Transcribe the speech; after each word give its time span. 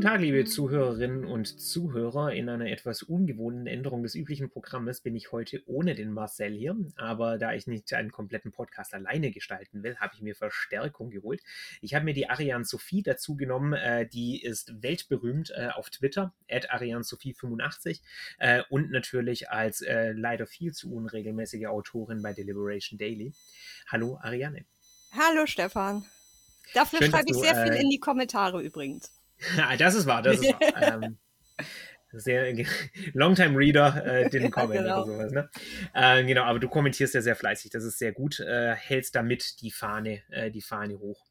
Guten 0.00 0.12
Tag, 0.12 0.22
liebe 0.22 0.46
Zuhörerinnen 0.46 1.26
und 1.26 1.60
Zuhörer. 1.60 2.32
In 2.32 2.48
einer 2.48 2.70
etwas 2.70 3.02
ungewohnten 3.02 3.66
Änderung 3.66 4.02
des 4.02 4.14
üblichen 4.14 4.48
Programmes 4.48 5.02
bin 5.02 5.14
ich 5.14 5.30
heute 5.30 5.62
ohne 5.66 5.94
den 5.94 6.10
Marcel 6.10 6.54
hier. 6.54 6.74
Aber 6.96 7.36
da 7.36 7.52
ich 7.52 7.66
nicht 7.66 7.92
einen 7.92 8.10
kompletten 8.10 8.50
Podcast 8.50 8.94
alleine 8.94 9.30
gestalten 9.30 9.82
will, 9.82 9.96
habe 9.96 10.14
ich 10.14 10.22
mir 10.22 10.34
Verstärkung 10.34 11.10
geholt. 11.10 11.42
Ich 11.82 11.92
habe 11.92 12.06
mir 12.06 12.14
die 12.14 12.30
Ariane 12.30 12.64
Sophie 12.64 13.02
dazu 13.02 13.36
genommen. 13.36 13.74
Äh, 13.74 14.08
die 14.08 14.42
ist 14.42 14.82
weltberühmt 14.82 15.50
äh, 15.50 15.68
auf 15.68 15.90
Twitter, 15.90 16.32
at 16.50 16.72
ArianeSophie85 16.72 18.00
äh, 18.38 18.62
und 18.70 18.90
natürlich 18.90 19.50
als 19.50 19.84
leider 19.86 20.46
viel 20.46 20.72
zu 20.72 20.94
unregelmäßige 20.94 21.66
Autorin 21.66 22.22
bei 22.22 22.32
Deliberation 22.32 22.98
Daily. 22.98 23.34
Hallo, 23.88 24.18
Ariane. 24.22 24.64
Hallo, 25.12 25.44
Stefan. 25.44 26.06
Dafür 26.72 27.00
Schön, 27.00 27.10
schreibe 27.10 27.26
ich 27.26 27.32
dass 27.32 27.42
sehr 27.42 27.52
du, 27.52 27.62
viel 27.64 27.72
äh, 27.72 27.82
in 27.82 27.90
die 27.90 28.00
Kommentare 28.00 28.62
übrigens. 28.62 29.19
Das 29.78 29.94
ist 29.94 30.06
wahr, 30.06 30.22
das 30.22 30.40
ist 30.40 30.52
wahr. 30.52 31.02
ähm, 31.04 31.18
sehr 32.12 32.52
Longtime 33.12 33.56
Reader 33.56 34.04
äh, 34.04 34.26
didn't 34.30 34.50
comment 34.50 34.82
genau. 34.82 35.04
oder 35.04 35.12
sowas, 35.12 35.32
ne? 35.32 35.50
Äh, 35.94 36.24
genau, 36.24 36.42
aber 36.42 36.58
du 36.58 36.68
kommentierst 36.68 37.14
ja 37.14 37.22
sehr 37.22 37.36
fleißig, 37.36 37.70
das 37.70 37.84
ist 37.84 37.98
sehr 37.98 38.12
gut. 38.12 38.40
Äh, 38.40 38.74
hältst 38.74 39.14
damit 39.14 39.60
die 39.62 39.70
Fahne, 39.70 40.22
äh, 40.30 40.50
die 40.50 40.62
Fahne 40.62 40.98
hoch. 40.98 41.29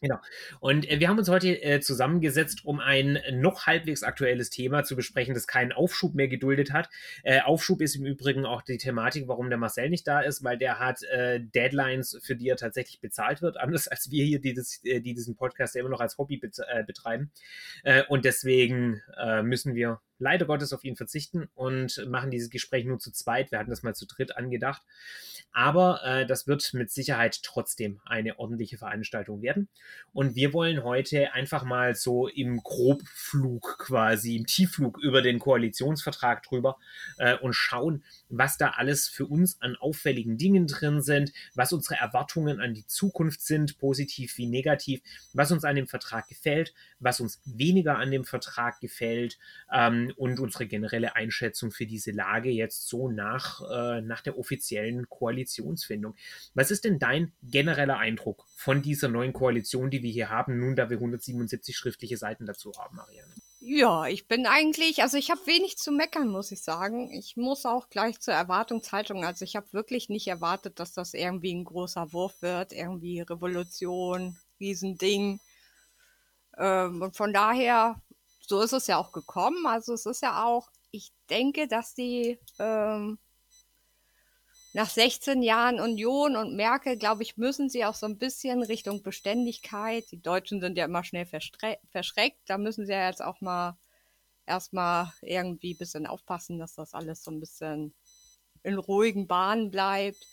Genau. 0.00 0.18
Und 0.60 0.90
äh, 0.90 1.00
wir 1.00 1.08
haben 1.08 1.18
uns 1.18 1.28
heute 1.28 1.62
äh, 1.62 1.80
zusammengesetzt, 1.80 2.64
um 2.64 2.80
ein 2.80 3.18
noch 3.32 3.66
halbwegs 3.66 4.02
aktuelles 4.02 4.50
Thema 4.50 4.84
zu 4.84 4.94
besprechen, 4.94 5.34
das 5.34 5.46
keinen 5.46 5.72
Aufschub 5.72 6.14
mehr 6.14 6.28
geduldet 6.28 6.72
hat. 6.72 6.88
Äh, 7.22 7.40
Aufschub 7.40 7.80
ist 7.80 7.96
im 7.96 8.04
Übrigen 8.04 8.44
auch 8.44 8.62
die 8.62 8.78
Thematik, 8.78 9.26
warum 9.28 9.48
der 9.48 9.58
Marcel 9.58 9.88
nicht 9.88 10.06
da 10.06 10.20
ist, 10.20 10.44
weil 10.44 10.58
der 10.58 10.78
hat 10.78 11.02
äh, 11.04 11.40
Deadlines, 11.40 12.18
für 12.22 12.36
die 12.36 12.48
er 12.48 12.56
tatsächlich 12.56 13.00
bezahlt 13.00 13.42
wird, 13.42 13.56
anders 13.56 13.88
als 13.88 14.10
wir 14.10 14.24
hier, 14.24 14.40
die, 14.40 14.54
das, 14.54 14.80
äh, 14.84 15.00
die 15.00 15.14
diesen 15.14 15.36
Podcast 15.36 15.74
ja 15.74 15.80
immer 15.80 15.90
noch 15.90 16.00
als 16.00 16.18
Hobby 16.18 16.36
bet 16.36 16.58
äh, 16.68 16.84
betreiben. 16.84 17.30
Und 18.08 18.24
deswegen 18.24 19.02
müssen 19.42 19.74
wir 19.74 20.00
leider 20.18 20.46
Gottes 20.46 20.72
auf 20.72 20.84
ihn 20.84 20.96
verzichten 20.96 21.48
und 21.54 22.04
machen 22.08 22.30
dieses 22.30 22.50
Gespräch 22.50 22.84
nur 22.84 22.98
zu 22.98 23.12
zweit. 23.12 23.50
Wir 23.50 23.58
hatten 23.58 23.70
das 23.70 23.82
mal 23.82 23.94
zu 23.94 24.06
dritt 24.06 24.36
angedacht. 24.36 24.82
Aber 25.56 26.04
äh, 26.04 26.26
das 26.26 26.46
wird 26.46 26.74
mit 26.74 26.90
Sicherheit 26.90 27.42
trotzdem 27.42 27.98
eine 28.04 28.38
ordentliche 28.38 28.76
Veranstaltung 28.76 29.40
werden. 29.40 29.68
Und 30.12 30.36
wir 30.36 30.52
wollen 30.52 30.84
heute 30.84 31.32
einfach 31.32 31.64
mal 31.64 31.94
so 31.94 32.28
im 32.28 32.62
Grobflug 32.62 33.78
quasi, 33.78 34.36
im 34.36 34.44
Tiefflug 34.44 34.98
über 34.98 35.22
den 35.22 35.38
Koalitionsvertrag 35.38 36.42
drüber 36.42 36.76
äh, 37.16 37.38
und 37.38 37.54
schauen, 37.54 38.04
was 38.28 38.58
da 38.58 38.72
alles 38.76 39.08
für 39.08 39.24
uns 39.24 39.56
an 39.62 39.76
auffälligen 39.76 40.36
Dingen 40.36 40.66
drin 40.66 41.00
sind, 41.00 41.32
was 41.54 41.72
unsere 41.72 41.94
Erwartungen 41.94 42.60
an 42.60 42.74
die 42.74 42.86
Zukunft 42.86 43.40
sind, 43.40 43.78
positiv 43.78 44.36
wie 44.36 44.46
negativ, 44.48 45.00
was 45.32 45.52
uns 45.52 45.64
an 45.64 45.76
dem 45.76 45.86
Vertrag 45.86 46.28
gefällt, 46.28 46.74
was 47.00 47.18
uns 47.18 47.40
weniger 47.46 47.96
an 47.96 48.10
dem 48.10 48.26
Vertrag 48.26 48.78
gefällt 48.80 49.38
ähm, 49.72 50.12
und 50.18 50.38
unsere 50.38 50.66
generelle 50.66 51.16
Einschätzung 51.16 51.70
für 51.70 51.86
diese 51.86 52.10
Lage 52.10 52.50
jetzt 52.50 52.88
so 52.88 53.10
nach, 53.10 53.62
äh, 53.70 54.02
nach 54.02 54.20
der 54.20 54.36
offiziellen 54.36 55.08
Koalitionsfindung. 55.46 56.14
Was 56.54 56.70
ist 56.70 56.84
denn 56.84 56.98
dein 56.98 57.32
genereller 57.42 57.98
Eindruck 57.98 58.44
von 58.56 58.82
dieser 58.82 59.08
neuen 59.08 59.32
Koalition, 59.32 59.90
die 59.90 60.02
wir 60.02 60.10
hier 60.10 60.30
haben, 60.30 60.58
nun 60.58 60.76
da 60.76 60.90
wir 60.90 60.96
177 60.96 61.76
schriftliche 61.76 62.16
Seiten 62.16 62.46
dazu 62.46 62.72
haben, 62.78 62.96
Marianne? 62.96 63.34
Ja, 63.60 64.06
ich 64.06 64.28
bin 64.28 64.46
eigentlich, 64.46 65.02
also 65.02 65.16
ich 65.16 65.30
habe 65.30 65.46
wenig 65.46 65.76
zu 65.78 65.90
meckern, 65.90 66.28
muss 66.28 66.52
ich 66.52 66.62
sagen. 66.62 67.10
Ich 67.12 67.36
muss 67.36 67.66
auch 67.66 67.88
gleich 67.88 68.20
zur 68.20 68.34
Erwartungshaltung, 68.34 69.24
also 69.24 69.44
ich 69.44 69.56
habe 69.56 69.72
wirklich 69.72 70.08
nicht 70.08 70.28
erwartet, 70.28 70.78
dass 70.78 70.92
das 70.92 71.14
irgendwie 71.14 71.54
ein 71.54 71.64
großer 71.64 72.12
Wurf 72.12 72.42
wird, 72.42 72.72
irgendwie 72.72 73.20
Revolution, 73.20 74.36
Riesending. 74.60 75.40
Ähm, 76.58 77.02
und 77.02 77.16
von 77.16 77.32
daher, 77.32 78.00
so 78.40 78.60
ist 78.60 78.72
es 78.72 78.86
ja 78.86 78.98
auch 78.98 79.12
gekommen. 79.12 79.66
Also 79.66 79.94
es 79.94 80.06
ist 80.06 80.22
ja 80.22 80.44
auch, 80.44 80.70
ich 80.92 81.12
denke, 81.28 81.66
dass 81.66 81.94
die 81.94 82.38
ähm, 82.58 83.18
nach 84.76 84.90
16 84.90 85.42
Jahren 85.42 85.80
Union 85.80 86.36
und 86.36 86.54
Merkel, 86.54 86.98
glaube 86.98 87.22
ich, 87.22 87.38
müssen 87.38 87.70
sie 87.70 87.86
auch 87.86 87.94
so 87.94 88.04
ein 88.04 88.18
bisschen 88.18 88.62
Richtung 88.62 89.02
Beständigkeit. 89.02 90.04
Die 90.10 90.20
Deutschen 90.20 90.60
sind 90.60 90.76
ja 90.76 90.84
immer 90.84 91.02
schnell 91.02 91.24
verschreckt. 91.24 92.42
Da 92.44 92.58
müssen 92.58 92.84
sie 92.84 92.92
ja 92.92 93.08
jetzt 93.08 93.22
auch 93.22 93.40
mal 93.40 93.78
erstmal 94.44 95.14
irgendwie 95.22 95.72
ein 95.72 95.78
bisschen 95.78 96.06
aufpassen, 96.06 96.58
dass 96.58 96.74
das 96.74 96.92
alles 96.92 97.24
so 97.24 97.30
ein 97.30 97.40
bisschen 97.40 97.94
in 98.64 98.76
ruhigen 98.76 99.26
Bahnen 99.26 99.70
bleibt. 99.70 100.26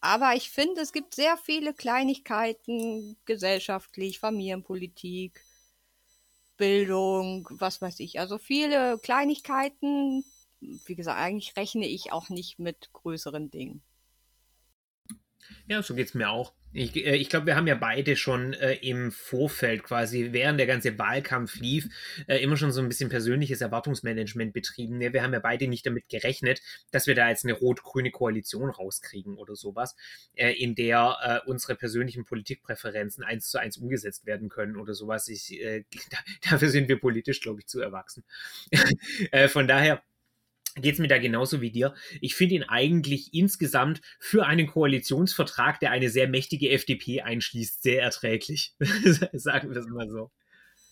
Aber 0.00 0.34
ich 0.34 0.48
finde, 0.48 0.80
es 0.80 0.94
gibt 0.94 1.14
sehr 1.14 1.36
viele 1.36 1.74
Kleinigkeiten, 1.74 3.18
gesellschaftlich, 3.26 4.18
Familienpolitik, 4.18 5.44
Bildung, 6.56 7.46
was 7.50 7.82
weiß 7.82 8.00
ich. 8.00 8.18
Also 8.18 8.38
viele 8.38 8.96
Kleinigkeiten, 9.00 10.24
wie 10.86 10.94
gesagt, 10.94 11.18
eigentlich 11.18 11.56
rechne 11.56 11.86
ich 11.86 12.12
auch 12.12 12.28
nicht 12.28 12.58
mit 12.58 12.92
größeren 12.92 13.50
Dingen. 13.50 13.82
Ja, 15.66 15.82
so 15.82 15.94
geht 15.94 16.08
es 16.08 16.14
mir 16.14 16.30
auch. 16.30 16.52
Ich, 16.72 16.96
äh, 16.96 17.14
ich 17.16 17.28
glaube, 17.28 17.46
wir 17.46 17.56
haben 17.56 17.66
ja 17.66 17.76
beide 17.76 18.16
schon 18.16 18.52
äh, 18.54 18.74
im 18.74 19.12
Vorfeld 19.12 19.84
quasi, 19.84 20.32
während 20.32 20.58
der 20.58 20.66
ganze 20.66 20.98
Wahlkampf 20.98 21.56
lief, 21.60 21.88
äh, 22.26 22.38
immer 22.38 22.56
schon 22.56 22.72
so 22.72 22.80
ein 22.80 22.88
bisschen 22.88 23.08
persönliches 23.08 23.60
Erwartungsmanagement 23.60 24.52
betrieben. 24.52 25.00
Ja, 25.00 25.12
wir 25.12 25.22
haben 25.22 25.32
ja 25.32 25.38
beide 25.38 25.68
nicht 25.68 25.86
damit 25.86 26.08
gerechnet, 26.08 26.60
dass 26.90 27.06
wir 27.06 27.14
da 27.14 27.28
jetzt 27.28 27.44
eine 27.44 27.54
rot-grüne 27.54 28.10
Koalition 28.10 28.70
rauskriegen 28.70 29.36
oder 29.36 29.54
sowas, 29.54 29.94
äh, 30.34 30.50
in 30.52 30.74
der 30.74 31.42
äh, 31.46 31.48
unsere 31.48 31.76
persönlichen 31.76 32.24
Politikpräferenzen 32.24 33.22
eins 33.22 33.48
zu 33.50 33.58
eins 33.58 33.76
umgesetzt 33.76 34.26
werden 34.26 34.48
können 34.48 34.76
oder 34.76 34.94
sowas. 34.94 35.28
Ich, 35.28 35.52
äh, 35.60 35.84
da, 36.10 36.18
dafür 36.50 36.68
sind 36.68 36.88
wir 36.88 36.98
politisch, 36.98 37.40
glaube 37.40 37.60
ich, 37.60 37.66
zu 37.66 37.80
erwachsen. 37.80 38.24
von 39.48 39.68
daher 39.68 40.02
geht 40.76 40.94
es 40.94 40.98
mir 40.98 41.08
da 41.08 41.18
genauso 41.18 41.60
wie 41.60 41.70
dir. 41.70 41.94
Ich 42.20 42.34
finde 42.34 42.56
ihn 42.56 42.64
eigentlich 42.64 43.32
insgesamt 43.32 44.00
für 44.18 44.46
einen 44.46 44.66
Koalitionsvertrag, 44.66 45.78
der 45.80 45.90
eine 45.90 46.10
sehr 46.10 46.28
mächtige 46.28 46.70
FDP 46.70 47.22
einschließt, 47.22 47.82
sehr 47.82 48.02
erträglich. 48.02 48.74
Sagen 49.32 49.70
wir 49.70 49.80
es 49.80 49.86
mal 49.86 50.08
so. 50.08 50.30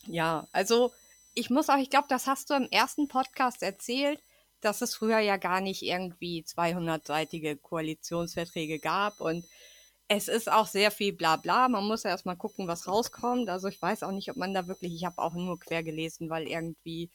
Ja, 0.07 0.49
also 0.53 0.93
ich 1.35 1.51
muss 1.51 1.69
auch, 1.69 1.79
ich 1.79 1.91
glaube, 1.91 2.07
das 2.09 2.27
hast 2.27 2.51
du 2.51 2.55
im 2.55 2.69
ersten 2.71 3.09
Podcast 3.09 3.63
erzählt, 3.63 4.21
dass 4.61 4.83
es 4.83 4.95
früher 4.95 5.19
ja 5.19 5.37
gar 5.37 5.61
nicht 5.61 5.83
irgendwie 5.83 6.45
200-seitige 6.47 7.57
Koalitionsverträge 7.57 8.79
gab 8.79 9.21
und 9.21 9.45
es 10.09 10.29
ist 10.29 10.53
auch 10.53 10.67
sehr 10.67 10.91
viel 10.91 11.15
Blabla. 11.15 11.69
Man 11.69 11.87
muss 11.87 12.03
ja 12.03 12.11
erstmal 12.11 12.37
gucken, 12.37 12.69
was 12.69 12.87
rauskommt. 12.87 13.49
Also 13.49 13.69
ich 13.69 13.81
weiß 13.81 14.03
auch 14.03 14.11
nicht, 14.11 14.31
ob 14.31 14.37
man 14.37 14.53
da 14.53 14.69
wirklich, 14.69 14.95
ich 14.95 15.05
habe 15.07 15.19
auch 15.19 15.33
nur 15.33 15.59
quer 15.59 15.83
gelesen, 15.83 16.29
weil 16.29 16.47
irgendwie 16.47 17.11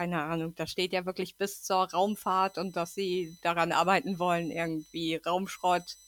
keine 0.00 0.22
Ahnung, 0.22 0.54
da 0.54 0.66
steht 0.66 0.94
ja 0.94 1.04
wirklich 1.04 1.36
bis 1.36 1.62
zur 1.62 1.90
Raumfahrt 1.90 2.56
und 2.56 2.74
dass 2.74 2.94
sie 2.94 3.36
daran 3.42 3.70
arbeiten 3.70 4.18
wollen, 4.18 4.50
irgendwie 4.50 5.16
Raumschrott 5.16 5.98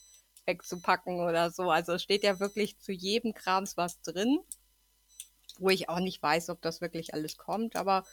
wegzupacken 0.47 1.21
oder 1.21 1.51
so. 1.51 1.71
Also 1.71 1.93
es 1.93 2.03
steht 2.03 2.25
ja 2.25 2.41
wirklich 2.41 2.79
zu 2.79 2.91
jedem 2.91 3.35
Krams 3.35 3.77
was 3.77 4.01
drin, 4.01 4.39
wo 5.59 5.69
ich 5.69 5.91
auch 5.91 6.01
nicht 6.01 6.23
weiß, 6.23 6.49
ob 6.49 6.63
das 6.63 6.81
wirklich 6.81 7.13
alles 7.13 7.37
kommt, 7.37 7.77
aber 7.77 8.07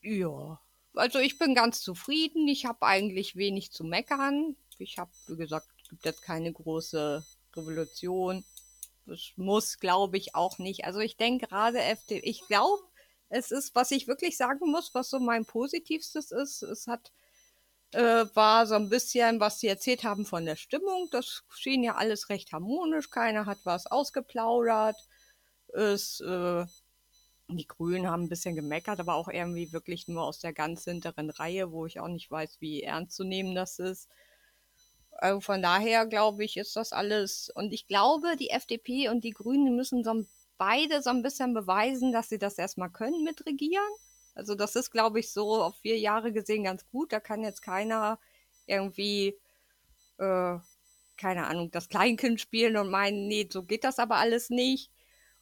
ja, 0.00 0.58
also 0.94 1.18
ich 1.18 1.38
bin 1.38 1.54
ganz 1.54 1.82
zufrieden. 1.82 2.48
Ich 2.48 2.64
habe 2.64 2.86
eigentlich 2.86 3.36
wenig 3.36 3.70
zu 3.70 3.84
meckern. 3.84 4.56
Ich 4.78 4.96
habe, 4.96 5.10
wie 5.26 5.36
gesagt, 5.36 5.68
es 5.82 5.90
gibt 5.90 6.06
jetzt 6.06 6.22
keine 6.22 6.50
große 6.50 7.22
Revolution. 7.54 8.46
Es 9.06 9.32
muss, 9.36 9.78
glaube 9.78 10.16
ich, 10.16 10.34
auch 10.34 10.56
nicht. 10.56 10.86
Also 10.86 11.00
ich 11.00 11.18
denke 11.18 11.48
gerade 11.48 11.80
FD, 11.82 12.20
ich 12.20 12.46
glaube, 12.46 12.82
es 13.34 13.50
ist, 13.50 13.74
was 13.74 13.90
ich 13.90 14.06
wirklich 14.06 14.36
sagen 14.36 14.70
muss, 14.70 14.94
was 14.94 15.10
so 15.10 15.18
mein 15.18 15.44
Positivstes 15.44 16.30
ist, 16.30 16.62
es 16.62 16.86
hat, 16.86 17.12
äh, 17.92 18.26
war 18.34 18.66
so 18.66 18.76
ein 18.76 18.88
bisschen, 18.88 19.40
was 19.40 19.58
sie 19.58 19.66
erzählt 19.66 20.04
haben 20.04 20.24
von 20.24 20.44
der 20.44 20.54
Stimmung. 20.54 21.08
Das 21.10 21.42
schien 21.48 21.82
ja 21.82 21.96
alles 21.96 22.28
recht 22.28 22.52
harmonisch, 22.52 23.10
keiner 23.10 23.46
hat 23.46 23.58
was 23.64 23.86
ausgeplaudert. 23.86 24.96
Es, 25.68 26.20
äh, 26.20 26.64
die 27.48 27.66
Grünen 27.66 28.06
haben 28.08 28.24
ein 28.24 28.28
bisschen 28.28 28.54
gemeckert, 28.54 29.00
aber 29.00 29.14
auch 29.14 29.28
irgendwie 29.28 29.72
wirklich 29.72 30.06
nur 30.06 30.22
aus 30.22 30.38
der 30.38 30.52
ganz 30.52 30.84
hinteren 30.84 31.30
Reihe, 31.30 31.72
wo 31.72 31.86
ich 31.86 31.98
auch 31.98 32.08
nicht 32.08 32.30
weiß, 32.30 32.58
wie 32.60 32.82
ernst 32.84 33.16
zu 33.16 33.24
nehmen 33.24 33.56
das 33.56 33.80
ist. 33.80 34.08
Also 35.10 35.40
von 35.40 35.60
daher 35.60 36.06
glaube 36.06 36.44
ich, 36.44 36.56
ist 36.56 36.76
das 36.76 36.92
alles. 36.92 37.50
Und 37.52 37.72
ich 37.72 37.88
glaube, 37.88 38.36
die 38.38 38.50
FDP 38.50 39.08
und 39.08 39.24
die 39.24 39.30
Grünen 39.32 39.74
müssen 39.74 40.04
so 40.04 40.10
ein 40.10 40.28
beide 40.58 41.02
so 41.02 41.10
ein 41.10 41.22
bisschen 41.22 41.54
beweisen, 41.54 42.12
dass 42.12 42.28
sie 42.28 42.38
das 42.38 42.58
erstmal 42.58 42.90
können 42.90 43.24
mit 43.24 43.44
Regieren. 43.46 43.82
Also 44.34 44.54
das 44.54 44.76
ist, 44.76 44.90
glaube 44.90 45.20
ich, 45.20 45.32
so 45.32 45.62
auf 45.62 45.76
vier 45.76 45.98
Jahre 45.98 46.32
gesehen 46.32 46.64
ganz 46.64 46.86
gut. 46.90 47.12
Da 47.12 47.20
kann 47.20 47.42
jetzt 47.42 47.62
keiner 47.62 48.18
irgendwie, 48.66 49.38
äh, 50.18 50.58
keine 51.16 51.46
Ahnung, 51.46 51.70
das 51.70 51.88
Kleinkind 51.88 52.40
spielen 52.40 52.76
und 52.76 52.90
meinen, 52.90 53.28
nee, 53.28 53.48
so 53.50 53.62
geht 53.62 53.84
das 53.84 53.98
aber 53.98 54.16
alles 54.16 54.50
nicht. 54.50 54.90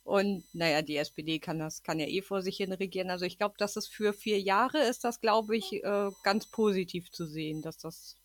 Und 0.04 0.44
naja, 0.52 0.82
die 0.82 0.96
SPD 0.96 1.38
kann 1.38 1.58
das, 1.58 1.82
kann 1.82 2.00
ja 2.00 2.06
eh 2.06 2.22
vor 2.22 2.42
sich 2.42 2.56
hin 2.56 2.72
regieren. 2.72 3.10
Also 3.10 3.24
ich 3.24 3.38
glaube, 3.38 3.54
dass 3.58 3.76
es 3.76 3.86
für 3.86 4.12
vier 4.12 4.40
Jahre 4.40 4.82
ist 4.82 5.04
das, 5.04 5.20
glaube 5.20 5.56
ich, 5.56 5.72
äh, 5.84 6.10
ganz 6.24 6.46
positiv 6.46 7.10
zu 7.12 7.26
sehen, 7.26 7.62
dass 7.62 7.78
das 7.78 8.16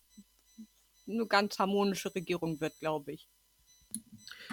eine 1.08 1.26
ganz 1.26 1.58
harmonische 1.58 2.14
Regierung 2.14 2.60
wird, 2.60 2.78
glaube 2.80 3.12
ich. 3.12 3.28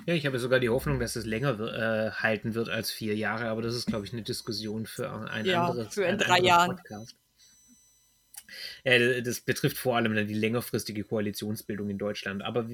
Ja, 0.06 0.14
ich 0.14 0.26
habe 0.26 0.40
sogar 0.40 0.60
die 0.60 0.70
Hoffnung, 0.70 1.00
dass 1.00 1.16
es 1.16 1.26
länger 1.26 1.60
äh, 1.60 2.12
halten 2.12 2.54
wird 2.54 2.70
als 2.70 2.92
vier 2.92 3.16
Jahre, 3.16 3.48
aber 3.48 3.62
das 3.62 3.76
ist, 3.76 3.88
glaube 3.88 4.06
ich, 4.06 4.14
eine 4.14 4.24
Diskussion 4.24 4.86
für 4.86 5.10
ein 5.30 5.46
ja, 5.46 5.68
anderes 5.68 5.94
für 5.94 6.04
in 6.04 6.18
drei 6.18 6.40
Jahren. 6.40 6.76
Podcast. 6.76 7.16
Äh, 8.84 9.22
das 9.22 9.42
betrifft 9.42 9.78
vor 9.78 9.96
allem 9.96 10.28
die 10.28 10.34
längerfristige 10.34 11.04
Koalitionsbildung 11.04 11.90
in 11.90 11.98
Deutschland. 11.98 12.44
Aber 12.44 12.68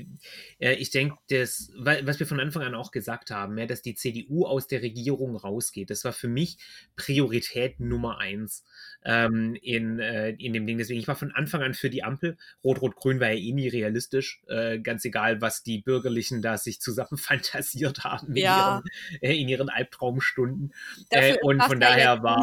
äh, 0.59 0.73
ich 0.73 0.91
denke, 0.91 1.17
was 1.27 2.19
wir 2.19 2.27
von 2.27 2.39
Anfang 2.39 2.63
an 2.63 2.75
auch 2.75 2.91
gesagt 2.91 3.31
haben, 3.31 3.57
ja, 3.57 3.65
dass 3.65 3.81
die 3.81 3.95
CDU 3.95 4.45
aus 4.45 4.67
der 4.67 4.81
Regierung 4.81 5.35
rausgeht, 5.35 5.89
das 5.89 6.03
war 6.03 6.13
für 6.13 6.27
mich 6.27 6.57
Priorität 6.95 7.79
Nummer 7.79 8.19
eins 8.19 8.63
ähm, 9.03 9.55
in, 9.61 9.99
äh, 9.99 10.29
in 10.31 10.53
dem 10.53 10.67
Ding. 10.67 10.77
Deswegen, 10.77 10.99
ich 10.99 11.07
war 11.07 11.15
von 11.15 11.31
Anfang 11.31 11.61
an 11.61 11.73
für 11.73 11.89
die 11.89 12.03
Ampel. 12.03 12.37
Rot-Rot-Grün 12.63 13.19
war 13.19 13.31
ja 13.31 13.39
eh 13.39 13.51
nie 13.51 13.67
realistisch. 13.67 14.41
Äh, 14.47 14.79
ganz 14.79 15.05
egal, 15.05 15.41
was 15.41 15.63
die 15.63 15.79
Bürgerlichen 15.79 16.41
da 16.41 16.57
sich 16.57 16.81
zusammen 16.81 17.17
fantasiert 17.17 18.03
haben 18.03 18.35
ja. 18.35 18.81
in, 19.19 19.21
ihren, 19.21 19.21
äh, 19.21 19.41
in 19.41 19.49
ihren 19.49 19.69
Albtraumstunden. 19.69 20.73
Äh, 21.09 21.37
und 21.41 21.63
von 21.63 21.79
daher 21.79 22.23
war, 22.23 22.41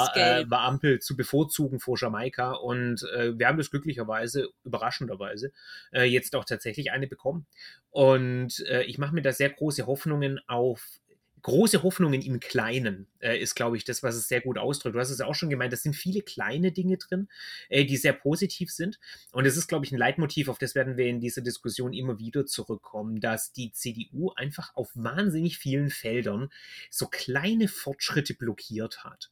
war 0.48 0.60
Ampel 0.60 1.00
zu 1.00 1.16
bevorzugen 1.16 1.80
vor 1.80 1.96
Jamaika. 1.98 2.52
Und 2.52 3.04
wir 3.36 3.46
haben 3.46 3.58
das 3.58 3.70
glücklicherweise, 3.70 4.48
überraschenderweise, 4.64 5.52
jetzt 5.92 6.34
auch 6.36 6.44
tatsächlich 6.44 6.90
eine 6.92 7.06
bekommen. 7.06 7.46
Und 7.90 8.64
ich 8.86 8.98
mache 8.98 9.14
mir 9.14 9.22
da 9.22 9.32
sehr 9.32 9.50
große 9.50 9.86
Hoffnungen 9.86 10.40
auf 10.46 11.00
große 11.42 11.82
Hoffnungen 11.82 12.22
im 12.22 12.40
Kleinen 12.40 13.06
äh, 13.20 13.38
ist, 13.38 13.54
glaube 13.54 13.76
ich, 13.76 13.84
das, 13.84 14.02
was 14.02 14.16
es 14.16 14.28
sehr 14.28 14.40
gut 14.40 14.58
ausdrückt. 14.58 14.94
Du 14.94 15.00
hast 15.00 15.10
es 15.10 15.20
auch 15.20 15.34
schon 15.34 15.50
gemeint, 15.50 15.72
es 15.72 15.82
sind 15.82 15.94
viele 15.94 16.22
kleine 16.22 16.72
Dinge 16.72 16.96
drin, 16.98 17.28
äh, 17.68 17.84
die 17.84 17.96
sehr 17.96 18.12
positiv 18.12 18.70
sind. 18.70 18.98
Und 19.32 19.46
es 19.46 19.56
ist, 19.56 19.68
glaube 19.68 19.84
ich, 19.84 19.92
ein 19.92 19.98
Leitmotiv, 19.98 20.48
auf 20.48 20.58
das 20.58 20.74
werden 20.74 20.96
wir 20.96 21.06
in 21.06 21.20
dieser 21.20 21.42
Diskussion 21.42 21.92
immer 21.92 22.18
wieder 22.18 22.46
zurückkommen, 22.46 23.20
dass 23.20 23.52
die 23.52 23.72
CDU 23.72 24.32
einfach 24.34 24.74
auf 24.74 24.90
wahnsinnig 24.94 25.58
vielen 25.58 25.90
Feldern 25.90 26.50
so 26.90 27.06
kleine 27.06 27.68
Fortschritte 27.68 28.34
blockiert 28.34 29.04
hat. 29.04 29.30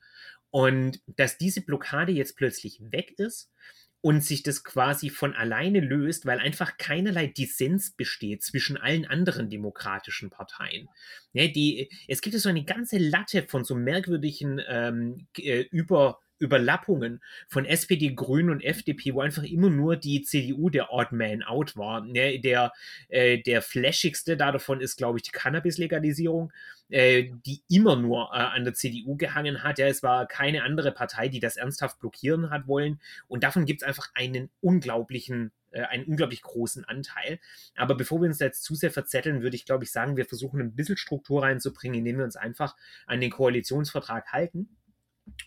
Und 0.57 1.03
dass 1.07 1.37
diese 1.37 1.61
Blockade 1.61 2.13
jetzt 2.13 2.35
plötzlich 2.35 2.81
weg 2.81 3.13
ist 3.19 3.53
und 4.01 4.25
sich 4.25 4.43
das 4.43 4.65
quasi 4.65 5.11
von 5.11 5.35
alleine 5.35 5.81
löst, 5.81 6.25
weil 6.25 6.39
einfach 6.39 6.79
keinerlei 6.79 7.27
Dissens 7.27 7.91
besteht 7.91 8.43
zwischen 8.43 8.79
allen 8.79 9.05
anderen 9.05 9.51
demokratischen 9.51 10.31
Parteien. 10.31 10.89
Ja, 11.35 11.47
die, 11.47 11.91
es 12.09 12.23
gibt 12.23 12.39
so 12.39 12.49
eine 12.49 12.65
ganze 12.65 12.97
Latte 12.97 13.43
von 13.43 13.65
so 13.65 13.75
merkwürdigen 13.75 14.59
ähm, 14.67 15.27
äh, 15.37 15.67
über 15.71 16.21
Überlappungen 16.39 17.23
von 17.49 17.65
SPD, 17.65 18.15
Grünen 18.15 18.51
und 18.51 18.63
FDP, 18.63 19.15
wo 19.15 19.21
einfach 19.21 19.43
immer 19.43 19.71
nur 19.71 19.97
die 19.97 20.23
CDU 20.23 20.71
der 20.71 20.93
Odd 20.93 21.15
Man 21.15 21.43
Out 21.43 21.77
war. 21.77 22.03
Ne? 22.03 22.39
Der, 22.41 22.73
äh, 23.09 23.39
der 23.39 23.63
flashigste 23.63 24.37
da 24.37 24.53
davon 24.53 24.81
ist, 24.81 24.97
glaube 24.97 25.19
ich, 25.19 25.23
die 25.23 25.31
Cannabis-Legalisierung, 25.31 26.53
äh, 26.91 27.31
die 27.47 27.63
immer 27.69 27.97
nur 27.97 28.31
äh, 28.33 28.37
an 28.37 28.65
der 28.65 28.75
CDU 28.75 29.17
gehangen 29.17 29.63
hat. 29.63 29.79
Ja, 29.79 29.87
es 29.87 30.03
war 30.03 30.27
keine 30.27 30.63
andere 30.63 30.93
Partei, 30.93 31.29
die 31.29 31.41
das 31.41 31.57
ernsthaft 31.57 31.99
blockieren 32.01 32.51
hat 32.51 32.67
wollen. 32.67 33.01
Und 33.29 33.43
davon 33.43 33.65
gibt 33.65 33.83
es 33.83 33.89
einfach 33.89 34.11
einen 34.15 34.51
unglaublichen 34.61 35.53
äh, 35.73 35.83
einen 35.83 36.05
unglaublich 36.05 36.43
großen 36.43 36.85
Anteil. 36.85 37.39
Aber 37.77 37.97
bevor 37.97 38.21
wir 38.21 38.29
uns 38.29 38.39
jetzt 38.39 38.63
zu 38.63 38.75
sehr 38.75 38.91
verzetteln, 38.91 39.43
würde 39.43 39.57
ich, 39.57 39.65
glaube 39.65 39.85
ich, 39.85 39.91
sagen, 39.91 40.17
wir 40.17 40.27
versuchen 40.27 40.61
ein 40.61 40.75
bisschen 40.75 40.97
Struktur 40.97 41.43
reinzubringen, 41.43 41.99
indem 41.99 42.19
wir 42.19 42.25
uns 42.25 42.37
einfach 42.37 42.77
an 43.07 43.21
den 43.21 43.31
Koalitionsvertrag 43.31 44.33
halten 44.33 44.76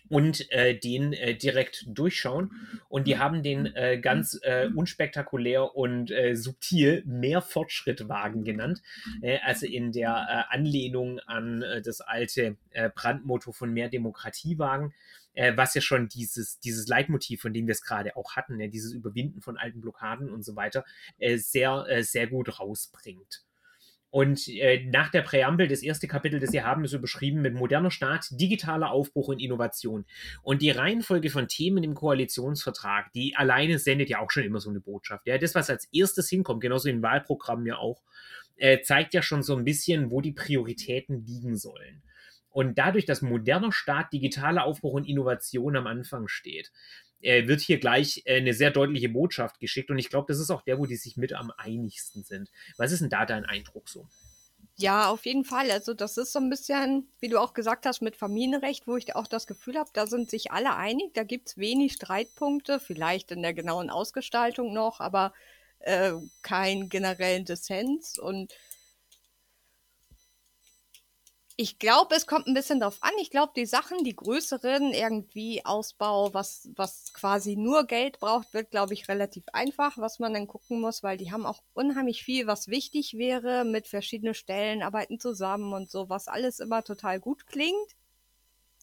und 0.08 0.50
äh, 0.50 0.78
den 0.78 1.12
äh, 1.12 1.34
direkt 1.34 1.84
durchschauen. 1.86 2.50
Und 2.88 3.06
die 3.06 3.18
haben 3.18 3.42
den 3.42 3.66
äh, 3.66 3.98
ganz 3.98 4.38
äh, 4.42 4.68
unspektakulär 4.74 5.76
und 5.76 6.10
äh, 6.10 6.34
subtil 6.34 7.02
mehr 7.06 7.40
Fortschrittwagen 7.40 8.44
genannt. 8.44 8.82
Äh, 9.22 9.38
also 9.44 9.66
in 9.66 9.92
der 9.92 10.50
Anlehnung 10.50 11.20
an 11.20 11.64
das 11.84 12.00
alte 12.00 12.56
Brandmotto 12.94 13.52
von 13.52 13.72
mehr 13.72 13.88
Demokratiewagen. 13.88 14.92
was 15.54 15.74
ja 15.74 15.80
schon 15.80 16.08
dieses, 16.08 16.58
dieses 16.58 16.88
Leitmotiv, 16.88 17.40
von 17.42 17.52
dem 17.52 17.66
wir 17.66 17.72
es 17.72 17.82
gerade 17.82 18.16
auch 18.16 18.36
hatten, 18.36 18.58
ja, 18.58 18.66
dieses 18.66 18.92
Überwinden 18.92 19.40
von 19.40 19.56
alten 19.56 19.80
Blockaden 19.80 20.28
und 20.30 20.44
so 20.44 20.56
weiter, 20.56 20.84
sehr, 21.36 21.86
sehr 22.02 22.26
gut 22.26 22.58
rausbringt. 22.58 23.44
Und 24.10 24.48
äh, 24.48 24.84
nach 24.86 25.10
der 25.10 25.22
Präambel, 25.22 25.68
das 25.68 25.82
erste 25.82 26.08
Kapitel, 26.08 26.40
das 26.40 26.50
Sie 26.50 26.62
haben, 26.62 26.84
ist 26.84 26.90
so 26.90 27.00
beschrieben 27.00 27.42
mit 27.42 27.54
moderner 27.54 27.92
Staat, 27.92 28.26
digitaler 28.32 28.90
Aufbruch 28.90 29.28
und 29.28 29.38
Innovation. 29.38 30.04
Und 30.42 30.62
die 30.62 30.70
Reihenfolge 30.70 31.30
von 31.30 31.46
Themen 31.46 31.84
im 31.84 31.94
Koalitionsvertrag, 31.94 33.12
die 33.12 33.36
alleine 33.36 33.78
sendet 33.78 34.08
ja 34.08 34.18
auch 34.18 34.30
schon 34.30 34.42
immer 34.42 34.60
so 34.60 34.70
eine 34.70 34.80
Botschaft. 34.80 35.26
Ja, 35.26 35.38
das, 35.38 35.54
was 35.54 35.70
als 35.70 35.88
erstes 35.92 36.28
hinkommt, 36.28 36.60
genauso 36.60 36.88
im 36.88 37.02
Wahlprogramm 37.02 37.66
ja 37.66 37.76
auch, 37.76 38.02
äh, 38.56 38.80
zeigt 38.82 39.14
ja 39.14 39.22
schon 39.22 39.44
so 39.44 39.54
ein 39.54 39.64
bisschen, 39.64 40.10
wo 40.10 40.20
die 40.20 40.32
Prioritäten 40.32 41.24
liegen 41.24 41.56
sollen. 41.56 42.02
Und 42.50 42.78
dadurch, 42.78 43.04
dass 43.04 43.22
moderner 43.22 43.70
Staat, 43.70 44.12
digitaler 44.12 44.64
Aufbruch 44.64 44.94
und 44.94 45.08
Innovation 45.08 45.76
am 45.76 45.86
Anfang 45.86 46.26
steht, 46.26 46.72
äh, 47.20 47.46
wird 47.46 47.60
hier 47.60 47.78
gleich 47.78 48.22
äh, 48.24 48.36
eine 48.36 48.54
sehr 48.54 48.70
deutliche 48.70 49.08
Botschaft 49.08 49.60
geschickt. 49.60 49.90
Und 49.90 49.98
ich 49.98 50.10
glaube, 50.10 50.26
das 50.28 50.40
ist 50.40 50.50
auch 50.50 50.62
der, 50.62 50.78
wo 50.78 50.86
die 50.86 50.96
sich 50.96 51.16
mit 51.16 51.32
am 51.32 51.52
einigsten 51.56 52.24
sind. 52.24 52.50
Was 52.76 52.92
ist 52.92 53.00
denn 53.00 53.10
da 53.10 53.26
dein 53.26 53.44
Eindruck 53.44 53.88
so? 53.88 54.06
Ja, 54.76 55.10
auf 55.10 55.26
jeden 55.26 55.44
Fall. 55.44 55.70
Also 55.70 55.92
das 55.92 56.16
ist 56.16 56.32
so 56.32 56.38
ein 56.38 56.48
bisschen, 56.48 57.06
wie 57.20 57.28
du 57.28 57.38
auch 57.38 57.52
gesagt 57.52 57.84
hast, 57.84 58.00
mit 58.00 58.16
Familienrecht, 58.16 58.86
wo 58.86 58.96
ich 58.96 59.14
auch 59.14 59.26
das 59.26 59.46
Gefühl 59.46 59.76
habe, 59.76 59.90
da 59.92 60.06
sind 60.06 60.30
sich 60.30 60.52
alle 60.52 60.74
einig, 60.74 61.12
da 61.12 61.22
gibt 61.22 61.48
es 61.48 61.58
wenig 61.58 61.92
Streitpunkte, 61.92 62.80
vielleicht 62.80 63.30
in 63.30 63.42
der 63.42 63.52
genauen 63.52 63.90
Ausgestaltung 63.90 64.72
noch, 64.72 65.00
aber 65.00 65.34
äh, 65.80 66.12
keinen 66.40 66.88
generellen 66.88 67.44
Dissens. 67.44 68.18
Und 68.18 68.54
ich 71.60 71.78
glaube, 71.78 72.14
es 72.14 72.26
kommt 72.26 72.46
ein 72.46 72.54
bisschen 72.54 72.80
darauf 72.80 72.96
an. 73.02 73.12
Ich 73.20 73.28
glaube, 73.28 73.52
die 73.54 73.66
Sachen, 73.66 74.02
die 74.02 74.16
größeren, 74.16 74.94
irgendwie 74.94 75.62
Ausbau, 75.66 76.32
was, 76.32 76.70
was 76.74 77.12
quasi 77.12 77.54
nur 77.54 77.84
Geld 77.84 78.18
braucht, 78.18 78.54
wird, 78.54 78.70
glaube 78.70 78.94
ich, 78.94 79.08
relativ 79.08 79.44
einfach, 79.52 79.98
was 79.98 80.18
man 80.18 80.32
dann 80.32 80.46
gucken 80.46 80.80
muss, 80.80 81.02
weil 81.02 81.18
die 81.18 81.30
haben 81.30 81.44
auch 81.44 81.62
unheimlich 81.74 82.24
viel, 82.24 82.46
was 82.46 82.68
wichtig 82.68 83.18
wäre, 83.18 83.66
mit 83.66 83.88
verschiedenen 83.88 84.32
Stellen 84.32 84.82
arbeiten 84.82 85.20
zusammen 85.20 85.74
und 85.74 85.90
so, 85.90 86.08
was 86.08 86.28
alles 86.28 86.60
immer 86.60 86.82
total 86.82 87.20
gut 87.20 87.46
klingt. 87.46 87.94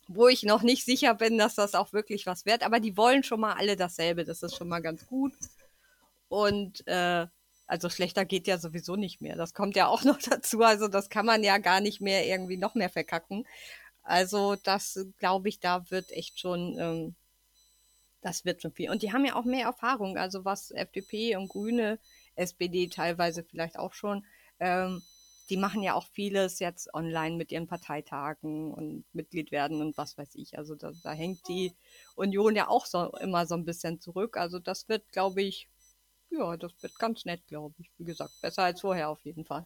Wo 0.08 0.28
ich 0.28 0.44
noch 0.44 0.62
nicht 0.62 0.86
sicher 0.86 1.16
bin, 1.16 1.40
dass 1.40 1.56
das 1.56 1.74
auch 1.74 1.94
wirklich 1.94 2.28
was 2.28 2.46
wird, 2.46 2.62
aber 2.62 2.80
die 2.80 2.96
wollen 2.96 3.24
schon 3.24 3.40
mal 3.40 3.54
alle 3.54 3.76
dasselbe, 3.76 4.24
das 4.24 4.44
ist 4.44 4.56
schon 4.56 4.68
mal 4.68 4.84
ganz 4.84 5.08
gut. 5.08 5.34
Und 6.30 6.86
äh, 6.86 7.26
also 7.68 7.90
schlechter 7.90 8.26
geht 8.26 8.48
ja 8.48 8.58
sowieso 8.58 8.96
nicht 8.96 9.22
mehr. 9.22 9.36
Das 9.36 9.54
kommt 9.54 9.76
ja 9.76 9.88
auch 9.88 10.04
noch 10.06 10.20
dazu. 10.20 10.62
Also 10.62 10.88
das 10.88 11.10
kann 11.10 11.26
man 11.26 11.44
ja 11.44 11.58
gar 11.58 11.82
nicht 11.82 12.02
mehr 12.02 12.26
irgendwie 12.26 12.58
noch 12.58 12.76
mehr 12.76 12.90
verkacken. 12.90 13.46
Also 14.04 14.56
das 14.56 15.06
glaube 15.20 15.50
ich, 15.50 15.60
da 15.60 15.92
wird 15.92 16.12
echt 16.12 16.40
schon, 16.40 16.78
ähm, 16.80 17.16
das 18.22 18.46
wird 18.46 18.62
schon 18.62 18.72
viel. 18.72 18.90
Und 18.90 19.04
die 19.04 19.12
haben 19.12 19.26
ja 19.26 19.36
auch 19.36 19.44
mehr 19.46 19.66
Erfahrung. 19.66 20.18
Also 20.18 20.46
was 20.46 20.72
FDP 20.72 21.36
und 21.36 21.50
Grüne, 21.50 22.00
SPD 22.36 22.88
teilweise 22.88 23.44
vielleicht 23.44 23.78
auch 23.78 23.94
schon, 23.94 24.26
ähm, 24.60 25.04
die 25.50 25.58
machen 25.58 25.82
ja 25.82 25.94
auch 25.94 26.08
vieles 26.08 26.60
jetzt 26.60 26.94
online 26.94 27.36
mit 27.38 27.52
ihren 27.52 27.68
Parteitagen 27.68 28.74
und 28.74 29.06
Mitglied 29.14 29.52
werden 29.52 29.82
und 29.82 29.98
was 29.98 30.18
weiß 30.18 30.36
ich. 30.36 30.58
Also 30.58 30.76
da, 30.76 30.92
da 31.04 31.12
hängt 31.14 31.48
die 31.48 31.74
Union 32.16 32.56
ja 32.56 32.68
auch 32.68 32.86
so 32.86 33.14
immer 33.18 33.46
so 33.46 33.56
ein 33.56 33.66
bisschen 33.66 34.00
zurück. 34.02 34.38
Also 34.38 34.60
das 34.60 34.90
wird, 34.90 35.12
glaube 35.12 35.42
ich, 35.42 35.70
ja, 36.30 36.58
das 36.58 36.72
wird 36.82 36.98
ganz 37.00 37.26
nett, 37.26 37.46
glaube 37.48 37.76
ich. 37.80 37.90
Wie 37.98 38.06
gesagt, 38.06 38.34
besser 38.42 38.64
als 38.64 38.82
vorher 38.82 39.10
auf 39.10 39.20
jeden 39.24 39.46
Fall. 39.46 39.66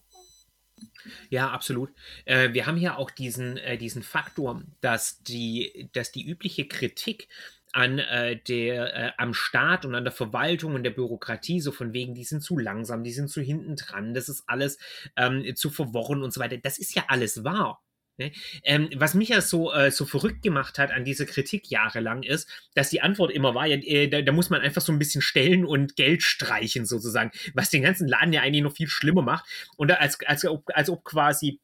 Ja, 1.29 1.51
absolut. 1.51 1.91
Äh, 2.25 2.53
wir 2.53 2.65
haben 2.65 2.77
hier 2.77 2.97
auch 2.97 3.11
diesen, 3.11 3.57
äh, 3.57 3.77
diesen 3.77 4.03
Faktor, 4.03 4.63
dass 4.79 5.21
die, 5.23 5.89
dass 5.93 6.11
die 6.11 6.27
übliche 6.27 6.67
Kritik 6.67 7.27
an 7.73 7.99
äh, 7.99 8.37
der 8.37 8.95
äh, 8.95 9.11
am 9.17 9.33
Staat 9.33 9.85
und 9.85 9.95
an 9.95 10.03
der 10.03 10.11
Verwaltung 10.11 10.75
und 10.75 10.83
der 10.83 10.91
Bürokratie 10.91 11.61
so 11.61 11.71
von 11.71 11.93
wegen 11.93 12.15
die 12.15 12.23
sind 12.23 12.41
zu 12.41 12.57
langsam, 12.57 13.03
die 13.03 13.13
sind 13.13 13.29
zu 13.29 13.41
hinten 13.41 13.75
dran, 13.75 14.13
das 14.13 14.27
ist 14.27 14.43
alles 14.47 14.77
ähm, 15.15 15.55
zu 15.55 15.69
verworren 15.69 16.23
und 16.23 16.33
so 16.33 16.41
weiter. 16.41 16.57
Das 16.57 16.77
ist 16.77 16.95
ja 16.95 17.05
alles 17.07 17.43
wahr. 17.43 17.81
Ne? 18.17 18.31
Ähm, 18.63 18.89
was 18.95 19.13
mich 19.13 19.29
ja 19.29 19.41
so, 19.41 19.73
äh, 19.73 19.91
so 19.91 20.05
verrückt 20.05 20.43
gemacht 20.43 20.77
hat 20.77 20.91
an 20.91 21.05
dieser 21.05 21.25
Kritik 21.25 21.69
jahrelang 21.71 22.23
ist, 22.23 22.49
dass 22.75 22.89
die 22.89 23.01
Antwort 23.01 23.31
immer 23.31 23.55
war, 23.55 23.65
ja, 23.65 23.77
äh, 23.77 24.07
da, 24.07 24.21
da, 24.21 24.31
muss 24.31 24.49
man 24.49 24.61
einfach 24.61 24.81
so 24.81 24.91
ein 24.91 24.99
bisschen 24.99 25.21
stellen 25.21 25.65
und 25.65 25.95
Geld 25.95 26.21
streichen 26.21 26.85
sozusagen, 26.85 27.31
was 27.53 27.69
den 27.69 27.83
ganzen 27.83 28.07
Laden 28.07 28.33
ja 28.33 28.41
eigentlich 28.41 28.63
noch 28.63 28.75
viel 28.75 28.87
schlimmer 28.87 29.21
macht. 29.21 29.45
Und 29.77 29.91
als, 29.91 30.19
als, 30.25 30.45
als 30.67 30.89
ob 30.89 31.03
quasi 31.03 31.59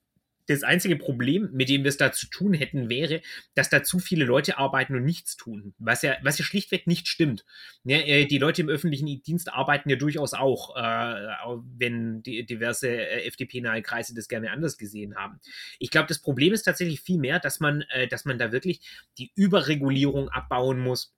Das 0.48 0.64
einzige 0.64 0.96
Problem, 0.96 1.50
mit 1.52 1.70
dem 1.70 1.84
wir 1.84 1.90
es 1.90 1.98
da 1.98 2.12
zu 2.12 2.28
tun 2.28 2.54
hätten, 2.54 2.90
wäre, 2.90 3.22
dass 3.54 3.70
da 3.70 3.84
zu 3.84 4.00
viele 4.00 4.26
Leute 4.26 4.58
arbeiten 4.58 4.96
und 4.96 5.04
nichts 5.04 5.36
tun. 5.36 5.74
Was 5.78 6.02
ja, 6.02 6.18
was 6.24 6.40
ja 6.40 6.46
schlichtweg 6.46 6.88
nicht 6.88 7.08
stimmt. 7.08 7.46
Ja, 7.84 7.98
äh, 7.98 8.26
die 8.26 8.38
Leute 8.38 8.62
im 8.62 8.70
öffentlichen 8.70 9.22
Dienst 9.22 9.54
arbeiten 9.54 9.90
ja 9.90 9.96
durchaus 9.98 10.34
auch, 10.34 10.76
äh, 10.76 11.60
wenn 11.78 12.24
die 12.24 12.46
diverse 12.46 12.90
äh, 12.90 13.28
FDP-nahe 13.28 13.82
Kreise 13.82 14.14
das 14.14 14.28
gerne 14.28 14.52
anders 14.52 14.78
gesehen 14.78 15.16
haben. 15.16 15.40
Ich 15.80 15.92
glaube, 15.92 16.08
das 16.08 16.20
Problem 16.20 16.54
ist 16.54 16.64
tatsächlich 16.64 17.02
viel 17.02 17.20
mehr, 17.20 17.40
dass 17.40 17.60
man, 17.60 17.82
äh, 17.90 18.08
dass 18.08 18.26
man 18.26 18.40
da 18.40 18.52
wirklich 18.52 18.82
die 19.18 19.32
Überregulierung 19.36 20.30
abbauen 20.30 20.80
muss 20.80 21.17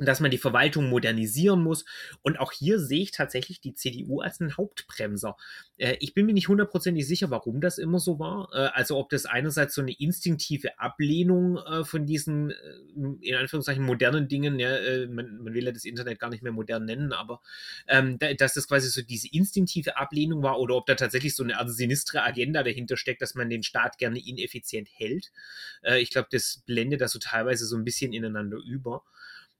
dass 0.00 0.18
man 0.18 0.30
die 0.32 0.38
Verwaltung 0.38 0.88
modernisieren 0.88 1.62
muss. 1.62 1.84
Und 2.22 2.40
auch 2.40 2.50
hier 2.50 2.80
sehe 2.80 3.02
ich 3.02 3.12
tatsächlich 3.12 3.60
die 3.60 3.74
CDU 3.74 4.20
als 4.20 4.40
einen 4.40 4.56
Hauptbremser. 4.56 5.36
Äh, 5.76 5.96
ich 6.00 6.14
bin 6.14 6.26
mir 6.26 6.32
nicht 6.32 6.48
hundertprozentig 6.48 7.06
sicher, 7.06 7.30
warum 7.30 7.60
das 7.60 7.78
immer 7.78 8.00
so 8.00 8.18
war. 8.18 8.48
Äh, 8.52 8.70
also 8.72 8.96
ob 8.98 9.10
das 9.10 9.24
einerseits 9.24 9.74
so 9.74 9.82
eine 9.82 9.92
instinktive 9.92 10.80
Ablehnung 10.80 11.58
äh, 11.58 11.84
von 11.84 12.06
diesen, 12.06 12.52
in 13.20 13.36
Anführungszeichen, 13.36 13.84
modernen 13.84 14.26
Dingen, 14.26 14.58
ja, 14.58 15.06
man, 15.08 15.38
man, 15.38 15.54
will 15.54 15.64
ja 15.64 15.72
das 15.72 15.84
Internet 15.84 16.18
gar 16.18 16.30
nicht 16.30 16.42
mehr 16.42 16.52
modern 16.52 16.84
nennen, 16.84 17.12
aber 17.12 17.40
ähm, 17.86 18.18
da, 18.18 18.34
dass 18.34 18.54
das 18.54 18.66
quasi 18.66 18.88
so 18.88 19.02
diese 19.02 19.28
instinktive 19.32 19.96
Ablehnung 19.96 20.42
war 20.42 20.58
oder 20.58 20.74
ob 20.74 20.86
da 20.86 20.96
tatsächlich 20.96 21.36
so 21.36 21.44
eine 21.44 21.58
Art 21.58 21.70
sinistre 21.70 22.22
Agenda 22.22 22.62
dahinter 22.64 22.96
steckt, 22.96 23.22
dass 23.22 23.34
man 23.34 23.48
den 23.48 23.62
Staat 23.62 23.98
gerne 23.98 24.18
ineffizient 24.18 24.88
hält. 24.92 25.30
Ich 25.98 26.10
glaube, 26.10 26.28
das 26.30 26.62
blendet 26.66 27.00
da 27.00 27.08
so 27.08 27.18
teilweise 27.18 27.66
so 27.66 27.76
ein 27.76 27.84
bisschen 27.84 28.12
ineinander 28.12 28.58
über. 28.58 29.02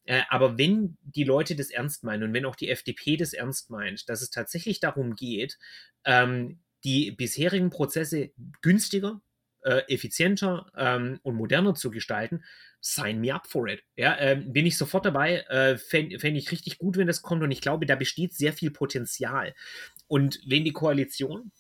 Äh, 0.05 0.23
aber 0.29 0.59
wenn 0.59 0.97
die 1.03 1.25
Leute 1.25 1.57
das 1.57 1.71
ernst 1.71 2.05
meinen 2.05 2.25
und 2.25 2.33
wenn 2.35 2.45
auch 2.45 2.57
die 2.57 2.69
FDP 2.69 3.17
das 3.17 3.33
ernst 3.33 3.71
meint, 3.71 4.09
dass 4.09 4.23
es 4.23 4.31
tatsächlich 4.31 4.81
darum 4.81 5.15
geht, 5.15 5.59
ähm, 6.05 6.61
die 6.85 7.11
bisherigen 7.11 7.71
Prozesse 7.71 8.31
günstiger, 8.61 9.23
äh, 9.63 9.83
effizienter 9.89 10.71
ähm, 10.77 11.19
und 11.23 11.37
moderner 11.37 11.75
zu 11.75 11.91
gestalten, 11.91 12.45
sign 12.81 13.21
me 13.21 13.35
up 13.35 13.47
for 13.47 13.67
it. 13.67 13.83
Ja, 13.97 14.19
ähm, 14.19 14.53
bin 14.53 14.67
ich 14.67 14.77
sofort 14.77 15.07
dabei. 15.07 15.39
Äh, 15.49 15.79
Fände 15.79 16.19
fänd 16.19 16.37
ich 16.37 16.53
richtig 16.53 16.77
gut, 16.77 16.99
wenn 16.99 17.07
das 17.07 17.23
kommt. 17.23 17.43
Und 17.43 17.51
ich 17.51 17.63
glaube, 17.63 17.87
da 17.87 17.97
besteht 17.97 18.35
sehr 18.35 18.53
viel 18.53 18.71
Potenzial. 18.71 19.55
Und 20.07 20.39
wenn 20.47 20.65
die 20.65 20.73
Koalition 20.73 21.51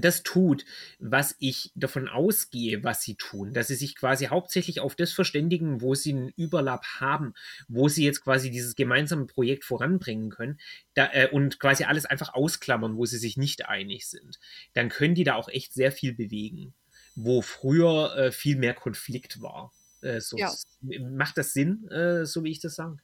das 0.00 0.22
tut, 0.22 0.64
was 0.98 1.36
ich 1.38 1.70
davon 1.74 2.08
ausgehe, 2.08 2.82
was 2.82 3.02
sie 3.02 3.14
tun, 3.14 3.52
dass 3.52 3.68
sie 3.68 3.74
sich 3.74 3.94
quasi 3.94 4.26
hauptsächlich 4.26 4.80
auf 4.80 4.94
das 4.94 5.12
verständigen, 5.12 5.80
wo 5.80 5.94
sie 5.94 6.12
einen 6.12 6.28
Überlapp 6.36 6.84
haben, 7.00 7.34
wo 7.68 7.88
sie 7.88 8.04
jetzt 8.04 8.22
quasi 8.22 8.50
dieses 8.50 8.74
gemeinsame 8.74 9.26
Projekt 9.26 9.64
voranbringen 9.64 10.30
können 10.30 10.58
da, 10.94 11.10
äh, 11.12 11.28
und 11.30 11.60
quasi 11.60 11.84
alles 11.84 12.06
einfach 12.06 12.34
ausklammern, 12.34 12.96
wo 12.96 13.06
sie 13.06 13.18
sich 13.18 13.36
nicht 13.36 13.66
einig 13.66 14.08
sind, 14.08 14.40
dann 14.72 14.88
können 14.88 15.14
die 15.14 15.24
da 15.24 15.34
auch 15.36 15.48
echt 15.48 15.72
sehr 15.72 15.92
viel 15.92 16.14
bewegen, 16.14 16.74
wo 17.14 17.42
früher 17.42 18.16
äh, 18.16 18.32
viel 18.32 18.56
mehr 18.56 18.74
Konflikt 18.74 19.40
war. 19.42 19.72
Äh, 20.00 20.20
so, 20.20 20.36
ja. 20.36 20.52
Macht 20.80 21.38
das 21.38 21.52
Sinn, 21.52 21.88
äh, 21.88 22.26
so 22.26 22.44
wie 22.44 22.50
ich 22.50 22.60
das 22.60 22.74
sage? 22.74 22.98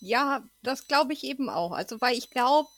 Ja, 0.00 0.44
das 0.62 0.86
glaube 0.86 1.12
ich 1.12 1.24
eben 1.24 1.48
auch. 1.48 1.72
Also, 1.72 2.00
weil 2.00 2.16
ich 2.16 2.30
glaube, 2.30 2.68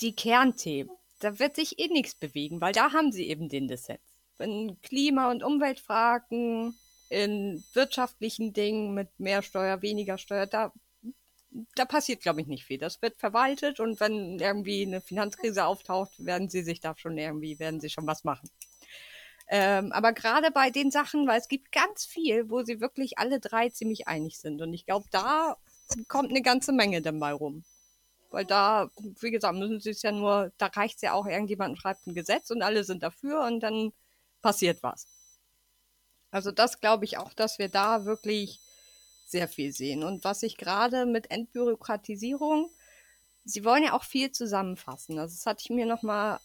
die 0.00 0.14
Kernthemen, 0.14 0.90
da 1.20 1.38
wird 1.38 1.56
sich 1.56 1.78
eh 1.78 1.88
nichts 1.88 2.14
bewegen, 2.14 2.60
weil 2.60 2.72
da 2.72 2.92
haben 2.92 3.12
sie 3.12 3.28
eben 3.28 3.48
den 3.48 3.68
Dissens. 3.68 4.00
In 4.38 4.80
Klima- 4.82 5.30
und 5.30 5.42
Umweltfragen, 5.42 6.74
in 7.08 7.64
wirtschaftlichen 7.72 8.52
Dingen 8.52 8.94
mit 8.94 9.18
mehr 9.18 9.42
Steuer, 9.42 9.80
weniger 9.82 10.18
Steuer, 10.18 10.46
da, 10.46 10.72
da 11.74 11.84
passiert, 11.86 12.20
glaube 12.20 12.42
ich, 12.42 12.46
nicht 12.46 12.64
viel. 12.64 12.78
Das 12.78 13.00
wird 13.00 13.16
verwaltet 13.16 13.80
und 13.80 13.98
wenn 14.00 14.38
irgendwie 14.38 14.82
eine 14.82 15.00
Finanzkrise 15.00 15.64
auftaucht, 15.64 16.12
werden 16.18 16.50
sie 16.50 16.62
sich 16.62 16.80
da 16.80 16.94
schon 16.96 17.16
irgendwie, 17.16 17.58
werden 17.58 17.80
sie 17.80 17.90
schon 17.90 18.06
was 18.06 18.24
machen. 18.24 18.50
Ähm, 19.48 19.92
aber 19.92 20.12
gerade 20.12 20.50
bei 20.50 20.70
den 20.70 20.90
Sachen, 20.90 21.26
weil 21.26 21.38
es 21.38 21.48
gibt 21.48 21.70
ganz 21.70 22.04
viel, 22.04 22.50
wo 22.50 22.62
sie 22.64 22.80
wirklich 22.80 23.18
alle 23.18 23.38
drei 23.38 23.68
ziemlich 23.68 24.08
einig 24.08 24.38
sind. 24.38 24.60
Und 24.60 24.74
ich 24.74 24.86
glaube, 24.86 25.06
da 25.10 25.56
kommt 26.08 26.30
eine 26.30 26.42
ganze 26.42 26.72
Menge 26.72 27.00
dann 27.00 27.18
mal 27.18 27.32
rum. 27.32 27.64
Weil 28.30 28.44
da, 28.44 28.90
wie 29.20 29.30
gesagt, 29.30 29.56
müssen 29.56 29.80
sie 29.80 29.90
es 29.90 30.02
ja 30.02 30.12
nur, 30.12 30.52
da 30.58 30.66
reicht 30.66 30.96
es 30.96 31.02
ja 31.02 31.12
auch, 31.12 31.26
irgendjemand 31.26 31.78
schreibt 31.78 32.06
ein 32.06 32.14
Gesetz 32.14 32.50
und 32.50 32.62
alle 32.62 32.84
sind 32.84 33.02
dafür 33.02 33.44
und 33.44 33.60
dann 33.60 33.92
passiert 34.42 34.82
was. 34.82 35.06
Also 36.30 36.50
das 36.50 36.80
glaube 36.80 37.04
ich 37.04 37.18
auch, 37.18 37.32
dass 37.32 37.58
wir 37.58 37.68
da 37.68 38.04
wirklich 38.04 38.60
sehr 39.26 39.48
viel 39.48 39.72
sehen. 39.72 40.04
Und 40.04 40.24
was 40.24 40.42
ich 40.42 40.56
gerade 40.56 41.06
mit 41.06 41.30
Entbürokratisierung, 41.30 42.70
sie 43.44 43.64
wollen 43.64 43.84
ja 43.84 43.92
auch 43.92 44.04
viel 44.04 44.30
zusammenfassen. 44.32 45.18
Also 45.18 45.34
das 45.34 45.46
hatte 45.46 45.62
ich 45.64 45.70
mir 45.70 45.86
nochmal 45.86 46.40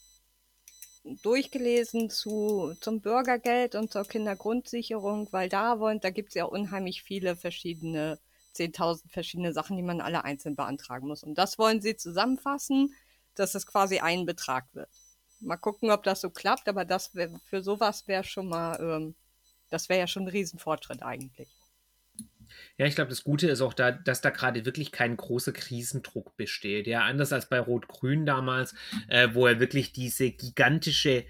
durchgelesen 1.03 2.09
zu, 2.09 2.75
zum 2.79 3.01
Bürgergeld 3.01 3.75
und 3.75 3.91
zur 3.91 4.05
Kindergrundsicherung, 4.05 5.27
weil 5.31 5.49
da 5.49 5.79
wollen, 5.79 5.99
da 5.99 6.11
gibt 6.11 6.29
es 6.29 6.35
ja 6.35 6.45
unheimlich 6.45 7.03
viele 7.03 7.35
verschiedene 7.35 8.19
10.000 8.55 9.09
verschiedene 9.09 9.53
Sachen, 9.53 9.77
die 9.77 9.83
man 9.83 10.01
alle 10.01 10.23
einzeln 10.23 10.55
beantragen 10.55 11.07
muss. 11.07 11.23
Und 11.23 11.35
das 11.35 11.57
wollen 11.57 11.81
sie 11.81 11.95
zusammenfassen, 11.95 12.93
dass 13.35 13.55
es 13.55 13.65
quasi 13.65 13.99
ein 13.99 14.25
Betrag 14.25 14.65
wird. 14.73 14.89
Mal 15.39 15.57
gucken, 15.57 15.89
ob 15.91 16.03
das 16.03 16.21
so 16.21 16.29
klappt, 16.29 16.67
aber 16.67 16.85
das 16.85 17.15
wär, 17.15 17.29
für 17.45 17.63
sowas 17.63 18.07
wäre 18.07 18.23
schon 18.23 18.47
mal, 18.47 18.79
ähm, 18.79 19.15
das 19.69 19.89
wäre 19.89 19.99
ja 19.99 20.07
schon 20.07 20.23
ein 20.23 20.29
Riesenfortschritt 20.29 21.01
eigentlich. 21.01 21.49
Ja, 22.77 22.85
ich 22.85 22.95
glaube, 22.95 23.09
das 23.09 23.23
Gute 23.23 23.47
ist 23.47 23.61
auch 23.61 23.73
da, 23.73 23.91
dass 23.91 24.21
da 24.21 24.29
gerade 24.29 24.65
wirklich 24.65 24.91
kein 24.91 25.15
großer 25.17 25.53
Krisendruck 25.53 26.35
besteht. 26.35 26.87
Ja, 26.87 27.01
anders 27.01 27.33
als 27.33 27.47
bei 27.47 27.59
Rot-Grün 27.59 28.25
damals, 28.25 28.75
äh, 29.07 29.29
wo 29.33 29.47
er 29.47 29.59
wirklich 29.59 29.93
diese 29.93 30.31
gigantische 30.31 31.25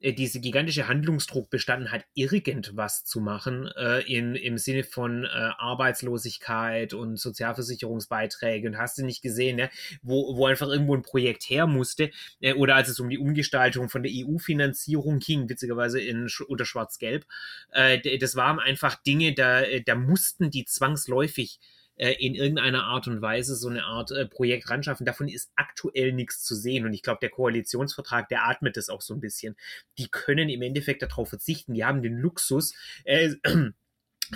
diese 0.00 0.40
gigantische 0.40 0.86
Handlungsdruck 0.86 1.50
bestanden 1.50 1.90
hat, 1.90 2.04
irgendwas 2.14 3.04
zu 3.04 3.20
machen 3.20 3.68
äh, 3.76 4.00
in, 4.02 4.36
im 4.36 4.56
Sinne 4.56 4.84
von 4.84 5.24
äh, 5.24 5.28
Arbeitslosigkeit 5.28 6.94
und 6.94 7.18
Sozialversicherungsbeiträge 7.18 8.68
und 8.68 8.78
hast 8.78 8.98
du 8.98 9.04
nicht 9.04 9.22
gesehen, 9.22 9.56
ne? 9.56 9.70
wo, 10.02 10.36
wo 10.36 10.46
einfach 10.46 10.68
irgendwo 10.68 10.94
ein 10.94 11.02
Projekt 11.02 11.44
her 11.50 11.66
musste 11.66 12.10
äh, 12.40 12.52
oder 12.52 12.76
als 12.76 12.88
es 12.88 13.00
um 13.00 13.10
die 13.10 13.18
Umgestaltung 13.18 13.88
von 13.88 14.04
der 14.04 14.12
EU-Finanzierung 14.14 15.18
ging, 15.18 15.48
witzigerweise 15.48 16.00
in, 16.00 16.28
unter 16.46 16.64
Schwarz-Gelb, 16.64 17.26
äh, 17.72 18.18
das 18.18 18.36
waren 18.36 18.60
einfach 18.60 18.94
Dinge, 19.02 19.34
da, 19.34 19.62
äh, 19.62 19.82
da 19.82 19.96
mussten 19.96 20.50
die 20.50 20.64
zwangsläufig 20.64 21.58
äh, 21.98 22.12
in 22.12 22.34
irgendeiner 22.34 22.84
Art 22.84 23.06
und 23.08 23.20
Weise 23.20 23.54
so 23.54 23.68
eine 23.68 23.84
Art 23.84 24.10
äh, 24.10 24.26
Projekt 24.26 24.70
ran 24.70 24.82
schaffen. 24.82 25.04
Davon 25.04 25.28
ist 25.28 25.50
aktuell 25.56 26.12
nichts 26.12 26.42
zu 26.42 26.54
sehen. 26.54 26.86
Und 26.86 26.94
ich 26.94 27.02
glaube, 27.02 27.18
der 27.20 27.30
Koalitionsvertrag, 27.30 28.28
der 28.28 28.48
atmet 28.48 28.76
das 28.76 28.88
auch 28.88 29.02
so 29.02 29.14
ein 29.14 29.20
bisschen. 29.20 29.56
Die 29.98 30.08
können 30.08 30.48
im 30.48 30.62
Endeffekt 30.62 31.02
darauf 31.02 31.28
verzichten. 31.28 31.74
Die 31.74 31.84
haben 31.84 32.02
den 32.02 32.16
Luxus, 32.16 32.74
äh, 33.04 33.34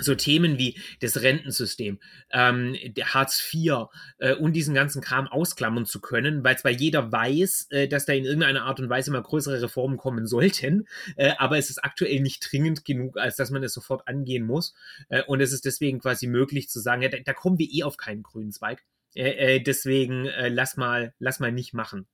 so 0.01 0.15
Themen 0.15 0.57
wie 0.57 0.79
das 1.01 1.21
Rentensystem, 1.21 1.99
ähm, 2.31 2.75
der 2.85 3.13
Hartz 3.13 3.41
IV 3.53 3.87
äh, 4.17 4.33
und 4.33 4.53
diesen 4.53 4.73
ganzen 4.73 5.01
Kram 5.01 5.27
ausklammern 5.27 5.85
zu 5.85 6.01
können, 6.01 6.43
weil 6.43 6.57
zwar 6.57 6.71
jeder 6.71 7.11
weiß, 7.11 7.67
äh, 7.69 7.87
dass 7.87 8.05
da 8.05 8.13
in 8.13 8.25
irgendeiner 8.25 8.63
Art 8.63 8.79
und 8.79 8.89
Weise 8.89 9.11
mal 9.11 9.21
größere 9.21 9.61
Reformen 9.61 9.97
kommen 9.97 10.25
sollten, 10.27 10.87
äh, 11.15 11.33
aber 11.37 11.57
es 11.57 11.69
ist 11.69 11.83
aktuell 11.83 12.21
nicht 12.21 12.51
dringend 12.51 12.85
genug, 12.85 13.17
als 13.17 13.35
dass 13.35 13.51
man 13.51 13.63
es 13.63 13.73
sofort 13.73 14.07
angehen 14.07 14.45
muss. 14.45 14.73
Äh, 15.09 15.23
und 15.23 15.41
es 15.41 15.53
ist 15.53 15.65
deswegen 15.65 15.99
quasi 15.99 16.27
möglich 16.27 16.69
zu 16.69 16.79
sagen, 16.79 17.01
ja, 17.01 17.09
da, 17.09 17.17
da 17.23 17.33
kommen 17.33 17.59
wir 17.59 17.67
eh 17.69 17.83
auf 17.83 17.97
keinen 17.97 18.23
grünen 18.23 18.51
Zweig. 18.51 18.83
Äh, 19.15 19.57
äh, 19.57 19.59
deswegen 19.59 20.27
lass 20.47 20.75
mal, 20.75 21.13
lass 21.19 21.39
mal 21.39 21.51
nicht 21.51 21.73
machen 21.73 22.07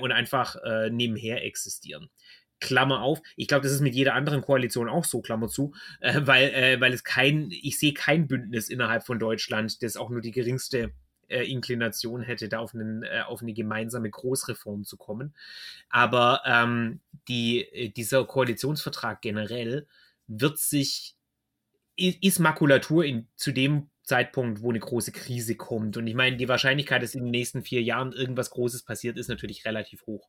und 0.00 0.12
einfach 0.12 0.56
nebenher 0.90 1.44
existieren. 1.44 2.08
Klammer 2.60 3.02
auf. 3.02 3.20
Ich 3.36 3.48
glaube, 3.48 3.62
das 3.62 3.72
ist 3.72 3.80
mit 3.80 3.94
jeder 3.94 4.14
anderen 4.14 4.42
Koalition 4.42 4.88
auch 4.88 5.04
so, 5.04 5.20
Klammer 5.20 5.48
zu, 5.48 5.72
äh, 6.00 6.20
weil, 6.24 6.50
äh, 6.50 6.80
weil 6.80 6.92
es 6.92 7.04
kein, 7.04 7.50
ich 7.50 7.78
sehe 7.78 7.94
kein 7.94 8.26
Bündnis 8.26 8.68
innerhalb 8.68 9.04
von 9.04 9.18
Deutschland, 9.18 9.82
das 9.82 9.96
auch 9.96 10.10
nur 10.10 10.20
die 10.20 10.32
geringste 10.32 10.92
äh, 11.28 11.44
Inklination 11.44 12.22
hätte, 12.22 12.48
da 12.48 12.58
auf, 12.58 12.74
einen, 12.74 13.02
äh, 13.02 13.22
auf 13.26 13.42
eine 13.42 13.52
gemeinsame 13.52 14.10
Großreform 14.10 14.84
zu 14.84 14.96
kommen. 14.96 15.34
Aber 15.88 16.42
ähm, 16.44 17.00
die, 17.28 17.62
äh, 17.62 17.90
dieser 17.90 18.24
Koalitionsvertrag 18.24 19.20
generell 19.20 19.86
wird 20.26 20.58
sich, 20.58 21.14
ist 21.96 22.38
Makulatur 22.38 23.04
in, 23.04 23.26
zu 23.34 23.52
dem 23.52 23.90
Zeitpunkt, 24.08 24.62
wo 24.62 24.70
eine 24.70 24.80
große 24.80 25.12
Krise 25.12 25.54
kommt. 25.54 25.98
Und 25.98 26.06
ich 26.06 26.14
meine, 26.14 26.38
die 26.38 26.48
Wahrscheinlichkeit, 26.48 27.02
dass 27.02 27.14
in 27.14 27.24
den 27.24 27.30
nächsten 27.30 27.62
vier 27.62 27.82
Jahren 27.82 28.12
irgendwas 28.12 28.50
Großes 28.50 28.82
passiert, 28.82 29.18
ist 29.18 29.28
natürlich 29.28 29.66
relativ 29.66 30.06
hoch. 30.06 30.28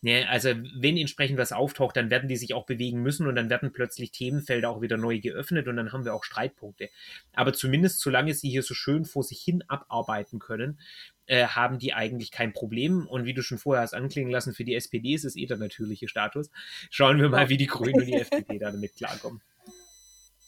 Ja, 0.00 0.20
ne, 0.20 0.28
also 0.28 0.50
wenn 0.76 0.96
entsprechend 0.96 1.36
was 1.36 1.50
auftaucht, 1.50 1.96
dann 1.96 2.08
werden 2.08 2.28
die 2.28 2.36
sich 2.36 2.54
auch 2.54 2.66
bewegen 2.66 3.02
müssen 3.02 3.26
und 3.26 3.34
dann 3.34 3.50
werden 3.50 3.72
plötzlich 3.72 4.12
Themenfelder 4.12 4.70
auch 4.70 4.80
wieder 4.80 4.96
neu 4.96 5.18
geöffnet 5.18 5.66
und 5.66 5.76
dann 5.76 5.92
haben 5.92 6.04
wir 6.04 6.14
auch 6.14 6.22
Streitpunkte. 6.22 6.88
Aber 7.34 7.52
zumindest 7.52 8.00
solange 8.00 8.32
sie 8.32 8.48
hier 8.48 8.62
so 8.62 8.74
schön 8.74 9.04
vor 9.04 9.24
sich 9.24 9.40
hin 9.40 9.64
abarbeiten 9.66 10.38
können, 10.38 10.78
äh, 11.26 11.48
haben 11.48 11.80
die 11.80 11.94
eigentlich 11.94 12.30
kein 12.30 12.52
Problem. 12.52 13.08
Und 13.08 13.24
wie 13.24 13.34
du 13.34 13.42
schon 13.42 13.58
vorher 13.58 13.82
hast 13.82 13.94
anklingen 13.94 14.30
lassen, 14.30 14.54
für 14.54 14.64
die 14.64 14.76
SPD 14.76 15.14
ist 15.14 15.24
es 15.24 15.34
eh 15.34 15.46
der 15.46 15.56
natürliche 15.56 16.06
Status. 16.06 16.50
Schauen 16.90 17.20
wir 17.20 17.28
mal, 17.28 17.48
wie 17.48 17.56
die 17.56 17.66
Grünen 17.66 18.00
und 18.00 18.06
die 18.06 18.14
FDP 18.20 18.58
damit 18.60 18.94
klarkommen. 18.94 19.42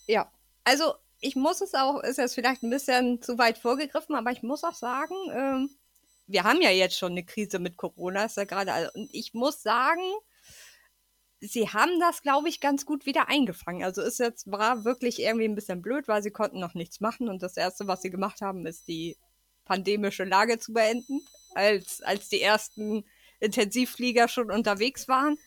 Ja, 0.06 0.30
also 0.62 0.94
ich 1.20 1.36
muss 1.36 1.60
es 1.60 1.74
auch, 1.74 2.00
ist 2.02 2.18
jetzt 2.18 2.34
vielleicht 2.34 2.62
ein 2.62 2.70
bisschen 2.70 3.22
zu 3.22 3.38
weit 3.38 3.58
vorgegriffen, 3.58 4.14
aber 4.14 4.30
ich 4.30 4.42
muss 4.42 4.64
auch 4.64 4.74
sagen, 4.74 5.14
ähm, 5.32 5.70
wir 6.26 6.44
haben 6.44 6.60
ja 6.60 6.70
jetzt 6.70 6.96
schon 6.96 7.12
eine 7.12 7.24
Krise 7.24 7.58
mit 7.58 7.76
Corona, 7.76 8.24
ist 8.24 8.36
ja 8.36 8.44
gerade, 8.44 8.90
und 8.94 9.08
ich 9.12 9.34
muss 9.34 9.62
sagen, 9.62 10.02
sie 11.40 11.68
haben 11.68 11.98
das, 12.00 12.22
glaube 12.22 12.48
ich, 12.48 12.60
ganz 12.60 12.84
gut 12.84 13.06
wieder 13.06 13.28
eingefangen. 13.28 13.82
Also 13.82 14.02
ist 14.02 14.18
jetzt, 14.18 14.50
war 14.50 14.84
wirklich 14.84 15.20
irgendwie 15.20 15.46
ein 15.46 15.54
bisschen 15.54 15.82
blöd, 15.82 16.08
weil 16.08 16.22
sie 16.22 16.30
konnten 16.30 16.60
noch 16.60 16.74
nichts 16.74 17.00
machen 17.00 17.28
und 17.28 17.42
das 17.42 17.56
Erste, 17.56 17.86
was 17.86 18.02
sie 18.02 18.10
gemacht 18.10 18.40
haben, 18.40 18.66
ist 18.66 18.88
die 18.88 19.16
pandemische 19.64 20.24
Lage 20.24 20.58
zu 20.58 20.72
beenden, 20.72 21.20
als, 21.54 22.02
als 22.02 22.28
die 22.28 22.42
ersten 22.42 23.04
Intensivflieger 23.40 24.28
schon 24.28 24.50
unterwegs 24.50 25.08
waren. 25.08 25.38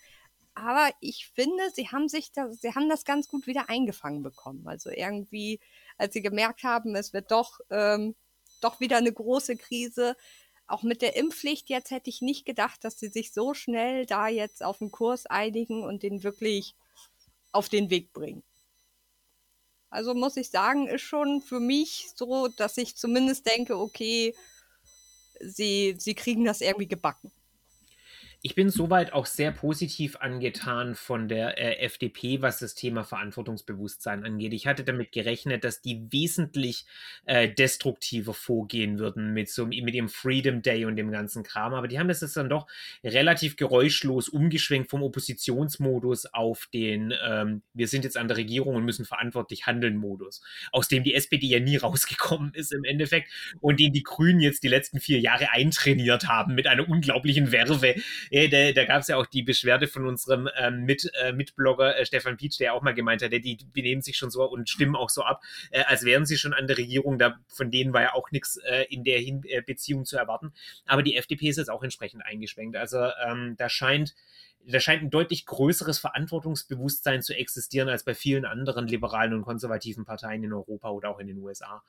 Aber 0.54 0.92
ich 1.00 1.28
finde, 1.34 1.64
sie 1.74 1.88
haben 1.90 2.10
sich 2.10 2.32
das, 2.32 2.60
sie 2.60 2.76
haben 2.76 2.90
das 2.90 3.06
ganz 3.06 3.28
gut 3.28 3.48
wieder 3.48 3.70
eingefangen 3.70 4.22
bekommen. 4.22 4.68
Also 4.68 4.90
irgendwie, 4.90 5.60
als 5.98 6.14
sie 6.14 6.22
gemerkt 6.22 6.64
haben, 6.64 6.96
es 6.96 7.14
wird 7.14 7.32
doch, 7.32 7.60
ähm, 7.70 8.16
doch 8.60 8.80
wieder 8.80 8.98
eine 8.98 9.14
große 9.14 9.56
Krise, 9.56 10.16
auch 10.68 10.84
mit 10.84 11.02
der 11.02 11.16
Impfpflicht 11.16 11.70
jetzt 11.70 11.92
hätte 11.92 12.10
ich 12.10 12.22
nicht 12.22 12.46
gedacht, 12.46 12.84
dass 12.84 12.98
sie 13.00 13.10
sich 13.10 13.34
so 13.34 13.54
schnell 13.54 14.06
da 14.06 14.28
jetzt 14.28 14.64
auf 14.64 14.78
den 14.78 14.92
Kurs 14.92 15.26
einigen 15.26 15.84
und 15.84 16.04
den 16.04 16.24
wirklich 16.24 16.76
auf 17.52 17.68
den 17.68 17.90
Weg 17.90 18.14
bringen. 18.14 18.44
Also 19.90 20.14
muss 20.14 20.38
ich 20.38 20.50
sagen, 20.50 20.88
ist 20.88 21.02
schon 21.02 21.42
für 21.42 21.60
mich 21.60 22.10
so, 22.16 22.48
dass 22.48 22.78
ich 22.78 22.96
zumindest 22.96 23.46
denke, 23.46 23.78
okay, 23.78 24.34
sie, 25.42 25.96
sie 25.98 26.16
kriegen 26.16 26.46
das 26.46 26.62
irgendwie 26.62 26.88
gebacken 26.88 27.32
ich 28.44 28.56
bin 28.56 28.72
soweit 28.72 29.14
auch 29.14 29.28
sehr 29.28 29.52
positiv 29.52 30.16
angetan 30.16 30.96
von 30.96 31.28
der 31.28 31.60
äh, 31.60 31.86
FDP, 31.86 32.42
was 32.42 32.58
das 32.58 32.74
Thema 32.74 33.04
Verantwortungsbewusstsein 33.04 34.26
angeht. 34.26 34.54
Ich 34.54 34.66
hatte 34.66 34.84
damit 34.84 35.12
gerechnet, 35.12 35.64
dass 35.64 35.82
die 35.82 36.12
wesentlich 36.12 36.86
äh, 37.26 37.50
destruktiver 37.50 38.34
vorgehen 38.34 38.98
würden 38.98 39.34
mit 39.34 39.50
so 39.50 39.68
mit 39.68 39.94
dem 39.94 40.10
Freedom 40.10 40.64
Day 40.64 40.86
und 40.86 40.96
dem 40.96 41.12
ganzen 41.12 41.44
Kram. 41.44 41.76
Aber 41.76 41.88
die 41.88 42.00
haben 42.00 42.08
das 42.08 42.22
jetzt 42.22 42.36
dann 42.36 42.50
doch 42.50 42.66
relativ 43.04 43.58
geräuschlos 43.58 44.28
umgeschwenkt 44.28 44.90
vom 44.90 45.04
Oppositionsmodus 45.04 46.26
auf 46.34 46.68
den 46.74 47.14
ähm, 47.24 47.62
Wir 47.76 47.88
sind 47.88 48.06
jetzt 48.06 48.18
an 48.18 48.28
der 48.28 48.38
Regierung 48.38 48.76
und 48.76 48.86
müssen 48.86 49.06
verantwortlich 49.06 49.68
handeln 49.68 49.98
Modus, 49.98 50.42
aus 50.72 50.88
dem 50.88 51.04
die 51.04 51.14
SPD 51.14 51.46
ja 51.46 51.60
nie 51.60 51.78
rausgekommen 51.82 52.56
ist 52.56 52.74
im 52.74 52.86
Endeffekt 52.86 53.32
und 53.60 53.80
den 53.80 53.94
die 53.94 54.04
Grünen 54.04 54.40
jetzt 54.40 54.64
die 54.64 54.68
letzten 54.68 55.00
vier 55.00 55.20
Jahre 55.20 55.52
eintrainiert 55.52 56.28
haben 56.28 56.56
mit 56.56 56.66
einer 56.66 56.90
unglaublichen 56.90 57.52
Werbe 57.52 57.62
äh, 58.32 58.48
da, 58.48 58.72
da 58.72 58.86
gab 58.86 59.02
es 59.02 59.10
ja 59.10 59.18
auch 59.18 59.26
die 59.26 59.44
Beschwerde 59.44 59.88
von 59.88 60.08
unserem 60.08 60.50
ähm, 60.58 60.86
Mit, 60.86 61.12
äh, 61.22 61.34
Mitblogger 61.34 61.98
äh, 61.98 62.06
Stefan 62.06 62.38
Pietsch, 62.38 62.60
der 62.60 62.74
auch 62.74 62.82
mal 62.82 62.94
gemeint 62.94 63.22
hat, 63.22 63.32
die, 63.32 63.58
benehmen 63.74 64.02
sich 64.02 64.18
schon 64.18 64.32
so 64.32 64.44
und 64.50 64.70
stimmen 64.70 64.96
auch 64.96 65.10
so 65.10 65.22
ab, 65.24 65.44
äh, 65.70 65.84
als 65.84 66.06
wären 66.06 66.26
sie 66.26 66.38
schon 66.38 66.54
an 66.54 66.66
der 66.66 66.78
Regierung. 66.78 67.20
Da, 67.20 67.40
von 67.48 67.70
denen 67.70 67.94
war 67.94 68.02
ja 68.02 68.14
auch 68.14 68.32
nichts 68.32 68.56
äh, 68.58 68.86
in 68.90 69.04
der 69.04 69.20
Hin 69.20 69.44
äh, 69.44 69.62
Beziehung 69.62 70.06
zu 70.06 70.18
erwarten. 70.18 70.54
Aber 70.86 71.04
die 71.04 71.18
FDP 71.18 71.50
ist 71.50 71.58
jetzt 71.58 71.70
auch 71.70 71.84
entsprechend 71.84 72.26
eingeschwenkt. 72.26 72.78
Also 72.78 73.10
ähm, 73.26 73.56
da 73.58 73.70
scheint 73.70 74.16
da 74.68 74.80
scheint 74.80 75.02
ein 75.02 75.10
deutlich 75.10 75.46
größeres 75.46 76.00
Verantwortungsbewusstsein 76.00 77.22
zu 77.22 77.36
existieren 77.36 77.90
als 77.90 78.04
bei 78.04 78.14
vielen 78.14 78.46
anderen 78.46 78.88
liberalen 78.88 79.34
und 79.34 79.42
konservativen 79.42 80.06
Parteien 80.06 80.44
in 80.44 80.54
Europa 80.54 80.90
oder 80.90 81.10
auch 81.10 81.20
in 81.20 81.28
den 81.28 81.40
USA. 81.40 81.84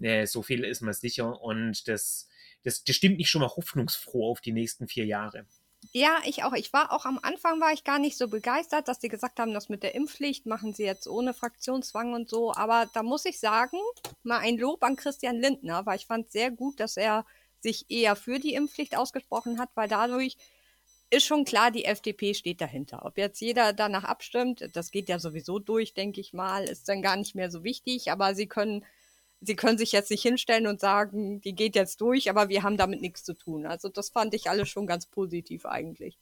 Äh, 0.00 0.26
so 0.26 0.42
viel 0.42 0.64
ist 0.64 0.80
man 0.80 0.94
sicher 0.94 1.40
und 1.40 1.86
das, 1.88 2.28
das, 2.64 2.84
das 2.84 2.96
stimmt 2.96 3.18
mich 3.18 3.30
schon 3.30 3.40
mal 3.40 3.48
hoffnungsfroh 3.48 4.30
auf 4.30 4.40
die 4.40 4.52
nächsten 4.52 4.88
vier 4.88 5.06
Jahre. 5.06 5.46
Ja, 5.92 6.18
ich 6.24 6.44
auch. 6.44 6.52
Ich 6.54 6.72
war 6.72 6.92
auch 6.92 7.04
am 7.06 7.18
Anfang 7.22 7.60
war 7.60 7.72
ich 7.72 7.84
gar 7.84 7.98
nicht 7.98 8.18
so 8.18 8.28
begeistert, 8.28 8.88
dass 8.88 9.00
sie 9.00 9.08
gesagt 9.08 9.38
haben, 9.38 9.54
das 9.54 9.68
mit 9.68 9.82
der 9.82 9.94
Impfpflicht 9.94 10.44
machen 10.44 10.74
sie 10.74 10.84
jetzt 10.84 11.06
ohne 11.08 11.34
Fraktionszwang 11.34 12.12
und 12.14 12.28
so. 12.28 12.52
Aber 12.52 12.86
da 12.92 13.02
muss 13.02 13.24
ich 13.24 13.38
sagen, 13.40 13.78
mal 14.22 14.38
ein 14.38 14.58
Lob 14.58 14.82
an 14.82 14.96
Christian 14.96 15.36
Lindner, 15.36 15.86
weil 15.86 15.96
ich 15.96 16.06
fand 16.06 16.30
sehr 16.30 16.50
gut, 16.50 16.80
dass 16.80 16.96
er 16.96 17.24
sich 17.60 17.90
eher 17.90 18.16
für 18.16 18.38
die 18.38 18.54
Impfpflicht 18.54 18.96
ausgesprochen 18.96 19.58
hat, 19.58 19.70
weil 19.74 19.88
dadurch 19.88 20.36
ist 21.10 21.24
schon 21.24 21.44
klar, 21.44 21.70
die 21.70 21.84
FDP 21.86 22.34
steht 22.34 22.60
dahinter. 22.60 23.04
Ob 23.06 23.16
jetzt 23.16 23.40
jeder 23.40 23.72
danach 23.72 24.04
abstimmt, 24.04 24.68
das 24.74 24.90
geht 24.90 25.08
ja 25.08 25.18
sowieso 25.18 25.58
durch, 25.58 25.94
denke 25.94 26.20
ich 26.20 26.32
mal, 26.32 26.64
ist 26.64 26.88
dann 26.88 27.02
gar 27.02 27.16
nicht 27.16 27.34
mehr 27.34 27.50
so 27.50 27.64
wichtig, 27.64 28.10
aber 28.12 28.34
sie 28.34 28.46
können 28.46 28.84
sie 29.40 29.56
können 29.56 29.78
sich 29.78 29.92
jetzt 29.92 30.10
nicht 30.10 30.22
hinstellen 30.22 30.66
und 30.66 30.80
sagen, 30.80 31.40
die 31.40 31.54
geht 31.54 31.74
jetzt 31.76 32.00
durch, 32.00 32.30
aber 32.30 32.48
wir 32.48 32.62
haben 32.62 32.76
damit 32.76 33.00
nichts 33.00 33.24
zu 33.24 33.34
tun. 33.34 33.66
Also 33.66 33.88
das 33.88 34.10
fand 34.10 34.34
ich 34.34 34.50
alles 34.50 34.68
schon 34.68 34.86
ganz 34.86 35.06
positiv 35.06 35.66
eigentlich. 35.66 36.18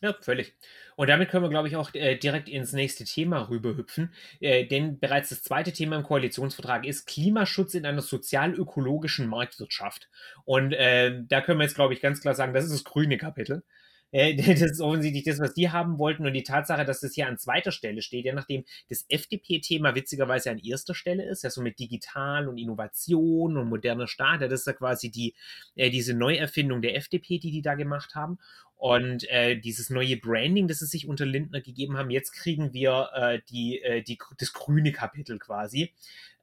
Ja, 0.00 0.14
völlig. 0.20 0.54
Und 0.96 1.08
damit 1.08 1.30
können 1.30 1.44
wir, 1.44 1.48
glaube 1.48 1.68
ich, 1.68 1.76
auch 1.76 1.94
äh, 1.94 2.16
direkt 2.16 2.48
ins 2.48 2.72
nächste 2.72 3.04
Thema 3.04 3.48
rüberhüpfen. 3.48 4.12
Äh, 4.40 4.66
denn 4.66 4.98
bereits 4.98 5.30
das 5.30 5.42
zweite 5.42 5.72
Thema 5.72 5.96
im 5.96 6.02
Koalitionsvertrag 6.02 6.86
ist 6.86 7.06
Klimaschutz 7.06 7.74
in 7.74 7.86
einer 7.86 8.02
sozial-ökologischen 8.02 9.26
Marktwirtschaft. 9.26 10.08
Und 10.44 10.72
äh, 10.72 11.22
da 11.26 11.40
können 11.40 11.58
wir 11.58 11.64
jetzt, 11.64 11.76
glaube 11.76 11.94
ich, 11.94 12.00
ganz 12.00 12.20
klar 12.20 12.34
sagen, 12.34 12.52
das 12.52 12.64
ist 12.64 12.74
das 12.74 12.84
grüne 12.84 13.16
Kapitel. 13.16 13.64
Äh, 14.10 14.34
das 14.36 14.62
ist 14.62 14.80
offensichtlich 14.80 15.24
das, 15.24 15.38
was 15.38 15.54
die 15.54 15.70
haben 15.70 15.98
wollten. 15.98 16.26
Und 16.26 16.32
die 16.32 16.42
Tatsache, 16.42 16.84
dass 16.84 17.00
das 17.00 17.14
hier 17.14 17.26
an 17.26 17.38
zweiter 17.38 17.72
Stelle 17.72 18.02
steht, 18.02 18.24
ja, 18.24 18.34
nachdem 18.34 18.64
das 18.88 19.04
FDP-Thema 19.08 19.94
witzigerweise 19.94 20.50
an 20.50 20.58
erster 20.58 20.94
Stelle 20.94 21.24
ist, 21.24 21.44
ja, 21.44 21.50
so 21.50 21.62
mit 21.62 21.78
Digital 21.78 22.48
und 22.48 22.58
Innovation 22.58 23.56
und 23.56 23.68
moderner 23.68 24.06
Staat, 24.06 24.40
ja, 24.40 24.48
das 24.48 24.60
ist 24.60 24.66
ja 24.66 24.72
quasi 24.72 25.10
die, 25.10 25.34
äh, 25.76 25.90
diese 25.90 26.14
Neuerfindung 26.14 26.82
der 26.82 26.96
FDP, 26.96 27.38
die 27.38 27.50
die 27.50 27.62
da 27.62 27.74
gemacht 27.74 28.14
haben. 28.14 28.38
Und 28.76 29.28
äh, 29.28 29.56
dieses 29.56 29.90
neue 29.90 30.16
Branding, 30.16 30.68
das 30.68 30.78
sie 30.78 30.86
sich 30.86 31.08
unter 31.08 31.26
Lindner 31.26 31.60
gegeben 31.60 31.96
haben, 31.96 32.10
jetzt 32.10 32.30
kriegen 32.30 32.72
wir 32.72 33.10
äh, 33.12 33.40
die, 33.50 33.82
äh, 33.82 34.02
die, 34.02 34.18
das 34.38 34.52
grüne 34.52 34.92
Kapitel 34.92 35.40
quasi. 35.40 35.92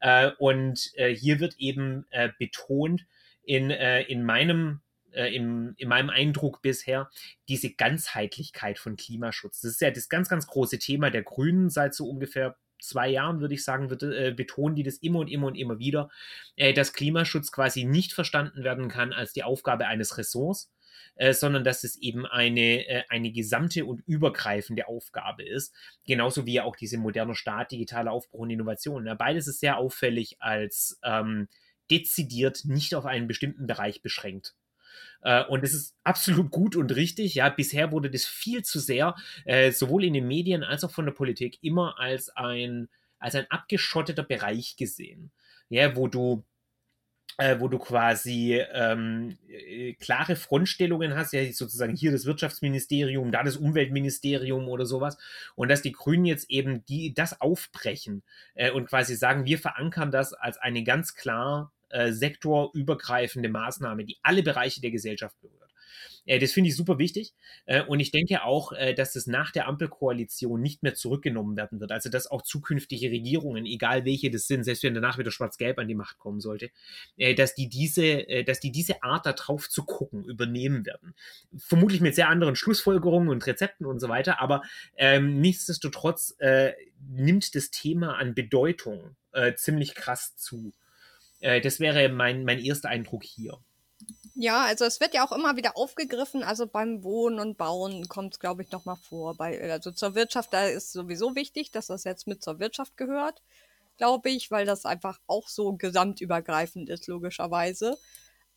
Äh, 0.02 0.32
und 0.38 0.92
äh, 0.96 1.16
hier 1.16 1.40
wird 1.40 1.56
eben 1.60 2.06
äh, 2.10 2.30
betont, 2.38 3.06
in, 3.46 3.70
äh, 3.70 4.02
in 4.02 4.26
meinem 4.26 4.82
äh, 5.16 5.34
im, 5.34 5.74
in 5.78 5.90
meinem 5.90 6.10
Eindruck 6.10 6.62
bisher, 6.62 7.10
diese 7.50 7.72
Ganzheitlichkeit 7.72 8.80
von 8.80 8.96
Klimaschutz. 8.96 9.62
Das 9.62 9.72
ist 9.72 9.82
ja 9.82 9.92
das 9.92 10.10
ganz, 10.10 10.30
ganz 10.30 10.48
große 10.48 10.80
Thema 10.80 11.10
der 11.10 11.24
Grünen 11.24 11.70
seit 11.70 11.94
so 11.94 12.08
ungefähr 12.10 12.58
zwei 12.80 13.10
Jahren, 13.10 13.40
würde 13.40 13.54
ich 13.54 13.64
sagen, 13.64 13.90
wird, 13.90 14.04
äh, 14.04 14.34
betonen 14.36 14.76
die 14.76 14.84
das 14.84 14.98
immer 14.98 15.20
und 15.20 15.30
immer 15.30 15.48
und 15.48 15.56
immer 15.56 15.80
wieder, 15.80 16.10
äh, 16.56 16.74
dass 16.74 16.94
Klimaschutz 16.94 17.52
quasi 17.52 17.86
nicht 17.86 18.14
verstanden 18.14 18.64
werden 18.64 18.90
kann 18.90 19.14
als 19.14 19.34
die 19.34 19.44
Aufgabe 19.44 19.88
eines 19.88 20.18
Ressorts, 20.18 20.72
äh, 21.16 21.34
sondern 21.34 21.64
dass 21.64 21.84
es 21.84 21.96
eben 21.98 22.26
eine, 22.26 22.88
äh, 22.88 23.04
eine 23.10 23.32
gesamte 23.32 23.86
und 23.86 24.02
übergreifende 24.06 24.88
Aufgabe 24.88 25.44
ist. 25.44 25.74
Genauso 26.06 26.46
wie 26.46 26.62
auch 26.62 26.76
diese 26.76 26.98
moderne 26.98 27.36
Staat, 27.36 27.72
digitale 27.72 28.12
Aufbruch 28.12 28.40
und 28.40 28.50
Innovation. 28.50 29.06
Ja, 29.06 29.16
beides 29.16 29.48
ist 29.48 29.60
sehr 29.60 29.78
auffällig 29.78 30.38
als 30.40 31.00
ähm, 31.04 31.48
dezidiert 31.92 32.66
nicht 32.66 32.96
auf 32.96 33.06
einen 33.06 33.28
bestimmten 33.28 33.68
Bereich 33.68 34.02
beschränkt. 34.02 34.56
Äh, 35.22 35.44
und 35.46 35.64
es 35.64 35.74
ist 35.74 35.96
absolut 36.04 36.52
gut 36.52 36.76
und 36.76 36.96
richtig. 36.96 37.36
Ja, 37.36 37.50
bisher 37.50 37.92
wurde 37.92 38.10
das 38.10 38.26
viel 38.26 38.64
zu 38.64 38.80
sehr, 38.80 39.16
äh, 39.46 39.72
sowohl 39.72 40.04
in 40.04 40.14
den 40.14 40.28
Medien 40.28 40.64
als 40.64 40.84
auch 40.84 40.92
von 40.92 41.06
der 41.06 41.14
Politik, 41.14 41.60
immer 41.62 42.00
als 42.00 42.30
ein, 42.30 42.90
als 43.20 43.36
ein 43.36 43.50
abgeschotteter 43.50 44.24
Bereich 44.24 44.76
gesehen. 44.78 45.32
Ja, 45.70 45.96
wo 45.96 46.08
du 46.08 46.44
äh, 47.38 47.60
wo 47.60 47.68
du 47.68 47.80
quasi 47.80 48.62
ähm, 48.74 49.38
äh, 49.50 49.94
klare 49.96 50.36
Frontstellungen 50.36 51.16
hast, 51.16 51.34
ja 51.34 51.44
sozusagen 51.52 51.96
hier 51.96 52.12
das 52.12 52.26
Wirtschaftsministerium, 52.26 53.32
da 53.32 53.44
das 53.44 53.58
Umweltministerium 53.58 54.68
oder 54.68 54.86
sowas, 54.86 55.18
und 55.56 55.70
dass 55.70 55.82
die 55.82 55.92
Grünen 55.92 56.26
jetzt 56.26 56.50
eben 56.50 56.86
die 56.86 57.14
das 57.14 57.42
aufbrechen 57.42 58.24
äh, 58.54 58.72
und 58.72 58.88
quasi 58.88 59.16
sagen, 59.16 59.46
wir 59.46 59.60
verankern 59.60 60.12
das 60.12 60.34
als 60.34 60.58
eine 60.58 60.84
ganz 60.84 61.16
klar 61.16 61.74
äh, 61.90 62.12
sektorübergreifende 62.12 63.50
Maßnahme, 63.50 64.06
die 64.06 64.18
alle 64.24 64.44
Bereiche 64.44 64.82
der 64.82 64.92
Gesellschaft 64.92 65.40
berührt. 65.42 65.66
Äh, 66.26 66.40
das 66.40 66.52
finde 66.52 66.70
ich 66.70 66.76
super 66.76 66.98
wichtig. 66.98 67.34
Äh, 67.66 67.84
und 67.84 68.00
ich 68.00 68.12
denke 68.12 68.44
auch, 68.44 68.72
äh, 68.74 68.94
dass 68.94 69.14
das 69.14 69.28
nach 69.28 69.52
der 69.52 69.68
Ampelkoalition 69.68 70.62
nicht 70.62 70.84
mehr 70.84 70.96
zurückgenommen 70.96 71.56
werden 71.56 71.80
wird. 71.80 71.92
Also, 71.92 72.10
dass 72.10 72.30
auch 72.30 72.42
zukünftige 72.42 73.12
Regierungen, 73.12 73.66
egal 73.66 74.06
welche 74.06 74.30
das 74.32 74.48
sind, 74.48 74.64
selbst 74.64 74.84
wenn 74.84 74.94
danach 74.94 75.18
wieder 75.18 75.32
Schwarz-Gelb 75.32 75.80
an 75.80 75.88
die 75.88 75.96
Macht 75.96 76.18
kommen 76.18 76.40
sollte, 76.40 76.70
äh, 77.18 77.36
dass 77.36 77.56
die 77.56 77.70
diese, 77.70 78.06
äh, 78.06 78.44
dass 78.44 78.60
die 78.60 78.72
diese 78.72 79.04
Art, 79.04 79.26
da 79.26 79.34
drauf 79.34 79.70
zu 79.70 79.84
gucken, 79.86 80.24
übernehmen 80.26 80.86
werden. 80.86 81.14
Vermutlich 81.58 82.02
mit 82.02 82.16
sehr 82.16 82.30
anderen 82.30 82.56
Schlussfolgerungen 82.56 83.30
und 83.30 83.46
Rezepten 83.46 83.86
und 83.86 84.00
so 84.00 84.10
weiter. 84.10 84.42
Aber 84.42 84.62
ähm, 84.98 85.40
nichtsdestotrotz 85.42 86.36
nimmt 87.10 87.56
das 87.56 87.72
Thema 87.72 88.18
an 88.18 88.36
Bedeutung 88.36 89.16
ziemlich 89.56 89.96
krass 89.96 90.36
zu. 90.36 90.74
Äh, 91.40 91.62
das 91.62 91.80
wäre 91.80 92.10
mein, 92.10 92.44
mein 92.44 92.60
erster 92.60 92.90
Eindruck 92.90 93.24
hier. 93.24 93.60
Ja, 94.36 94.66
also 94.66 94.84
es 94.84 95.00
wird 95.00 95.14
ja 95.14 95.26
auch 95.26 95.32
immer 95.32 95.56
wieder 95.56 95.78
aufgegriffen. 95.78 96.44
Also 96.44 96.68
beim 96.68 97.04
Wohnen 97.04 97.40
und 97.40 97.58
Bauen 97.58 98.08
kommt 98.10 98.34
es, 98.34 98.40
glaube 98.40 98.64
ich, 98.64 98.72
nochmal 98.72 98.98
vor. 98.98 99.36
Bei, 99.36 99.72
also 99.72 99.92
zur 99.92 100.16
Wirtschaft, 100.16 100.54
da 100.54 100.66
ist 100.66 100.92
sowieso 100.92 101.36
wichtig, 101.36 101.72
dass 101.72 101.88
das 101.88 102.04
jetzt 102.04 102.28
mit 102.28 102.44
zur 102.44 102.60
Wirtschaft 102.60 102.98
gehört, 102.98 103.42
glaube 103.98 104.30
ich, 104.30 104.52
weil 104.52 104.66
das 104.66 104.86
einfach 104.86 105.20
auch 105.28 105.48
so 105.48 105.74
gesamtübergreifend 105.74 106.90
ist, 106.90 107.08
logischerweise. 107.08 107.98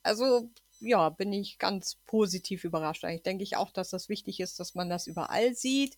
Also 0.03 0.51
ja, 0.81 1.09
bin 1.11 1.33
ich 1.33 1.59
ganz 1.59 1.97
positiv 2.07 2.65
überrascht. 2.65 3.05
Eigentlich 3.05 3.23
denke 3.23 3.45
ich 3.45 3.57
auch, 3.57 3.71
dass 3.71 3.91
das 3.91 4.09
wichtig 4.09 4.41
ist, 4.41 4.59
dass 4.59 4.75
man 4.75 4.89
das 4.89 5.07
überall 5.07 5.55
sieht 5.55 5.97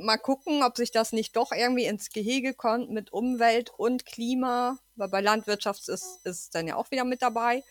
mal 0.00 0.18
gucken, 0.18 0.62
ob 0.62 0.76
sich 0.76 0.90
das 0.90 1.12
nicht 1.12 1.36
doch 1.36 1.52
irgendwie 1.52 1.84
ins 1.84 2.10
Gehege 2.10 2.54
kommt 2.54 2.90
mit 2.90 3.12
Umwelt 3.12 3.70
und 3.76 4.06
Klima, 4.06 4.78
weil 4.96 5.08
bei 5.08 5.20
Landwirtschaft 5.20 5.88
ist, 5.88 6.20
ist 6.24 6.54
dann 6.54 6.66
ja 6.66 6.76
auch 6.76 6.90
wieder 6.90 7.04
mit 7.04 7.22
dabei. 7.22 7.62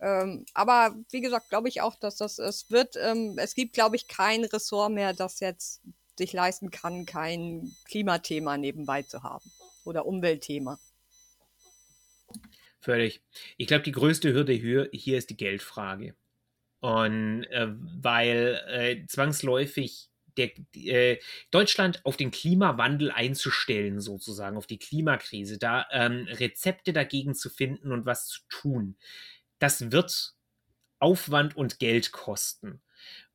Ähm, 0.00 0.44
aber 0.54 0.96
wie 1.10 1.20
gesagt, 1.20 1.48
glaube 1.50 1.68
ich 1.68 1.80
auch, 1.80 1.96
dass 1.96 2.16
das 2.16 2.38
es 2.38 2.70
wird, 2.70 2.96
ähm, 3.00 3.36
es 3.38 3.54
gibt, 3.54 3.74
glaube 3.74 3.96
ich, 3.96 4.08
kein 4.08 4.44
Ressort 4.44 4.92
mehr, 4.92 5.12
das 5.12 5.40
jetzt 5.40 5.82
sich 6.18 6.32
leisten 6.32 6.70
kann, 6.70 7.06
kein 7.06 7.74
Klimathema 7.86 8.56
nebenbei 8.56 9.02
zu 9.02 9.22
haben 9.22 9.50
oder 9.84 10.06
Umweltthema. 10.06 10.78
Völlig. 12.80 13.22
Ich 13.56 13.66
glaube, 13.66 13.84
die 13.84 13.92
größte 13.92 14.32
Hürde 14.32 14.52
hier, 14.52 14.90
hier 14.92 15.16
ist 15.16 15.30
die 15.30 15.36
Geldfrage. 15.36 16.14
Und 16.80 17.44
äh, 17.44 17.68
weil 17.70 18.60
äh, 18.68 19.06
zwangsläufig 19.06 20.10
der, 20.36 20.50
äh, 20.74 21.18
Deutschland 21.50 22.04
auf 22.04 22.16
den 22.16 22.30
Klimawandel 22.30 23.10
einzustellen, 23.10 24.00
sozusagen, 24.00 24.56
auf 24.56 24.66
die 24.66 24.78
Klimakrise, 24.78 25.58
da 25.58 25.86
ähm, 25.90 26.26
Rezepte 26.28 26.92
dagegen 26.92 27.34
zu 27.34 27.50
finden 27.50 27.92
und 27.92 28.06
was 28.06 28.26
zu 28.26 28.40
tun, 28.48 28.96
das 29.58 29.90
wird 29.92 30.34
Aufwand 30.98 31.56
und 31.56 31.78
Geld 31.78 32.12
kosten. 32.12 32.80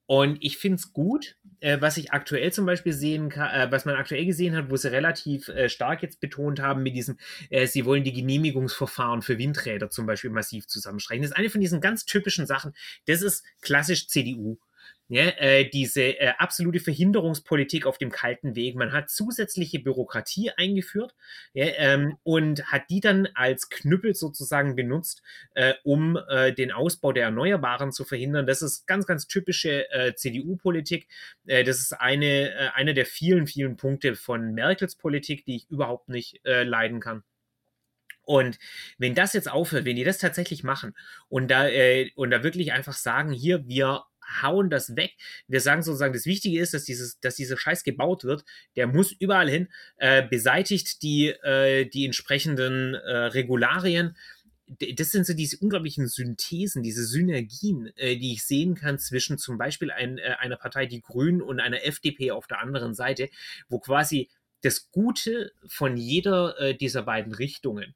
Und 0.10 0.40
ich 0.42 0.58
finde 0.58 0.78
es 0.78 0.92
gut, 0.92 1.36
äh, 1.60 1.80
was 1.82 1.98
ich 1.98 2.14
aktuell 2.14 2.52
zum 2.52 2.66
Beispiel 2.66 2.94
sehen 2.94 3.30
kann, 3.30 3.52
äh, 3.52 3.72
was 3.72 3.86
man 3.86 3.94
aktuell 3.94 4.26
gesehen 4.26 4.56
hat, 4.56 4.72
wo 4.72 4.76
sie 4.76 4.92
relativ 4.92 5.50
äh, 5.50 5.70
stark 5.70 6.02
jetzt 6.02 6.20
betont 6.20 6.60
haben 6.60 6.82
mit 6.82 6.96
diesem, 6.96 7.18
äh, 7.52 7.68
sie 7.68 7.86
wollen 7.86 8.04
die 8.04 8.14
Genehmigungsverfahren 8.14 9.22
für 9.22 9.38
Windräder 9.38 9.92
zum 9.92 10.08
Beispiel 10.08 10.32
massiv 10.32 10.66
zusammenstreichen. 10.66 11.22
Das 11.22 11.30
ist 11.30 11.38
eine 11.38 11.52
von 11.52 11.62
diesen 11.62 11.80
ganz 11.80 12.06
typischen 12.06 12.48
Sachen. 12.48 12.74
Das 13.06 13.22
ist 13.22 13.46
klassisch 13.62 14.08
CDU 14.08 14.58
ja, 15.10 15.24
äh, 15.40 15.68
diese 15.68 16.04
äh, 16.04 16.34
absolute 16.38 16.80
Verhinderungspolitik 16.80 17.88
auf 17.88 17.98
dem 17.98 18.12
kalten 18.12 18.56
Weg. 18.56 18.76
Man 18.76 18.94
hat 18.94 19.10
zusätzliche 19.10 19.80
Bürokratie 19.80 20.52
eingeführt 20.52 21.16
ja, 21.54 21.66
ähm, 21.78 22.18
und 22.22 22.64
hat 22.72 22.84
die 22.92 23.00
dann 23.00 23.28
als 23.34 23.70
Knüppel 23.70 24.14
sozusagen 24.14 24.76
benutzt, 24.76 25.24
äh, 25.56 25.74
um 25.84 26.18
äh, 26.30 26.54
den 26.54 26.72
Ausbau 26.72 27.12
der 27.12 27.24
Erneuerbaren 27.26 27.92
zu 27.92 28.06
verhindern. 28.06 28.46
Das 28.46 28.62
ist 28.62 28.86
ganz, 28.86 29.08
ganz 29.08 29.26
typische 29.26 29.92
äh, 29.92 30.14
CDU-Politik. 30.14 31.08
Äh, 31.48 31.64
das 31.64 31.80
ist 31.80 31.94
eine, 31.94 32.52
äh, 32.52 32.70
einer 32.76 32.94
der 32.94 33.08
vielen, 33.08 33.48
vielen 33.48 33.78
Punkte 33.78 34.16
von 34.16 34.54
Merkels 34.54 34.96
Politik, 34.96 35.44
die 35.44 35.56
ich 35.56 35.70
überhaupt 35.72 36.10
nicht 36.10 36.46
äh, 36.46 36.62
leiden 36.64 37.00
kann. 37.00 37.24
Und 38.30 38.60
wenn 39.00 39.16
das 39.16 39.34
jetzt 39.34 39.50
aufhört, 39.50 39.86
wenn 39.86 39.96
die 39.96 40.04
das 40.04 40.20
tatsächlich 40.20 40.64
machen 40.64 40.96
und 41.30 41.50
da, 41.50 41.68
äh, 41.68 42.12
und 42.16 42.30
da 42.30 42.44
wirklich 42.44 42.74
einfach 42.74 42.94
sagen, 42.94 43.32
hier, 43.32 43.68
wir 43.68 44.04
hauen 44.42 44.70
das 44.70 44.96
weg. 44.96 45.14
Wir 45.48 45.62
sagen 45.62 45.82
sozusagen, 45.82 46.14
das 46.14 46.26
Wichtige 46.26 46.60
ist, 46.60 46.74
dass, 46.74 46.84
dieses, 46.84 47.20
dass 47.20 47.36
dieser 47.36 47.58
Scheiß 47.58 47.84
gebaut 47.84 48.24
wird. 48.24 48.44
Der 48.76 48.88
muss 48.88 49.12
überall 49.12 49.50
hin, 49.50 49.68
äh, 49.98 50.26
beseitigt 50.28 51.02
die, 51.04 51.28
äh, 51.28 51.86
die 51.86 52.06
entsprechenden 52.06 52.96
äh, 52.96 53.16
Regularien. 53.18 54.16
Das 54.98 55.12
sind 55.12 55.26
so 55.26 55.34
diese 55.34 55.58
unglaublichen 55.58 56.08
Synthesen, 56.08 56.84
diese 56.84 57.04
Synergien, 57.04 57.92
äh, 57.96 58.18
die 58.18 58.34
ich 58.34 58.44
sehen 58.44 58.76
kann 58.76 59.00
zwischen 59.00 59.38
zum 59.38 59.58
Beispiel 59.58 59.92
ein, 59.92 60.20
äh, 60.20 60.36
einer 60.40 60.58
Partei, 60.58 60.86
die 60.86 61.02
Grünen, 61.02 61.42
und 61.42 61.60
einer 61.60 61.86
FDP 61.86 62.32
auf 62.32 62.46
der 62.48 62.60
anderen 62.62 62.94
Seite, 62.94 63.30
wo 63.68 63.80
quasi 63.80 64.30
das 64.62 64.92
Gute 64.92 65.54
von 65.68 65.98
jeder 65.98 66.60
äh, 66.60 66.76
dieser 66.76 67.04
beiden 67.04 67.34
Richtungen 67.34 67.96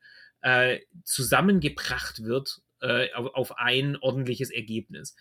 zusammengebracht 1.05 2.25
wird 2.25 2.61
auf, 2.81 3.33
auf 3.33 3.57
ein 3.59 3.95
ordentliches 3.95 4.51
Ergebnis. 4.51 5.15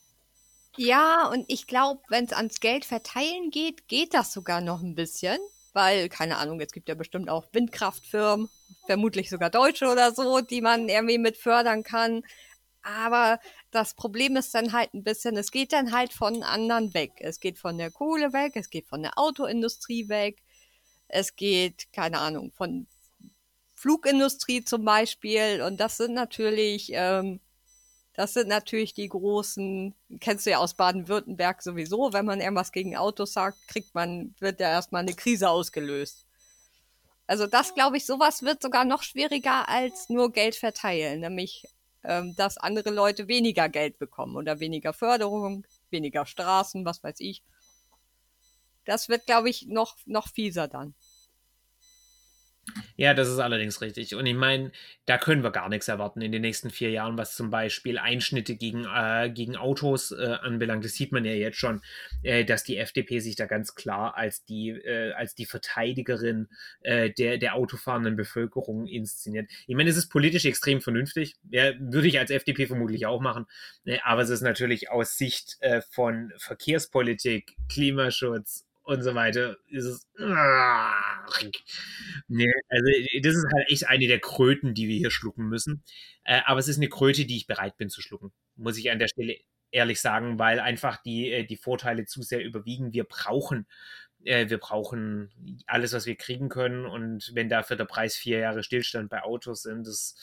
Ja, 0.76 1.28
und 1.28 1.44
ich 1.48 1.66
glaube, 1.66 2.02
wenn 2.08 2.24
es 2.24 2.32
ans 2.32 2.60
Geld 2.60 2.84
verteilen 2.84 3.50
geht, 3.50 3.88
geht 3.88 4.14
das 4.14 4.32
sogar 4.32 4.60
noch 4.60 4.82
ein 4.82 4.94
bisschen. 4.94 5.38
Weil, 5.72 6.08
keine 6.08 6.38
Ahnung, 6.38 6.60
es 6.60 6.72
gibt 6.72 6.88
ja 6.88 6.94
bestimmt 6.94 7.28
auch 7.28 7.46
Windkraftfirmen, 7.52 8.48
vermutlich 8.86 9.28
sogar 9.28 9.50
Deutsche 9.50 9.86
oder 9.86 10.12
so, 10.12 10.40
die 10.40 10.60
man 10.60 10.88
irgendwie 10.88 11.18
mit 11.18 11.36
fördern 11.36 11.82
kann. 11.82 12.22
Aber 12.88 13.38
das 13.70 13.92
Problem 13.92 14.36
ist 14.36 14.54
dann 14.54 14.72
halt 14.72 14.94
ein 14.94 15.04
bisschen, 15.04 15.36
es 15.36 15.50
geht 15.50 15.74
dann 15.74 15.92
halt 15.92 16.10
von 16.14 16.42
anderen 16.42 16.94
weg. 16.94 17.12
Es 17.18 17.38
geht 17.38 17.58
von 17.58 17.76
der 17.76 17.90
Kohle 17.90 18.32
weg, 18.32 18.52
es 18.54 18.70
geht 18.70 18.86
von 18.88 19.02
der 19.02 19.18
Autoindustrie 19.18 20.08
weg, 20.08 20.42
es 21.06 21.36
geht, 21.36 21.92
keine 21.92 22.18
Ahnung, 22.18 22.50
von 22.52 22.86
Flugindustrie 23.74 24.64
zum 24.64 24.86
Beispiel. 24.86 25.60
Und 25.60 25.78
das 25.80 25.98
sind 25.98 26.14
natürlich, 26.14 26.90
ähm, 26.94 27.40
das 28.14 28.32
sind 28.32 28.48
natürlich 28.48 28.94
die 28.94 29.08
großen, 29.08 29.94
kennst 30.20 30.46
du 30.46 30.50
ja 30.50 30.58
aus 30.58 30.72
Baden-Württemberg 30.72 31.62
sowieso, 31.62 32.14
wenn 32.14 32.24
man 32.24 32.40
irgendwas 32.40 32.72
gegen 32.72 32.96
Autos 32.96 33.34
sagt, 33.34 33.68
kriegt 33.68 33.94
man, 33.94 34.34
wird 34.38 34.60
ja 34.60 34.70
erstmal 34.70 35.02
eine 35.02 35.14
Krise 35.14 35.50
ausgelöst. 35.50 36.24
Also 37.26 37.46
das 37.46 37.74
glaube 37.74 37.98
ich, 37.98 38.06
sowas 38.06 38.42
wird 38.42 38.62
sogar 38.62 38.86
noch 38.86 39.02
schwieriger 39.02 39.68
als 39.68 40.08
nur 40.08 40.32
Geld 40.32 40.56
verteilen, 40.56 41.20
nämlich 41.20 41.66
ähm, 42.04 42.34
dass 42.36 42.58
andere 42.58 42.90
Leute 42.90 43.28
weniger 43.28 43.68
Geld 43.68 43.98
bekommen 43.98 44.36
oder 44.36 44.60
weniger 44.60 44.92
Förderung, 44.92 45.66
weniger 45.90 46.26
Straßen, 46.26 46.84
was 46.84 47.02
weiß 47.02 47.20
ich. 47.20 47.42
Das 48.84 49.08
wird, 49.08 49.26
glaube 49.26 49.50
ich, 49.50 49.66
noch, 49.66 49.96
noch 50.06 50.28
fieser 50.28 50.68
dann. 50.68 50.94
Ja, 52.96 53.14
das 53.14 53.28
ist 53.28 53.38
allerdings 53.38 53.80
richtig. 53.80 54.14
Und 54.14 54.26
ich 54.26 54.34
meine, 54.34 54.72
da 55.06 55.18
können 55.18 55.42
wir 55.42 55.52
gar 55.52 55.68
nichts 55.68 55.88
erwarten 55.88 56.20
in 56.20 56.32
den 56.32 56.42
nächsten 56.42 56.70
vier 56.70 56.90
Jahren, 56.90 57.16
was 57.16 57.36
zum 57.36 57.50
Beispiel 57.50 57.98
Einschnitte 57.98 58.56
gegen, 58.56 58.86
äh, 58.92 59.30
gegen 59.30 59.56
Autos 59.56 60.10
äh, 60.10 60.36
anbelangt. 60.42 60.84
Das 60.84 60.94
sieht 60.94 61.12
man 61.12 61.24
ja 61.24 61.32
jetzt 61.32 61.58
schon, 61.58 61.80
äh, 62.22 62.44
dass 62.44 62.64
die 62.64 62.76
FDP 62.76 63.20
sich 63.20 63.36
da 63.36 63.46
ganz 63.46 63.74
klar 63.74 64.16
als 64.16 64.44
die, 64.44 64.70
äh, 64.70 65.12
als 65.12 65.34
die 65.34 65.46
Verteidigerin 65.46 66.48
äh, 66.80 67.10
der, 67.10 67.38
der 67.38 67.54
autofahrenden 67.54 68.16
Bevölkerung 68.16 68.86
inszeniert. 68.86 69.50
Ich 69.66 69.76
meine, 69.76 69.90
es 69.90 69.96
ist 69.96 70.08
politisch 70.08 70.44
extrem 70.44 70.80
vernünftig. 70.80 71.36
Ja, 71.50 71.72
würde 71.78 72.08
ich 72.08 72.18
als 72.18 72.30
FDP 72.30 72.66
vermutlich 72.66 73.06
auch 73.06 73.20
machen. 73.20 73.46
Äh, 73.84 73.98
aber 74.02 74.22
es 74.22 74.30
ist 74.30 74.42
natürlich 74.42 74.90
aus 74.90 75.16
Sicht 75.16 75.58
von 75.90 76.32
Verkehrspolitik, 76.36 77.54
Klimaschutz 77.68 78.67
und 78.88 79.02
so 79.02 79.14
weiter, 79.14 79.58
ist 79.68 79.84
es. 79.84 80.06
Nee, 82.28 82.50
also 82.70 82.86
das 83.22 83.34
ist 83.34 83.46
halt 83.54 83.70
echt 83.70 83.86
eine 83.86 84.06
der 84.06 84.18
Kröten, 84.18 84.72
die 84.74 84.88
wir 84.88 84.96
hier 84.96 85.10
schlucken 85.10 85.48
müssen. 85.48 85.82
Äh, 86.24 86.40
aber 86.46 86.58
es 86.58 86.68
ist 86.68 86.78
eine 86.78 86.88
Kröte, 86.88 87.26
die 87.26 87.36
ich 87.36 87.46
bereit 87.46 87.76
bin 87.76 87.90
zu 87.90 88.00
schlucken, 88.00 88.32
muss 88.56 88.78
ich 88.78 88.90
an 88.90 88.98
der 88.98 89.08
Stelle 89.08 89.36
ehrlich 89.70 90.00
sagen, 90.00 90.38
weil 90.38 90.58
einfach 90.60 90.96
die, 91.02 91.30
äh, 91.30 91.44
die 91.44 91.58
Vorteile 91.58 92.06
zu 92.06 92.22
sehr 92.22 92.42
überwiegen. 92.42 92.94
Wir 92.94 93.04
brauchen, 93.04 93.66
äh, 94.24 94.48
wir 94.48 94.58
brauchen 94.58 95.30
alles, 95.66 95.92
was 95.92 96.06
wir 96.06 96.16
kriegen 96.16 96.48
können. 96.48 96.86
Und 96.86 97.30
wenn 97.34 97.50
dafür 97.50 97.76
der 97.76 97.84
Preis 97.84 98.16
vier 98.16 98.38
Jahre 98.38 98.62
Stillstand 98.62 99.10
bei 99.10 99.22
Autos 99.22 99.62
sind, 99.62 99.86
das 99.86 100.16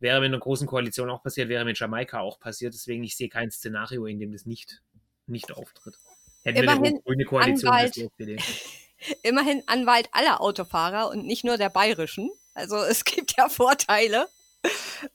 wäre 0.00 0.20
mit 0.20 0.28
einer 0.28 0.38
großen 0.38 0.66
Koalition 0.66 1.08
auch 1.08 1.22
passiert, 1.22 1.48
wäre 1.48 1.64
mit 1.64 1.78
Jamaika 1.78 2.20
auch 2.20 2.38
passiert. 2.40 2.74
Deswegen 2.74 3.04
ich 3.04 3.16
sehe 3.16 3.30
kein 3.30 3.50
Szenario, 3.50 4.04
in 4.04 4.18
dem 4.20 4.32
das 4.32 4.44
nicht, 4.44 4.82
nicht 5.26 5.50
auftritt. 5.52 5.96
Hätten 6.44 6.62
immerhin 6.62 6.82
wir 6.82 6.88
eine 6.90 7.00
grüne 7.00 7.24
Koalition 7.24 7.70
Anwalt, 7.70 7.96
immerhin 9.22 9.62
Anwalt 9.66 10.08
aller 10.12 10.40
Autofahrer 10.40 11.10
und 11.10 11.24
nicht 11.26 11.44
nur 11.44 11.56
der 11.56 11.70
bayerischen. 11.70 12.30
Also 12.54 12.76
es 12.78 13.04
gibt 13.04 13.36
ja 13.36 13.48
Vorteile. 13.48 14.28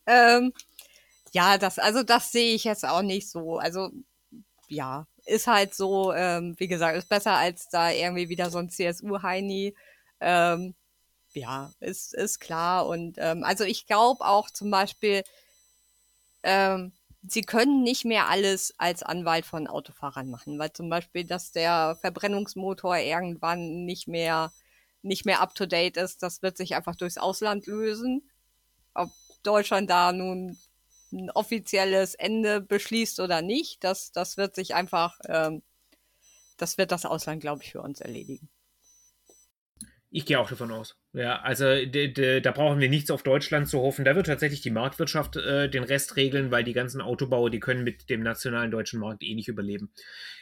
Ähm, 0.06 0.54
ja, 1.32 1.58
das, 1.58 1.80
also 1.80 2.04
das 2.04 2.32
sehe 2.32 2.54
ich 2.56 2.64
jetzt 2.64 2.86
auch 2.86 3.02
nicht 3.02 3.30
so. 3.30 3.58
Also 3.58 3.92
ja, 4.68 5.08
ist 5.26 5.48
halt 5.48 5.74
so, 5.74 6.14
ähm, 6.14 6.56
wie 6.58 6.68
gesagt, 6.68 6.98
ist 6.98 7.10
besser 7.10 7.34
als 7.34 7.70
da 7.70 7.92
irgendwie 7.92 8.30
wieder 8.30 8.50
so 8.50 8.58
ein 8.60 8.70
CSU-Heini. 8.70 9.76
Ähm, 10.20 10.76
ja, 11.34 11.72
ist, 11.80 12.14
ist 12.14 12.40
klar. 12.40 12.88
Und 12.88 13.18
ähm, 13.20 13.44
also 13.44 13.64
ich 13.64 13.86
glaube 13.88 14.26
auch 14.26 14.50
zum 14.50 14.72
Beispiel, 14.72 15.24
ähm, 16.44 16.94
sie 17.24 17.42
können 17.42 17.84
nicht 17.84 18.06
mehr 18.06 18.28
alles 18.28 18.74
als 18.78 19.04
Anwalt 19.04 19.46
von 19.46 19.68
Autofahrern 19.68 20.30
machen, 20.30 20.60
weil 20.60 20.72
zum 20.74 20.90
Beispiel, 20.90 21.26
dass 21.26 21.52
der 21.52 21.98
Verbrennungsmotor 22.02 22.98
irgendwann 22.98 23.86
nicht 23.86 24.08
mehr, 24.08 24.52
nicht 25.02 25.26
mehr 25.26 25.42
up 25.42 25.56
to 25.56 25.66
date 25.66 25.98
ist, 25.98 26.24
das 26.24 26.42
wird 26.42 26.58
sich 26.58 26.76
einfach 26.76 26.96
durchs 26.96 27.18
Ausland 27.18 27.66
lösen. 27.68 28.30
Ob 28.94 29.10
Deutschland 29.44 29.90
da 29.90 30.12
nun 30.12 30.58
ein 31.12 31.30
offizielles 31.32 32.16
Ende 32.16 32.62
beschließt 32.62 33.20
oder 33.20 33.42
nicht. 33.42 33.84
Das, 33.84 34.12
das 34.12 34.38
wird 34.38 34.56
sich 34.56 34.76
einfach, 34.76 35.20
ähm, 35.28 35.64
das 36.58 36.78
wird 36.78 36.92
das 36.92 37.06
Ausland, 37.06 37.42
glaube 37.42 37.64
ich, 37.64 37.72
für 37.72 37.82
uns 37.82 38.02
erledigen. 38.02 38.50
Ich 40.18 40.26
gehe 40.26 40.40
auch 40.40 40.50
davon 40.50 40.72
aus. 40.72 40.98
Ja, 41.14 41.42
also 41.42 41.66
da 41.66 42.52
brauchen 42.52 42.80
wir 42.80 42.90
nichts 42.90 43.12
auf 43.12 43.22
Deutschland 43.22 43.70
zu 43.70 43.82
hoffen. 43.82 44.04
Da 44.04 44.16
wird 44.16 44.26
tatsächlich 44.26 44.62
die 44.62 44.72
Marktwirtschaft 44.72 45.36
äh, 45.36 45.70
den 45.70 45.84
Rest 45.84 46.16
regeln, 46.16 46.50
weil 46.50 46.64
die 46.64 46.74
ganzen 46.74 47.02
Autobauer, 47.02 47.52
die 47.52 47.60
können 47.60 47.84
mit 47.84 48.10
dem 48.10 48.24
nationalen 48.24 48.72
deutschen 48.72 49.00
Markt 49.00 49.22
eh 49.22 49.36
nicht 49.36 49.48
überleben. 49.48 49.92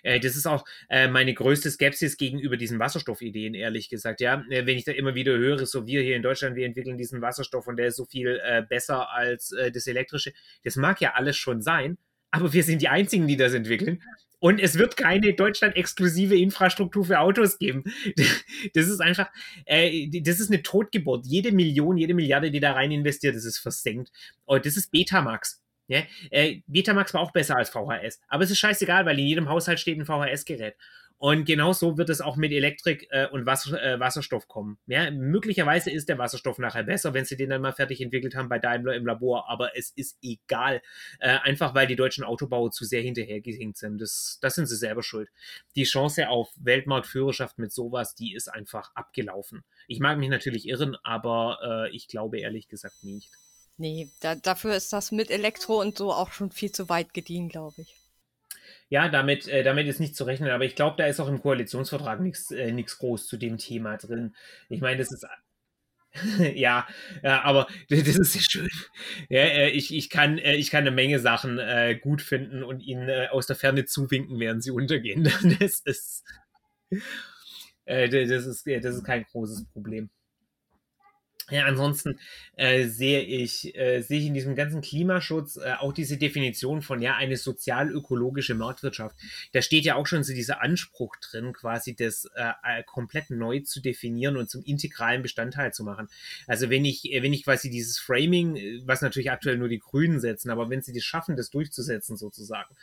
Äh, 0.02 0.22
das 0.22 0.38
ist 0.38 0.48
auch 0.48 0.64
äh, 0.88 1.10
meine 1.10 1.34
größte 1.34 1.70
Skepsis 1.70 2.16
gegenüber 2.16 2.56
diesen 2.56 2.80
Wasserstoffideen, 2.80 3.54
ehrlich 3.54 3.90
gesagt. 3.90 4.22
Ja, 4.22 4.46
äh, 4.50 4.66
wenn 4.66 4.78
ich 4.78 4.86
da 4.86 4.94
immer 4.94 5.14
wieder 5.14 5.38
höre, 5.38 5.66
so 5.66 5.86
wir 5.86 6.02
hier 6.02 6.16
in 6.16 6.24
Deutschland, 6.24 6.56
wir 6.56 6.66
entwickeln 6.66 6.98
diesen 6.98 7.22
Wasserstoff 7.22 7.68
und 7.68 7.76
der 7.76 7.88
ist 7.88 7.98
so 7.98 8.06
viel 8.06 8.40
äh, 8.46 8.64
besser 8.64 9.12
als 9.12 9.52
äh, 9.52 9.74
das 9.74 9.88
elektrische. 9.88 10.32
Das 10.64 10.78
mag 10.78 11.02
ja 11.02 11.16
alles 11.16 11.36
schon 11.36 11.62
sein, 11.62 11.98
aber 12.32 12.54
wir 12.54 12.64
sind 12.64 12.82
die 12.82 12.88
Einzigen, 12.88 13.28
die 13.28 13.36
das 13.36 13.54
entwickeln. 13.54 14.02
Und 14.46 14.60
es 14.60 14.78
wird 14.78 14.96
keine 14.96 15.34
Deutschland-exklusive 15.34 16.38
Infrastruktur 16.38 17.04
für 17.04 17.20
Autos 17.20 17.58
geben. 17.58 17.84
Das 18.76 18.88
ist 18.88 19.02
einfach, 19.02 19.32
äh, 19.66 20.08
das 20.22 20.40
ist 20.40 20.52
eine 20.52 20.62
Totgeburt. 20.62 21.26
Jede 21.26 21.52
Million, 21.52 21.98
jede 21.98 22.14
Milliarde, 22.14 22.52
die 22.52 22.60
da 22.60 22.74
rein 22.74 22.92
investiert, 22.92 23.36
das 23.36 23.44
ist 23.44 23.58
versenkt. 23.58 24.12
Und 24.46 24.68
das 24.68 24.78
ist 24.78 24.92
Betamax. 24.92 25.64
Ja? 25.88 26.04
Äh, 26.30 26.62
Betamax 26.68 27.16
war 27.16 27.22
auch 27.22 27.32
besser 27.32 27.58
als 27.58 27.72
VHS. 27.72 28.22
Aber 28.28 28.44
es 28.44 28.52
ist 28.52 28.60
scheißegal, 28.60 29.08
weil 29.08 29.18
in 29.18 29.26
jedem 29.26 29.50
Haushalt 29.50 29.80
steht 29.80 29.98
ein 29.98 30.06
VHS-Gerät. 30.06 30.76
Und 31.18 31.46
genauso 31.46 31.98
wird 31.98 32.10
es 32.10 32.20
auch 32.20 32.36
mit 32.36 32.52
Elektrik 32.52 33.08
äh, 33.10 33.28
und 33.28 33.46
Wasser, 33.46 33.82
äh, 33.82 34.00
Wasserstoff 34.00 34.48
kommen. 34.48 34.78
Ja, 34.86 35.10
möglicherweise 35.12 35.90
ist 35.90 36.10
der 36.10 36.18
Wasserstoff 36.18 36.60
nachher 36.60 36.84
besser, 36.84 37.14
wenn 37.14 37.24
sie 37.24 37.38
den 37.38 37.50
dann 37.50 37.62
mal 37.62 37.72
fertig 37.72 38.02
entwickelt 38.02 38.36
haben 38.36 38.50
bei 38.50 38.60
Daimler 38.60 38.96
im 38.96 39.06
Labor, 39.06 39.50
aber 39.50 39.78
es 39.78 39.92
ist 39.92 40.18
egal. 40.22 40.82
Äh, 41.20 41.38
einfach 41.44 41.74
weil 41.74 41.88
die 41.88 41.96
deutschen 41.96 42.26
Autobauer 42.26 42.72
zu 42.72 42.84
sehr 42.84 43.02
hinterhergehinkt 43.02 43.78
sind. 43.78 44.00
Das, 44.02 44.40
das 44.42 44.56
sind 44.56 44.66
sie 44.66 44.76
selber 44.76 45.04
schuld. 45.04 45.30
Die 45.76 45.86
Chance 45.86 46.28
auf 46.28 46.52
Weltmarktführerschaft 46.58 47.60
mit 47.60 47.72
sowas, 47.72 48.16
die 48.16 48.34
ist 48.34 48.50
einfach 48.50 48.92
abgelaufen. 48.94 49.64
Ich 49.88 50.00
mag 50.00 50.18
mich 50.18 50.30
natürlich 50.30 50.68
irren, 50.68 50.98
aber 51.04 51.88
äh, 51.88 51.96
ich 51.96 52.10
glaube 52.10 52.40
ehrlich 52.40 52.68
gesagt 52.68 53.04
nicht. 53.04 53.30
Nee, 53.78 54.10
da, 54.20 54.36
dafür 54.36 54.76
ist 54.76 54.92
das 54.92 55.12
mit 55.12 55.32
Elektro 55.32 55.80
und 55.80 55.98
so 55.98 56.12
auch 56.12 56.32
schon 56.32 56.52
viel 56.52 56.72
zu 56.72 56.90
weit 56.90 57.14
gediehen, 57.14 57.48
glaube 57.50 57.82
ich 57.82 57.96
ja, 58.90 59.10
damit, 59.10 59.48
äh, 59.48 59.64
damit 59.64 59.88
ist 59.88 60.00
nicht 60.00 60.16
zu 60.16 60.24
rechnen, 60.26 60.50
aber 60.52 60.66
ich 60.66 60.76
glaube, 60.76 60.96
da 60.98 61.06
ist 61.06 61.20
auch 61.20 61.28
im 61.28 61.42
Koalitionsvertrag 61.42 62.20
nichts 62.20 62.52
äh, 62.52 62.72
groß 62.72 63.28
zu 63.28 63.38
dem 63.38 63.58
Thema 63.58 63.98
drin. 63.98 64.36
Ich 64.70 64.82
meine, 64.82 64.98
das 64.98 65.12
ist 65.12 65.26
ja, 66.56 66.88
ja, 67.24 67.44
aber 67.44 67.68
das 67.90 68.00
ist 68.08 68.34
sehr 68.34 68.42
schön. 68.42 68.70
Ja, 69.30 69.42
äh, 69.42 69.70
ich, 69.70 69.94
ich, 69.94 70.10
kann, 70.10 70.38
äh, 70.38 70.56
ich 70.56 70.70
kann 70.72 70.82
eine 70.82 70.92
Menge 70.92 71.20
Sachen 71.20 71.60
äh, 71.60 72.00
gut 72.02 72.22
finden 72.22 72.64
und 72.64 72.82
ihnen 72.82 73.10
äh, 73.10 73.28
aus 73.32 73.48
der 73.48 73.56
Ferne 73.56 73.86
zuwinken, 73.86 74.40
während 74.40 74.64
sie 74.64 74.72
untergehen. 74.72 75.24
Das 75.60 75.82
ist, 75.82 76.24
äh, 77.86 78.10
das 78.10 78.46
ist, 78.46 78.66
das 78.66 78.96
ist 78.96 79.04
kein 79.04 79.24
großes 79.24 79.66
Problem. 79.74 80.10
Ja, 81.52 81.66
ansonsten 81.66 82.20
äh, 82.56 82.88
sehe 82.88 83.22
ich, 83.22 83.78
äh, 83.78 84.02
sehe 84.02 84.20
ich 84.20 84.26
in 84.26 84.34
diesem 84.34 84.56
ganzen 84.56 84.82
Klimaschutz 84.82 85.58
äh, 85.58 85.74
auch 85.78 85.94
diese 85.94 86.18
Definition 86.18 86.82
von 86.82 87.04
ja 87.04 87.18
eine 87.18 87.38
sozial-ökologische 87.38 88.56
Marktwirtschaft. 88.56 89.16
Da 89.52 89.62
steht 89.62 89.86
ja 89.86 89.94
auch 89.94 90.08
schon 90.08 90.24
so 90.24 90.34
dieser 90.34 90.64
Anspruch 90.64 91.16
drin, 91.18 91.54
quasi 91.54 91.96
das 91.96 92.26
äh, 92.36 92.50
äh, 92.64 92.84
komplett 92.84 93.30
neu 93.30 93.60
zu 93.60 93.80
definieren 93.80 94.38
und 94.38 94.50
zum 94.50 94.64
integralen 94.64 95.22
Bestandteil 95.22 95.72
zu 95.72 95.84
machen. 95.84 96.08
Also 96.48 96.72
wenn 96.72 96.84
ich, 96.84 97.14
äh, 97.14 97.22
wenn 97.22 97.34
ich 97.34 97.44
quasi 97.44 97.70
dieses 97.70 98.00
Framing, 98.00 98.56
äh, 98.56 98.82
was 98.86 99.02
natürlich 99.02 99.30
aktuell 99.30 99.60
nur 99.60 99.70
die 99.70 99.80
Grünen 99.80 100.20
setzen, 100.20 100.50
aber 100.50 100.72
wenn 100.72 100.82
sie 100.82 100.94
das 100.94 101.04
schaffen, 101.04 101.36
das 101.36 101.52
durchzusetzen 101.52 102.18
sozusagen, 102.18 102.76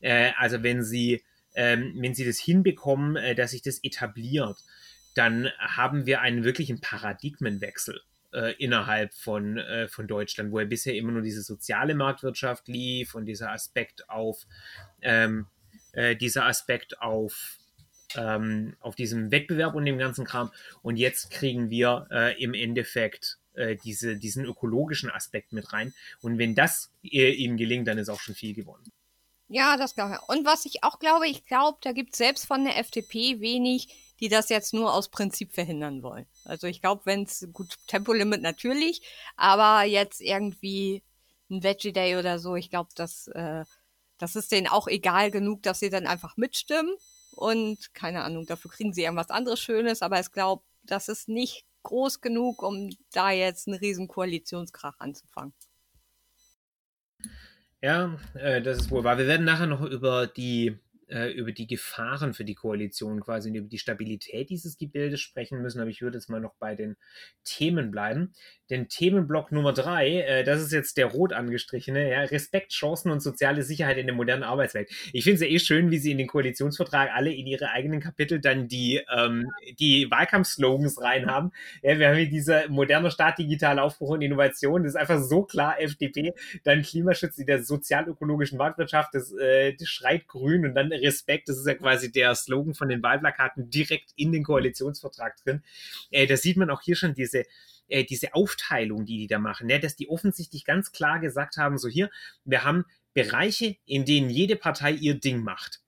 äh, 0.00 0.32
also 0.36 0.62
wenn 0.62 0.82
sie, 0.82 1.22
ähm, 1.54 1.94
wenn 1.96 2.14
sie 2.14 2.26
das 2.26 2.38
hinbekommen, 2.38 3.16
äh, 3.16 3.34
dass 3.34 3.52
sich 3.52 3.62
das 3.62 3.82
etabliert, 3.82 4.58
dann 5.14 5.48
haben 5.58 6.04
wir 6.04 6.20
einen 6.20 6.44
wirklichen 6.44 6.82
Paradigmenwechsel 6.82 8.02
äh, 8.32 8.54
innerhalb 8.58 9.14
von, 9.14 9.58
äh, 9.58 9.88
von 9.88 10.06
Deutschland, 10.06 10.52
wo 10.52 10.58
er 10.58 10.66
bisher 10.66 10.94
immer 10.94 11.12
nur 11.12 11.22
diese 11.22 11.42
soziale 11.42 11.94
Marktwirtschaft 11.94 12.68
lief 12.68 13.14
und 13.14 13.26
dieser 13.26 13.52
Aspekt 13.52 14.08
auf 14.08 14.46
ähm, 15.02 15.46
äh, 15.92 16.16
dieser 16.16 16.46
Aspekt 16.46 17.00
auf 17.00 17.58
ähm, 18.16 18.76
auf 18.80 18.96
diesem 18.96 19.30
Wettbewerb 19.30 19.74
und 19.74 19.84
dem 19.84 19.98
ganzen 19.98 20.24
Kram. 20.24 20.50
Und 20.82 20.96
jetzt 20.96 21.30
kriegen 21.30 21.70
wir 21.70 22.08
äh, 22.10 22.42
im 22.42 22.54
Endeffekt 22.54 23.38
äh, 23.54 23.76
diese, 23.76 24.16
diesen 24.16 24.44
ökologischen 24.44 25.10
Aspekt 25.10 25.52
mit 25.52 25.72
rein. 25.72 25.94
Und 26.20 26.38
wenn 26.38 26.54
das 26.54 26.92
äh, 27.04 27.30
ihnen 27.30 27.56
gelingt, 27.56 27.86
dann 27.88 27.98
ist 27.98 28.08
auch 28.08 28.20
schon 28.20 28.34
viel 28.34 28.54
gewonnen. 28.54 28.90
Ja, 29.48 29.76
das 29.76 29.94
glaube 29.94 30.14
ich. 30.14 30.28
Und 30.28 30.46
was 30.46 30.64
ich 30.64 30.84
auch 30.84 31.00
glaube, 31.00 31.26
ich 31.26 31.44
glaube, 31.44 31.78
da 31.82 31.92
gibt 31.92 32.12
es 32.12 32.18
selbst 32.18 32.46
von 32.46 32.64
der 32.64 32.78
FDP 32.78 33.40
wenig 33.40 33.88
die 34.20 34.28
das 34.28 34.48
jetzt 34.48 34.74
nur 34.74 34.92
aus 34.92 35.08
Prinzip 35.08 35.52
verhindern 35.52 36.02
wollen. 36.02 36.26
Also 36.44 36.66
ich 36.66 36.80
glaube, 36.80 37.02
wenn 37.06 37.22
es 37.22 37.48
gut 37.52 37.76
Tempolimit 37.86 38.42
natürlich, 38.42 39.02
aber 39.36 39.84
jetzt 39.84 40.20
irgendwie 40.20 41.02
ein 41.50 41.62
Veggie 41.62 41.92
Day 41.92 42.16
oder 42.16 42.38
so, 42.38 42.54
ich 42.54 42.70
glaube, 42.70 42.90
das, 42.94 43.28
äh, 43.28 43.64
das 44.18 44.36
ist 44.36 44.52
denen 44.52 44.68
auch 44.68 44.88
egal 44.88 45.30
genug, 45.30 45.62
dass 45.62 45.80
sie 45.80 45.90
dann 45.90 46.06
einfach 46.06 46.36
mitstimmen 46.36 46.94
und 47.32 47.94
keine 47.94 48.22
Ahnung, 48.22 48.46
dafür 48.46 48.70
kriegen 48.70 48.92
sie 48.92 49.02
irgendwas 49.02 49.30
anderes 49.30 49.60
Schönes, 49.60 50.02
aber 50.02 50.20
ich 50.20 50.30
glaube, 50.30 50.62
das 50.82 51.08
ist 51.08 51.28
nicht 51.28 51.64
groß 51.82 52.20
genug, 52.20 52.62
um 52.62 52.90
da 53.12 53.30
jetzt 53.30 53.66
einen 53.66 53.78
riesen 53.78 54.08
Koalitionskrach 54.08 55.00
anzufangen. 55.00 55.54
Ja, 57.82 58.18
äh, 58.34 58.60
das 58.60 58.78
ist 58.78 58.90
wohl 58.90 59.04
wahr. 59.04 59.16
Wir 59.16 59.26
werden 59.26 59.46
nachher 59.46 59.66
noch 59.66 59.80
über 59.80 60.26
die 60.26 60.78
äh, 61.10 61.30
über 61.30 61.52
die 61.52 61.66
Gefahren 61.66 62.34
für 62.34 62.44
die 62.44 62.54
Koalition 62.54 63.20
quasi 63.20 63.50
und 63.50 63.56
über 63.56 63.68
die 63.68 63.78
Stabilität 63.78 64.50
dieses 64.50 64.78
Gebildes 64.78 65.20
sprechen 65.20 65.60
müssen, 65.60 65.80
aber 65.80 65.90
ich 65.90 66.02
würde 66.02 66.18
jetzt 66.18 66.28
mal 66.28 66.40
noch 66.40 66.54
bei 66.58 66.74
den 66.74 66.96
Themen 67.44 67.90
bleiben. 67.90 68.32
Denn 68.70 68.88
Themenblock 68.88 69.50
Nummer 69.50 69.72
drei, 69.72 70.20
äh, 70.20 70.44
das 70.44 70.62
ist 70.62 70.72
jetzt 70.72 70.96
der 70.96 71.06
rot 71.06 71.32
angestrichene, 71.32 72.10
ja, 72.10 72.20
Respekt, 72.22 72.72
Chancen 72.72 73.10
und 73.10 73.20
soziale 73.20 73.62
Sicherheit 73.62 73.98
in 73.98 74.06
der 74.06 74.14
modernen 74.14 74.44
Arbeitswelt. 74.44 74.90
Ich 75.12 75.24
finde 75.24 75.34
es 75.36 75.40
ja 75.40 75.48
eh 75.48 75.58
schön, 75.58 75.90
wie 75.90 75.98
sie 75.98 76.12
in 76.12 76.18
den 76.18 76.28
Koalitionsvertrag 76.28 77.10
alle 77.12 77.32
in 77.32 77.46
ihre 77.46 77.70
eigenen 77.70 78.00
Kapitel 78.00 78.40
dann 78.40 78.68
die, 78.68 79.02
ähm, 79.14 79.50
die 79.78 80.08
Wahlkampfslogans 80.10 81.02
reinhaben. 81.02 81.50
Ja, 81.82 81.98
wir 81.98 82.08
haben 82.08 82.16
hier 82.16 82.30
diese 82.30 82.64
moderne 82.68 83.10
Staat, 83.10 83.38
digitale 83.38 83.82
Aufbruch 83.82 84.10
und 84.10 84.22
Innovation, 84.22 84.84
das 84.84 84.92
ist 84.92 85.00
einfach 85.00 85.20
so 85.20 85.42
klar 85.42 85.80
FDP, 85.80 86.32
dann 86.62 86.82
Klimaschutz 86.82 87.38
in 87.38 87.46
der 87.46 87.62
sozial-ökologischen 87.64 88.58
Marktwirtschaft, 88.58 89.14
das, 89.14 89.32
äh, 89.32 89.74
das 89.74 89.88
schreit 89.88 90.28
grün 90.28 90.64
und 90.64 90.74
dann 90.74 90.92
Respekt, 91.00 91.48
das 91.48 91.58
ist 91.58 91.66
ja 91.66 91.74
quasi 91.74 92.12
der 92.12 92.34
Slogan 92.34 92.74
von 92.74 92.88
den 92.88 93.02
Wahlplakaten 93.02 93.70
direkt 93.70 94.12
in 94.16 94.32
den 94.32 94.44
Koalitionsvertrag 94.44 95.36
drin. 95.36 95.62
Äh, 96.10 96.26
da 96.26 96.36
sieht 96.36 96.56
man 96.56 96.70
auch 96.70 96.82
hier 96.82 96.96
schon 96.96 97.14
diese, 97.14 97.44
äh, 97.88 98.04
diese 98.04 98.34
Aufteilung, 98.34 99.04
die 99.06 99.18
die 99.18 99.26
da 99.26 99.38
machen, 99.38 99.66
ne? 99.66 99.80
dass 99.80 99.96
die 99.96 100.08
offensichtlich 100.08 100.64
ganz 100.64 100.92
klar 100.92 101.20
gesagt 101.20 101.56
haben, 101.56 101.78
so 101.78 101.88
hier, 101.88 102.10
wir 102.44 102.64
haben 102.64 102.84
Bereiche, 103.14 103.76
in 103.86 104.04
denen 104.04 104.30
jede 104.30 104.56
Partei 104.56 104.92
ihr 104.92 105.14
Ding 105.14 105.42
macht. 105.42 105.80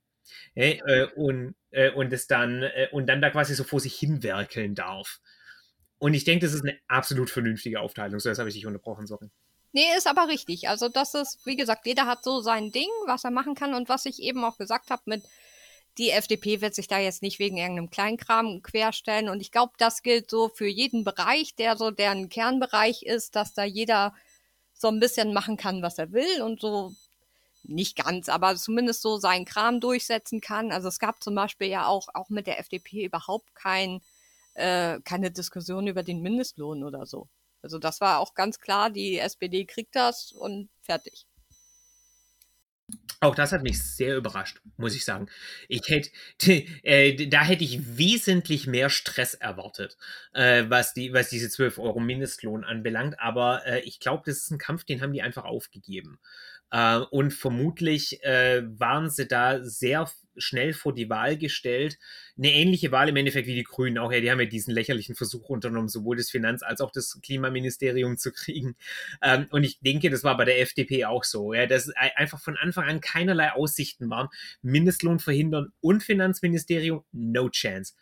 Äh, 0.55 0.79
äh, 0.87 1.09
und, 1.15 1.55
äh, 1.71 1.91
und 1.91 2.13
es 2.13 2.27
dann, 2.27 2.63
äh, 2.63 2.89
und 2.93 3.07
dann 3.07 3.23
da 3.23 3.31
quasi 3.31 3.55
so 3.55 3.65
vor 3.65 3.81
sich 3.81 3.95
hinwerkeln 3.95 4.75
darf. 4.75 5.21
Und 5.99 6.15
ich 6.15 6.25
denke, 6.25 6.45
das 6.45 6.55
ist 6.55 6.63
eine 6.63 6.79
absolut 6.89 7.31
vernünftige 7.31 7.81
Aufteilung. 7.81 8.19
So, 8.19 8.29
jetzt 8.29 8.39
habe 8.39 8.49
ich 8.49 8.55
dich 8.55 8.67
unterbrochen, 8.67 9.07
sorry. 9.07 9.31
Nee, 9.73 9.87
ist 9.97 10.07
aber 10.07 10.29
richtig. 10.29 10.69
Also 10.69 10.89
das 10.89 11.15
ist, 11.15 11.45
wie 11.47 11.57
gesagt, 11.57 11.87
jeder 11.87 12.07
hat 12.07 12.25
so 12.25 12.41
sein 12.41 12.73
Ding, 12.73 12.89
was 13.07 13.25
er 13.25 13.31
machen 13.31 13.55
kann. 13.55 13.75
Und 13.75 13.89
was 13.89 14.05
ich 14.07 14.21
eben 14.21 14.45
auch 14.45 14.59
gesagt 14.59 14.91
habe 14.91 15.03
mit, 15.07 15.25
die 15.99 16.11
FDP 16.11 16.61
wird 16.61 16.75
sich 16.75 16.89
da 16.89 16.99
jetzt 16.99 17.23
nicht 17.23 17.39
wegen 17.39 17.57
irgendeinem 17.57 17.91
Kleinkram 17.91 18.63
querstellen. 18.63 19.29
Und 19.29 19.41
ich 19.41 19.51
glaube, 19.51 19.73
das 19.79 20.03
gilt 20.03 20.31
so 20.31 20.49
für 20.49 20.67
jeden 20.67 21.05
Bereich, 21.05 21.55
der 21.55 21.77
so 21.77 21.91
deren 21.91 22.29
Kernbereich 22.29 23.03
ist, 23.03 23.37
dass 23.37 23.55
da 23.55 23.65
jeder 23.65 24.15
so 24.75 24.89
ein 24.89 25.01
bisschen 25.01 25.33
machen 25.33 25.57
kann, 25.57 25.83
was 25.83 25.99
er 25.99 26.13
will 26.13 26.43
und 26.43 26.61
so 26.61 26.95
nicht 27.65 27.97
ganz, 27.97 28.29
aber 28.29 28.57
zumindest 28.57 29.03
so 29.03 29.19
seinen 29.19 29.45
Kram 29.45 29.81
durchsetzen 29.81 30.41
kann. 30.41 30.73
Also 30.73 30.89
es 30.89 30.99
gab 30.99 31.23
zum 31.23 31.35
Beispiel 31.35 31.69
ja 31.69 31.87
auch, 31.87 32.09
auch 32.15 32.29
mit 32.29 32.47
der 32.47 32.59
FDP 32.59 33.05
überhaupt 33.05 33.55
kein, 33.55 34.01
äh, 34.55 35.01
keine 35.05 35.31
Diskussion 35.31 35.87
über 35.87 36.03
den 36.03 36.23
Mindestlohn 36.23 36.83
oder 36.85 37.07
so. 37.07 37.29
Also 37.63 37.79
das 37.79 38.01
war 38.01 38.19
auch 38.19 38.35
ganz 38.35 38.59
klar, 38.59 38.91
die 38.91 39.19
SPD 39.19 39.65
kriegt 39.65 39.95
das 39.95 40.33
und 40.33 40.69
fertig. 40.81 41.27
Auch 43.21 43.37
das 43.37 43.53
hat 43.53 43.63
mich 43.63 43.81
sehr 43.81 44.17
überrascht, 44.17 44.61
muss 44.77 44.97
ich 44.97 45.05
sagen. 45.05 45.29
Ich 45.69 45.83
hätte, 45.87 46.11
äh, 46.83 47.29
da 47.29 47.45
hätte 47.45 47.63
ich 47.63 47.97
wesentlich 47.97 48.67
mehr 48.67 48.91
Stress 48.91 49.35
erwartet, 49.35 49.97
äh, 50.33 50.65
was, 50.69 50.93
die, 50.93 51.13
was 51.13 51.29
diese 51.29 51.49
12 51.49 51.79
Euro 51.79 52.01
Mindestlohn 52.01 52.65
anbelangt. 52.65 53.21
Aber 53.21 53.65
äh, 53.65 53.81
ich 53.83 54.01
glaube, 54.01 54.25
das 54.27 54.39
ist 54.39 54.51
ein 54.51 54.59
Kampf, 54.59 54.83
den 54.83 55.01
haben 55.01 55.13
die 55.13 55.23
einfach 55.23 55.45
aufgegeben. 55.45 56.19
Äh, 56.73 56.99
und 57.11 57.33
vermutlich 57.33 58.25
äh, 58.25 58.65
waren 58.79 59.09
sie 59.09 59.29
da 59.29 59.63
sehr 59.63 60.11
schnell 60.37 60.73
vor 60.73 60.95
die 60.95 61.09
Wahl 61.09 61.37
gestellt. 61.37 61.99
Eine 62.37 62.53
ähnliche 62.53 62.93
Wahl 62.93 63.09
im 63.09 63.17
Endeffekt 63.17 63.47
wie 63.47 63.55
die 63.55 63.63
Grünen 63.63 63.99
auch. 63.99 64.13
Ja, 64.13 64.21
die 64.21 64.31
haben 64.31 64.41
ja 64.41 64.47
diesen 64.47 64.73
lächerlichen 64.73 65.15
Versuch 65.15 65.49
unternommen, 65.49 65.89
sowohl 65.89 66.17
das 66.17 66.31
Finanz- 66.31 66.63
als 66.63 66.81
auch 66.81 66.91
das 66.91 67.21
Klimaministerium 67.23 68.17
zu 68.17 68.33
kriegen. 68.33 68.77
Ähm, 69.23 69.47
und 69.51 69.65
ich 69.65 69.81
denke, 69.81 70.11
das 70.11 70.25
war 70.25 70.37
bei 70.37 70.45
der 70.45 70.61
FDP 70.61 71.05
auch 71.05 71.25
so. 71.25 71.53
Ja, 71.55 71.67
dass 71.67 71.91
einfach 71.91 72.41
von 72.41 72.57
Anfang 72.57 72.89
an 72.89 73.01
keinerlei 73.01 73.53
Aussichten 73.53 74.11
waren. 74.11 74.29
Mindestlohn 74.63 75.19
verhindern 75.19 75.73
und 75.81 76.03
Finanzministerium, 76.03 77.05
no 77.13 77.49
chance. 77.51 77.95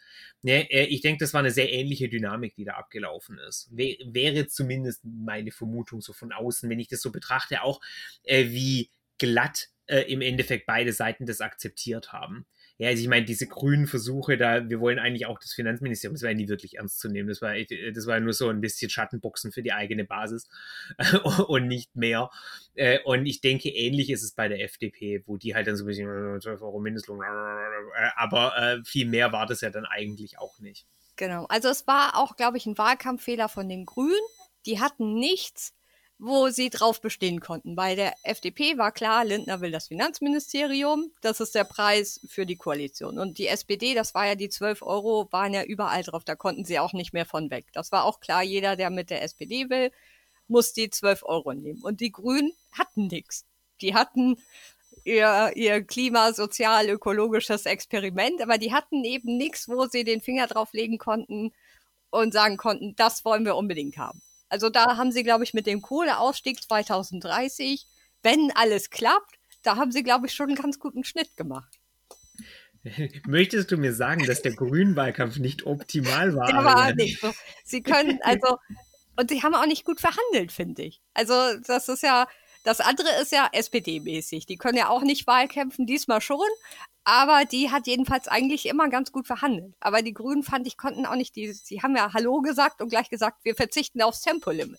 Ja, 0.43 0.55
äh, 0.55 0.85
ich 0.85 1.01
denke, 1.03 1.25
das 1.25 1.35
war 1.35 1.41
eine 1.41 1.51
sehr 1.51 1.73
ähnliche 1.73 2.09
Dynamik, 2.09 2.55
die 2.55 2.65
da 2.65 2.75
abgelaufen 2.75 3.39
ist. 3.39 3.69
Wäre 3.73 4.47
zumindest 4.47 5.05
meine 5.05 5.51
Vermutung 5.51 6.01
so 6.01 6.13
von 6.13 6.33
außen, 6.33 6.69
wenn 6.71 6.81
ich 6.81 6.89
das 6.89 7.03
so 7.03 7.13
betrachte, 7.13 7.63
auch 7.63 7.81
äh, 8.23 8.47
wie 8.51 8.91
glatt 9.19 9.70
äh, 9.91 10.03
im 10.03 10.21
Endeffekt 10.21 10.67
beide 10.67 10.93
Seiten 10.93 11.27
das 11.27 11.41
akzeptiert 11.41 12.13
haben. 12.13 12.47
Ja, 12.79 12.89
also 12.89 13.03
ich 13.03 13.09
meine, 13.09 13.27
diese 13.27 13.47
grünen 13.47 13.87
Versuche 13.87 14.39
da, 14.39 14.71
wir 14.71 14.81
wollen 14.81 14.99
eigentlich 14.99 15.27
auch 15.27 15.39
das 15.39 15.53
Finanzministerium, 15.53 16.15
das 16.15 16.23
war 16.23 16.31
ja 16.31 16.37
nie 16.37 16.49
wirklich 16.49 16.79
ernst 16.79 17.01
zu 17.01 17.09
nehmen. 17.09 17.29
Das 17.29 17.43
war, 17.43 17.55
das 17.59 18.07
war 18.07 18.21
nur 18.21 18.33
so 18.33 18.49
ein 18.49 18.61
bisschen 18.61 18.89
Schattenboxen 18.89 19.53
für 19.53 19.63
die 19.63 19.73
eigene 19.73 20.05
Basis 20.05 20.49
und 21.49 21.67
nicht 21.67 21.95
mehr. 21.97 22.31
Äh, 22.75 23.01
und 23.05 23.27
ich 23.27 23.41
denke, 23.41 23.69
ähnlich 23.69 24.11
ist 24.11 24.23
es 24.23 24.33
bei 24.33 24.49
der 24.49 24.63
FDP, 24.63 25.25
wo 25.27 25.37
die 25.37 25.55
halt 25.55 25.67
dann 25.67 25.77
so 25.77 25.85
ein 25.85 25.89
bisschen 25.89 26.41
12 26.41 26.63
Euro 26.63 26.81
Mindestlohn, 26.81 27.21
aber 28.17 28.57
äh, 28.57 28.85
viel 28.85 29.07
mehr 29.07 29.33
war 29.33 29.47
das 29.47 29.61
ja 29.61 29.71
dann 29.71 29.85
eigentlich 29.85 30.39
auch 30.39 30.59
nicht. 30.61 30.87
Genau. 31.17 31.47
Also 31.47 31.69
es 31.69 31.87
war 31.87 32.17
auch, 32.17 32.37
glaube 32.37 32.57
ich, 32.57 32.65
ein 32.65 32.79
Wahlkampffehler 32.79 33.49
von 33.49 33.69
den 33.69 33.85
Grünen. 33.85 34.15
Die 34.65 34.81
hatten 34.81 35.15
nichts 35.15 35.75
wo 36.21 36.51
sie 36.51 36.69
drauf 36.69 37.01
bestehen 37.01 37.41
konnten. 37.41 37.75
Bei 37.75 37.95
der 37.95 38.13
FDP 38.23 38.77
war 38.77 38.93
klar, 38.93 39.25
Lindner 39.25 39.63
will 39.63 39.71
das 39.71 39.89
Finanzministerium, 39.89 41.11
das 41.23 41.41
ist 41.41 41.55
der 41.55 41.65
Preis 41.65 42.21
für 42.29 42.45
die 42.45 42.57
Koalition. 42.57 43.19
Und 43.19 43.39
die 43.39 43.49
SPD, 43.49 43.95
das 43.95 44.15
war 44.15 44.27
ja 44.27 44.35
die 44.35 44.51
12 44.51 44.83
Euro, 44.83 45.29
waren 45.31 45.55
ja 45.55 45.65
überall 45.65 46.03
drauf, 46.03 46.23
da 46.25 46.35
konnten 46.37 46.67
sie 46.67 46.79
auch 46.79 46.93
nicht 46.93 47.15
mehr 47.15 47.25
von 47.25 47.51
weg. 47.51 47.67
Das 47.73 47.91
war 47.91 48.05
auch 48.05 48.21
klar, 48.21 48.43
jeder, 48.43 48.77
der 48.77 48.91
mit 48.91 49.09
der 49.09 49.23
SPD 49.23 49.71
will, 49.71 49.91
muss 50.47 50.75
die 50.75 50.91
12 50.91 51.23
Euro 51.23 51.55
nehmen. 51.55 51.83
Und 51.83 52.01
die 52.01 52.13
Grünen 52.13 52.53
hatten 52.73 53.07
nichts. 53.07 53.47
Die 53.81 53.95
hatten 53.95 54.37
ihr, 55.05 55.53
ihr 55.55 55.83
Klima-, 55.83 56.35
sozial-, 56.35 56.91
ökologisches 56.91 57.65
Experiment, 57.65 58.43
aber 58.43 58.59
die 58.59 58.75
hatten 58.75 59.05
eben 59.05 59.39
nichts, 59.39 59.69
wo 59.69 59.87
sie 59.87 60.05
den 60.05 60.21
Finger 60.21 60.49
drauflegen 60.49 60.99
konnten 60.99 61.55
und 62.11 62.35
sagen 62.35 62.59
konnten, 62.59 62.95
das 62.97 63.25
wollen 63.25 63.47
wir 63.47 63.57
unbedingt 63.57 63.97
haben. 63.97 64.21
Also 64.51 64.69
da 64.69 64.97
haben 64.97 65.13
sie, 65.13 65.23
glaube 65.23 65.45
ich, 65.45 65.55
mit 65.55 65.67
dem 65.67 65.81
Kohleausstieg 65.81 66.63
2030, 66.63 67.87
wenn 68.23 68.53
alles 68.55 68.91
klappt, 68.91 69.39
da 69.63 69.77
haben 69.77 69.93
sie, 69.93 70.03
glaube 70.03 70.27
ich, 70.27 70.35
schon 70.35 70.49
einen 70.49 70.57
ganz 70.57 70.79
guten 70.79 71.05
Schnitt 71.05 71.37
gemacht. 71.37 71.79
Möchtest 73.27 73.71
du 73.71 73.77
mir 73.77 73.95
sagen, 73.95 74.27
dass 74.27 74.43
der 74.43 74.55
Grünwahlkampf 74.55 75.39
nicht 75.39 75.67
optimal 75.67 76.35
war? 76.35 76.47
Der 76.47 76.65
war 76.65 76.95
nicht 76.95 77.21
so. 77.21 77.33
Sie 77.65 77.83
können, 77.83 78.19
also, 78.23 78.59
und 79.17 79.31
sie 79.31 79.43
haben 79.43 79.55
auch 79.55 79.67
nicht 79.67 79.85
gut 79.85 80.01
verhandelt, 80.01 80.51
finde 80.51 80.83
ich. 80.83 81.01
Also, 81.15 81.35
das 81.67 81.89
ist 81.89 82.03
ja, 82.03 82.27
das 82.63 82.81
andere 82.81 83.09
ist 83.23 83.33
ja 83.33 83.49
SPD-mäßig. 83.53 84.47
Die 84.47 84.57
können 84.57 84.77
ja 84.77 84.89
auch 84.89 85.03
nicht 85.03 85.27
Wahlkämpfen, 85.27 85.87
diesmal 85.87 86.21
schon. 86.21 86.47
Aber 87.05 87.45
die 87.45 87.71
hat 87.71 87.87
jedenfalls 87.87 88.29
eigentlich 88.29 88.67
immer 88.67 88.89
ganz 88.89 89.13
gut 89.13 89.27
verhandelt. 89.27 89.75
Aber 89.81 90.03
die 90.03 90.13
Grünen 90.13 90.43
fand 90.43 90.67
ich 90.67 90.77
konnten 90.77 91.07
auch 91.07 91.17
nicht 91.17 91.35
die, 91.37 91.53
sie 91.53 91.83
haben 91.83 91.97
ja 91.97 92.13
Hallo 92.13 92.41
gesagt 92.43 92.83
und 92.83 92.91
gleich 92.91 93.09
gesagt, 93.09 93.39
wir 93.45 93.55
verzichten 93.55 94.03
aufs 94.03 94.21
Tempolimit. 94.23 94.79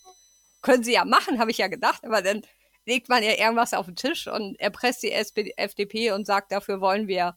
Können 0.62 0.84
sie 0.84 0.94
ja 0.94 1.06
machen, 1.06 1.40
habe 1.40 1.52
ich 1.52 1.58
ja 1.58 1.68
gedacht, 1.68 2.06
aber 2.06 2.22
dann 2.22 2.44
legt 2.86 3.10
man 3.10 3.24
ja 3.24 3.32
irgendwas 3.32 3.74
auf 3.74 3.88
den 3.88 3.96
Tisch 3.96 4.28
und 4.28 4.60
erpresst 4.60 5.04
die 5.04 5.12
SPD, 5.12 5.54
FDP 5.58 6.12
und 6.12 6.26
sagt, 6.26 6.52
dafür 6.52 6.82
wollen 6.82 7.08
wir 7.08 7.36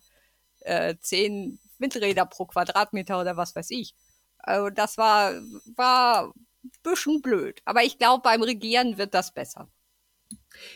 äh, 0.60 0.96
zehn 1.00 1.58
Windräder 1.78 2.26
pro 2.26 2.46
Quadratmeter 2.46 3.20
oder 3.20 3.36
was 3.36 3.56
weiß 3.56 3.70
ich. 3.70 3.94
Also 4.38 4.70
das 4.70 4.98
war, 4.98 5.32
war 5.76 6.34
ein 6.64 6.72
bisschen 6.82 7.22
blöd. 7.22 7.62
Aber 7.64 7.82
ich 7.82 7.98
glaube, 7.98 8.22
beim 8.22 8.42
Regieren 8.42 8.98
wird 8.98 9.14
das 9.14 9.32
besser. 9.32 9.68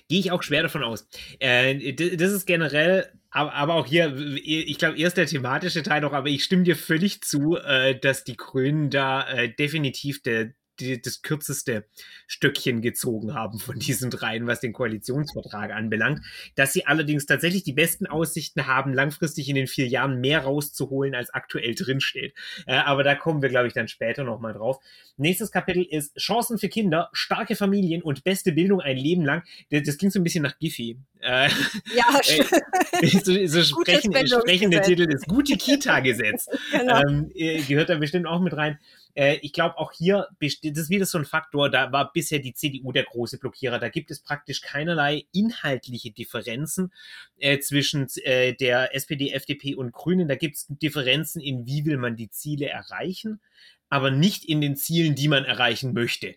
Gehe 0.09 0.21
ich 0.21 0.31
auch 0.31 0.43
schwer 0.43 0.63
davon 0.63 0.83
aus. 0.83 1.09
Äh, 1.39 1.95
das 1.95 2.33
ist 2.33 2.47
generell, 2.47 3.11
aber, 3.31 3.53
aber 3.55 3.75
auch 3.75 3.87
hier, 3.87 4.17
ich 4.17 4.79
glaube, 4.79 4.99
erst 4.99 5.17
der 5.17 5.27
thematische 5.27 5.83
Teil 5.83 6.01
noch, 6.01 6.13
aber 6.13 6.29
ich 6.29 6.45
stimme 6.45 6.63
dir 6.63 6.77
völlig 6.77 7.23
zu, 7.23 7.57
äh, 7.57 7.99
dass 7.99 8.25
die 8.25 8.37
Grünen 8.37 8.91
da 8.91 9.29
äh, 9.29 9.55
definitiv 9.55 10.23
der, 10.23 10.53
die, 10.81 11.01
das 11.01 11.23
kürzeste 11.23 11.87
Stöckchen 12.27 12.83
gezogen 12.83 13.35
haben 13.35 13.59
von 13.59 13.79
diesen 13.79 14.11
dreien, 14.11 14.47
was 14.47 14.61
den 14.61 14.73
Koalitionsvertrag 14.73 15.73
anbelangt. 15.73 16.21
Dass 16.55 16.73
sie 16.73 16.87
allerdings 16.87 17.27
tatsächlich 17.27 17.63
die 17.63 17.73
besten 17.73 18.07
Aussichten 18.07 18.67
haben, 18.67 18.95
langfristig 18.95 19.49
in 19.49 19.55
den 19.55 19.67
vier 19.67 19.87
Jahren 19.87 20.21
mehr 20.21 20.41
rauszuholen, 20.41 21.15
als 21.15 21.31
aktuell 21.31 21.75
drinsteht. 21.75 22.35
Äh, 22.67 22.77
aber 22.77 23.03
da 23.03 23.15
kommen 23.15 23.43
wir, 23.43 23.49
glaube 23.49 23.67
ich, 23.69 23.75
dann 23.75 23.89
später 23.89 24.25
nochmal 24.25 24.53
drauf. 24.53 24.79
Nächstes 25.17 25.51
Kapitel 25.51 25.85
ist 25.89 26.17
Chancen 26.17 26.59
für 26.59 26.69
Kinder, 26.69 27.11
starke 27.13 27.57
Familien 27.57 28.03
und 28.03 28.25
beste 28.25 28.53
Bildung 28.53 28.81
ein 28.81 28.97
Leben 28.97 29.25
lang. 29.25 29.43
Das, 29.71 29.83
das 29.83 29.99
klingt 29.99 30.13
so 30.13 30.21
ein 30.21 30.25
bisschen 30.25 30.43
nach 30.43 30.59
Giffy. 30.59 30.99
Äh, 31.21 31.49
ja, 31.95 32.21
äh, 33.03 33.07
so, 33.19 33.47
so 33.47 33.63
sprechen, 33.83 34.15
sprechende 34.27 34.81
Titel 34.81 35.13
ist 35.13 35.27
Gute 35.27 35.57
Kita-Gesetz. 35.57 36.47
genau. 36.71 37.03
ähm, 37.03 37.31
äh, 37.35 37.61
gehört 37.63 37.89
da 37.89 37.97
bestimmt 37.97 38.27
auch 38.27 38.41
mit 38.41 38.57
rein. 38.57 38.79
Äh, 39.19 39.39
ich 39.43 39.53
glaube, 39.53 39.79
auch 39.79 39.93
hier, 39.93 40.29
das 40.41 40.55
ist 40.63 40.91
wieder 40.91 41.05
so 41.05 41.19
ein 41.19 41.25
Faktor, 41.25 41.69
da 41.71 41.91
war 41.91 42.13
bisher 42.13 42.39
die 42.39 42.55
CDU 42.55 42.93
der 42.93 43.03
große 43.03 43.39
Blockierer. 43.39 43.81
Da 43.81 43.89
gibt 43.89 44.13
es 44.13 44.21
praktisch 44.21 44.61
keinerlei 44.61 45.25
inhaltliche 45.33 46.13
Differenzen 46.13 46.93
äh, 47.39 47.59
zwischen 47.59 48.07
äh, 48.23 48.55
der 48.55 48.95
SPD, 48.95 49.33
FDP 49.33 49.75
und 49.75 49.93
Grünen. 49.93 50.29
Da 50.29 50.37
gibt 50.37 50.57
es 50.57 50.67
Differenzen 50.69 51.41
in, 51.41 51.67
wie 51.67 51.85
will 51.85 51.97
man 51.97 52.15
die 52.15 52.31
Ziele 52.31 52.69
erreichen, 52.69 53.41
aber 53.89 54.13
nicht 54.13 54.45
in 54.45 54.61
den 54.61 54.77
Zielen, 54.77 55.17
die 55.17 55.29
man 55.29 55.45
erreichen 55.45 55.93
möchte. 55.95 56.37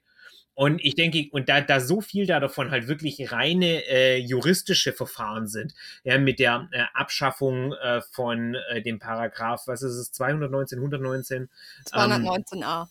Und 0.62 0.80
ich 0.86 0.94
denke, 0.94 1.28
und 1.32 1.50
da, 1.50 1.60
da 1.60 1.80
so 1.80 2.02
viel 2.02 2.28
da 2.28 2.40
davon 2.40 2.70
halt 2.70 2.88
wirklich 2.88 3.32
reine 3.32 3.84
äh, 3.88 4.18
juristische 4.18 4.94
Verfahren 4.94 5.48
sind, 5.48 5.74
ja, 6.04 6.20
mit 6.20 6.38
der 6.38 6.70
äh, 6.72 6.84
Abschaffung 6.94 7.74
äh, 7.74 8.02
von 8.12 8.54
äh, 8.70 8.84
dem 8.84 9.00
Paragraph, 9.00 9.64
was 9.66 9.82
ist 9.82 9.96
es, 9.96 10.12
219, 10.12 10.78
119? 10.78 11.50
219a. 11.92 12.82
Ähm, 12.84 12.88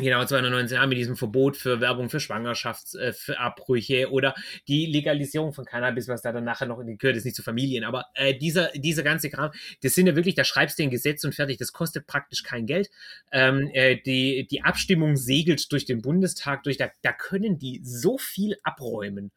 Genau, 0.00 0.20
219a 0.20 0.86
mit 0.86 0.96
diesem 0.96 1.16
Verbot 1.16 1.56
für 1.56 1.80
Werbung 1.80 2.08
für 2.08 2.20
Schwangerschaftsabbrüche 2.20 4.02
äh, 4.02 4.06
oder 4.06 4.36
die 4.68 4.86
Legalisierung 4.86 5.52
von 5.52 5.64
Cannabis, 5.64 6.06
was 6.06 6.22
da 6.22 6.30
dann 6.30 6.44
nachher 6.44 6.66
noch 6.66 6.78
in 6.78 6.98
gehört, 6.98 7.16
ist 7.16 7.24
nicht 7.24 7.34
zu 7.34 7.42
Familien. 7.42 7.82
Aber 7.82 8.06
äh, 8.14 8.32
dieser, 8.32 8.68
dieser 8.76 9.02
ganze 9.02 9.28
Kram, 9.28 9.50
das 9.82 9.96
sind 9.96 10.06
ja 10.06 10.14
wirklich, 10.14 10.36
da 10.36 10.44
schreibst 10.44 10.78
du 10.78 10.84
ein 10.84 10.90
Gesetz 10.90 11.24
und 11.24 11.34
fertig, 11.34 11.58
das 11.58 11.72
kostet 11.72 12.06
praktisch 12.06 12.44
kein 12.44 12.66
Geld. 12.66 12.90
Ähm, 13.32 13.70
äh, 13.72 13.96
die, 13.96 14.46
die 14.48 14.62
Abstimmung 14.62 15.16
segelt 15.16 15.72
durch 15.72 15.84
den 15.84 16.00
Bundestag 16.00 16.62
durch, 16.62 16.76
da, 16.76 16.90
da 17.02 17.12
können 17.12 17.58
die 17.58 17.80
so 17.82 18.18
viel 18.18 18.56
abräumen 18.62 19.32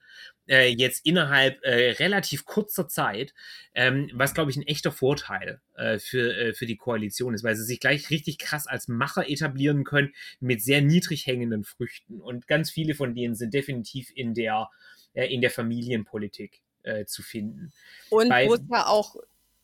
äh, 0.51 0.67
jetzt 0.67 1.05
innerhalb 1.05 1.63
äh, 1.63 1.91
relativ 1.91 2.45
kurzer 2.45 2.89
Zeit, 2.89 3.33
ähm, 3.73 4.11
was, 4.13 4.33
glaube 4.33 4.51
ich, 4.51 4.57
ein 4.57 4.67
echter 4.67 4.91
Vorteil 4.91 5.61
äh, 5.75 5.97
für, 5.97 6.35
äh, 6.35 6.53
für 6.53 6.65
die 6.65 6.75
Koalition 6.75 7.33
ist, 7.33 7.43
weil 7.45 7.55
sie 7.55 7.63
sich 7.63 7.79
gleich 7.79 8.09
richtig 8.09 8.37
krass 8.37 8.67
als 8.67 8.89
Macher 8.89 9.29
etablieren 9.29 9.85
können 9.85 10.13
mit 10.41 10.61
sehr 10.61 10.81
niedrig 10.81 11.25
hängenden 11.25 11.63
Früchten. 11.63 12.19
Und 12.19 12.47
ganz 12.47 12.69
viele 12.69 12.95
von 12.95 13.15
denen 13.15 13.33
sind 13.33 13.53
definitiv 13.53 14.11
in 14.13 14.33
der, 14.33 14.69
äh, 15.13 15.33
in 15.33 15.39
der 15.39 15.51
Familienpolitik 15.51 16.61
äh, 16.83 17.05
zu 17.05 17.23
finden. 17.23 17.71
Und 18.09 18.29
wo 18.29 18.53
es 18.53 18.61
ja 18.69 18.87
auch 18.87 19.15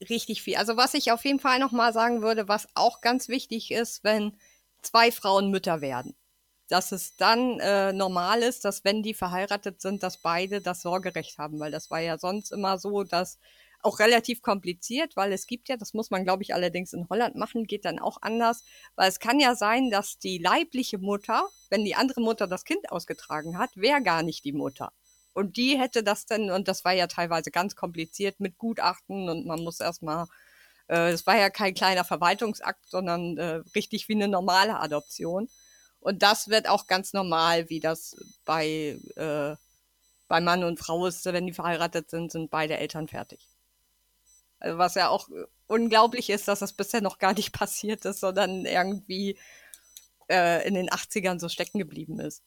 richtig 0.09 0.41
viel. 0.41 0.55
Also 0.55 0.77
was 0.77 0.93
ich 0.93 1.11
auf 1.11 1.25
jeden 1.25 1.39
Fall 1.39 1.59
nochmal 1.59 1.91
sagen 1.91 2.21
würde, 2.21 2.47
was 2.47 2.69
auch 2.75 3.01
ganz 3.01 3.27
wichtig 3.27 3.71
ist, 3.71 4.05
wenn 4.05 4.31
zwei 4.81 5.11
Frauen 5.11 5.51
Mütter 5.51 5.81
werden 5.81 6.15
dass 6.69 6.91
es 6.91 7.15
dann 7.15 7.59
äh, 7.59 7.93
normal 7.93 8.43
ist, 8.43 8.65
dass 8.65 8.83
wenn 8.83 9.03
die 9.03 9.13
verheiratet 9.13 9.81
sind, 9.81 10.03
dass 10.03 10.17
beide 10.17 10.61
das 10.61 10.81
Sorgerecht 10.81 11.37
haben, 11.37 11.59
weil 11.59 11.71
das 11.71 11.89
war 11.89 11.99
ja 11.99 12.17
sonst 12.17 12.51
immer 12.51 12.77
so, 12.77 13.03
dass 13.03 13.39
auch 13.81 13.99
relativ 13.99 14.41
kompliziert, 14.41 15.15
weil 15.15 15.31
es 15.31 15.47
gibt 15.47 15.69
ja, 15.69 15.77
das 15.77 15.93
muss 15.93 16.09
man 16.09 16.23
glaube 16.23 16.43
ich 16.43 16.53
allerdings 16.53 16.93
in 16.93 17.07
Holland 17.09 17.35
machen, 17.35 17.65
geht 17.65 17.85
dann 17.85 17.99
auch 17.99 18.17
anders, 18.21 18.63
weil 18.95 19.09
es 19.09 19.19
kann 19.19 19.39
ja 19.39 19.55
sein, 19.55 19.89
dass 19.91 20.19
die 20.19 20.39
leibliche 20.39 20.97
Mutter, 20.97 21.47
wenn 21.69 21.85
die 21.85 21.95
andere 21.95 22.21
Mutter 22.21 22.47
das 22.47 22.65
Kind 22.65 22.91
ausgetragen 22.91 23.57
hat, 23.57 23.69
wäre 23.75 24.01
gar 24.01 24.23
nicht 24.23 24.43
die 24.45 24.53
Mutter. 24.53 24.91
Und 25.33 25.55
die 25.55 25.77
hätte 25.79 26.03
das 26.03 26.25
dann, 26.25 26.49
und 26.49 26.67
das 26.67 26.83
war 26.83 26.93
ja 26.93 27.05
teilweise 27.05 27.51
ganz 27.51 27.75
kompliziert 27.75 28.39
mit 28.39 28.57
Gutachten 28.57 29.29
und 29.29 29.45
man 29.45 29.63
muss 29.63 29.79
erstmal, 29.79 30.25
äh, 30.89 31.11
es 31.11 31.27
war 31.27 31.37
ja 31.37 31.51
kein 31.51 31.75
kleiner 31.75 32.03
Verwaltungsakt, 32.03 32.87
sondern 32.89 33.37
äh, 33.37 33.61
richtig 33.75 34.09
wie 34.09 34.15
eine 34.15 34.27
normale 34.27 34.79
Adoption. 34.79 35.47
Und 36.07 36.23
das 36.23 36.47
wird 36.47 36.69
auch 36.69 36.87
ganz 36.87 37.11
normal, 37.11 37.69
wie 37.69 37.81
das 37.81 38.15
bei, 38.45 38.97
äh, 39.17 39.57
bei 40.29 40.39
Mann 40.39 40.63
und 40.63 40.79
Frau 40.79 41.05
ist, 41.05 41.25
wenn 41.25 41.47
die 41.47 41.51
verheiratet 41.51 42.09
sind, 42.09 42.31
sind 42.31 42.49
beide 42.49 42.77
Eltern 42.77 43.09
fertig. 43.09 43.45
Also 44.57 44.77
was 44.77 44.95
ja 44.95 45.09
auch 45.09 45.27
unglaublich 45.67 46.29
ist, 46.29 46.47
dass 46.47 46.59
das 46.59 46.71
bisher 46.71 47.01
noch 47.01 47.19
gar 47.19 47.33
nicht 47.33 47.51
passiert 47.59 48.05
ist, 48.05 48.21
sondern 48.21 48.65
irgendwie 48.65 49.37
äh, 50.29 50.65
in 50.65 50.75
den 50.75 50.87
80ern 50.87 51.41
so 51.41 51.49
stecken 51.49 51.77
geblieben 51.77 52.21
ist. 52.21 52.41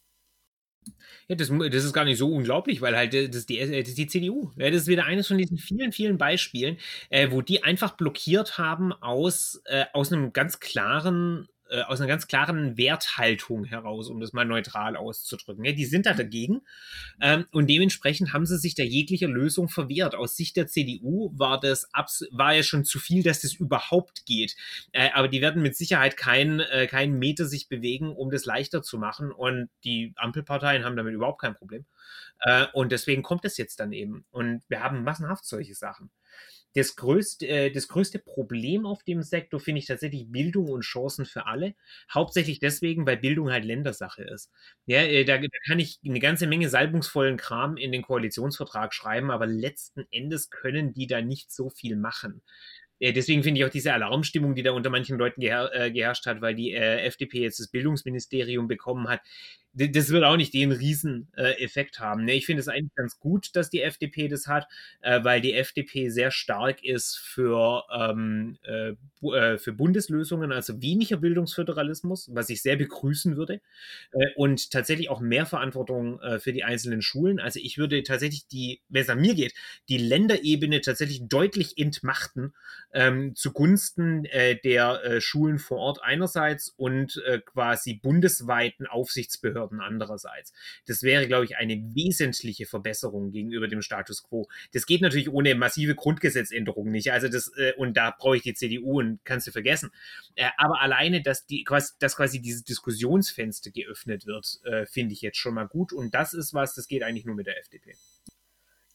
Ja, 1.29 1.37
das, 1.37 1.49
das 1.49 1.85
ist 1.85 1.93
gar 1.93 2.07
nicht 2.07 2.17
so 2.17 2.33
unglaublich, 2.33 2.81
weil 2.81 2.97
halt 2.97 3.13
das, 3.13 3.45
die, 3.45 3.59
das 3.59 3.69
ist 3.69 3.99
die 3.99 4.07
CDU. 4.07 4.53
Das 4.57 4.75
ist 4.75 4.87
wieder 4.87 5.05
eines 5.05 5.27
von 5.29 5.37
diesen 5.37 5.59
vielen, 5.59 5.93
vielen 5.93 6.17
Beispielen, 6.17 6.79
äh, 7.11 7.31
wo 7.31 7.43
die 7.43 7.63
einfach 7.63 7.95
blockiert 7.99 8.57
haben 8.57 8.95
aus, 8.95 9.61
äh, 9.67 9.85
aus 9.93 10.11
einem 10.11 10.33
ganz 10.33 10.61
klaren 10.61 11.47
äh, 11.71 11.83
aus 11.83 12.01
einer 12.01 12.09
ganz 12.09 12.27
klaren 12.27 12.77
Werthaltung 12.77 13.65
heraus, 13.65 14.09
um 14.09 14.21
das 14.21 14.33
mal 14.33 14.45
neutral 14.45 14.97
auszudrücken. 14.97 15.65
Ja, 15.65 15.73
die 15.73 15.85
sind 15.85 16.07
da 16.07 16.15
dagegen 16.15 16.63
ähm, 17.21 17.47
und 17.53 17.69
dementsprechend 17.69 18.33
haben 18.33 18.47
sie 18.47 18.59
sich 18.59 18.75
da 18.75 18.83
jeglicher 18.83 19.29
Lösung 19.29 19.69
verwehrt. 19.69 20.15
Aus 20.15 20.37
Sicht 20.37 20.57
der 20.57 20.67
CDU 20.67 21.33
war 21.37 21.61
das 21.61 21.89
war 22.31 22.55
ja 22.55 22.63
schon 22.63 22.85
zu 22.85 22.99
viel, 22.99 23.23
dass 23.23 23.41
das 23.41 23.55
überhaupt 23.55 24.27
geht. 24.27 24.57
Äh, 24.93 25.11
aber 25.15 25.29
die 25.29 25.41
werden 25.41 25.63
mit 25.63 25.77
Sicherheit 25.77 26.17
keinen 26.17 26.61
äh, 26.61 26.87
keinen 26.87 27.19
Meter 27.19 27.47
sich 27.47 27.69
bewegen, 27.69 28.15
um 28.15 28.31
das 28.31 28.45
leichter 28.45 28.83
zu 28.83 28.99
machen. 28.99 29.33
Und 29.33 29.71
die 29.85 30.13
Ampelparteien 30.17 30.85
haben 30.85 30.97
damit 30.97 31.15
überhaupt 31.15 31.41
kein 31.41 31.55
Problem. 31.55 31.85
Äh, 32.41 32.67
und 32.73 32.93
deswegen 32.93 33.23
kommt 33.23 33.45
es 33.45 33.57
jetzt 33.57 33.81
dann 33.81 33.93
eben. 33.93 34.25
Und 34.31 34.63
wir 34.69 34.83
haben 34.83 35.05
massenhaft 35.05 35.45
solche 35.45 35.75
Sachen 35.75 36.11
das 36.75 36.97
größte, 36.97 37.47
äh, 37.47 37.71
das 37.71 37.89
größte 37.89 38.19
Problem 38.19 38.87
auf 38.87 39.03
dem 39.03 39.23
Sektor 39.23 39.61
finde 39.61 39.81
ich 39.81 39.87
tatsächlich 39.87 40.31
Bildung 40.31 40.69
und 40.69 40.83
Chancen 40.83 41.25
für 41.25 41.47
alle. 41.47 41.75
Hauptsächlich 42.13 42.61
deswegen, 42.61 43.07
weil 43.07 43.17
Bildung 43.17 43.51
halt 43.51 43.65
Ländersache 43.65 44.23
ist. 44.23 44.51
Ja, 44.87 45.01
äh, 45.03 45.25
da, 45.25 45.39
da, 45.39 45.49
kann 45.67 45.81
ich 45.81 45.99
eine 46.05 46.21
ganze 46.21 46.47
Menge 46.47 46.69
salbungsvollen 46.69 47.37
Kram 47.37 47.77
in 47.77 47.93
den 47.93 48.03
Koalitionsvertrag 48.03 48.95
schreiben, 48.95 49.31
aber 49.31 49.47
letzten 49.47 50.07
Endes 50.11 50.51
können 50.51 50.93
die 50.93 51.07
da 51.07 51.21
nicht 51.21 51.53
so 51.53 51.71
viel 51.71 51.97
machen. 51.97 52.43
Äh, 53.01 53.13
deswegen 53.13 53.43
finde 53.43 53.61
ich 53.61 53.67
auch 53.67 53.71
diese 53.71 53.93
Alarmstimmung, 53.93 54.55
die 54.55 54.63
da 54.63 54.73
unter 54.73 54.91
manchen 54.91 55.19
Leuten 55.19 55.41
geher 55.41 55.71
äh, 55.73 55.91
geherrscht 55.91 56.27
hat, 56.27 56.41
weil 56.41 56.55
die 56.55 56.73
äh, 56.73 57.01
FDP 57.07 57.41
jetzt 57.41 57.59
das 57.59 57.69
Bildungsministerium 57.69 58.69
bekommen 58.69 59.09
hat, 59.09 59.23
das 59.73 60.11
wird 60.11 60.25
auch 60.25 60.37
nicht 60.37 60.53
den 60.53 60.73
Rieseneffekt 60.73 61.99
äh, 61.99 62.01
haben. 62.01 62.25
Ne? 62.25 62.35
Ich 62.35 62.47
finde 62.47 62.61
es 62.61 62.69
eigentlich 62.69 62.95
ganz 62.97 63.21
gut, 63.21 63.55
dass 63.55 63.71
die 63.71 63.83
FDP 63.83 64.27
das 64.27 64.49
hat, 64.49 64.67
äh, 65.01 65.23
weil 65.23 65.41
die 65.41 65.55
FDP 65.55 66.09
sehr 66.09 66.33
stark 66.33 66.83
ist 66.83 67.17
für, 67.19 67.85
ähm, 67.95 68.59
äh, 68.63 68.95
für 69.59 69.73
Bundeslösungen, 69.73 70.51
also 70.51 70.83
weniger 70.83 71.19
Bildungsföderalismus, 71.19 72.31
was 72.33 72.49
ich 72.51 72.63
sehr 72.63 72.77
begrüßen 72.77 73.37
würde, 73.37 73.61
und 74.37 74.71
tatsächlich 74.71 75.11
auch 75.11 75.21
mehr 75.21 75.45
Verantwortung 75.45 76.19
für 76.39 76.55
die 76.55 76.65
einzelnen 76.65 77.03
Schulen. 77.03 77.39
Also 77.39 77.61
ich 77.63 77.77
würde 77.77 78.03
tatsächlich 78.03 78.47
die, 78.47 78.81
wenn 78.89 79.03
es 79.03 79.11
an 79.11 79.21
mir 79.21 79.35
geht, 79.35 79.53
die 79.91 79.99
Länderebene 79.99 80.81
tatsächlich 80.81 81.29
deutlich 81.29 81.77
entmachten 81.77 82.55
ähm, 82.95 83.35
zugunsten 83.37 84.27
der 84.65 85.21
Schulen 85.21 85.59
vor 85.59 85.79
Ort 85.79 86.03
einerseits 86.03 86.71
und 86.71 87.23
quasi 87.45 87.95
bundesweiten 87.95 88.87
Aufsichtsbehörden 88.87 89.60
Behörden 89.61 89.81
andererseits. 89.81 90.53
Das 90.87 91.03
wäre, 91.03 91.27
glaube 91.27 91.45
ich, 91.45 91.57
eine 91.57 91.77
wesentliche 91.95 92.67
Verbesserung 92.67 93.31
gegenüber 93.31 93.69
dem 93.69 93.83
Status 93.83 94.23
quo. 94.23 94.49
Das 94.73 94.87
geht 94.87 95.03
natürlich 95.03 95.31
ohne 95.31 95.55
massive 95.55 95.95
Grundgesetzänderungen 95.95 96.93
nicht. 96.93 97.13
Also 97.13 97.29
das, 97.29 97.53
äh, 97.57 97.75
und 97.77 97.97
da 97.97 98.15
brauche 98.17 98.37
ich 98.37 98.43
die 98.43 98.55
CDU 98.55 98.99
und 99.01 99.21
kannst 99.25 99.47
du 99.47 99.53
vergessen. 99.53 99.91
Äh, 100.35 100.49
aber 100.57 100.81
alleine, 100.81 101.23
dass 101.23 101.47
die 101.47 101.65
quasi, 101.65 101.93
dass 101.99 102.17
quasi 102.17 102.41
dieses 102.41 102.65
Diskussionsfenster 102.65 103.71
geöffnet 103.71 104.27
wird, 104.27 104.61
äh, 104.65 104.87
finde 104.87 105.13
ich 105.13 105.21
jetzt 105.21 105.39
schon 105.39 105.55
mal 105.55 105.69
gut. 105.69 105.93
Und 105.93 106.15
das 106.15 106.33
ist 106.33 106.55
was, 106.55 106.75
das 106.75 106.89
geht 106.89 107.03
eigentlich 107.03 107.27
nur 107.27 107.35
mit 107.35 107.47
der 107.47 107.59
FDP. 107.59 107.97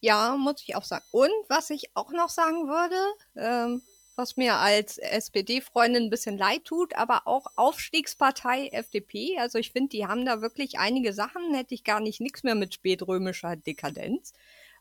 Ja, 0.02 0.36
muss 0.38 0.62
ich 0.62 0.76
auch 0.76 0.84
sagen. 0.84 1.06
Und 1.12 1.32
was 1.48 1.70
ich 1.70 1.96
auch 1.96 2.12
noch 2.12 2.30
sagen 2.30 2.68
würde, 2.68 2.96
ähm, 3.36 3.82
was 4.18 4.38
mir 4.38 4.56
als 4.56 4.98
SPD-Freundin 4.98 6.04
ein 6.04 6.10
bisschen 6.10 6.38
leid 6.38 6.66
tut, 6.66 6.96
aber 6.96 7.28
auch 7.28 7.48
Aufstiegspartei 7.56 8.68
FDP. 8.70 9.38
Also 9.40 9.58
ich 9.58 9.72
finde, 9.72 9.90
die 9.90 10.08
haben 10.08 10.26
da 10.26 10.42
wirklich 10.42 10.80
einige 10.80 11.14
Sachen, 11.14 11.54
hätte 11.54 11.74
ich 11.74 11.84
gar 11.84 12.00
nicht 12.00 12.22
nichts 12.22 12.44
mehr 12.44 12.56
mit 12.56 12.74
spätrömischer 12.74 13.56
Dekadenz. 13.56 14.34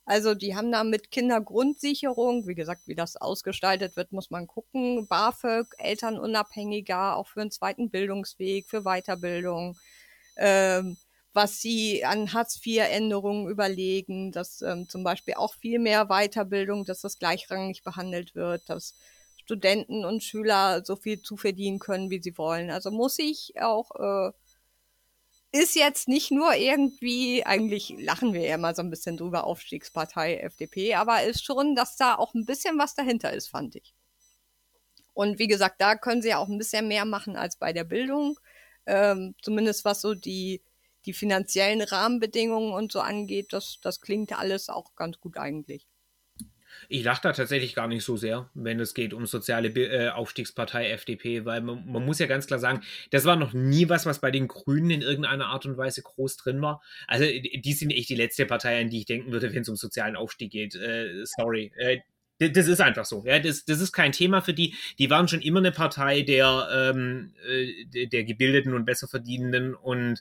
Also 0.06 0.34
die 0.34 0.54
haben 0.54 0.70
da 0.70 0.84
mit 0.84 1.10
Kindergrundsicherung, 1.10 2.46
wie 2.46 2.54
gesagt, 2.54 2.82
wie 2.86 2.94
das 2.94 3.16
ausgestaltet 3.16 3.96
wird, 3.96 4.12
muss 4.12 4.30
man 4.30 4.46
gucken. 4.46 5.06
BAföG, 5.08 5.66
Elternunabhängiger, 5.78 7.16
auch 7.16 7.28
für 7.28 7.40
einen 7.40 7.50
zweiten 7.50 7.90
Bildungsweg, 7.90 8.68
für 8.68 8.82
Weiterbildung. 8.82 9.78
Ähm, 10.36 10.98
was 11.32 11.60
sie 11.60 12.04
an 12.04 12.32
Hartz-IV-Änderungen 12.32 13.48
überlegen, 13.48 14.30
dass 14.30 14.62
ähm, 14.62 14.88
zum 14.88 15.02
Beispiel 15.04 15.34
auch 15.34 15.54
viel 15.54 15.78
mehr 15.80 16.06
Weiterbildung, 16.06 16.84
dass 16.84 17.00
das 17.00 17.18
gleichrangig 17.18 17.82
behandelt 17.82 18.34
wird, 18.34 18.68
dass 18.68 18.94
Studenten 19.44 20.04
und 20.04 20.22
Schüler 20.22 20.84
so 20.84 20.96
viel 20.96 21.20
zuverdienen 21.20 21.78
können, 21.78 22.10
wie 22.10 22.22
sie 22.22 22.36
wollen. 22.38 22.70
Also 22.70 22.90
muss 22.90 23.18
ich 23.18 23.54
auch, 23.60 23.90
äh, 23.96 24.32
ist 25.52 25.76
jetzt 25.76 26.08
nicht 26.08 26.30
nur 26.30 26.54
irgendwie, 26.54 27.44
eigentlich 27.44 27.94
lachen 27.98 28.32
wir 28.32 28.40
ja 28.42 28.58
mal 28.58 28.74
so 28.74 28.82
ein 28.82 28.90
bisschen 28.90 29.16
drüber, 29.16 29.44
Aufstiegspartei 29.44 30.38
FDP, 30.38 30.94
aber 30.94 31.22
ist 31.22 31.44
schon, 31.44 31.74
dass 31.76 31.96
da 31.96 32.16
auch 32.16 32.34
ein 32.34 32.46
bisschen 32.46 32.78
was 32.78 32.94
dahinter 32.94 33.32
ist, 33.32 33.48
fand 33.48 33.76
ich. 33.76 33.94
Und 35.12 35.38
wie 35.38 35.46
gesagt, 35.46 35.80
da 35.80 35.94
können 35.96 36.22
sie 36.22 36.30
ja 36.30 36.38
auch 36.38 36.48
ein 36.48 36.58
bisschen 36.58 36.88
mehr 36.88 37.04
machen 37.04 37.36
als 37.36 37.56
bei 37.56 37.72
der 37.72 37.84
Bildung. 37.84 38.38
Ähm, 38.86 39.34
zumindest 39.42 39.84
was 39.84 40.00
so 40.00 40.14
die, 40.14 40.62
die 41.06 41.12
finanziellen 41.12 41.82
Rahmenbedingungen 41.82 42.72
und 42.72 42.92
so 42.92 43.00
angeht, 43.00 43.52
das, 43.52 43.78
das 43.82 44.00
klingt 44.00 44.36
alles 44.36 44.68
auch 44.68 44.94
ganz 44.96 45.20
gut 45.20 45.36
eigentlich. 45.36 45.86
Ich 46.88 47.04
lache 47.04 47.22
da 47.22 47.32
tatsächlich 47.32 47.74
gar 47.74 47.88
nicht 47.88 48.04
so 48.04 48.16
sehr, 48.16 48.50
wenn 48.54 48.80
es 48.80 48.94
geht 48.94 49.14
um 49.14 49.26
soziale 49.26 49.68
äh, 49.68 50.10
Aufstiegspartei 50.10 50.90
FDP, 50.90 51.44
weil 51.44 51.60
man, 51.60 51.86
man, 51.86 52.04
muss 52.04 52.18
ja 52.18 52.26
ganz 52.26 52.46
klar 52.46 52.58
sagen, 52.58 52.82
das 53.10 53.24
war 53.24 53.36
noch 53.36 53.52
nie 53.52 53.88
was, 53.88 54.06
was 54.06 54.20
bei 54.20 54.30
den 54.30 54.48
Grünen 54.48 54.90
in 54.90 55.02
irgendeiner 55.02 55.46
Art 55.46 55.66
und 55.66 55.76
Weise 55.76 56.02
groß 56.02 56.36
drin 56.36 56.60
war. 56.62 56.82
Also 57.06 57.24
die 57.24 57.72
sind 57.72 57.90
echt 57.90 58.08
die 58.08 58.14
letzte 58.14 58.46
Partei, 58.46 58.80
an 58.80 58.90
die 58.90 58.98
ich 58.98 59.06
denken 59.06 59.32
würde, 59.32 59.52
wenn 59.52 59.62
es 59.62 59.68
um 59.68 59.76
sozialen 59.76 60.16
Aufstieg 60.16 60.52
geht. 60.52 60.74
Äh, 60.74 61.24
sorry. 61.24 61.72
Äh, 61.76 62.00
das 62.38 62.66
ist 62.66 62.80
einfach 62.80 63.04
so. 63.04 63.24
Ja, 63.24 63.38
das, 63.38 63.64
das 63.64 63.80
ist 63.80 63.92
kein 63.92 64.12
Thema 64.12 64.40
für 64.40 64.54
die. 64.54 64.74
Die 64.98 65.08
waren 65.10 65.28
schon 65.28 65.40
immer 65.40 65.60
eine 65.60 65.72
Partei 65.72 66.22
der, 66.22 66.92
ähm, 66.94 67.32
äh, 67.48 68.06
der, 68.06 68.24
Gebildeten 68.24 68.74
und 68.74 68.84
Besserverdienenden 68.84 69.74
und 69.74 70.20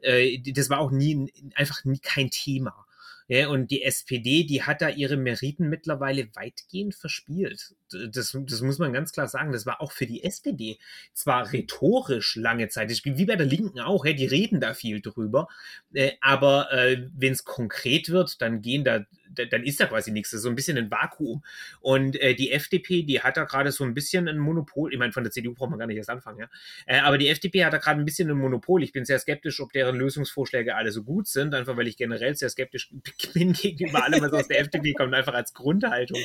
äh, 0.00 0.38
das 0.52 0.68
war 0.68 0.80
auch 0.80 0.90
nie 0.90 1.32
einfach 1.54 1.84
nie 1.84 1.98
kein 1.98 2.30
Thema. 2.30 2.85
Ja, 3.28 3.48
und 3.48 3.72
die 3.72 3.82
SPD, 3.82 4.44
die 4.44 4.62
hat 4.62 4.82
da 4.82 4.88
ihre 4.88 5.16
Meriten 5.16 5.68
mittlerweile 5.68 6.28
weitgehend 6.36 6.94
verspielt. 6.94 7.74
Das, 7.90 8.36
das 8.40 8.60
muss 8.62 8.78
man 8.78 8.92
ganz 8.92 9.10
klar 9.12 9.26
sagen. 9.26 9.50
Das 9.50 9.66
war 9.66 9.80
auch 9.80 9.90
für 9.90 10.06
die 10.06 10.22
SPD 10.22 10.78
zwar 11.12 11.52
rhetorisch 11.52 12.36
lange 12.36 12.68
Zeit, 12.68 12.90
wie 13.04 13.24
bei 13.26 13.34
der 13.34 13.46
Linken 13.46 13.80
auch, 13.80 14.04
ja, 14.04 14.12
die 14.12 14.26
reden 14.26 14.60
da 14.60 14.74
viel 14.74 15.00
drüber, 15.00 15.48
äh, 15.92 16.12
aber 16.20 16.72
äh, 16.72 17.08
wenn 17.14 17.32
es 17.32 17.44
konkret 17.44 18.10
wird, 18.10 18.40
dann 18.40 18.62
gehen 18.62 18.84
da 18.84 19.04
dann 19.38 19.62
ist 19.64 19.80
da 19.80 19.86
quasi 19.86 20.10
nichts. 20.10 20.30
Das 20.30 20.38
ist 20.38 20.42
so 20.42 20.48
ein 20.48 20.54
bisschen 20.54 20.78
ein 20.78 20.90
Vakuum. 20.90 21.42
Und 21.80 22.20
äh, 22.20 22.34
die 22.34 22.52
FDP, 22.52 23.02
die 23.02 23.20
hat 23.20 23.36
da 23.36 23.44
gerade 23.44 23.72
so 23.72 23.84
ein 23.84 23.94
bisschen 23.94 24.28
ein 24.28 24.38
Monopol. 24.38 24.92
Ich 24.92 24.98
meine, 24.98 25.12
von 25.12 25.22
der 25.22 25.32
CDU 25.32 25.54
braucht 25.54 25.70
man 25.70 25.78
gar 25.78 25.86
nicht 25.86 25.96
erst 25.96 26.10
anfangen, 26.10 26.40
ja. 26.40 26.48
Äh, 26.86 27.00
aber 27.00 27.18
die 27.18 27.28
FDP 27.28 27.64
hat 27.64 27.72
da 27.72 27.78
gerade 27.78 28.00
ein 28.00 28.04
bisschen 28.04 28.30
ein 28.30 28.36
Monopol. 28.36 28.82
Ich 28.82 28.92
bin 28.92 29.04
sehr 29.04 29.18
skeptisch, 29.18 29.60
ob 29.60 29.72
deren 29.72 29.96
Lösungsvorschläge 29.96 30.74
alle 30.74 30.92
so 30.92 31.02
gut 31.02 31.28
sind, 31.28 31.54
einfach 31.54 31.76
weil 31.76 31.86
ich 31.86 31.96
generell 31.96 32.34
sehr 32.34 32.50
skeptisch 32.50 32.90
bin 33.34 33.52
gegenüber 33.52 34.04
allem, 34.04 34.20
was 34.22 34.32
aus 34.32 34.48
der 34.48 34.60
FDP 34.60 34.92
kommt, 34.92 35.14
einfach 35.14 35.34
als 35.34 35.52
Grundhaltung. 35.54 36.20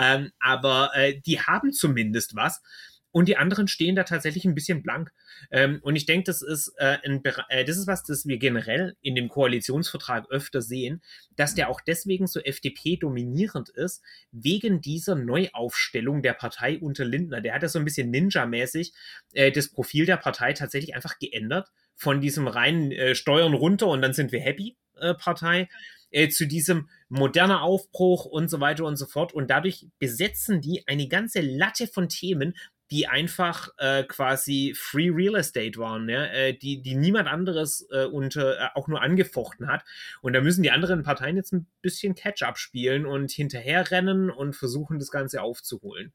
Ähm, 0.00 0.32
aber 0.38 0.90
äh, 0.94 1.20
die 1.20 1.40
haben 1.40 1.72
zumindest 1.72 2.36
was. 2.36 2.62
Und 3.10 3.28
die 3.28 3.36
anderen 3.36 3.68
stehen 3.68 3.96
da 3.96 4.04
tatsächlich 4.04 4.44
ein 4.44 4.54
bisschen 4.54 4.82
blank. 4.82 5.12
Ähm, 5.50 5.80
und 5.82 5.96
ich 5.96 6.06
denke, 6.06 6.24
das 6.24 6.42
ist 6.42 6.72
äh, 6.76 6.98
ein, 7.04 7.24
äh, 7.48 7.64
das 7.64 7.78
ist 7.78 7.86
was, 7.86 8.02
das 8.04 8.26
wir 8.26 8.38
generell 8.38 8.96
in 9.00 9.14
dem 9.14 9.28
Koalitionsvertrag 9.28 10.30
öfter 10.30 10.60
sehen, 10.60 11.02
dass 11.36 11.54
der 11.54 11.70
auch 11.70 11.80
deswegen 11.80 12.26
so 12.26 12.40
FDP-dominierend 12.40 13.70
ist, 13.70 14.02
wegen 14.30 14.80
dieser 14.80 15.14
Neuaufstellung 15.14 16.22
der 16.22 16.34
Partei 16.34 16.78
unter 16.78 17.04
Lindner. 17.04 17.40
Der 17.40 17.54
hat 17.54 17.62
ja 17.62 17.68
so 17.68 17.78
ein 17.78 17.84
bisschen 17.84 18.10
Ninja-mäßig 18.10 18.92
äh, 19.32 19.50
das 19.50 19.68
Profil 19.68 20.04
der 20.04 20.18
Partei 20.18 20.52
tatsächlich 20.52 20.94
einfach 20.94 21.18
geändert. 21.18 21.68
Von 21.94 22.20
diesem 22.20 22.46
reinen 22.46 22.92
äh, 22.92 23.14
Steuern 23.14 23.54
runter 23.54 23.88
und 23.88 24.02
dann 24.02 24.12
sind 24.12 24.30
wir 24.32 24.40
happy 24.40 24.76
äh, 25.00 25.14
Partei 25.14 25.68
äh, 26.10 26.28
zu 26.28 26.46
diesem 26.46 26.88
moderner 27.08 27.62
Aufbruch 27.62 28.24
und 28.24 28.48
so 28.48 28.60
weiter 28.60 28.84
und 28.84 28.96
so 28.96 29.06
fort. 29.06 29.32
Und 29.32 29.50
dadurch 29.50 29.86
besetzen 29.98 30.60
die 30.60 30.86
eine 30.86 31.08
ganze 31.08 31.40
Latte 31.40 31.86
von 31.86 32.08
Themen, 32.08 32.54
die 32.90 33.06
einfach 33.06 33.68
äh, 33.78 34.04
quasi 34.04 34.74
Free 34.76 35.10
Real 35.10 35.36
Estate 35.36 35.78
waren, 35.78 36.08
ja? 36.08 36.24
äh, 36.26 36.54
die, 36.54 36.80
die 36.82 36.94
niemand 36.94 37.28
anderes 37.28 37.86
äh, 37.90 38.04
unter, 38.04 38.58
äh, 38.58 38.68
auch 38.74 38.88
nur 38.88 39.02
angefochten 39.02 39.68
hat. 39.68 39.84
Und 40.22 40.32
da 40.32 40.40
müssen 40.40 40.62
die 40.62 40.70
anderen 40.70 41.02
Parteien 41.02 41.36
jetzt 41.36 41.52
ein 41.52 41.66
bisschen 41.82 42.14
Catch-up 42.14 42.58
spielen 42.58 43.06
und 43.06 43.30
hinterherrennen 43.30 44.30
und 44.30 44.56
versuchen, 44.56 44.98
das 44.98 45.10
Ganze 45.10 45.42
aufzuholen. 45.42 46.12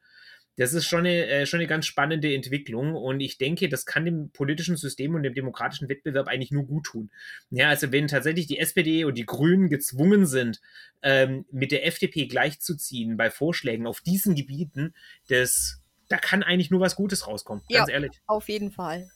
Das 0.55 0.73
ist 0.73 0.85
schon 0.85 0.99
eine, 0.99 1.25
äh, 1.25 1.45
schon 1.47 1.59
eine 1.59 1.67
ganz 1.67 1.87
spannende 1.87 2.33
Entwicklung 2.33 2.93
und 2.93 3.21
ich 3.21 3.39
denke, 3.39 3.69
das 3.69 3.85
kann 3.85 4.05
dem 4.05 4.29
politischen 4.31 4.77
System 4.77 5.15
und 5.15 5.23
dem 5.23 5.33
demokratischen 5.33 5.89
Wettbewerb 5.89 6.27
eigentlich 6.27 6.51
nur 6.51 6.65
gut 6.65 6.85
tun. 6.85 7.09
Ja, 7.49 7.69
also 7.69 7.91
wenn 7.91 8.07
tatsächlich 8.07 8.45
die 8.45 8.59
SPD 8.59 9.03
und 9.03 9.17
die 9.17 9.25
Grünen 9.25 9.69
gezwungen 9.69 10.27
sind, 10.27 10.61
ähm, 11.01 11.45
mit 11.51 11.71
der 11.71 11.87
FDP 11.87 12.27
gleichzuziehen 12.27 13.17
bei 13.17 13.31
Vorschlägen 13.31 13.87
auf 13.87 14.01
diesen 14.01 14.35
Gebieten, 14.35 14.93
das 15.27 15.82
da 16.13 16.19
kann 16.19 16.43
eigentlich 16.43 16.69
nur 16.69 16.79
was 16.79 16.95
Gutes 16.95 17.25
rauskommen, 17.25 17.63
ganz 17.67 17.89
ja, 17.89 17.95
ehrlich. 17.95 18.11
Auf 18.27 18.47
jeden 18.47 18.71
Fall. 18.71 19.09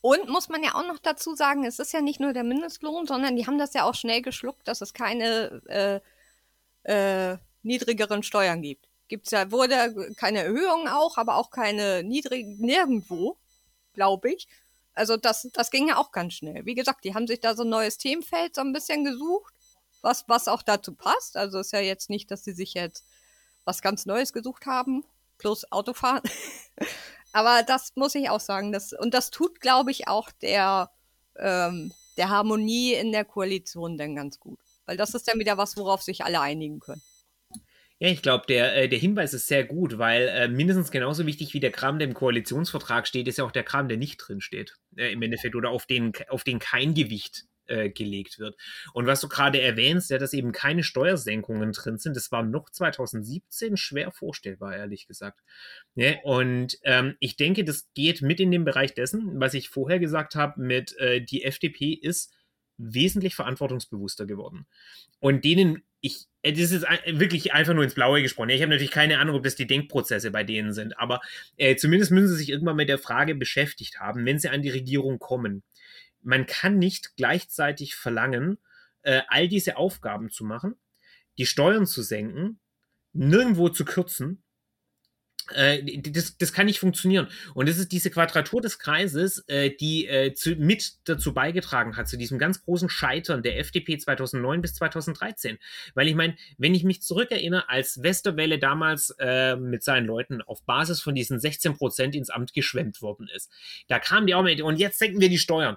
Und 0.00 0.28
muss 0.28 0.48
man 0.48 0.62
ja 0.62 0.76
auch 0.76 0.86
noch 0.86 1.00
dazu 1.00 1.34
sagen, 1.34 1.64
es 1.64 1.80
ist 1.80 1.92
ja 1.92 2.00
nicht 2.00 2.20
nur 2.20 2.32
der 2.32 2.44
Mindestlohn, 2.44 3.08
sondern 3.08 3.34
die 3.34 3.48
haben 3.48 3.58
das 3.58 3.74
ja 3.74 3.82
auch 3.82 3.96
schnell 3.96 4.22
geschluckt, 4.22 4.68
dass 4.68 4.80
es 4.80 4.94
keine 4.94 5.60
äh, 5.66 7.32
äh, 7.32 7.38
niedrigeren 7.64 8.22
Steuern 8.22 8.62
gibt. 8.62 8.86
Gibt's 9.08 9.32
ja, 9.32 9.50
wurde 9.50 10.14
keine 10.16 10.44
Erhöhung 10.44 10.86
auch, 10.86 11.18
aber 11.18 11.34
auch 11.34 11.50
keine 11.50 12.04
niedrigen, 12.04 12.58
nirgendwo, 12.58 13.36
glaube 13.92 14.30
ich. 14.30 14.46
Also 14.94 15.16
das, 15.16 15.48
das 15.52 15.72
ging 15.72 15.88
ja 15.88 15.96
auch 15.96 16.12
ganz 16.12 16.34
schnell. 16.34 16.64
Wie 16.64 16.76
gesagt, 16.76 17.04
die 17.04 17.14
haben 17.14 17.26
sich 17.26 17.40
da 17.40 17.56
so 17.56 17.64
ein 17.64 17.70
neues 17.70 17.98
Themenfeld 17.98 18.54
so 18.54 18.60
ein 18.60 18.72
bisschen 18.72 19.04
gesucht, 19.04 19.52
was, 20.00 20.24
was 20.28 20.46
auch 20.46 20.62
dazu 20.62 20.94
passt. 20.94 21.36
Also 21.36 21.58
ist 21.58 21.72
ja 21.72 21.80
jetzt 21.80 22.08
nicht, 22.08 22.30
dass 22.30 22.44
sie 22.44 22.52
sich 22.52 22.74
jetzt 22.74 23.04
was 23.64 23.82
ganz 23.82 24.06
Neues 24.06 24.32
gesucht 24.32 24.66
haben, 24.66 25.04
plus 25.38 25.70
Autofahren. 25.70 26.22
aber 27.32 27.62
das 27.66 27.92
muss 27.94 28.14
ich 28.14 28.30
auch 28.30 28.40
sagen. 28.40 28.72
Das, 28.72 28.92
und 28.92 29.14
das 29.14 29.30
tut, 29.30 29.60
glaube 29.60 29.90
ich, 29.90 30.08
auch 30.08 30.30
der, 30.42 30.90
ähm, 31.36 31.92
der 32.16 32.30
Harmonie 32.30 32.94
in 32.94 33.12
der 33.12 33.24
Koalition 33.24 33.98
dann 33.98 34.14
ganz 34.14 34.40
gut. 34.40 34.58
Weil 34.86 34.96
das 34.96 35.14
ist 35.14 35.28
dann 35.28 35.38
wieder 35.38 35.58
was, 35.58 35.76
worauf 35.76 36.02
sich 36.02 36.24
alle 36.24 36.40
einigen 36.40 36.80
können. 36.80 37.02
Ja, 37.98 38.08
ich 38.08 38.20
glaube, 38.20 38.44
der, 38.46 38.76
äh, 38.76 38.88
der 38.88 38.98
Hinweis 38.98 39.32
ist 39.32 39.46
sehr 39.46 39.64
gut, 39.64 39.96
weil 39.96 40.28
äh, 40.28 40.48
mindestens 40.48 40.90
genauso 40.90 41.24
wichtig 41.24 41.54
wie 41.54 41.60
der 41.60 41.70
Kram, 41.72 41.98
der 41.98 42.08
im 42.08 42.14
Koalitionsvertrag 42.14 43.06
steht, 43.06 43.26
ist 43.26 43.38
ja 43.38 43.44
auch 43.44 43.52
der 43.52 43.64
Kram, 43.64 43.88
der 43.88 43.96
nicht 43.96 44.18
drin 44.18 44.42
steht. 44.42 44.74
Äh, 44.96 45.12
Im 45.12 45.22
Endeffekt 45.22 45.54
oder 45.54 45.70
auf 45.70 45.86
den, 45.86 46.12
auf 46.28 46.44
den 46.44 46.58
kein 46.58 46.92
Gewicht 46.92 47.46
äh, 47.66 47.90
gelegt 47.90 48.38
wird. 48.38 48.56
Und 48.92 49.06
was 49.06 49.20
du 49.20 49.28
gerade 49.28 49.60
erwähnst, 49.60 50.10
ja, 50.10 50.18
dass 50.18 50.32
eben 50.32 50.52
keine 50.52 50.82
Steuersenkungen 50.82 51.72
drin 51.72 51.98
sind, 51.98 52.16
das 52.16 52.32
war 52.32 52.42
noch 52.42 52.70
2017 52.70 53.76
schwer 53.76 54.10
vorstellbar, 54.12 54.76
ehrlich 54.76 55.06
gesagt. 55.06 55.40
Ne, 55.94 56.20
und 56.24 56.78
ähm, 56.82 57.16
ich 57.20 57.36
denke, 57.36 57.64
das 57.64 57.88
geht 57.94 58.22
mit 58.22 58.40
in 58.40 58.50
den 58.50 58.64
Bereich 58.64 58.94
dessen, 58.94 59.40
was 59.40 59.54
ich 59.54 59.68
vorher 59.68 59.98
gesagt 59.98 60.34
habe, 60.34 60.60
mit 60.60 60.96
äh, 60.98 61.20
die 61.20 61.44
FDP 61.44 61.92
ist 61.92 62.32
wesentlich 62.78 63.34
verantwortungsbewusster 63.34 64.26
geworden. 64.26 64.66
Und 65.18 65.44
denen, 65.44 65.82
ich, 66.00 66.26
äh, 66.42 66.52
das 66.52 66.72
ist 66.72 66.86
wirklich 67.06 67.52
einfach 67.52 67.74
nur 67.74 67.84
ins 67.84 67.94
Blaue 67.94 68.22
gesprochen. 68.22 68.50
Ich 68.50 68.60
habe 68.60 68.70
natürlich 68.70 68.90
keine 68.90 69.18
Ahnung, 69.18 69.36
ob 69.36 69.44
das 69.44 69.56
die 69.56 69.66
Denkprozesse 69.66 70.30
bei 70.30 70.44
denen 70.44 70.72
sind, 70.72 70.98
aber 70.98 71.20
äh, 71.56 71.76
zumindest 71.76 72.12
müssen 72.12 72.28
sie 72.28 72.36
sich 72.36 72.50
irgendwann 72.50 72.76
mit 72.76 72.88
der 72.88 72.98
Frage 72.98 73.34
beschäftigt 73.34 73.98
haben, 73.98 74.24
wenn 74.26 74.38
sie 74.38 74.48
an 74.48 74.62
die 74.62 74.70
Regierung 74.70 75.18
kommen. 75.18 75.62
Man 76.26 76.46
kann 76.46 76.78
nicht 76.78 77.16
gleichzeitig 77.16 77.94
verlangen, 77.94 78.58
äh, 79.02 79.22
all 79.28 79.48
diese 79.48 79.76
Aufgaben 79.76 80.30
zu 80.30 80.44
machen, 80.44 80.74
die 81.38 81.46
Steuern 81.46 81.86
zu 81.86 82.02
senken, 82.02 82.58
nirgendwo 83.12 83.68
zu 83.68 83.84
kürzen 83.84 84.42
äh, 85.52 86.00
das, 86.00 86.36
das 86.38 86.52
kann 86.52 86.66
nicht 86.66 86.80
funktionieren. 86.80 87.28
Und 87.54 87.68
es 87.68 87.78
ist 87.78 87.92
diese 87.92 88.10
Quadratur 88.10 88.60
des 88.60 88.78
Kreises, 88.78 89.44
äh, 89.48 89.70
die 89.70 90.06
äh, 90.06 90.34
zu, 90.34 90.56
mit 90.56 90.94
dazu 91.04 91.34
beigetragen 91.34 91.96
hat, 91.96 92.08
zu 92.08 92.16
diesem 92.16 92.38
ganz 92.38 92.64
großen 92.64 92.88
Scheitern 92.88 93.42
der 93.42 93.58
FDP 93.58 93.98
2009 93.98 94.60
bis 94.60 94.74
2013. 94.74 95.58
Weil 95.94 96.08
ich 96.08 96.14
meine, 96.14 96.36
wenn 96.58 96.74
ich 96.74 96.84
mich 96.84 97.02
zurückerinnere, 97.02 97.68
als 97.68 98.02
Westerwelle 98.02 98.58
damals 98.58 99.14
äh, 99.18 99.56
mit 99.56 99.84
seinen 99.84 100.06
Leuten 100.06 100.42
auf 100.42 100.64
Basis 100.64 101.00
von 101.00 101.14
diesen 101.14 101.38
16 101.38 101.76
Prozent 101.76 102.14
ins 102.14 102.30
Amt 102.30 102.52
geschwemmt 102.52 103.00
worden 103.02 103.28
ist, 103.32 103.50
da 103.88 103.98
kamen 103.98 104.26
die 104.26 104.34
auch 104.34 104.42
mit, 104.42 104.60
und 104.60 104.78
jetzt 104.78 104.98
senken 104.98 105.20
wir 105.20 105.28
die 105.28 105.38
Steuern. 105.38 105.76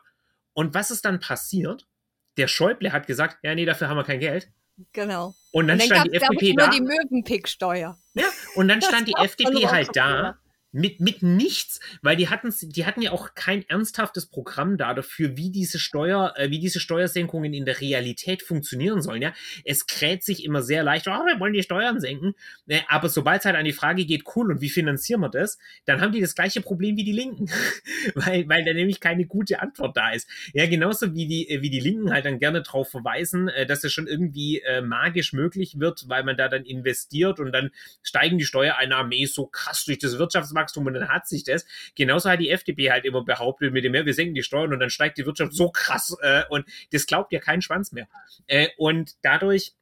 Und 0.59 0.73
was 0.73 0.91
ist 0.91 1.05
dann 1.05 1.21
passiert? 1.21 1.87
Der 2.35 2.49
Schäuble 2.49 2.91
hat 2.91 3.07
gesagt, 3.07 3.37
ja, 3.43 3.55
nee, 3.55 3.63
dafür 3.63 3.87
haben 3.87 3.95
wir 3.95 4.03
kein 4.03 4.19
Geld. 4.19 4.51
Genau. 4.91 5.33
Und 5.53 5.69
dann, 5.69 5.79
und 5.79 5.89
dann 5.89 5.97
stand 6.01 6.11
die 6.11 6.17
FDP 6.17 6.53
da. 6.53 6.65
Nur 6.65 6.75
die 6.75 6.81
Möwenpicksteuer. 6.81 7.97
Ja, 8.13 8.25
und 8.55 8.67
dann 8.67 8.81
stand 8.81 9.07
die 9.07 9.13
FDP 9.13 9.69
halt 9.69 9.87
da 9.93 10.37
mit, 10.71 10.99
mit 10.99 11.23
nichts, 11.23 11.79
weil 12.01 12.15
die 12.15 12.29
hatten, 12.29 12.53
die 12.61 12.85
hatten 12.85 13.01
ja 13.01 13.11
auch 13.11 13.33
kein 13.33 13.67
ernsthaftes 13.67 14.27
Programm 14.27 14.77
da 14.77 14.93
dafür, 14.93 15.35
wie 15.35 15.51
diese 15.51 15.79
Steuer, 15.79 16.33
äh, 16.37 16.51
wie 16.51 16.59
diese 16.59 16.79
Steuersenkungen 16.79 17.53
in 17.53 17.65
der 17.65 17.81
Realität 17.81 18.43
funktionieren 18.43 19.01
sollen. 19.01 19.21
Ja, 19.21 19.33
es 19.65 19.87
kräht 19.87 20.23
sich 20.23 20.45
immer 20.45 20.61
sehr 20.61 20.83
leicht, 20.83 21.07
oh, 21.07 21.11
wir 21.11 21.39
wollen 21.39 21.53
die 21.53 21.63
Steuern 21.63 21.99
senken. 21.99 22.35
Äh, 22.67 22.81
aber 22.87 23.09
sobald 23.09 23.39
es 23.39 23.45
halt 23.45 23.55
an 23.55 23.65
die 23.65 23.73
Frage 23.73 24.05
geht, 24.05 24.23
cool, 24.35 24.51
und 24.51 24.61
wie 24.61 24.69
finanzieren 24.69 25.21
wir 25.21 25.29
das, 25.29 25.57
dann 25.85 26.01
haben 26.01 26.11
die 26.11 26.21
das 26.21 26.35
gleiche 26.35 26.61
Problem 26.61 26.97
wie 26.97 27.03
die 27.03 27.13
Linken, 27.13 27.49
weil, 28.15 28.47
weil 28.47 28.63
da 28.63 28.73
nämlich 28.73 28.99
keine 28.99 29.25
gute 29.25 29.61
Antwort 29.61 29.97
da 29.97 30.11
ist. 30.11 30.29
Ja, 30.53 30.67
genauso 30.67 31.15
wie 31.15 31.27
die, 31.27 31.49
äh, 31.49 31.61
wie 31.61 31.69
die 31.71 31.79
Linken 31.79 32.11
halt 32.11 32.25
dann 32.25 32.39
gerne 32.39 32.61
darauf 32.61 32.89
verweisen, 32.89 33.47
äh, 33.49 33.65
dass 33.65 33.83
es 33.83 33.91
schon 33.91 34.07
irgendwie 34.07 34.61
äh, 34.61 34.81
magisch 34.81 35.33
möglich 35.33 35.79
wird, 35.79 36.07
weil 36.07 36.23
man 36.23 36.37
da 36.37 36.47
dann 36.47 36.63
investiert 36.63 37.39
und 37.39 37.51
dann 37.51 37.71
steigen 38.03 38.37
die 38.37 38.45
Steuereinnahmen 38.45 39.11
eh 39.11 39.25
so 39.25 39.47
krass 39.47 39.85
durch 39.85 39.97
das 39.97 40.19
Wirtschaftswachstum 40.19 40.58
Wirtschaftswachstum 40.59 40.85
und 40.85 40.93
dann 40.93 41.09
hat 41.09 41.27
sich 41.27 41.43
das. 41.43 41.65
Genauso 41.95 42.29
hat 42.29 42.39
die 42.39 42.49
FDP 42.49 42.91
halt 42.91 43.05
immer 43.05 43.23
behauptet, 43.23 43.73
mit 43.73 43.83
dem 43.83 43.91
mehr, 43.91 44.05
wir 44.05 44.13
senken 44.13 44.35
die 44.35 44.43
Steuern 44.43 44.73
und 44.73 44.79
dann 44.79 44.89
steigt 44.89 45.17
die 45.17 45.25
Wirtschaft 45.25 45.53
so 45.53 45.69
krass 45.69 46.15
äh, 46.21 46.43
und 46.49 46.65
das 46.91 47.05
glaubt 47.05 47.31
ja 47.31 47.39
kein 47.39 47.61
Schwanz 47.61 47.91
mehr. 47.91 48.07
Äh, 48.47 48.69
und 48.77 49.15
dadurch 49.21 49.73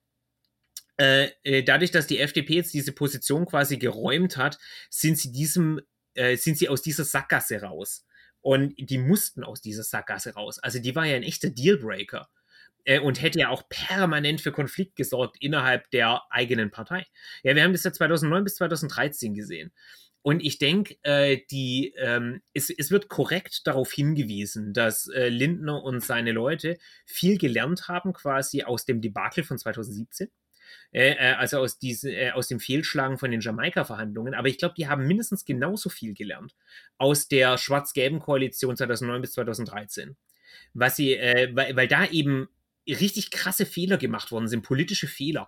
äh, 0.97 1.30
äh 1.43 1.63
dadurch, 1.63 1.91
dass 1.91 2.07
die 2.07 2.19
FDP 2.19 2.55
jetzt 2.55 2.73
diese 2.73 2.91
Position 2.91 3.45
quasi 3.45 3.78
geräumt 3.78 4.38
hat, 4.38 4.57
sind 4.89 5.17
sie 5.17 5.32
diesem, 5.32 5.82
äh, 6.15 6.36
sind 6.38 6.57
sie 6.57 6.69
aus 6.69 6.82
dieser 6.82 7.03
Sackgasse 7.03 7.61
raus. 7.61 8.05
Und 8.41 8.75
die 8.78 8.97
mussten 8.97 9.43
aus 9.43 9.61
dieser 9.61 9.84
Sackgasse 9.84 10.34
raus. 10.34 10.59
Also 10.59 10.80
die 10.80 10.95
war 10.95 11.05
ja 11.05 11.15
ein 11.15 11.23
echter 11.23 11.49
Dealbreaker 11.49 12.30
äh, 12.88 12.99
und 12.99 13.21
hätte 13.21 13.39
ja 13.39 13.49
auch 13.49 13.67
permanent 13.69 14.41
für 14.41 14.51
Konflikt 14.51 14.95
gesorgt 14.95 15.38
innerhalb 15.41 15.91
der 15.91 16.21
eigenen 16.30 16.71
Partei. 16.71 17.05
Ja, 17.43 17.55
wir 17.55 17.63
haben 17.63 17.73
das 17.73 17.84
ja 17.84 17.91
2009 17.91 18.43
bis 18.45 18.55
2013 18.55 19.34
gesehen. 19.34 19.71
Und 20.28 20.43
ich 20.43 20.57
denke, 20.57 20.97
äh, 21.03 21.39
die, 21.51 21.93
ähm, 21.95 22.41
es, 22.53 22.69
es 22.69 22.91
wird 22.91 23.07
korrekt 23.07 23.65
darauf 23.65 23.93
hingewiesen, 23.93 24.73
dass 24.73 25.07
äh, 25.07 25.30
Lindner 25.30 25.82
und 25.82 26.03
seine 26.03 26.34
Leute 26.34 26.78
viel 27.05 27.38
gelernt 27.38 27.88
haben, 27.88 28.11
quasi 28.11 28.63
aus 28.63 28.84
dem 28.84 28.99
Debakel 28.99 29.45
von 29.45 29.57
2017. 29.57 30.28
Äh, 30.91 31.11
äh, 31.11 31.36
also 31.36 31.59
aus, 31.59 31.80
diese, 31.80 32.11
äh, 32.11 32.32
aus 32.32 32.49
dem 32.49 32.59
Fehlschlagen 32.59 33.17
von 33.17 33.32
den 33.32 33.39
Jamaika-Verhandlungen. 33.39 34.34
Aber 34.34 34.49
ich 34.49 34.57
glaube, 34.57 34.75
die 34.78 34.89
haben 34.89 35.07
mindestens 35.07 35.45
genauso 35.45 35.88
viel 35.88 36.13
gelernt 36.13 36.57
aus 36.97 37.30
der 37.30 37.57
schwarz-gelben 37.57 38.19
Koalition 38.19 38.75
2009 38.75 39.21
bis 39.21 39.32
2013. 39.32 40.17
Was 40.73 40.97
sie, 40.97 41.15
weil, 41.53 41.73
weil 41.78 41.88
da 41.88 42.05
eben 42.05 42.49
richtig 42.86 43.32
krasse 43.32 43.65
Fehler 43.65 43.97
gemacht 43.97 44.32
worden 44.32 44.49
sind, 44.49 44.61
politische 44.61 45.07
Fehler. 45.07 45.47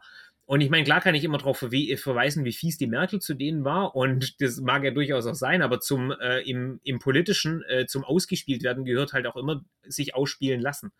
Und 0.49 0.61
ich 0.61 0.71
meine, 0.71 0.83
klar 0.83 0.99
kann 0.99 1.13
ich 1.13 1.23
immer 1.23 1.37
darauf 1.37 1.59
verweisen, 1.59 2.43
wie 2.43 2.53
fies 2.53 2.79
die 2.79 2.87
Merkel 2.87 3.19
zu 3.19 3.35
denen 3.35 3.65
war. 3.65 3.95
Und 3.95 4.33
das 4.41 4.59
mag 4.59 4.83
ja 4.83 4.89
durchaus 4.89 5.27
auch 5.27 5.35
sein, 5.35 5.61
aber 5.61 5.79
zum 5.79 6.09
äh, 6.09 6.39
im, 6.39 6.79
im 6.83 6.97
politischen, 6.97 7.61
äh, 7.69 7.85
zum 7.85 8.03
ausgespielt 8.03 8.63
werden 8.63 8.83
gehört 8.83 9.13
halt 9.13 9.27
auch 9.27 9.35
immer 9.35 9.63
sich 9.83 10.15
ausspielen 10.15 10.59
lassen. 10.59 10.91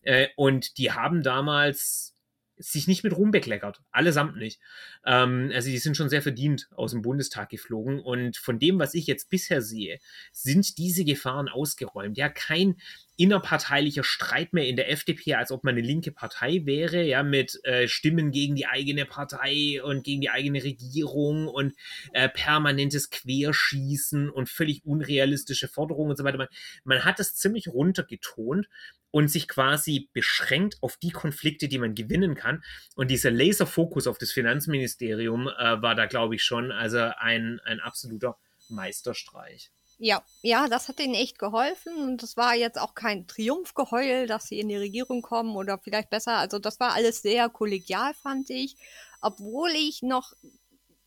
Äh, 0.00 0.28
und 0.34 0.78
die 0.78 0.92
haben 0.92 1.22
damals 1.22 2.15
sich 2.58 2.86
nicht 2.86 3.04
mit 3.04 3.16
Ruhm 3.16 3.30
bekleckert. 3.30 3.80
Allesamt 3.90 4.36
nicht. 4.36 4.60
Ähm, 5.04 5.50
also 5.54 5.68
die 5.70 5.78
sind 5.78 5.96
schon 5.96 6.08
sehr 6.08 6.22
verdient 6.22 6.68
aus 6.74 6.92
dem 6.92 7.02
Bundestag 7.02 7.50
geflogen. 7.50 8.00
Und 8.00 8.36
von 8.36 8.58
dem, 8.58 8.78
was 8.78 8.94
ich 8.94 9.06
jetzt 9.06 9.28
bisher 9.28 9.62
sehe, 9.62 9.98
sind 10.32 10.78
diese 10.78 11.04
Gefahren 11.04 11.48
ausgeräumt. 11.48 12.16
Ja, 12.16 12.28
kein 12.28 12.76
innerparteilicher 13.16 14.04
Streit 14.04 14.52
mehr 14.52 14.66
in 14.66 14.76
der 14.76 14.90
FDP, 14.90 15.34
als 15.34 15.50
ob 15.50 15.64
man 15.64 15.74
eine 15.74 15.86
linke 15.86 16.12
Partei 16.12 16.62
wäre, 16.64 17.02
ja, 17.02 17.22
mit 17.22 17.58
äh, 17.64 17.88
Stimmen 17.88 18.30
gegen 18.30 18.54
die 18.56 18.66
eigene 18.66 19.06
Partei 19.06 19.82
und 19.82 20.04
gegen 20.04 20.20
die 20.20 20.30
eigene 20.30 20.62
Regierung 20.62 21.48
und 21.48 21.74
äh, 22.12 22.28
permanentes 22.28 23.10
Querschießen 23.10 24.28
und 24.28 24.48
völlig 24.48 24.84
unrealistische 24.84 25.68
Forderungen 25.68 26.10
und 26.10 26.16
so 26.16 26.24
weiter. 26.24 26.38
Man, 26.38 26.48
man 26.84 27.04
hat 27.04 27.18
das 27.18 27.34
ziemlich 27.34 27.68
runtergetont 27.68 28.68
und 29.10 29.28
sich 29.28 29.48
quasi 29.48 30.10
beschränkt 30.12 30.76
auf 30.82 30.96
die 30.96 31.10
Konflikte, 31.10 31.68
die 31.68 31.78
man 31.78 31.94
gewinnen 31.94 32.34
kann. 32.34 32.62
Und 32.94 33.10
dieser 33.10 33.30
Laserfokus 33.30 34.06
auf 34.06 34.18
das 34.18 34.32
Finanzministerium 34.32 35.48
äh, 35.48 35.80
war 35.82 35.94
da, 35.94 36.06
glaube 36.06 36.34
ich, 36.34 36.44
schon 36.44 36.72
also 36.72 36.98
ein, 36.98 37.60
ein 37.64 37.80
absoluter 37.80 38.38
Meisterstreich. 38.68 39.70
Ja, 39.98 40.22
ja, 40.42 40.68
das 40.68 40.88
hat 40.88 40.98
denen 40.98 41.14
echt 41.14 41.38
geholfen 41.38 41.94
und 41.96 42.22
das 42.22 42.36
war 42.36 42.54
jetzt 42.54 42.78
auch 42.78 42.94
kein 42.94 43.26
Triumphgeheul, 43.26 44.26
dass 44.26 44.48
sie 44.48 44.60
in 44.60 44.68
die 44.68 44.76
Regierung 44.76 45.22
kommen 45.22 45.56
oder 45.56 45.78
vielleicht 45.78 46.10
besser. 46.10 46.32
Also 46.36 46.58
das 46.58 46.78
war 46.80 46.92
alles 46.92 47.22
sehr 47.22 47.48
kollegial, 47.48 48.12
fand 48.12 48.50
ich. 48.50 48.76
Obwohl 49.22 49.70
ich 49.70 50.02
noch 50.02 50.34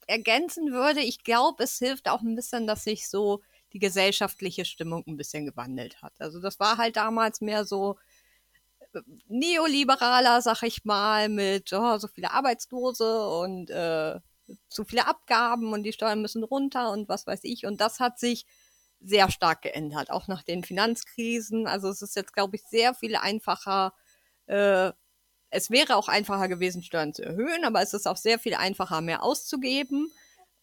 ergänzen 0.08 0.72
würde, 0.72 1.02
ich 1.02 1.24
glaube, 1.24 1.64
es 1.64 1.78
hilft 1.78 2.10
auch 2.10 2.22
ein 2.22 2.36
bisschen, 2.36 2.66
dass 2.66 2.84
sich 2.84 3.08
so 3.08 3.42
die 3.74 3.80
gesellschaftliche 3.80 4.66
Stimmung 4.66 5.04
ein 5.08 5.18
bisschen 5.18 5.46
gewandelt 5.46 6.02
hat. 6.02 6.14
Also 6.20 6.40
das 6.40 6.60
war 6.60 6.78
halt 6.78 6.96
damals 6.96 7.42
mehr 7.42 7.66
so 7.66 7.98
äh, 8.94 9.00
neoliberaler, 9.28 10.42
sag 10.42 10.64
ich 10.64 10.86
mal, 10.86 11.30
mit 11.30 11.72
oh, 11.74 11.98
so 11.98 12.08
viele 12.08 12.32
Arbeitslose 12.32 13.28
und 13.28 13.70
äh, 13.70 14.20
zu 14.70 14.84
viele 14.86 15.08
Abgaben 15.08 15.74
und 15.74 15.84
die 15.84 15.94
Steuern 15.94 16.22
müssen 16.22 16.44
runter 16.44 16.92
und 16.92 17.10
was 17.10 17.28
weiß 17.28 17.42
ich. 17.44 17.66
Und 17.66 17.82
das 17.82 18.00
hat 18.00 18.20
sich 18.20 18.46
sehr 19.02 19.32
stark 19.32 19.62
geändert, 19.62 20.10
auch 20.12 20.28
nach 20.28 20.44
den 20.44 20.64
Finanzkrisen. 20.64 21.68
Also 21.68 21.90
es 21.90 22.02
ist 22.02 22.16
jetzt, 22.16 22.34
glaube 22.34 22.56
ich, 22.56 22.64
sehr 22.64 22.94
viel 22.94 23.16
einfacher. 23.16 23.94
Äh, 24.48 24.92
es 25.52 25.70
wäre 25.70 25.96
auch 25.96 26.08
einfacher 26.08 26.48
gewesen, 26.48 26.84
Steuern 26.84 27.14
zu 27.14 27.24
erhöhen, 27.24 27.66
aber 27.66 27.82
es 27.82 27.94
ist 27.94 28.08
auch 28.08 28.18
sehr 28.18 28.40
viel 28.40 28.56
einfacher, 28.56 29.02
mehr 29.02 29.24
auszugeben 29.24 30.12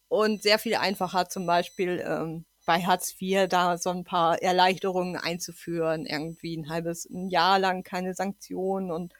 und 0.08 0.42
sehr 0.42 0.58
viel 0.58 0.76
einfacher 0.76 1.28
zum 1.28 1.46
Beispiel 1.46 2.02
ähm, 2.06 2.45
bei 2.66 2.82
Hartz 2.82 3.14
IV 3.20 3.48
da 3.48 3.78
so 3.78 3.90
ein 3.90 4.04
paar 4.04 4.42
Erleichterungen 4.42 5.16
einzuführen, 5.16 6.04
irgendwie 6.04 6.56
ein 6.56 6.68
halbes 6.68 7.06
ein 7.06 7.28
Jahr 7.28 7.58
lang 7.58 7.84
keine 7.84 8.12
Sanktionen 8.14 8.90
und 8.90 9.14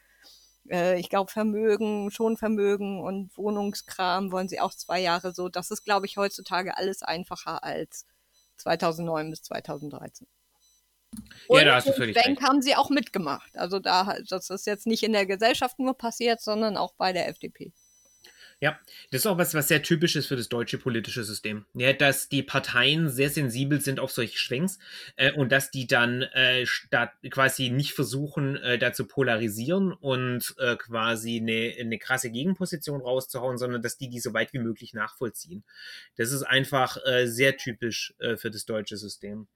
äh, 0.69 0.99
ich 0.99 1.09
glaube 1.09 1.31
Vermögen, 1.31 2.11
schon 2.11 2.37
Vermögen 2.37 3.01
und 3.01 3.35
Wohnungskram 3.37 4.31
wollen 4.31 4.49
sie 4.49 4.59
auch 4.59 4.73
zwei 4.73 4.99
Jahre 4.99 5.33
so. 5.33 5.49
Das 5.49 5.71
ist, 5.71 5.83
glaube 5.83 6.05
ich, 6.05 6.17
heutzutage 6.17 6.77
alles 6.77 7.03
einfacher 7.03 7.63
als 7.63 8.05
2009 8.57 9.29
bis 9.29 9.43
2013. 9.43 10.27
Und 11.47 11.59
ja, 11.59 11.65
da 11.65 11.75
hast 11.75 11.87
du 11.87 11.93
völlig 11.93 12.15
Bank 12.15 12.41
haben 12.41 12.61
sie 12.61 12.75
auch 12.75 12.89
mitgemacht. 12.89 13.57
Also 13.57 13.79
da, 13.79 14.17
das 14.29 14.49
ist 14.49 14.67
jetzt 14.67 14.87
nicht 14.87 15.03
in 15.03 15.13
der 15.13 15.25
Gesellschaft 15.25 15.79
nur 15.79 15.97
passiert, 15.97 16.41
sondern 16.41 16.75
auch 16.75 16.93
bei 16.93 17.13
der 17.13 17.29
FDP. 17.29 17.71
Ja, 18.59 18.79
das 19.11 19.21
ist 19.21 19.27
auch 19.27 19.37
was, 19.37 19.53
was 19.53 19.67
sehr 19.67 19.83
typisch 19.83 20.15
ist 20.15 20.25
für 20.25 20.35
das 20.35 20.49
deutsche 20.49 20.79
politische 20.79 21.23
System. 21.23 21.65
Ja, 21.75 21.93
dass 21.93 22.27
die 22.27 22.41
Parteien 22.41 23.07
sehr 23.07 23.29
sensibel 23.29 23.81
sind 23.81 23.99
auf 23.99 24.11
solche 24.11 24.39
Schwenks 24.39 24.79
äh, 25.15 25.31
und 25.31 25.51
dass 25.51 25.69
die 25.69 25.85
dann 25.85 26.23
äh, 26.33 26.65
quasi 27.29 27.69
nicht 27.69 27.93
versuchen, 27.93 28.55
äh, 28.55 28.79
da 28.79 28.93
zu 28.93 29.05
polarisieren 29.05 29.93
und 29.93 30.55
äh, 30.57 30.75
quasi 30.75 31.37
eine, 31.37 31.75
eine 31.79 31.99
krasse 31.99 32.31
Gegenposition 32.31 33.01
rauszuhauen, 33.01 33.59
sondern 33.59 33.83
dass 33.83 33.99
die 33.99 34.09
die 34.09 34.19
so 34.19 34.33
weit 34.33 34.53
wie 34.53 34.59
möglich 34.59 34.95
nachvollziehen. 34.95 35.63
Das 36.15 36.31
ist 36.31 36.41
einfach 36.41 36.97
äh, 37.05 37.27
sehr 37.27 37.57
typisch 37.57 38.15
äh, 38.17 38.37
für 38.37 38.49
das 38.49 38.65
deutsche 38.65 38.97
System. 38.97 39.47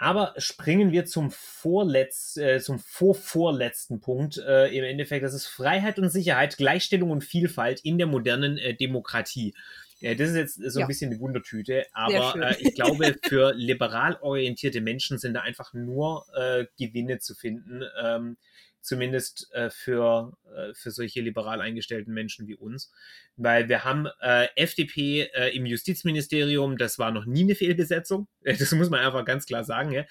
Aber 0.00 0.32
springen 0.38 0.92
wir 0.92 1.04
zum 1.04 1.30
vorletz, 1.30 2.38
äh, 2.38 2.58
zum 2.58 2.78
vorvorletzten 2.78 4.00
Punkt 4.00 4.38
äh, 4.38 4.74
im 4.74 4.82
Endeffekt. 4.82 5.22
Das 5.22 5.34
ist 5.34 5.46
Freiheit 5.46 5.98
und 5.98 6.08
Sicherheit, 6.08 6.56
Gleichstellung 6.56 7.10
und 7.10 7.22
Vielfalt 7.22 7.80
in 7.84 7.98
der 7.98 8.06
modernen 8.06 8.56
äh, 8.56 8.74
Demokratie. 8.74 9.52
Ja, 9.98 10.14
das 10.14 10.30
ist 10.30 10.36
jetzt 10.36 10.54
so 10.54 10.78
ein 10.78 10.80
ja. 10.80 10.86
bisschen 10.86 11.10
eine 11.10 11.20
Wundertüte, 11.20 11.84
aber 11.92 12.34
äh, 12.34 12.56
ich 12.60 12.74
glaube, 12.74 13.14
für 13.28 13.52
liberal 13.52 14.16
orientierte 14.22 14.80
Menschen 14.80 15.18
sind 15.18 15.34
da 15.34 15.40
einfach 15.40 15.74
nur 15.74 16.24
äh, 16.34 16.64
Gewinne 16.78 17.18
zu 17.18 17.34
finden. 17.34 17.82
Ähm, 18.02 18.38
zumindest 18.80 19.52
äh, 19.52 19.70
für, 19.70 20.36
äh, 20.54 20.74
für 20.74 20.90
solche 20.90 21.20
liberal 21.20 21.60
eingestellten 21.60 22.12
Menschen 22.12 22.46
wie 22.46 22.54
uns. 22.54 22.92
Weil 23.36 23.68
wir 23.68 23.84
haben 23.84 24.06
äh, 24.20 24.48
FDP 24.56 25.30
äh, 25.34 25.54
im 25.56 25.66
Justizministerium, 25.66 26.76
das 26.76 26.98
war 26.98 27.10
noch 27.10 27.26
nie 27.26 27.42
eine 27.42 27.54
Fehlbesetzung. 27.54 28.28
Das 28.44 28.72
muss 28.72 28.90
man 28.90 29.00
einfach 29.00 29.24
ganz 29.24 29.46
klar 29.46 29.64
sagen. 29.64 29.92
Ja? 29.92 30.04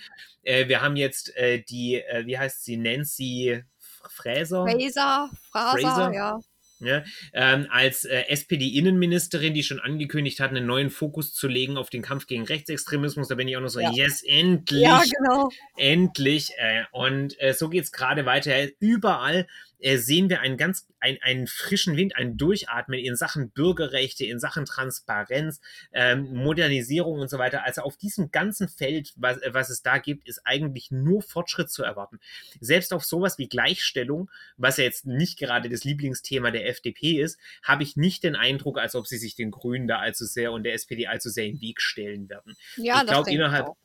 Äh, 0.44 0.68
wir 0.68 0.82
haben 0.82 0.96
jetzt 0.96 1.36
äh, 1.36 1.62
die, 1.62 2.02
wie 2.26 2.38
heißt 2.38 2.64
sie, 2.64 2.78
Nancy 2.78 3.64
Fräser? 4.10 4.66
Fraser, 4.66 5.30
Fraser, 5.52 5.80
Fraser. 5.80 6.14
ja. 6.14 6.40
Ja, 6.80 7.04
ähm, 7.34 7.68
als 7.70 8.06
äh, 8.06 8.24
SPD-Innenministerin, 8.30 9.54
die 9.54 9.64
schon 9.64 9.80
angekündigt 9.80 10.40
hat, 10.40 10.52
einen 10.52 10.66
neuen 10.66 10.90
Fokus 10.90 11.34
zu 11.34 11.48
legen 11.48 11.78
auf 11.78 11.90
den 11.90 12.02
Kampf 12.02 12.26
gegen 12.26 12.44
Rechtsextremismus. 12.44 13.28
Da 13.28 13.36
bin 13.36 13.48
ich 13.48 13.58
auch 13.58 13.62
noch 13.62 13.70
so, 13.70 13.82
ja. 13.82 13.92
yes, 13.92 14.24
endlich. 14.24 14.82
Ja, 14.82 15.04
genau. 15.18 15.50
Endlich. 15.76 16.52
Äh, 16.58 16.84
und 16.92 17.40
äh, 17.42 17.54
so 17.54 17.70
es 17.72 17.92
gerade 17.92 18.26
weiter. 18.26 18.54
Überall 18.80 19.48
äh, 19.80 19.98
sehen 19.98 20.30
wir 20.30 20.42
einen 20.42 20.58
ganz 20.58 20.88
ein, 21.00 21.18
einen 21.22 21.48
frischen 21.48 21.96
Wind, 21.96 22.16
ein 22.16 22.38
Durchatmen 22.38 23.00
in 23.00 23.16
Sachen 23.16 23.52
Bürgerrechte, 23.52 24.26
in 24.26 24.40
Sachen 24.40 24.66
Transparenz, 24.66 25.62
ähm, 25.94 26.34
Modernisierung 26.34 27.20
und 27.20 27.30
so 27.30 27.38
weiter. 27.38 27.64
Also 27.64 27.82
auf 27.82 27.98
diesem 27.98 28.32
ganzen 28.32 28.68
Feld, 28.68 29.14
was, 29.16 29.38
äh, 29.42 29.54
was 29.54 29.70
es 29.70 29.82
da 29.82 29.98
gibt, 29.98 30.28
ist 30.28 30.42
eigentlich 30.46 30.92
nur 30.92 31.22
Fortschritt 31.22 31.72
zu 31.72 31.84
erwarten. 31.84 32.20
Selbst 32.60 32.94
auf 32.94 33.06
sowas 33.06 33.38
wie 33.38 33.48
Gleichstellung, 33.48 34.30
was 34.58 34.78
ja 34.78 34.84
jetzt 34.84 35.06
nicht 35.06 35.40
gerade 35.40 35.70
das 35.70 35.84
Lieblingsthema 35.84 36.52
der 36.52 36.68
FDP 36.68 37.22
ist, 37.22 37.40
habe 37.64 37.84
ich 37.84 37.96
nicht 37.96 38.24
den 38.24 38.36
Eindruck, 38.36 38.78
als 38.80 38.96
ob 38.96 39.08
sie 39.08 39.18
sich 39.18 39.36
den 39.36 39.52
Grünen 39.52 39.88
da 39.88 40.00
allzu 40.00 40.26
sehr 40.26 40.52
und 40.52 40.64
der 40.64 40.74
SPD 40.74 41.08
allzu 41.08 41.30
sehr 41.30 41.46
im 41.46 41.62
Weg 41.62 41.82
stellen 41.82 42.30
werden. 42.30 42.58
Ja, 42.76 43.02
ich 43.02 43.08
glaube, 43.08 43.32
innerhalb, 43.32 43.68
auch 43.68 43.78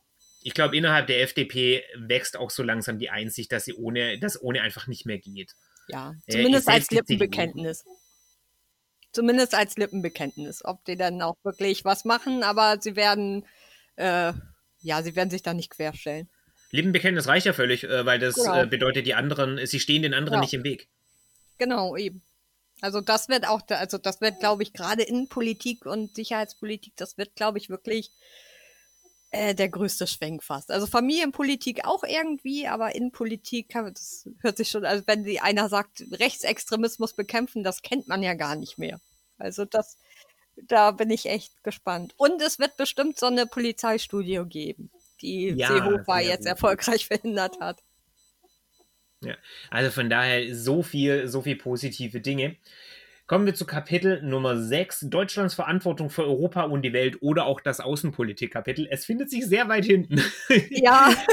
ich 0.47 0.53
glaube, 0.53 0.76
innerhalb 0.76 1.07
der 1.07 1.22
FDP 1.22 1.82
wächst 1.97 2.36
auch 2.36 2.51
so 2.51 2.62
langsam 2.62 2.99
die 2.99 3.09
Einsicht, 3.09 3.51
dass 3.51 3.64
sie 3.64 3.72
ohne, 3.72 4.18
dass 4.18 4.40
ohne 4.40 4.61
einfach 4.61 4.86
nicht 4.86 5.07
mehr 5.07 5.18
geht. 5.18 5.55
Ja, 5.89 6.14
äh, 6.26 6.32
zumindest 6.32 6.68
als 6.68 6.91
Lippenbekenntnis. 6.91 7.85
Zumindest 9.12 9.55
als 9.55 9.76
Lippenbekenntnis. 9.76 10.64
Ob 10.64 10.85
die 10.85 10.97
dann 10.97 11.22
auch 11.22 11.37
wirklich 11.43 11.85
was 11.85 12.05
machen, 12.05 12.43
aber 12.43 12.78
sie 12.80 12.97
werden, 12.97 13.47
äh, 13.97 14.32
ja, 14.80 15.03
sie 15.03 15.14
werden 15.14 15.30
sich 15.30 15.43
da 15.43 15.55
nicht 15.55 15.70
querstellen. 15.70 16.28
Lippenbekenntnis 16.70 17.28
reicht 17.28 17.47
ja 17.47 17.53
völlig, 17.53 17.85
äh, 17.85 18.05
weil 18.05 18.18
das 18.18 18.35
genau. 18.35 18.62
äh, 18.62 18.66
bedeutet, 18.66 19.07
die 19.07 19.14
anderen, 19.14 19.64
sie 19.66 19.78
stehen 19.78 20.03
den 20.03 20.14
anderen 20.14 20.39
ja. 20.39 20.41
nicht 20.41 20.55
im 20.55 20.64
Weg. 20.64 20.89
Genau, 21.59 21.97
eben. 21.97 22.22
Also 22.80 23.01
das 23.01 23.28
wird 23.28 23.47
auch, 23.47 23.62
also 23.68 23.99
das 23.99 24.20
wird, 24.20 24.41
glaube 24.41 24.62
ich, 24.62 24.72
gerade 24.72 25.03
in 25.05 25.28
Politik 25.28 25.87
und 25.87 26.16
Sicherheitspolitik, 26.16 26.95
das 26.97 27.16
wird, 27.16 27.37
glaube 27.37 27.59
ich, 27.59 27.70
wirklich 27.70 28.11
äh, 29.35 29.55
der 29.55 29.68
größte 29.68 30.07
Schwenk 30.07 30.45
fast. 30.45 30.70
Also 30.70 30.87
Familienpolitik 30.87 31.85
auch 31.85 32.05
irgendwie, 32.05 32.68
aber 32.68 32.95
in 32.95 33.11
Politik, 33.11 33.70
das 33.72 34.28
hört 34.41 34.57
sich 34.57 34.70
schon, 34.70 34.85
also 34.85 35.03
wenn 35.07 35.26
einer 35.41 35.68
sagt, 35.68 36.05
Rechtsextremismus 36.12 37.14
bekämpfen, 37.14 37.64
das 37.64 37.82
kennt 37.82 38.07
man 38.07 38.22
ja 38.22 38.35
gar 38.35 38.55
nicht 38.55 38.78
mehr. 38.78 39.01
Also 39.37 39.64
das, 39.64 39.99
da 40.68 40.93
bin 40.93 41.11
ich 41.11 41.26
echt 41.26 41.64
gespannt. 41.64 42.14
Und 42.16 42.41
es 42.41 42.61
wird 42.61 42.76
bestimmt 42.76 43.18
so 43.18 43.26
eine 43.26 43.47
Polizeistudie 43.47 44.43
geben, 44.49 44.91
die 45.20 45.49
ja, 45.57 45.66
Seehofer 45.66 46.20
jetzt 46.20 46.47
erfolgreich 46.47 47.07
verhindert 47.09 47.59
hat. 47.61 47.82
Ja, 49.20 49.37
also 49.70 49.91
von 49.91 50.09
daher 50.09 50.55
so 50.55 50.85
viel, 50.85 51.26
so 51.26 51.43
viel 51.43 51.57
positive 51.57 52.20
Dinge. 52.20 52.57
Kommen 53.26 53.46
wir 53.46 53.54
zu 53.54 53.64
Kapitel 53.64 54.22
Nummer 54.22 54.58
6, 54.58 55.06
Deutschlands 55.08 55.54
Verantwortung 55.54 56.10
für 56.10 56.24
Europa 56.24 56.64
und 56.64 56.82
die 56.82 56.92
Welt 56.92 57.22
oder 57.22 57.46
auch 57.46 57.60
das 57.60 57.80
Außenpolitik-Kapitel. 57.80 58.86
Es 58.90 59.06
findet 59.06 59.30
sich 59.30 59.46
sehr 59.46 59.68
weit 59.68 59.84
hinten. 59.84 60.22
Ja. 60.70 61.10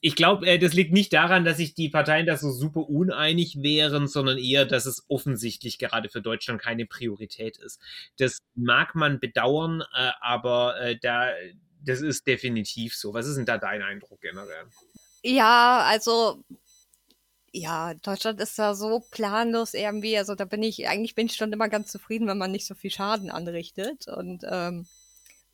Ich 0.00 0.16
glaube, 0.16 0.44
äh, 0.44 0.58
das 0.58 0.72
liegt 0.72 0.92
nicht 0.92 1.12
daran, 1.12 1.44
dass 1.44 1.58
sich 1.58 1.74
die 1.74 1.88
Parteien 1.88 2.26
da 2.26 2.36
so 2.36 2.50
super 2.50 2.88
uneinig 2.88 3.62
wären, 3.62 4.08
sondern 4.08 4.38
eher, 4.38 4.64
dass 4.64 4.86
es 4.86 5.04
offensichtlich 5.08 5.78
gerade 5.78 6.08
für 6.08 6.20
Deutschland 6.20 6.60
keine 6.60 6.84
Priorität 6.84 7.56
ist. 7.58 7.80
Das 8.18 8.38
mag 8.56 8.96
man 8.96 9.20
bedauern, 9.20 9.82
äh, 9.94 10.10
aber 10.20 10.80
äh, 10.80 10.98
da, 11.00 11.28
das 11.84 12.00
ist 12.00 12.26
definitiv 12.26 12.96
so. 12.96 13.14
Was 13.14 13.28
ist 13.28 13.36
denn 13.36 13.46
da 13.46 13.56
dein 13.56 13.82
Eindruck 13.82 14.20
generell? 14.20 14.64
Ja, 15.22 15.84
also 15.86 16.42
ja, 17.56 17.94
Deutschland 17.94 18.40
ist 18.40 18.58
da 18.58 18.74
so 18.74 19.00
planlos 19.10 19.72
irgendwie. 19.72 20.18
Also 20.18 20.34
da 20.34 20.44
bin 20.44 20.62
ich, 20.62 20.88
eigentlich 20.88 21.14
bin 21.14 21.26
ich 21.26 21.36
schon 21.36 21.52
immer 21.52 21.68
ganz 21.68 21.90
zufrieden, 21.90 22.28
wenn 22.28 22.38
man 22.38 22.52
nicht 22.52 22.66
so 22.66 22.74
viel 22.74 22.90
Schaden 22.90 23.30
anrichtet. 23.30 24.08
Und 24.08 24.44
ähm, 24.48 24.86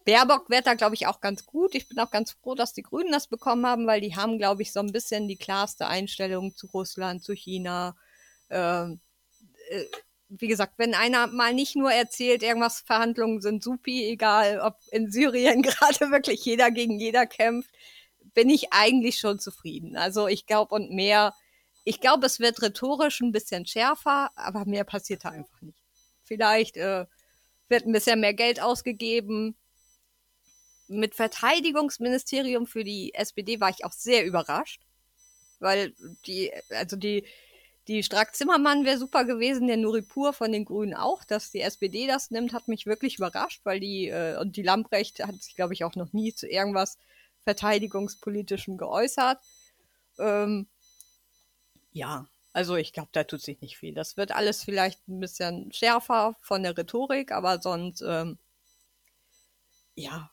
Baerbock 0.05 0.51
wird 0.51 0.67
da, 0.67 0.75
glaube 0.75 0.97
ich, 0.97 1.07
auch 1.07 1.21
ganz 1.21 1.47
gut. 1.47 1.77
Ich 1.77 1.89
bin 1.89 1.99
auch 2.01 2.11
ganz 2.11 2.33
froh, 2.33 2.57
dass 2.57 2.73
die 2.73 2.83
Grünen 2.83 3.13
das 3.13 3.29
bekommen 3.29 3.65
haben, 3.67 3.87
weil 3.87 4.01
die 4.01 4.17
haben, 4.17 4.39
glaube 4.39 4.63
ich, 4.63 4.73
so 4.73 4.81
ein 4.81 4.91
bisschen 4.91 5.29
die 5.29 5.37
klarste 5.37 5.87
Einstellung 5.87 6.57
zu 6.57 6.67
Russland, 6.69 7.23
zu 7.23 7.35
China. 7.35 7.95
Ähm, 8.51 9.01
äh, 9.71 9.85
wie 10.29 10.49
gesagt, 10.49 10.75
wenn 10.79 10.95
einer 10.95 11.29
mal 11.29 11.55
nicht 11.55 11.77
nur 11.77 11.93
erzählt, 11.93 12.43
irgendwas 12.43 12.81
Verhandlungen 12.81 13.41
sind 13.43 13.63
supi, 13.63 14.07
egal 14.07 14.61
ob 14.61 14.77
in 14.91 15.13
Syrien 15.13 15.63
gerade 15.63 16.11
wirklich 16.11 16.45
jeder 16.45 16.73
gegen 16.73 16.99
jeder 16.99 17.27
kämpft, 17.27 17.71
bin 18.35 18.51
ich 18.51 18.73
eigentlich 18.73 19.19
schon 19.19 19.39
zufrieden. 19.39 19.97
Also 19.97 20.27
ich 20.27 20.47
glaube, 20.47 20.75
und 20.75 20.91
mehr 20.91 21.35
ich 21.85 22.01
glaube, 22.01 22.27
es 22.27 22.41
wird 22.41 22.63
rhetorisch 22.63 23.21
ein 23.21 23.33
bisschen 23.33 23.67
schärfer, 23.67 24.31
aber 24.37 24.65
mehr 24.65 24.85
passiert 24.85 25.25
da 25.25 25.31
einfach 25.31 25.61
nicht. 25.63 25.79
Vielleicht 26.23 26.77
äh, 26.77 27.07
wird 27.69 27.87
ein 27.87 27.93
bisschen 27.93 28.21
mehr 28.21 28.35
Geld 28.35 28.61
ausgegeben. 28.63 29.57
Mit 30.89 31.15
Verteidigungsministerium 31.15 32.67
für 32.67 32.85
die 32.85 33.15
SPD 33.15 33.61
war 33.61 33.71
ich 33.71 33.85
auch 33.85 33.93
sehr 33.93 34.25
überrascht, 34.25 34.83
weil 35.59 35.95
die, 36.27 36.53
also 36.71 36.97
die, 36.97 37.27
die 37.89 38.03
Strack-Zimmermann 38.03 38.85
wäre 38.85 38.99
super 38.99 39.25
gewesen, 39.25 39.67
der 39.67 39.77
Nuripur 39.77 40.33
von 40.33 40.53
den 40.53 40.65
Grünen 40.65 40.95
auch, 40.95 41.25
dass 41.25 41.51
die 41.51 41.63
SPD 41.63 42.07
das 42.07 42.31
nimmt, 42.31 42.53
hat 42.53 42.69
mich 42.69 42.87
wirklich 42.87 43.17
überrascht, 43.17 43.63
weil 43.65 43.81
die, 43.81 44.09
äh, 44.09 44.39
und 44.39 44.57
die 44.57 44.63
Lamprecht 44.63 45.25
hat 45.25 45.43
sich, 45.43 45.57
glaube 45.57 45.75
ich, 45.75 45.83
auch 45.83 45.97
noch 45.97 46.13
nie 46.13 46.33
zu 46.33 46.47
irgendwas 46.47 46.97
Verteidigungspolitischem 47.45 48.77
geäußert. 48.77 49.39
Ähm, 50.19 50.69
ja, 51.93 52.27
also 52.53 52.77
ich 52.77 52.93
glaube, 52.93 53.09
da 53.13 53.25
tut 53.25 53.41
sich 53.43 53.61
nicht 53.61 53.79
viel. 53.79 53.95
Das 53.95 54.17
wird 54.17 54.33
alles 54.33 54.63
vielleicht 54.65 55.07
ein 55.09 55.21
bisschen 55.21 55.73
schärfer 55.73 56.37
von 56.41 56.63
der 56.63 56.77
Rhetorik, 56.77 57.33
aber 57.33 57.61
sonst, 57.61 58.03
ähm, 58.03 58.39
ja, 59.95 60.31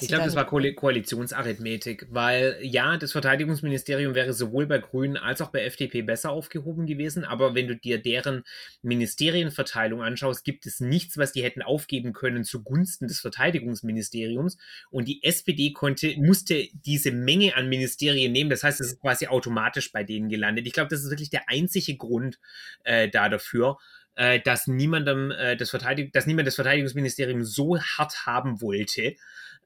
ich 0.00 0.08
glaube, 0.08 0.24
das 0.24 0.36
war 0.36 0.46
Ko 0.46 0.60
Koalitionsarithmetik, 0.74 2.06
weil 2.10 2.58
ja, 2.62 2.96
das 2.96 3.12
Verteidigungsministerium 3.12 4.14
wäre 4.14 4.32
sowohl 4.32 4.66
bei 4.66 4.78
Grünen 4.78 5.16
als 5.16 5.40
auch 5.40 5.50
bei 5.50 5.64
FDP 5.64 6.02
besser 6.02 6.30
aufgehoben 6.30 6.86
gewesen, 6.86 7.24
aber 7.24 7.54
wenn 7.54 7.68
du 7.68 7.76
dir 7.76 8.00
deren 8.00 8.44
Ministerienverteilung 8.82 10.02
anschaust, 10.02 10.44
gibt 10.44 10.66
es 10.66 10.80
nichts, 10.80 11.18
was 11.18 11.32
die 11.32 11.42
hätten 11.42 11.62
aufgeben 11.62 12.12
können 12.12 12.44
zugunsten 12.44 13.08
des 13.08 13.20
Verteidigungsministeriums 13.20 14.58
und 14.90 15.08
die 15.08 15.22
SPD 15.24 15.72
konnte, 15.72 16.14
musste 16.18 16.68
diese 16.72 17.10
Menge 17.10 17.56
an 17.56 17.68
Ministerien 17.68 18.32
nehmen, 18.32 18.50
das 18.50 18.62
heißt, 18.62 18.80
es 18.80 18.92
ist 18.92 19.00
quasi 19.00 19.26
automatisch 19.26 19.92
bei 19.92 20.04
denen 20.04 20.28
gelandet. 20.28 20.66
Ich 20.66 20.72
glaube, 20.72 20.88
das 20.88 21.02
ist 21.02 21.10
wirklich 21.10 21.30
der 21.30 21.48
einzige 21.48 21.96
Grund 21.96 22.38
äh, 22.84 23.08
da 23.08 23.28
dafür 23.28 23.78
äh, 24.16 24.40
dass 24.40 24.66
niemandem 24.66 25.30
äh, 25.30 25.56
das 25.56 25.70
Verteidig 25.70 26.12
dass 26.12 26.26
niemand 26.26 26.46
das 26.46 26.54
Verteidigungsministerium 26.54 27.44
so 27.44 27.80
hart 27.80 28.26
haben 28.26 28.60
wollte. 28.60 29.16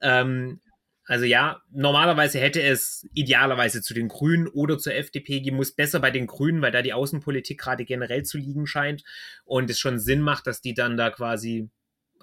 Ähm, 0.01 0.61
also 1.09 1.25
ja, 1.25 1.63
normalerweise 1.71 2.39
hätte 2.39 2.63
es 2.63 3.09
idealerweise 3.15 3.81
zu 3.81 3.95
den 3.95 4.09
Grünen 4.09 4.47
oder 4.47 4.77
zur 4.79 4.95
FDP 4.95 5.41
gehen, 5.41 5.57
muss 5.57 5.73
besser 5.73 6.01
bei 6.01 6.11
den 6.11 6.27
Grünen, 6.27 6.61
weil 6.61 6.71
da 6.71 6.83
die 6.83 6.93
Außenpolitik 6.93 7.59
gerade 7.59 7.87
generell 7.87 8.25
zu 8.25 8.37
liegen 8.37 8.67
scheint 8.67 9.05
und 9.47 9.71
es 9.71 9.79
schon 9.79 9.99
Sinn 9.99 10.21
macht, 10.21 10.47
dass 10.47 10.61
die 10.61 10.75
dann 10.75 10.99
da 10.99 11.09
quasi 11.09 11.71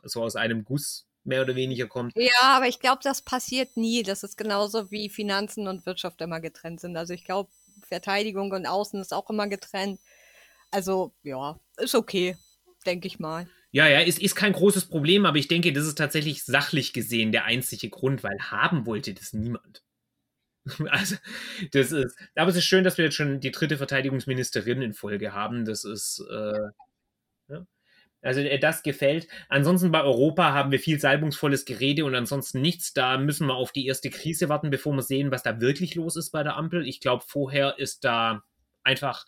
so 0.04 0.22
aus 0.22 0.36
einem 0.36 0.64
Guss 0.64 1.08
mehr 1.24 1.42
oder 1.42 1.56
weniger 1.56 1.88
kommt. 1.88 2.14
Ja, 2.16 2.32
aber 2.42 2.68
ich 2.68 2.80
glaube, 2.80 3.00
das 3.04 3.24
passiert 3.24 3.76
nie. 3.76 4.04
Das 4.04 4.22
ist 4.22 4.38
genauso 4.38 4.92
wie 4.92 5.10
Finanzen 5.10 5.68
und 5.68 5.88
Wirtschaft 5.88 6.22
immer 6.22 6.40
getrennt 6.40 6.80
sind. 6.80 6.96
Also 6.96 7.14
ich 7.14 7.26
glaube, 7.26 7.50
Verteidigung 7.88 8.52
und 8.52 8.68
Außen 8.68 9.02
ist 9.02 9.14
auch 9.14 9.30
immer 9.32 9.48
getrennt. 9.48 10.00
Also 10.70 11.14
ja, 11.24 11.60
ist 11.78 11.96
okay, 11.96 12.38
denke 12.86 13.08
ich 13.08 13.18
mal. 13.18 13.48
Ja, 13.76 13.90
ja, 13.90 14.00
ist, 14.00 14.20
ist 14.20 14.36
kein 14.36 14.54
großes 14.54 14.86
Problem, 14.86 15.26
aber 15.26 15.38
ich 15.38 15.50
denke, 15.50 15.74
das 15.74 15.86
ist 15.86 15.98
tatsächlich 15.98 16.46
sachlich 16.46 16.94
gesehen 16.94 17.34
der 17.34 17.44
einzige 17.44 17.90
Grund, 17.90 18.24
weil 18.24 18.38
haben 18.40 18.86
wollte 18.86 19.14
das 19.14 19.34
niemand. 19.34 19.84
Also, 20.90 21.18
das 21.74 21.92
ist, 21.92 22.18
aber 22.36 22.50
es 22.52 22.56
ist 22.56 22.66
schön, 22.66 22.86
dass 22.86 22.98
wir 22.98 23.06
jetzt 23.06 23.16
schon 23.16 23.42
die 23.42 23.52
dritte 23.52 23.78
Verteidigungsministerin 23.78 24.82
in 24.82 24.94
Folge 24.94 25.34
haben. 25.34 25.66
Das 25.66 25.84
ist, 25.84 26.24
äh, 26.32 26.70
ja. 27.50 27.68
Also 28.22 28.42
äh, 28.42 28.60
das 28.60 28.84
gefällt. 28.84 29.28
Ansonsten 29.50 29.92
bei 29.92 30.04
Europa 30.04 30.54
haben 30.54 30.72
wir 30.72 30.80
viel 30.80 31.00
salbungsvolles 31.00 31.66
Gerede 31.66 32.06
und 32.06 32.16
ansonsten 32.16 32.62
nichts. 32.62 32.94
Da 32.94 33.18
müssen 33.18 33.48
wir 33.48 33.56
auf 33.56 33.74
die 33.74 33.88
erste 33.88 34.10
Krise 34.10 34.50
warten, 34.50 34.70
bevor 34.70 34.94
wir 34.94 35.04
sehen, 35.04 35.32
was 35.32 35.44
da 35.44 35.62
wirklich 35.62 35.96
los 35.96 36.16
ist 36.16 36.32
bei 36.32 36.44
der 36.44 36.58
Ampel. 36.58 36.88
Ich 36.88 37.02
glaube, 37.02 37.26
vorher 37.28 37.78
ist 37.80 38.06
da 38.06 38.44
einfach 38.84 39.26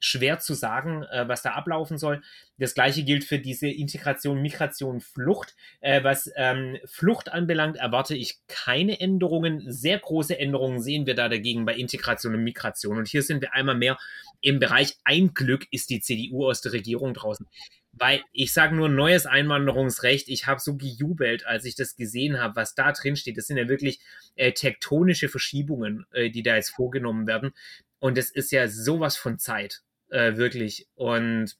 schwer 0.00 0.38
zu 0.38 0.54
sagen, 0.54 1.02
äh, 1.04 1.28
was 1.28 1.42
da 1.42 1.52
ablaufen 1.52 1.98
soll. 1.98 2.22
Das 2.58 2.74
gleiche 2.74 3.04
gilt 3.04 3.24
für 3.24 3.38
diese 3.38 3.68
Integration, 3.68 4.40
Migration, 4.40 5.00
Flucht. 5.00 5.54
Äh, 5.80 6.02
was 6.04 6.30
ähm, 6.36 6.78
Flucht 6.86 7.32
anbelangt, 7.32 7.76
erwarte 7.76 8.16
ich 8.16 8.38
keine 8.48 9.00
Änderungen. 9.00 9.62
Sehr 9.70 9.98
große 9.98 10.38
Änderungen 10.38 10.80
sehen 10.80 11.06
wir 11.06 11.14
da 11.14 11.28
dagegen 11.28 11.64
bei 11.64 11.74
Integration 11.74 12.34
und 12.34 12.44
Migration. 12.44 12.98
Und 12.98 13.08
hier 13.08 13.22
sind 13.22 13.40
wir 13.40 13.54
einmal 13.54 13.76
mehr 13.76 13.98
im 14.40 14.58
Bereich 14.58 14.96
ein 15.04 15.34
Glück 15.34 15.66
ist 15.70 15.90
die 15.90 16.00
CDU 16.00 16.46
aus 16.46 16.60
der 16.60 16.72
Regierung 16.72 17.14
draußen. 17.14 17.46
Weil 17.92 18.22
ich 18.32 18.52
sage 18.52 18.76
nur 18.76 18.88
neues 18.88 19.26
Einwanderungsrecht. 19.26 20.28
Ich 20.28 20.46
habe 20.46 20.60
so 20.60 20.76
gejubelt, 20.76 21.46
als 21.46 21.64
ich 21.64 21.74
das 21.74 21.96
gesehen 21.96 22.38
habe, 22.38 22.54
was 22.54 22.74
da 22.74 22.92
drin 22.92 23.16
steht. 23.16 23.36
Das 23.36 23.46
sind 23.46 23.56
ja 23.56 23.68
wirklich 23.68 23.98
äh, 24.36 24.52
tektonische 24.52 25.28
Verschiebungen, 25.28 26.06
äh, 26.12 26.30
die 26.30 26.42
da 26.42 26.54
jetzt 26.54 26.70
vorgenommen 26.70 27.26
werden. 27.26 27.52
Und 27.98 28.16
es 28.16 28.30
ist 28.30 28.52
ja 28.52 28.68
sowas 28.68 29.16
von 29.16 29.38
Zeit 29.38 29.82
äh, 30.10 30.36
wirklich. 30.36 30.88
Und 30.94 31.56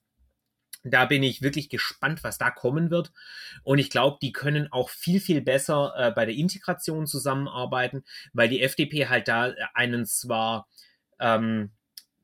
da 0.85 1.05
bin 1.05 1.23
ich 1.23 1.43
wirklich 1.43 1.69
gespannt, 1.69 2.23
was 2.25 2.39
da 2.39 2.51
kommen 2.51 2.91
wird. 2.91 3.13
Und 3.63 3.79
ich 3.79 3.91
glaube, 3.91 4.19
die 4.23 4.33
können 4.33 4.71
auch 4.71 4.91
viel, 4.91 5.21
viel 5.21 5.41
besser 5.41 5.93
äh, 5.97 6.11
bei 6.13 6.25
der 6.25 6.35
Integration 6.35 7.07
zusammenarbeiten, 7.07 8.05
weil 8.33 8.49
die 8.49 8.63
FDP 8.63 9.09
halt 9.09 9.29
da 9.29 9.53
einen 9.75 10.07
zwar 10.07 10.69
ähm, 11.19 11.73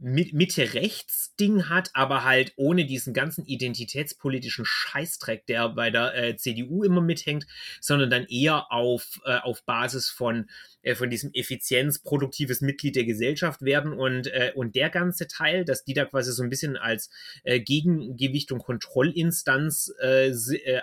Mitte-Rechts-Ding 0.04 1.70
hat, 1.70 1.90
aber 1.94 2.24
halt 2.24 2.52
ohne 2.56 2.84
diesen 2.84 3.14
ganzen 3.14 3.46
identitätspolitischen 3.46 4.66
Scheißdreck, 4.66 5.46
der 5.46 5.70
bei 5.70 5.90
der 5.90 6.14
äh, 6.14 6.36
CDU 6.36 6.84
immer 6.84 7.00
mithängt, 7.00 7.46
sondern 7.80 8.10
dann 8.10 8.26
eher 8.26 8.70
auf, 8.70 9.20
äh, 9.24 9.38
auf 9.38 9.64
Basis 9.64 10.10
von, 10.10 10.50
äh, 10.82 10.94
von 10.94 11.08
diesem 11.08 11.32
Effizienz, 11.32 12.00
produktives 12.00 12.60
Mitglied 12.60 12.96
der 12.96 13.04
Gesellschaft 13.04 13.62
werden 13.62 13.94
und, 13.94 14.26
äh, 14.26 14.52
und 14.54 14.76
der 14.76 14.90
ganze 14.90 15.26
Teil, 15.26 15.64
dass 15.64 15.84
die 15.84 15.94
da 15.94 16.04
quasi 16.04 16.32
so 16.32 16.42
ein 16.42 16.50
bisschen 16.50 16.76
als 16.76 17.08
äh, 17.44 17.58
Gegengewicht 17.60 18.52
und 18.52 18.58
Kontrollinstanz 18.58 19.90
äh, 20.00 20.34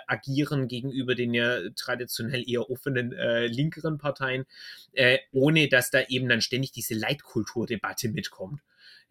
agieren 0.08 0.66
gegenüber 0.66 1.14
den 1.14 1.32
ja 1.32 1.60
traditionell 1.76 2.42
eher 2.48 2.68
offenen 2.70 3.12
linkeren 3.12 3.98
Parteien, 3.98 4.44
ohne 5.32 5.68
dass 5.68 5.90
da 5.90 6.02
eben 6.08 6.28
dann 6.28 6.40
ständig 6.40 6.72
diese 6.72 6.94
Leitkulturdebatte 6.94 8.08
mitkommt. 8.08 8.60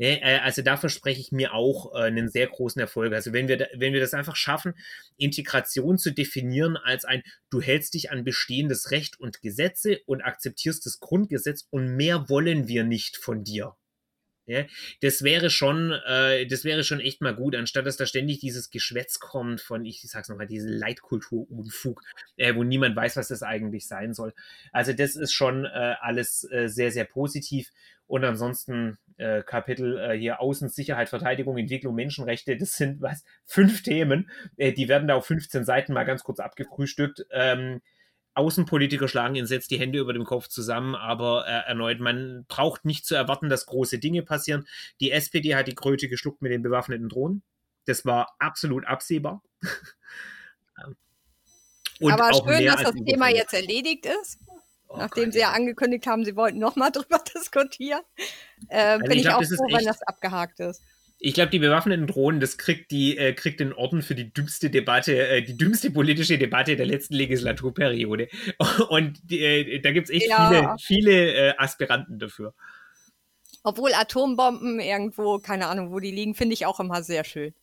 Äh, 0.02 0.40
also 0.40 0.62
da 0.62 0.78
verspreche 0.78 1.22
ich 1.22 1.32
mir 1.32 1.54
auch 1.54 1.94
äh, 1.94 2.00
einen 2.00 2.30
sehr 2.30 2.48
großen 2.48 2.82
Erfolg. 2.82 3.14
Also 3.14 3.34
wenn 3.34 3.48
wir, 3.48 3.70
wenn 3.76 3.94
wir 3.94 4.00
das 4.00 4.14
einfach 4.14 4.36
schaffen, 4.36 4.74
Integration 5.18 5.98
zu 5.98 6.12
definieren 6.12 6.76
als 6.76 7.06
ein, 7.06 7.24
du 7.50 7.62
hältst 7.62 7.94
dich 7.94 8.12
an 8.12 8.24
bestehendes 8.24 8.92
Recht 8.92 9.20
und 9.20 9.42
Gesetze 9.42 10.00
und 10.06 10.22
akzeptierst 10.22 10.86
das 10.86 11.00
Grundgesetz 11.00 11.68
und 11.70 11.96
mehr 11.96 12.30
wollen 12.30 12.68
wir 12.68 12.84
nicht 12.84 13.18
von 13.18 13.44
dir. 13.44 13.76
Ja, 14.48 14.66
das 15.02 15.22
wäre 15.22 15.52
schon, 15.52 15.92
äh, 16.06 16.48
das 16.48 16.64
wäre 16.64 16.84
schon 16.84 17.00
echt 17.00 17.22
mal 17.22 17.36
gut, 17.36 17.56
anstatt 17.56 17.86
dass 17.86 17.96
da 17.96 18.08
ständig 18.08 18.40
dieses 18.40 18.72
Geschwätz 18.72 19.20
kommt 19.20 19.62
von, 19.62 19.86
ich 19.86 20.02
sag's 20.02 20.30
nochmal, 20.30 20.48
diese 20.48 20.68
Leitkultur-Unfug, 20.68 22.02
äh, 22.38 22.56
wo 22.56 22.64
niemand 22.64 22.96
weiß, 22.96 23.18
was 23.18 23.28
das 23.28 23.44
eigentlich 23.44 23.88
sein 23.88 24.16
soll. 24.16 24.34
Also 24.72 24.94
das 24.94 25.16
ist 25.16 25.32
schon 25.32 25.66
äh, 25.66 25.96
alles 26.02 26.44
äh, 26.52 26.68
sehr, 26.68 26.92
sehr 26.92 27.06
positiv. 27.06 27.70
Und 28.12 28.26
ansonsten 28.26 28.98
äh, 29.16 29.42
Kapitel 29.42 29.98
äh, 29.98 30.18
hier 30.18 30.42
Außen, 30.42 30.68
Sicherheit, 30.68 31.08
Verteidigung, 31.08 31.58
Entwicklung, 31.58 31.96
Menschenrechte, 31.96 32.58
das 32.58 32.74
sind 32.74 33.02
was, 33.02 33.24
fünf 33.46 33.84
Themen. 33.84 34.30
Äh, 34.58 34.74
die 34.74 34.90
werden 34.90 35.08
da 35.08 35.16
auf 35.16 35.28
15 35.28 35.64
Seiten 35.64 35.94
mal 35.94 36.04
ganz 36.04 36.22
kurz 36.24 36.42
abgefrühstückt. 36.42 37.26
Ähm, 37.32 37.80
Außenpolitiker 38.34 39.08
schlagen 39.08 39.36
ihn 39.36 39.46
jetzt 39.46 39.72
die 39.72 39.80
Hände 39.80 40.00
über 40.00 40.12
dem 40.12 40.26
Kopf 40.26 40.50
zusammen, 40.50 40.94
aber 40.94 41.48
äh, 41.48 41.70
erneut, 41.70 42.02
man 42.02 42.44
braucht 42.50 42.84
nicht 42.84 43.06
zu 43.06 43.16
erwarten, 43.16 43.48
dass 43.48 43.66
große 43.66 43.98
Dinge 43.98 44.24
passieren. 44.24 44.68
Die 45.00 45.12
SPD 45.12 45.56
hat 45.56 45.68
die 45.68 45.76
Kröte 45.76 46.10
geschluckt 46.10 46.42
mit 46.42 46.52
den 46.52 46.64
bewaffneten 46.64 47.08
Drohnen. 47.08 47.44
Das 47.86 48.04
war 48.04 48.36
absolut 48.40 48.86
absehbar. 48.86 49.42
Und 52.02 52.12
aber 52.12 52.34
schön, 52.34 52.66
dass 52.66 52.84
das 52.84 52.96
Thema 53.06 53.30
jetzt 53.30 53.54
erledigt 53.54 54.06
ist. 54.06 54.38
Oh 54.94 54.98
nachdem 54.98 55.26
Gott, 55.26 55.34
sie 55.34 55.40
ja 55.40 55.52
angekündigt 55.52 56.06
haben, 56.08 56.26
sie 56.26 56.36
wollten 56.36 56.60
nochmal 56.60 56.92
drüber 56.94 57.22
diskutieren. 57.36 58.02
Äh, 58.68 58.78
also 58.78 59.06
bin 59.06 59.18
ich, 59.18 59.24
glaub, 59.24 59.42
auch 59.42 59.44
froh, 59.44 59.68
wenn 59.72 59.86
das 59.86 60.02
abgehakt 60.04 60.60
ist. 60.60 60.82
Ich 61.24 61.36
glaube, 61.36 61.52
die 61.52 61.60
bewaffneten 61.60 62.08
Drohnen, 62.08 62.40
das 62.40 62.58
kriegt 62.58 62.90
die, 62.90 63.16
äh, 63.16 63.34
kriegt 63.34 63.60
den 63.60 63.74
Orden 63.74 64.02
für 64.02 64.16
die 64.16 64.34
dümmste 64.34 64.72
Debatte, 64.72 65.16
äh, 65.16 65.44
die 65.44 65.56
dümmste 65.56 65.92
politische 65.92 66.40
Debatte 66.40 66.76
der 66.76 66.88
letzten 66.88 67.14
Legislaturperiode. 67.14 68.28
Und 68.90 69.20
äh, 69.32 69.80
da 69.80 69.92
gibt 69.92 70.10
es 70.10 70.16
echt 70.16 70.30
ja. 70.30 70.50
viele, 70.50 70.76
viele 70.80 71.34
äh, 71.34 71.54
Aspiranten 71.58 72.18
dafür. 72.18 72.56
Obwohl 73.64 73.94
Atombomben 73.94 74.80
irgendwo, 74.80 75.38
keine 75.38 75.68
Ahnung, 75.68 75.92
wo 75.92 76.00
die 76.00 76.12
liegen, 76.12 76.34
finde 76.34 76.54
ich 76.54 76.66
auch 76.66 76.80
immer 76.80 77.04
sehr 77.04 77.24
schön. 77.24 77.54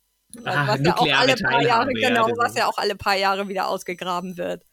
Ah, 0.45 0.67
was 0.67 0.81
ja 0.81 0.95
auch 0.95 1.19
alle 1.19 1.35
paar 1.35 1.61
Jahre, 1.61 1.91
genau, 1.91 2.29
was 2.37 2.55
ja 2.55 2.67
auch 2.67 2.77
alle 2.77 2.95
paar 2.95 3.17
Jahre 3.17 3.49
wieder 3.49 3.67
ausgegraben 3.67 4.37
wird. 4.37 4.63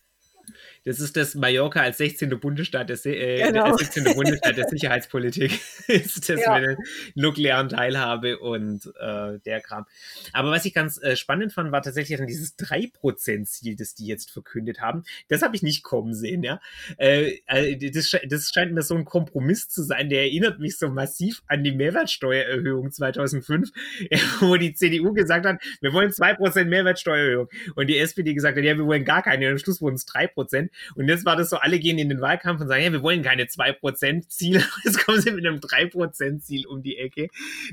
Das 0.87 1.01
ist 1.01 1.17
das 1.17 1.35
Mallorca 1.35 1.81
als 1.81 1.99
16. 1.99 2.31
Bundesstaat 2.41 2.89
der, 2.89 3.07
äh, 3.07 3.43
genau. 3.43 3.65
als 3.65 3.81
16. 3.81 4.15
Bundesstaat 4.15 4.57
der 4.57 4.69
Sicherheitspolitik. 4.69 5.61
ist 5.89 6.29
das 6.29 6.41
ja. 6.41 6.55
mit 6.55 6.69
der 6.69 6.77
nuklearen 7.15 7.69
Teilhabe 7.69 8.39
und 8.39 8.87
äh, 9.01 9.39
der 9.45 9.61
Kram. 9.61 9.87
Aber 10.33 10.51
was 10.51 10.65
ich 10.65 10.75
ganz 10.75 11.03
äh, 11.03 11.17
spannend 11.17 11.53
fand, 11.53 11.73
war 11.73 11.83
tatsächlich 11.83 12.19
dann 12.19 12.27
dieses 12.27 12.57
3%-Ziel, 12.59 13.77
das 13.77 13.95
die 13.95 14.07
jetzt 14.07 14.31
verkündet 14.31 14.81
haben. 14.81 15.05
Das 15.29 15.43
habe 15.43 15.57
ich 15.57 15.63
nicht 15.63 15.83
kommen 15.83 16.15
sehen, 16.15 16.43
ja. 16.43 16.61
Äh, 16.99 17.41
äh 17.47 17.91
das, 17.91 18.17
das 18.29 18.51
scheint 18.55 18.73
mir 18.73 18.83
so 18.83 18.95
ein 18.95 19.05
Kompromiss 19.05 19.69
zu 19.69 19.83
sein, 19.83 20.09
der 20.09 20.23
erinnert 20.23 20.59
mich 20.59 20.79
so 20.79 20.89
massiv 20.89 21.43
an 21.47 21.65
die 21.65 21.73
Mehrwertsteuererhöhung 21.73 22.93
2005, 22.93 23.71
wo 24.41 24.57
die 24.57 24.75
CDU 24.75 25.13
gesagt 25.13 25.47
hat, 25.47 25.61
wir 25.81 25.93
wollen 25.93 26.11
2% 26.11 26.65
Mehrwertsteuererhöhung. 26.65 27.49
Und 27.75 27.87
die 27.89 27.99
SPD 27.99 28.35
gesagt 28.35 28.57
hat, 28.57 28.65
ja, 28.65 28.77
wir 28.77 28.87
wollen 28.87 29.05
gar 29.05 29.23
keine. 29.23 29.47
Und 29.47 29.53
am 29.53 29.59
Schluss 29.59 29.81
wurden 29.81 29.97
es 29.97 30.07
3%. 30.07 30.71
Und 30.95 31.09
jetzt 31.09 31.25
war 31.25 31.37
das 31.37 31.51
so, 31.51 31.57
alle 31.57 31.79
gehen 31.79 31.99
in 31.99 32.09
den 32.09 32.21
Wahlkampf 32.21 32.61
und 32.61 32.69
sagen, 32.69 32.83
ja, 32.83 32.93
wir 32.93 33.03
wollen 33.03 33.23
keine 33.23 33.45
2%-Ziel. 33.45 34.63
Jetzt 34.85 35.05
kommen 35.05 35.21
sie 35.21 35.31
mit 35.31 35.47
einem 35.47 35.59
3%-Ziel 35.59 36.67
um 36.67 36.83
die 36.83 36.99
Ecke. 36.99 37.29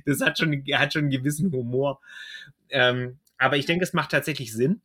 Das 0.06 0.22
hat 0.22 0.38
schon, 0.38 0.64
hat 0.74 0.93
schon 0.93 1.04
einen 1.04 1.12
gewissen 1.12 1.51
Humor. 1.51 1.99
Ähm, 2.70 3.20
aber 3.38 3.58
ich 3.58 3.66
denke, 3.66 3.84
es 3.84 3.93
macht 3.93 4.12
tatsächlich 4.12 4.54
Sinn. 4.54 4.82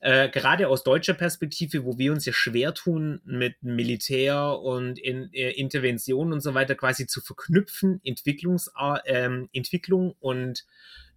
Äh, 0.00 0.28
gerade 0.30 0.68
aus 0.68 0.82
deutscher 0.82 1.14
Perspektive, 1.14 1.84
wo 1.84 1.96
wir 1.96 2.12
uns 2.12 2.24
ja 2.26 2.32
schwer 2.32 2.74
tun, 2.74 3.20
mit 3.24 3.62
Militär 3.62 4.58
und 4.58 4.98
in, 4.98 5.32
äh, 5.32 5.52
Intervention 5.52 6.32
und 6.32 6.40
so 6.40 6.54
weiter 6.54 6.74
quasi 6.74 7.06
zu 7.06 7.20
verknüpfen, 7.20 8.00
Entwicklungs, 8.02 8.72
äh, 9.04 9.28
Entwicklung 9.52 10.16
und 10.18 10.64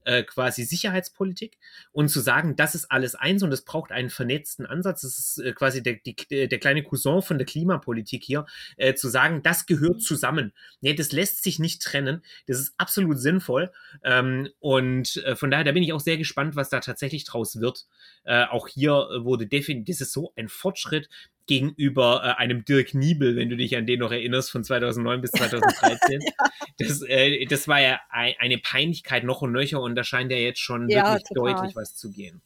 äh, 0.06 0.24
quasi 0.24 0.64
Sicherheitspolitik 0.64 1.58
und 1.92 2.10
zu 2.10 2.20
sagen, 2.20 2.56
das 2.56 2.76
ist 2.76 2.92
alles 2.92 3.16
eins 3.16 3.44
und 3.44 3.52
es 3.52 3.64
braucht 3.64 3.92
einen 3.92 4.10
vernetzten 4.10 4.66
Ansatz. 4.66 5.02
Das 5.02 5.20
ist 5.20 5.38
äh, 5.40 5.54
quasi 5.54 5.84
der, 5.84 5.96
die, 6.06 6.16
der 6.48 6.60
kleine 6.60 6.84
Cousin 6.84 7.22
von 7.22 7.38
der 7.38 7.46
Klimapolitik 7.46 8.24
hier, 8.24 8.46
äh, 8.78 8.94
zu 8.94 9.10
sagen, 9.10 9.42
das 9.44 9.66
gehört 9.66 10.02
zusammen. 10.02 10.54
Nee, 10.82 10.94
das 10.94 11.12
lässt 11.12 11.44
sich 11.44 11.60
nicht 11.60 11.82
trennen. 11.82 12.24
Das 12.48 12.60
ist 12.60 12.74
absolut 12.78 13.20
sinnvoll. 13.20 13.72
Ähm, 14.04 14.50
und 14.60 15.18
äh, 15.18 15.36
von 15.36 15.52
daher, 15.52 15.64
da 15.64 15.72
bin 15.72 15.84
ich 15.84 15.94
auch 15.94 16.00
sehr 16.00 16.18
gespannt, 16.18 16.56
was 16.56 16.70
da 16.70 16.80
tatsächlich 16.80 17.26
draus 17.26 17.60
wird. 17.60 17.86
Äh, 18.24 18.46
auch 18.46 18.68
hier 18.68 19.08
wurde 19.22 19.48
definitiv, 19.48 19.98
das 19.98 20.08
ist 20.08 20.14
so 20.14 20.34
ein 20.36 20.48
Fortschritt, 20.48 21.10
gegenüber 21.48 22.22
äh, 22.24 22.42
einem 22.42 22.66
Dirk 22.66 22.94
Niebel, 22.94 23.36
wenn 23.36 23.50
du 23.50 23.58
dich 23.58 23.76
an 23.76 23.86
den 23.86 24.00
noch 24.00 24.12
erinnerst, 24.12 24.52
von 24.52 24.64
2009 24.64 25.22
bis 25.22 25.32
2013. 25.32 26.22
ja. 26.22 26.30
das, 26.78 27.02
äh, 27.02 27.46
das 27.46 27.68
war 27.68 27.82
ja 27.82 28.00
ein, 28.10 28.34
eine 28.40 28.58
Peinlichkeit 28.58 29.24
noch 29.24 29.42
und 29.42 29.52
nöcher 29.52 29.82
und 29.82 29.96
da 29.96 30.04
scheint 30.04 30.32
ja 30.32 30.38
jetzt 30.38 30.60
schon 30.60 30.88
ja, 30.90 31.14
wirklich 31.14 31.24
total. 31.30 31.54
deutlich 31.54 31.76
was 31.76 31.96
zu 31.96 32.12
gehen. 32.12 32.42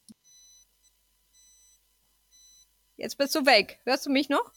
Jetzt 2.95 3.17
bist 3.17 3.35
du 3.35 3.45
weg. 3.45 3.79
Hörst 3.85 4.07
du 4.07 4.09
mich 4.09 4.29
noch? 4.29 4.51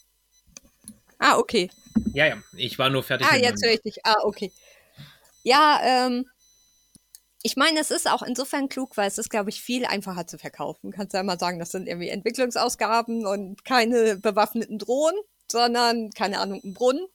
Ah, 1.18 1.36
okay. 1.36 1.70
Ja, 2.14 2.26
ja, 2.26 2.42
ich 2.56 2.78
war 2.78 2.88
nur 2.88 3.02
fertig. 3.02 3.26
Ah, 3.30 3.36
jetzt 3.36 3.62
höre 3.62 3.72
ich 3.72 3.82
dich. 3.82 4.06
Ah, 4.06 4.16
okay. 4.22 4.50
Ja, 5.42 5.80
ähm, 5.84 6.26
ich 7.42 7.56
meine, 7.56 7.80
es 7.80 7.90
ist 7.90 8.08
auch 8.10 8.22
insofern 8.22 8.68
klug, 8.68 8.96
weil 8.96 9.08
es 9.08 9.18
ist, 9.18 9.30
glaube 9.30 9.50
ich, 9.50 9.62
viel 9.62 9.86
einfacher 9.86 10.26
zu 10.26 10.38
verkaufen. 10.38 10.90
Kannst 10.90 11.14
du 11.14 11.18
ja 11.18 11.22
mal 11.22 11.38
sagen, 11.38 11.58
das 11.58 11.70
sind 11.70 11.88
irgendwie 11.88 12.10
Entwicklungsausgaben 12.10 13.26
und 13.26 13.64
keine 13.64 14.16
bewaffneten 14.16 14.78
Drohnen, 14.78 15.18
sondern, 15.50 16.10
keine 16.10 16.38
Ahnung, 16.40 16.60
ein 16.62 16.74
Brunnen. 16.74 17.06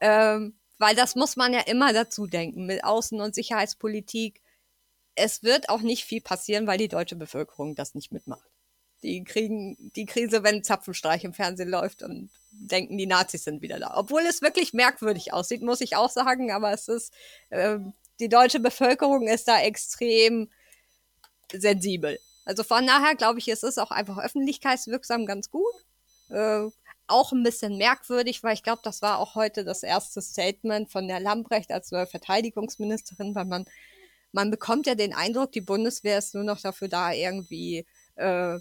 Ähm, 0.00 0.58
weil 0.78 0.94
das 0.94 1.14
muss 1.14 1.36
man 1.36 1.52
ja 1.52 1.60
immer 1.60 1.92
dazu 1.92 2.26
denken 2.26 2.64
mit 2.64 2.84
Außen- 2.84 3.22
und 3.22 3.34
Sicherheitspolitik. 3.34 4.40
Es 5.14 5.42
wird 5.42 5.68
auch 5.68 5.80
nicht 5.80 6.04
viel 6.04 6.22
passieren, 6.22 6.66
weil 6.66 6.78
die 6.78 6.88
deutsche 6.88 7.16
Bevölkerung 7.16 7.74
das 7.74 7.94
nicht 7.94 8.12
mitmacht. 8.12 8.48
Die 9.02 9.24
kriegen 9.24 9.76
die 9.94 10.06
Krise, 10.06 10.42
wenn 10.42 10.64
Zapfenstreich 10.64 11.24
im 11.24 11.34
Fernsehen 11.34 11.68
läuft 11.68 12.02
und 12.02 12.30
denken, 12.50 12.96
die 12.96 13.06
Nazis 13.06 13.44
sind 13.44 13.60
wieder 13.60 13.78
da. 13.78 13.96
Obwohl 13.96 14.22
es 14.22 14.40
wirklich 14.40 14.72
merkwürdig 14.72 15.32
aussieht, 15.32 15.62
muss 15.62 15.80
ich 15.80 15.96
auch 15.96 16.10
sagen, 16.10 16.50
aber 16.50 16.72
es 16.72 16.88
ist, 16.88 17.12
äh, 17.50 17.78
die 18.20 18.28
deutsche 18.28 18.60
Bevölkerung 18.60 19.28
ist 19.28 19.48
da 19.48 19.60
extrem 19.60 20.50
sensibel. 21.52 22.18
Also 22.44 22.62
von 22.62 22.86
daher 22.86 23.14
glaube 23.14 23.38
ich, 23.38 23.48
es 23.48 23.62
ist 23.62 23.78
auch 23.78 23.90
einfach 23.90 24.18
öffentlichkeitswirksam 24.18 25.26
ganz 25.26 25.50
gut. 25.50 25.72
Äh, 26.30 26.68
auch 27.06 27.32
ein 27.32 27.42
bisschen 27.42 27.78
merkwürdig, 27.78 28.42
weil 28.42 28.54
ich 28.54 28.62
glaube, 28.62 28.80
das 28.84 29.02
war 29.02 29.18
auch 29.18 29.34
heute 29.34 29.64
das 29.64 29.82
erste 29.82 30.20
Statement 30.20 30.90
von 30.90 31.08
der 31.08 31.20
Lambrecht 31.20 31.72
als 31.72 31.90
neue 31.90 32.06
Verteidigungsministerin, 32.06 33.34
weil 33.34 33.46
man, 33.46 33.64
man 34.32 34.50
bekommt 34.50 34.86
ja 34.86 34.94
den 34.94 35.14
Eindruck, 35.14 35.52
die 35.52 35.62
Bundeswehr 35.62 36.18
ist 36.18 36.34
nur 36.34 36.44
noch 36.44 36.60
dafür 36.60 36.88
da, 36.88 37.12
irgendwie 37.12 37.86
äh, 38.16 38.58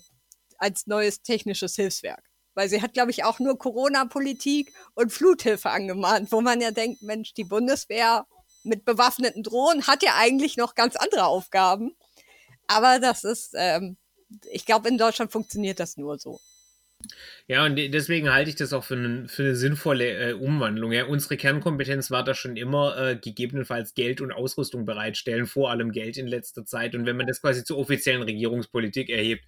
als 0.57 0.87
neues 0.87 1.21
technisches 1.21 1.75
Hilfswerk. 1.75 2.23
Weil 2.55 2.69
sie 2.69 2.81
hat, 2.81 2.93
glaube 2.93 3.11
ich, 3.11 3.23
auch 3.23 3.39
nur 3.39 3.57
Corona-Politik 3.57 4.73
und 4.95 5.11
Fluthilfe 5.11 5.69
angemahnt, 5.69 6.31
wo 6.31 6.41
man 6.41 6.59
ja 6.59 6.71
denkt, 6.71 7.01
Mensch, 7.01 7.33
die 7.33 7.43
Bundeswehr 7.43 8.25
mit 8.63 8.85
bewaffneten 8.85 9.43
Drohnen 9.43 9.87
hat 9.87 10.03
ja 10.03 10.15
eigentlich 10.15 10.57
noch 10.57 10.75
ganz 10.75 10.95
andere 10.95 11.25
Aufgaben. 11.25 11.95
Aber 12.67 12.99
das 12.99 13.23
ist, 13.23 13.51
ähm, 13.55 13.97
ich 14.51 14.65
glaube, 14.65 14.89
in 14.89 14.97
Deutschland 14.97 15.31
funktioniert 15.31 15.79
das 15.79 15.97
nur 15.97 16.19
so. 16.19 16.39
Ja, 17.49 17.63
und 17.65 17.75
deswegen 17.77 18.33
halte 18.33 18.49
ich 18.49 18.57
das 18.57 18.73
auch 18.73 18.83
für, 18.83 18.95
eine, 18.95 19.27
für 19.29 19.43
eine 19.43 19.55
sinnvolle 19.55 20.31
äh, 20.31 20.33
Umwandlung. 20.33 20.91
Ja, 20.91 21.05
unsere 21.05 21.37
Kernkompetenz 21.37 22.11
war 22.11 22.23
da 22.23 22.33
schon 22.33 22.57
immer 22.57 22.97
äh, 22.97 23.15
gegebenenfalls 23.15 23.93
Geld 23.93 24.19
und 24.19 24.33
Ausrüstung 24.33 24.85
bereitstellen, 24.85 25.45
vor 25.45 25.71
allem 25.71 25.93
Geld 25.93 26.17
in 26.17 26.27
letzter 26.27 26.65
Zeit. 26.65 26.93
Und 26.93 27.05
wenn 27.05 27.15
man 27.15 27.25
das 27.25 27.41
quasi 27.41 27.63
zur 27.63 27.77
offiziellen 27.77 28.21
Regierungspolitik 28.23 29.09
erhebt, 29.09 29.45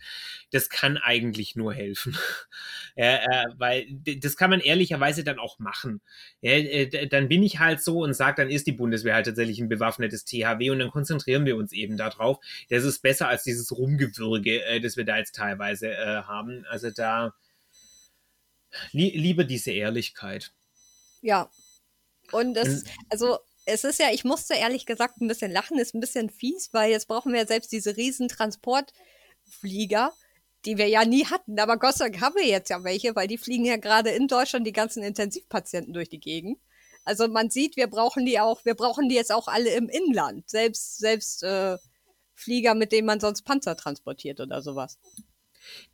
das 0.51 0.69
kann 0.69 0.97
eigentlich 0.97 1.57
nur 1.57 1.73
helfen. 1.73 2.15
ja, 2.95 3.15
äh, 3.15 3.45
weil 3.57 3.87
das 4.21 4.37
kann 4.37 4.49
man 4.49 4.61
ehrlicherweise 4.61 5.25
dann 5.25 5.39
auch 5.39 5.59
machen. 5.59 5.99
Ja, 6.39 6.51
äh, 6.53 7.07
dann 7.07 7.27
bin 7.27 7.43
ich 7.43 7.59
halt 7.59 7.81
so 7.81 8.03
und 8.03 8.13
sage, 8.13 8.43
dann 8.43 8.49
ist 8.49 8.67
die 8.67 8.71
Bundeswehr 8.71 9.15
halt 9.15 9.25
tatsächlich 9.25 9.59
ein 9.59 9.67
bewaffnetes 9.67 10.23
THW 10.23 10.69
und 10.69 10.79
dann 10.79 10.91
konzentrieren 10.91 11.45
wir 11.45 11.57
uns 11.57 11.73
eben 11.73 11.97
darauf. 11.97 12.39
Das 12.69 12.85
ist 12.85 12.99
besser 13.01 13.27
als 13.27 13.43
dieses 13.43 13.75
Rumgewürge, 13.77 14.63
äh, 14.63 14.79
das 14.79 14.95
wir 14.95 15.03
da 15.03 15.17
jetzt 15.17 15.35
teilweise 15.35 15.89
äh, 15.91 16.21
haben. 16.23 16.63
Also 16.69 16.91
da 16.91 17.33
lieber 18.91 19.43
diese 19.43 19.71
Ehrlichkeit. 19.71 20.51
Ja. 21.21 21.49
Und 22.31 22.57
es, 22.57 22.83
also 23.09 23.39
es 23.65 23.83
ist 23.83 23.99
ja, 23.99 24.11
ich 24.11 24.23
musste 24.23 24.55
ehrlich 24.55 24.85
gesagt 24.85 25.21
ein 25.21 25.27
bisschen 25.27 25.51
lachen, 25.51 25.79
ist 25.79 25.93
ein 25.93 25.99
bisschen 25.99 26.29
fies, 26.29 26.69
weil 26.73 26.91
jetzt 26.91 27.07
brauchen 27.07 27.33
wir 27.33 27.41
ja 27.41 27.47
selbst 27.47 27.71
diese 27.71 27.97
riesen 27.97 28.27
Transportflieger, 28.27 30.13
die 30.65 30.77
wir 30.77 30.87
ja 30.87 31.05
nie 31.05 31.25
hatten. 31.25 31.59
Aber 31.59 31.77
Gott 31.77 31.95
sei 31.95 32.09
Dank 32.09 32.21
haben 32.21 32.35
wir 32.35 32.47
jetzt 32.47 32.69
ja 32.69 32.83
welche, 32.83 33.15
weil 33.15 33.27
die 33.27 33.37
fliegen 33.37 33.65
ja 33.65 33.77
gerade 33.77 34.09
in 34.09 34.27
Deutschland 34.27 34.65
die 34.67 34.73
ganzen 34.73 35.03
Intensivpatienten 35.03 35.93
durch 35.93 36.09
die 36.09 36.19
Gegend. 36.19 36.59
Also 37.05 37.27
man 37.27 37.49
sieht, 37.49 37.75
wir 37.77 37.87
brauchen 37.87 38.25
die 38.25 38.39
auch, 38.39 38.65
wir 38.65 38.75
brauchen 38.75 39.09
die 39.09 39.15
jetzt 39.15 39.31
auch 39.31 39.47
alle 39.47 39.71
im 39.71 39.89
Inland. 39.89 40.49
Selbst, 40.49 40.97
selbst 40.97 41.43
äh, 41.43 41.77
Flieger, 42.35 42.75
mit 42.75 42.91
denen 42.91 43.07
man 43.07 43.19
sonst 43.19 43.43
Panzer 43.43 43.75
transportiert 43.75 44.39
oder 44.39 44.61
sowas. 44.61 44.99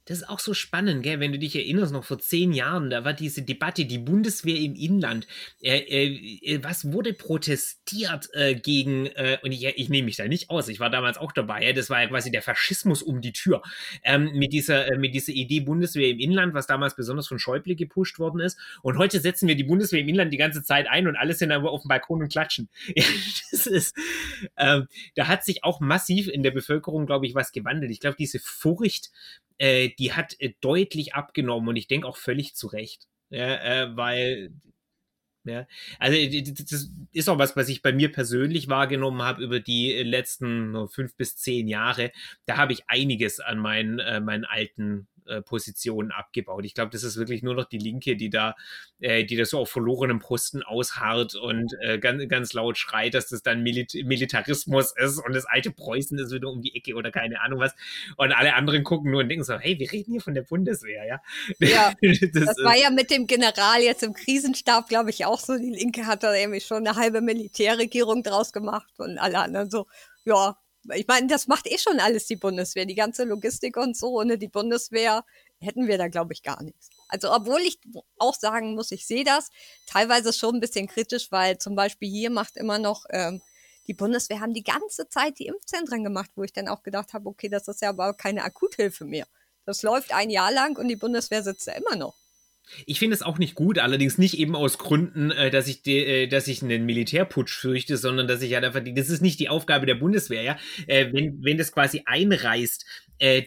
Das 0.06 0.20
ist 0.20 0.30
auch 0.30 0.40
so 0.40 0.54
spannend, 0.54 1.02
gell? 1.02 1.20
wenn 1.20 1.32
du 1.32 1.40
dich 1.40 1.56
erinnerst, 1.56 1.92
noch 1.92 2.04
vor 2.04 2.20
zehn 2.20 2.54
Jahren, 2.54 2.92
da 2.92 3.04
war 3.04 3.14
diese 3.14 3.42
Debatte, 3.42 3.86
die 3.86 3.98
Bundeswehr 3.98 4.58
im 4.60 4.76
Inland. 4.76 5.26
Äh, 5.62 5.80
äh, 5.80 6.54
äh 6.54 6.64
was 6.64 6.92
wurde 6.92 7.14
protestiert 7.14 8.30
äh, 8.34 8.54
gegen, 8.54 9.08
äh, 9.08 9.40
und 9.42 9.52
ich, 9.52 9.66
ich 9.66 9.90
nehme 9.90 10.06
mich 10.06 10.18
da 10.18 10.28
nicht 10.28 10.52
aus, 10.52 10.68
ich 10.68 10.80
war 10.80 10.92
damals 10.92 11.18
auch 11.18 11.32
dabei, 11.32 11.66
ja? 11.66 11.74
das 11.74 11.90
war 11.90 12.04
ja 12.04 12.08
quasi 12.08 12.30
der 12.30 12.44
Faschismus 12.44 13.02
um 13.02 13.20
die 13.20 13.34
Tür. 13.34 13.64
Ähm, 14.04 14.32
mit, 14.34 14.54
dieser, 14.54 14.88
äh, 14.92 14.98
mit 14.98 15.16
dieser 15.16 15.34
Idee 15.34 15.62
Bundeswehr 15.62 16.10
im 16.10 16.20
Inland, 16.20 16.54
was 16.54 16.68
damals 16.68 16.96
besonders 16.96 17.28
von 17.28 17.40
Schäuble 17.40 17.76
gepusht 17.76 18.20
worden 18.20 18.42
ist. 18.42 18.60
Und 18.84 19.00
heute 19.00 19.20
setzen 19.20 19.48
wir 19.48 19.56
die 19.56 19.64
Bundeswehr 19.64 20.02
im 20.02 20.10
Inland 20.10 20.32
die 20.32 20.38
ganze 20.38 20.62
Zeit 20.62 20.88
ein 20.88 21.08
und 21.08 21.16
alle 21.16 21.34
sind 21.34 21.52
aber 21.52 21.72
auf 21.72 21.82
dem 21.82 21.90
Balkon 21.90 22.22
und 22.22 22.32
klatschen. 22.32 22.70
Das 23.52 23.68
ist, 23.68 23.96
ähm, 24.58 24.88
da 25.16 25.28
hat 25.28 25.46
sich 25.46 25.64
auch 25.64 25.80
massiv 25.80 26.28
in 26.28 26.44
der 26.44 26.52
Bevölkerung, 26.52 27.06
glaube 27.06 27.26
ich, 27.26 27.36
was 27.36 27.52
gewandelt. 27.52 27.90
Ich 27.92 28.00
glaube, 28.00 28.18
diese 28.18 28.40
Furcht, 28.40 29.12
äh, 29.58 29.90
die 30.00 30.14
hat 30.14 30.36
äh, 30.40 30.54
deutlich 30.62 31.16
abgenommen 31.16 31.70
und 31.70 31.76
ich 31.76 31.88
denke 31.88 32.08
auch 32.08 32.18
völlig 32.18 32.56
zu 32.56 32.68
Recht. 32.68 33.08
Ja, 33.30 33.56
äh, 33.56 33.96
weil 33.98 34.52
ja, 35.46 35.68
also 36.00 36.18
das 36.18 36.90
ist 37.12 37.30
auch 37.30 37.38
was, 37.38 37.56
was 37.56 37.70
ich 37.70 37.84
bei 37.84 37.94
mir 37.94 38.12
persönlich 38.12 38.68
wahrgenommen 38.68 39.22
habe 39.22 39.44
über 39.44 39.60
die 39.60 39.92
letzten 39.92 40.88
fünf 40.90 41.16
bis 41.16 41.38
zehn 41.38 41.68
Jahre. 41.68 42.12
Da 42.48 42.58
habe 42.58 42.74
ich 42.74 42.90
einiges 42.90 43.40
an 43.40 43.60
meinen, 43.60 44.00
äh, 44.00 44.20
meinen 44.20 44.46
alten 44.46 45.08
äh, 45.28 45.42
Positionen 45.42 46.12
abgebaut. 46.12 46.66
Ich 46.66 46.74
glaube, 46.74 46.92
das 46.92 47.04
ist 47.04 47.18
wirklich 47.18 47.44
nur 47.44 47.56
noch 47.56 47.66
die 47.66 47.78
Linke, 47.78 48.16
die 48.16 48.30
da, 48.30 48.56
äh, 49.00 49.24
die 49.24 49.36
da 49.36 49.46
so 49.46 49.60
auf 49.60 49.70
verlorenem 49.70 50.20
Posten 50.20 50.64
ausharrt 50.64 51.36
und 51.36 51.74
äh, 51.82 52.00
ganz, 52.00 52.28
ganz 52.28 52.54
laut 52.54 52.78
schreit, 52.78 53.14
dass 53.14 53.28
das 53.28 53.42
dann 53.42 53.64
Milit 53.64 53.94
Militarismus 54.06 54.94
ist 54.96 55.20
und 55.20 55.34
das 55.34 55.46
alte 55.46 55.72
Preußen 55.72 56.18
ist 56.20 56.32
wieder 56.32 56.50
um 56.50 56.62
die 56.62 56.76
Ecke 56.76 56.96
oder 56.96 57.12
keine 57.12 57.42
Ahnung 57.42 57.60
was. 57.60 57.74
Und 58.18 58.32
alle 58.32 58.54
anderen 58.56 58.84
gucken 58.84 59.12
nur 59.12 59.22
und 59.22 59.30
denken 59.30 59.44
so, 59.44 59.58
hey, 59.58 59.78
wir 59.80 59.92
reden 59.92 60.12
hier 60.12 60.22
von 60.22 60.34
der 60.34 60.44
Bundeswehr, 60.44 61.06
ja. 61.06 61.22
Ja, 61.60 61.94
das, 62.02 62.20
das 62.32 62.58
war 62.64 62.78
ja 62.78 62.90
mit 62.90 63.12
dem 63.12 63.28
General 63.28 63.82
jetzt 63.82 64.04
im 64.04 64.14
Krisenstab, 64.14 64.88
glaube 64.88 65.10
ich, 65.10 65.26
auch 65.26 65.40
so. 65.40 65.58
Die 65.58 65.72
Linke 65.72 66.06
hat 66.06 66.24
da 66.24 66.34
irgendwie 66.34 66.62
schon 66.62 66.88
eine 66.88 66.96
halbe 66.96 67.22
Militärregierung 67.22 68.24
draus 68.24 68.54
gemacht 68.54 68.94
und 68.98 69.18
alle 69.18 69.40
anderen 69.40 69.70
so, 69.70 69.88
ja, 70.26 70.58
ich 70.94 71.08
meine, 71.08 71.28
das 71.28 71.48
macht 71.48 71.68
eh 71.68 71.78
schon 71.78 72.00
alles 72.00 72.28
die 72.28 72.36
Bundeswehr, 72.36 72.86
die 72.86 72.96
ganze 72.96 73.24
Logistik 73.24 73.78
und 73.78 73.98
so. 73.98 74.20
Ohne 74.20 74.38
die 74.38 74.48
Bundeswehr 74.48 75.26
hätten 75.60 75.88
wir 75.88 75.98
da, 75.98 76.08
glaube 76.08 76.34
ich, 76.34 76.44
gar 76.44 76.62
nichts. 76.62 76.90
Also, 77.08 77.32
obwohl 77.34 77.62
ich 77.62 77.80
auch 78.18 78.36
sagen 78.36 78.76
muss, 78.76 78.92
ich 78.92 79.06
sehe 79.08 79.24
das 79.24 79.50
teilweise 79.86 80.34
schon 80.34 80.56
ein 80.56 80.62
bisschen 80.62 80.88
kritisch, 80.88 81.32
weil 81.32 81.58
zum 81.58 81.76
Beispiel 81.76 82.10
hier 82.10 82.30
macht 82.30 82.58
immer 82.58 82.80
noch 82.80 83.06
ähm, 83.10 83.42
die 83.88 83.94
Bundeswehr 83.94 84.40
haben 84.40 84.54
die 84.54 84.64
ganze 84.64 85.08
Zeit 85.10 85.38
die 85.40 85.48
Impfzentren 85.48 86.04
gemacht, 86.04 86.32
wo 86.36 86.44
ich 86.44 86.54
dann 86.54 86.68
auch 86.68 86.82
gedacht 86.82 87.14
habe, 87.14 87.30
okay, 87.30 87.50
das 87.50 87.68
ist 87.68 87.82
ja 87.82 87.90
aber 87.90 88.14
keine 88.14 88.44
Akuthilfe 88.44 89.06
mehr. 89.06 89.28
Das 89.66 89.84
läuft 89.84 90.14
ein 90.14 90.30
Jahr 90.30 90.52
lang 90.52 90.78
und 90.78 90.88
die 90.88 90.96
Bundeswehr 90.96 91.44
sitzt 91.44 91.68
da 91.68 91.74
immer 91.74 91.96
noch. 91.96 92.16
Ich 92.86 93.00
finde 93.00 93.16
es 93.16 93.22
auch 93.22 93.38
nicht 93.38 93.56
gut, 93.56 93.80
allerdings 93.80 94.18
nicht 94.18 94.38
eben 94.38 94.56
aus 94.56 94.78
Gründen, 94.78 95.32
äh, 95.32 95.50
dass 95.50 95.68
ich, 95.68 95.82
de, 95.84 96.24
äh, 96.24 96.28
dass 96.28 96.48
ich 96.48 96.62
einen 96.62 96.86
Militärputsch 96.86 97.56
fürchte, 97.56 97.98
sondern 97.98 98.28
dass 98.28 98.42
ich 98.42 98.52
ja 98.52 98.60
einfach, 98.60 98.82
das 98.84 99.10
ist 99.10 99.22
nicht 99.22 99.40
die 99.40 99.50
Aufgabe 99.50 99.86
der 99.86 99.96
Bundeswehr, 99.96 100.42
ja. 100.42 100.58
Äh, 100.88 101.12
wenn, 101.14 101.44
wenn 101.44 101.58
das 101.58 101.72
quasi 101.72 102.04
einreißt, 102.06 102.86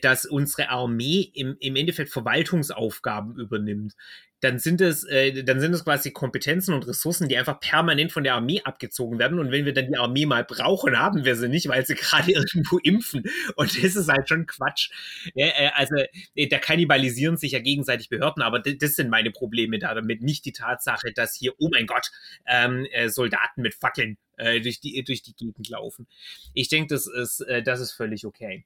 dass 0.00 0.24
unsere 0.24 0.70
Armee 0.70 1.30
im, 1.34 1.58
im 1.60 1.76
Endeffekt 1.76 2.08
Verwaltungsaufgaben 2.08 3.38
übernimmt, 3.38 3.92
dann 4.40 4.58
sind 4.58 4.80
es, 4.80 5.04
äh, 5.04 5.42
dann 5.42 5.60
sind 5.60 5.74
es 5.74 5.84
quasi 5.84 6.12
Kompetenzen 6.12 6.74
und 6.74 6.86
Ressourcen, 6.86 7.28
die 7.28 7.36
einfach 7.36 7.58
permanent 7.58 8.12
von 8.12 8.22
der 8.22 8.34
Armee 8.34 8.60
abgezogen 8.62 9.18
werden. 9.18 9.38
Und 9.38 9.50
wenn 9.50 9.64
wir 9.64 9.72
dann 9.72 9.88
die 9.88 9.96
Armee 9.96 10.26
mal 10.26 10.44
brauchen, 10.44 10.98
haben 10.98 11.24
wir 11.24 11.34
sie 11.34 11.48
nicht, 11.48 11.68
weil 11.68 11.84
sie 11.84 11.94
gerade 11.96 12.32
irgendwo 12.32 12.78
impfen. 12.78 13.24
Und 13.56 13.82
das 13.82 13.96
ist 13.96 14.08
halt 14.08 14.28
schon 14.28 14.46
Quatsch. 14.46 14.90
Ja, 15.34 15.46
äh, 15.46 15.70
also 15.74 15.96
äh, 16.34 16.46
da 16.46 16.58
kannibalisieren 16.58 17.36
sich 17.36 17.52
ja 17.52 17.60
gegenseitig 17.60 18.08
Behörden, 18.08 18.42
aber 18.42 18.60
das 18.60 18.94
sind 18.94 19.10
meine 19.10 19.30
Probleme 19.30 19.78
da 19.78 19.94
damit. 19.94 20.22
Nicht 20.22 20.44
die 20.44 20.52
Tatsache, 20.52 21.12
dass 21.12 21.34
hier, 21.34 21.54
oh 21.58 21.68
mein 21.72 21.86
Gott, 21.86 22.10
ähm, 22.46 22.86
äh, 22.92 23.08
Soldaten 23.08 23.62
mit 23.62 23.74
Fackeln 23.74 24.18
äh, 24.36 24.60
durch, 24.60 24.80
die, 24.80 25.02
durch 25.04 25.22
die 25.22 25.34
Gegend 25.34 25.68
laufen. 25.68 26.06
Ich 26.54 26.68
denke, 26.68 26.94
das 26.94 27.06
ist, 27.06 27.40
äh, 27.40 27.62
das 27.62 27.80
ist 27.80 27.92
völlig 27.92 28.24
okay. 28.24 28.64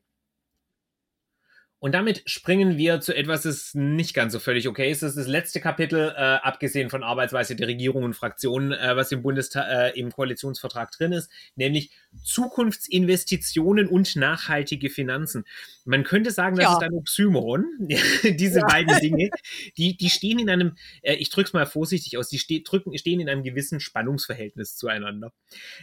Und 1.83 1.97
damit 1.97 2.23
springen 2.27 2.77
wir 2.77 3.01
zu 3.01 3.13
etwas, 3.13 3.43
das 3.43 3.75
nicht 3.75 4.15
ganz 4.15 4.33
so 4.33 4.39
völlig 4.39 4.69
okay 4.69 4.89
ist. 4.89 5.03
Das 5.03 5.11
ist 5.11 5.19
das 5.19 5.27
letzte 5.27 5.61
Kapitel, 5.61 6.15
äh, 6.17 6.21
abgesehen 6.21 6.91
von 6.91 7.03
Arbeitsweise 7.03 7.57
der 7.57 7.67
Regierung 7.67 8.05
und 8.05 8.15
Fraktionen, 8.15 8.71
äh, 8.71 8.95
was 8.95 9.11
im 9.11 9.23
Bundestag, 9.23 9.67
äh, 9.69 9.99
im 9.99 10.13
Koalitionsvertrag 10.13 10.93
drin 10.93 11.11
ist, 11.11 11.29
nämlich 11.57 11.91
Zukunftsinvestitionen 12.23 13.89
und 13.89 14.15
nachhaltige 14.15 14.91
Finanzen. 14.91 15.45
Man 15.85 16.05
könnte 16.05 16.31
sagen, 16.31 16.57
das 16.57 16.65
ja. 16.67 16.73
ist 16.75 16.83
ein 16.83 16.93
Oxymoron. 16.93 17.65
Diese 18.23 18.61
ja. 18.61 18.67
beiden 18.67 18.97
Dinge, 19.01 19.31
die, 19.77 19.97
die 19.97 20.11
stehen 20.11 20.39
in 20.39 20.51
einem, 20.51 20.77
äh, 21.03 21.15
ich 21.15 21.31
drücke 21.31 21.49
es 21.49 21.53
mal 21.53 21.67
vorsichtig 21.67 22.17
aus, 22.17 22.29
die 22.29 22.39
ste 22.39 22.61
drücken, 22.61 22.97
stehen 22.97 23.21
in 23.21 23.29
einem 23.29 23.43
gewissen 23.43 23.81
Spannungsverhältnis 23.81 24.77
zueinander. 24.77 25.33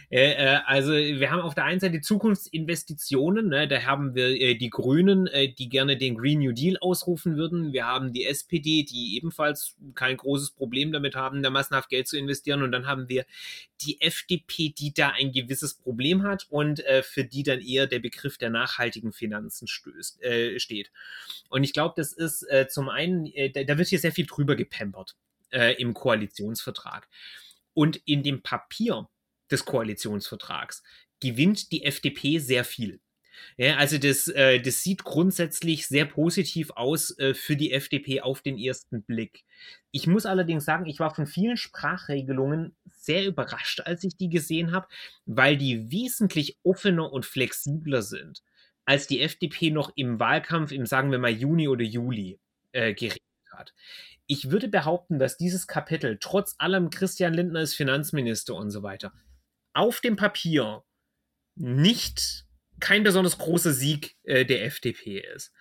Äh, 0.08 0.32
äh, 0.32 0.58
also 0.64 0.92
wir 0.92 1.30
haben 1.30 1.40
auf 1.40 1.54
der 1.54 1.64
einen 1.64 1.80
Seite 1.80 2.00
Zukunftsinvestitionen, 2.00 3.48
ne, 3.48 3.68
da 3.68 3.82
haben 3.82 4.14
wir 4.14 4.30
die 4.56 4.70
Grünen, 4.70 5.28
die 5.58 5.68
gerne 5.68 5.89
den 5.96 6.16
Green 6.16 6.40
New 6.40 6.52
Deal 6.52 6.76
ausrufen 6.78 7.36
würden. 7.36 7.72
Wir 7.72 7.86
haben 7.86 8.12
die 8.12 8.24
SPD, 8.24 8.82
die 8.82 9.16
ebenfalls 9.16 9.76
kein 9.94 10.16
großes 10.16 10.52
Problem 10.52 10.92
damit 10.92 11.14
haben, 11.14 11.42
da 11.42 11.50
massenhaft 11.50 11.88
Geld 11.88 12.08
zu 12.08 12.18
investieren. 12.18 12.62
Und 12.62 12.72
dann 12.72 12.86
haben 12.86 13.08
wir 13.08 13.24
die 13.80 14.00
FDP, 14.00 14.70
die 14.70 14.92
da 14.92 15.10
ein 15.10 15.32
gewisses 15.32 15.74
Problem 15.74 16.22
hat 16.22 16.46
und 16.50 16.84
äh, 16.86 17.02
für 17.02 17.24
die 17.24 17.42
dann 17.42 17.60
eher 17.60 17.86
der 17.86 17.98
Begriff 17.98 18.38
der 18.38 18.50
nachhaltigen 18.50 19.12
Finanzen 19.12 19.66
stößt, 19.66 20.22
äh, 20.22 20.58
steht. 20.58 20.90
Und 21.48 21.64
ich 21.64 21.72
glaube, 21.72 21.94
das 21.96 22.12
ist 22.12 22.42
äh, 22.50 22.68
zum 22.68 22.88
einen, 22.88 23.26
äh, 23.26 23.50
da, 23.50 23.64
da, 23.64 23.78
wird 23.78 23.88
hier 23.88 23.98
sehr 23.98 24.12
viel 24.12 24.26
drüber 24.26 24.56
gepampert 24.56 25.16
äh, 25.50 25.74
im 25.80 25.94
Koalitionsvertrag. 25.94 27.08
Und 27.74 27.96
in 28.04 28.22
dem 28.22 28.42
Papier 28.42 29.08
des 29.50 29.64
Koalitionsvertrags 29.64 30.82
gewinnt 31.20 31.72
die 31.72 31.84
FDP 31.84 32.38
sehr 32.38 32.64
viel. 32.64 33.00
Ja, 33.56 33.76
also 33.76 33.98
das, 33.98 34.28
äh, 34.28 34.60
das 34.60 34.82
sieht 34.82 35.04
grundsätzlich 35.04 35.86
sehr 35.86 36.06
positiv 36.06 36.70
aus 36.70 37.16
äh, 37.18 37.34
für 37.34 37.56
die 37.56 37.72
FDP 37.72 38.20
auf 38.20 38.42
den 38.42 38.58
ersten 38.58 39.02
Blick. 39.02 39.44
Ich 39.90 40.06
muss 40.06 40.26
allerdings 40.26 40.64
sagen, 40.64 40.86
ich 40.86 41.00
war 41.00 41.14
von 41.14 41.26
vielen 41.26 41.56
Sprachregelungen 41.56 42.74
sehr 42.86 43.26
überrascht, 43.26 43.80
als 43.80 44.04
ich 44.04 44.16
die 44.16 44.28
gesehen 44.28 44.72
habe, 44.72 44.88
weil 45.26 45.56
die 45.56 45.90
wesentlich 45.90 46.58
offener 46.62 47.12
und 47.12 47.26
flexibler 47.26 48.02
sind, 48.02 48.42
als 48.84 49.06
die 49.06 49.20
FDP 49.20 49.70
noch 49.70 49.92
im 49.96 50.18
Wahlkampf 50.18 50.72
im, 50.72 50.86
sagen 50.86 51.10
wir 51.10 51.18
mal, 51.18 51.30
Juni 51.30 51.68
oder 51.68 51.84
Juli 51.84 52.38
äh, 52.72 52.94
geredet 52.94 53.22
hat. 53.52 53.74
Ich 54.26 54.50
würde 54.50 54.68
behaupten, 54.68 55.18
dass 55.18 55.36
dieses 55.36 55.66
Kapitel, 55.66 56.18
trotz 56.20 56.54
allem 56.58 56.90
Christian 56.90 57.34
Lindner 57.34 57.60
ist 57.60 57.74
Finanzminister 57.74 58.54
und 58.54 58.70
so 58.70 58.82
weiter, 58.82 59.12
auf 59.72 60.00
dem 60.00 60.16
Papier 60.16 60.84
nicht 61.56 62.46
kein 62.80 63.02
besonders 63.02 63.38
großer 63.38 63.72
Sieg 63.72 64.16
äh, 64.24 64.44
der 64.44 64.64
FDP 64.64 65.22
ist. 65.34 65.52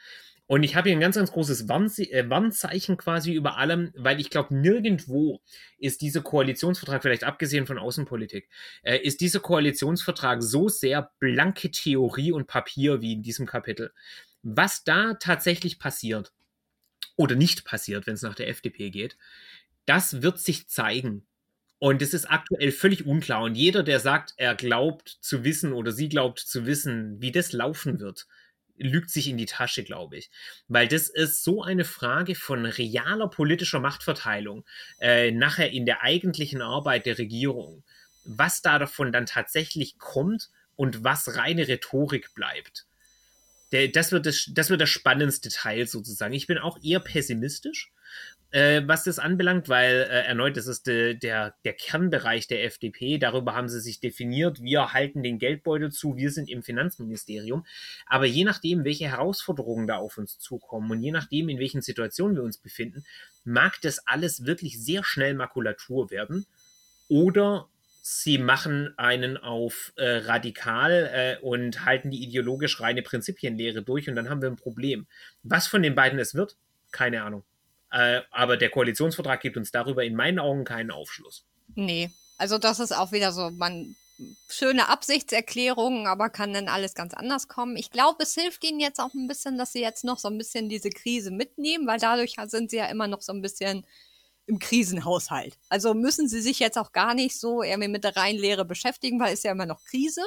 Und 0.51 0.63
ich 0.63 0.75
habe 0.75 0.89
hier 0.89 0.97
ein 0.97 1.01
ganz, 1.01 1.15
ganz 1.15 1.31
großes 1.31 1.69
äh, 1.69 2.29
Warnzeichen 2.29 2.97
quasi 2.97 3.33
über 3.33 3.57
allem, 3.57 3.91
weil 3.95 4.19
ich 4.19 4.31
glaube, 4.31 4.55
nirgendwo 4.55 5.41
ist 5.77 6.01
dieser 6.01 6.21
Koalitionsvertrag, 6.21 7.03
vielleicht 7.03 7.23
abgesehen 7.23 7.67
von 7.67 7.77
Außenpolitik, 7.77 8.49
äh, 8.81 8.97
ist 8.97 9.21
dieser 9.21 9.41
Koalitionsvertrag 9.41 10.41
so 10.41 10.67
sehr 10.67 11.11
blanke 11.19 11.69
Theorie 11.69 12.31
und 12.31 12.47
Papier 12.47 12.99
wie 12.99 13.13
in 13.13 13.21
diesem 13.21 13.45
Kapitel. 13.45 13.93
Was 14.41 14.83
da 14.83 15.13
tatsächlich 15.13 15.77
passiert 15.77 16.33
oder 17.15 17.35
nicht 17.35 17.63
passiert, 17.63 18.07
wenn 18.07 18.15
es 18.15 18.23
nach 18.23 18.33
der 18.33 18.47
FDP 18.47 18.89
geht, 18.89 19.17
das 19.85 20.23
wird 20.23 20.39
sich 20.39 20.67
zeigen. 20.67 21.27
Und 21.79 22.01
es 22.01 22.13
ist 22.13 22.25
aktuell 22.25 22.71
völlig 22.71 23.05
unklar. 23.05 23.41
Und 23.41 23.55
jeder, 23.55 23.83
der 23.83 24.01
sagt, 24.01 24.33
er 24.35 24.53
glaubt 24.53 25.17
zu 25.21 25.45
wissen 25.45 25.71
oder 25.71 25.93
sie 25.93 26.09
glaubt 26.09 26.39
zu 26.39 26.65
wissen, 26.65 27.21
wie 27.21 27.31
das 27.31 27.53
laufen 27.53 28.01
wird, 28.01 28.27
lügt 28.77 29.09
sich 29.09 29.27
in 29.27 29.37
die 29.37 29.45
Tasche, 29.45 29.83
glaube 29.83 30.17
ich. 30.17 30.29
Weil 30.67 30.87
das 30.89 31.09
ist 31.09 31.43
so 31.43 31.63
eine 31.63 31.85
Frage 31.85 32.35
von 32.35 32.65
realer 32.65 33.29
politischer 33.29 33.79
Machtverteilung 33.79 34.65
äh, 34.99 35.31
nachher 35.31 35.71
in 35.71 35.85
der 35.85 36.01
eigentlichen 36.01 36.61
Arbeit 36.61 37.05
der 37.05 37.17
Regierung. 37.17 37.83
Was 38.25 38.61
da 38.61 38.77
davon 38.77 39.13
dann 39.13 39.25
tatsächlich 39.25 39.97
kommt 39.97 40.49
und 40.75 41.03
was 41.03 41.35
reine 41.35 41.67
Rhetorik 41.67 42.33
bleibt. 42.35 42.85
Der, 43.71 43.87
das, 43.87 44.11
wird 44.11 44.25
das, 44.25 44.49
das 44.51 44.69
wird 44.69 44.81
das 44.81 44.89
spannendste 44.89 45.49
Teil 45.49 45.87
sozusagen. 45.87 46.33
Ich 46.33 46.47
bin 46.47 46.57
auch 46.57 46.77
eher 46.81 46.99
pessimistisch 46.99 47.91
äh, 48.51 48.81
was 48.85 49.03
das 49.03 49.19
anbelangt, 49.19 49.69
weil 49.69 50.07
äh, 50.09 50.25
erneut, 50.25 50.57
das 50.57 50.67
ist 50.67 50.87
de, 50.87 51.13
der, 51.13 51.55
der 51.65 51.73
Kernbereich 51.73 52.47
der 52.47 52.63
FDP. 52.63 53.17
Darüber 53.17 53.55
haben 53.55 53.69
sie 53.69 53.79
sich 53.79 53.99
definiert. 53.99 54.61
Wir 54.61 54.93
halten 54.93 55.21
den 55.21 55.37
Geldbeutel 55.37 55.91
zu, 55.91 56.15
wir 56.15 56.31
sind 56.31 56.49
im 56.49 56.63
Finanzministerium. 56.63 57.65
Aber 58.07 58.25
je 58.25 58.43
nachdem, 58.43 58.83
welche 58.83 59.07
Herausforderungen 59.09 59.87
da 59.87 59.97
auf 59.97 60.17
uns 60.17 60.39
zukommen 60.39 60.89
und 60.89 61.01
je 61.01 61.11
nachdem, 61.11 61.49
in 61.49 61.59
welchen 61.59 61.81
Situationen 61.81 62.35
wir 62.35 62.43
uns 62.43 62.57
befinden, 62.57 63.05
mag 63.43 63.79
das 63.81 64.07
alles 64.07 64.45
wirklich 64.45 64.83
sehr 64.83 65.03
schnell 65.03 65.35
Makulatur 65.35 66.09
werden. 66.09 66.45
Oder 67.07 67.69
sie 68.01 68.39
machen 68.39 68.97
einen 68.97 69.37
auf 69.37 69.93
äh, 69.95 70.17
radikal 70.25 71.09
äh, 71.13 71.45
und 71.45 71.85
halten 71.85 72.09
die 72.09 72.23
ideologisch 72.23 72.81
reine 72.81 73.03
Prinzipienlehre 73.03 73.83
durch 73.83 74.09
und 74.09 74.15
dann 74.15 74.29
haben 74.29 74.41
wir 74.41 74.49
ein 74.49 74.55
Problem. 74.55 75.05
Was 75.43 75.67
von 75.67 75.83
den 75.83 75.93
beiden 75.93 76.17
es 76.17 76.33
wird, 76.33 76.57
keine 76.91 77.21
Ahnung. 77.23 77.43
Äh, 77.91 78.21
aber 78.31 78.57
der 78.57 78.69
Koalitionsvertrag 78.69 79.41
gibt 79.41 79.57
uns 79.57 79.71
darüber 79.71 80.03
in 80.03 80.15
meinen 80.15 80.39
Augen 80.39 80.63
keinen 80.63 80.91
Aufschluss. 80.91 81.45
Nee, 81.75 82.11
also 82.37 82.57
das 82.57 82.79
ist 82.79 82.91
auch 82.91 83.11
wieder 83.11 83.31
so, 83.31 83.49
man 83.51 83.95
schöne 84.49 84.89
Absichtserklärungen, 84.89 86.07
aber 86.07 86.29
kann 86.29 86.53
dann 86.53 86.67
alles 86.67 86.93
ganz 86.93 87.13
anders 87.13 87.47
kommen. 87.47 87.77
Ich 87.77 87.89
glaube, 87.91 88.23
es 88.23 88.33
hilft 88.33 88.63
ihnen 88.63 88.79
jetzt 88.79 88.99
auch 88.99 89.13
ein 89.13 89.27
bisschen, 89.27 89.57
dass 89.57 89.71
sie 89.71 89.81
jetzt 89.81 90.03
noch 90.03 90.19
so 90.19 90.27
ein 90.27 90.37
bisschen 90.37 90.69
diese 90.69 90.89
Krise 90.89 91.31
mitnehmen, 91.31 91.87
weil 91.87 91.99
dadurch 91.99 92.35
sind 92.47 92.69
sie 92.69 92.77
ja 92.77 92.87
immer 92.87 93.07
noch 93.07 93.21
so 93.21 93.31
ein 93.31 93.41
bisschen 93.41 93.85
im 94.45 94.59
Krisenhaushalt. 94.59 95.57
Also 95.69 95.93
müssen 95.93 96.27
sie 96.27 96.41
sich 96.41 96.59
jetzt 96.59 96.77
auch 96.77 96.91
gar 96.91 97.13
nicht 97.13 97.39
so 97.39 97.61
irgendwie 97.63 97.87
mit 97.87 98.03
der 98.03 98.15
Reihenlehre 98.15 98.65
beschäftigen, 98.65 99.19
weil 99.19 99.33
es 99.33 99.43
ja 99.43 99.51
immer 99.51 99.67
noch 99.67 99.83
Krise. 99.85 100.23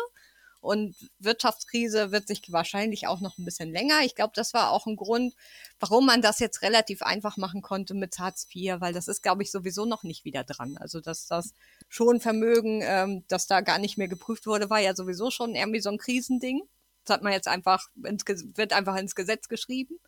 Und 0.63 0.95
Wirtschaftskrise 1.19 2.13
wird 2.13 2.29
sich 2.29 2.41
wahrscheinlich 2.53 3.09
auch 3.09 3.21
noch 3.21 3.37
ein 3.37 3.45
bisschen 3.45 3.73
länger. 3.73 4.03
Ich 4.05 4.15
glaube, 4.15 4.31
das 4.37 4.55
war 4.55 4.71
auch 4.71 4.87
ein 4.87 4.95
Grund, 4.95 5.35
warum 5.81 6.07
man 6.07 6.23
das 6.23 6.39
jetzt 6.39 6.63
relativ 6.63 7.03
einfach 7.03 7.37
machen 7.37 7.63
konnte 7.63 7.95
mit 7.95 8.17
Hartz 8.21 8.47
IV, 8.55 8.77
weil 8.79 8.93
das 8.93 9.09
ist, 9.09 9.25
glaube 9.25 9.43
ich, 9.43 9.51
sowieso 9.51 9.87
noch 9.87 10.05
nicht 10.05 10.25
wieder 10.25 10.45
dran. 10.45 10.77
Also, 10.79 11.01
dass 11.01 11.27
das 11.27 11.53
schon 11.89 12.21
Vermögen, 12.21 12.81
ähm, 12.85 13.25
das 13.27 13.49
da 13.49 13.61
gar 13.61 13.81
nicht 13.81 13.99
mehr 13.99 14.07
geprüft 14.07 14.47
wurde, 14.47 14.71
war 14.71 14.79
ja 14.79 14.95
sowieso 14.95 15.33
schon 15.33 15.57
irgendwie 15.57 15.81
so 15.81 15.91
ein 15.91 15.99
Krisending. 15.99 16.63
Das 17.05 17.15
hat 17.15 17.25
man 17.25 17.33
jetzt 17.33 17.49
einfach, 17.49 17.89
ins, 18.05 18.25
wird 18.55 18.73
einfach 18.73 18.95
ins 18.95 19.17
Gesetz 19.17 19.49
geschrieben. 19.49 19.99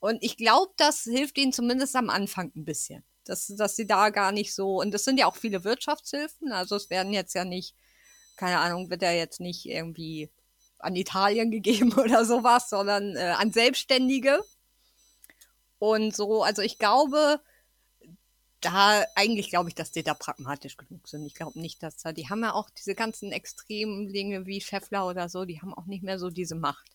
Und 0.00 0.20
ich 0.20 0.36
glaube, 0.36 0.72
das 0.78 1.02
hilft 1.02 1.38
ihnen 1.38 1.52
zumindest 1.52 1.94
am 1.94 2.10
Anfang 2.10 2.50
ein 2.56 2.64
bisschen. 2.64 3.04
Dass, 3.24 3.46
dass 3.46 3.76
sie 3.76 3.86
da 3.86 4.10
gar 4.10 4.32
nicht 4.32 4.52
so, 4.52 4.80
und 4.80 4.90
das 4.90 5.04
sind 5.04 5.20
ja 5.20 5.26
auch 5.26 5.36
viele 5.36 5.62
Wirtschaftshilfen, 5.62 6.50
also 6.50 6.74
es 6.74 6.90
werden 6.90 7.12
jetzt 7.12 7.34
ja 7.34 7.44
nicht 7.44 7.76
keine 8.36 8.58
Ahnung, 8.58 8.90
wird 8.90 9.02
er 9.02 9.16
jetzt 9.16 9.40
nicht 9.40 9.66
irgendwie 9.66 10.30
an 10.78 10.96
Italien 10.96 11.50
gegeben 11.50 11.92
oder 11.94 12.24
sowas, 12.24 12.70
sondern 12.70 13.16
äh, 13.16 13.34
an 13.36 13.52
Selbstständige. 13.52 14.42
Und 15.78 16.14
so, 16.16 16.42
also 16.42 16.62
ich 16.62 16.78
glaube, 16.78 17.40
da 18.60 19.04
eigentlich 19.14 19.50
glaube 19.50 19.68
ich, 19.68 19.74
dass 19.74 19.92
die 19.92 20.02
da 20.02 20.14
pragmatisch 20.14 20.76
genug 20.76 21.06
sind. 21.08 21.26
Ich 21.26 21.34
glaube 21.34 21.60
nicht, 21.60 21.82
dass 21.82 21.98
da, 21.98 22.12
die 22.12 22.28
haben 22.28 22.42
ja 22.42 22.54
auch 22.54 22.70
diese 22.70 22.94
ganzen 22.94 23.30
extremen 23.32 24.12
Dinge 24.12 24.46
wie 24.46 24.60
Scheffler 24.60 25.06
oder 25.06 25.28
so, 25.28 25.44
die 25.44 25.60
haben 25.60 25.74
auch 25.74 25.86
nicht 25.86 26.02
mehr 26.02 26.18
so 26.18 26.30
diese 26.30 26.54
Macht. 26.54 26.90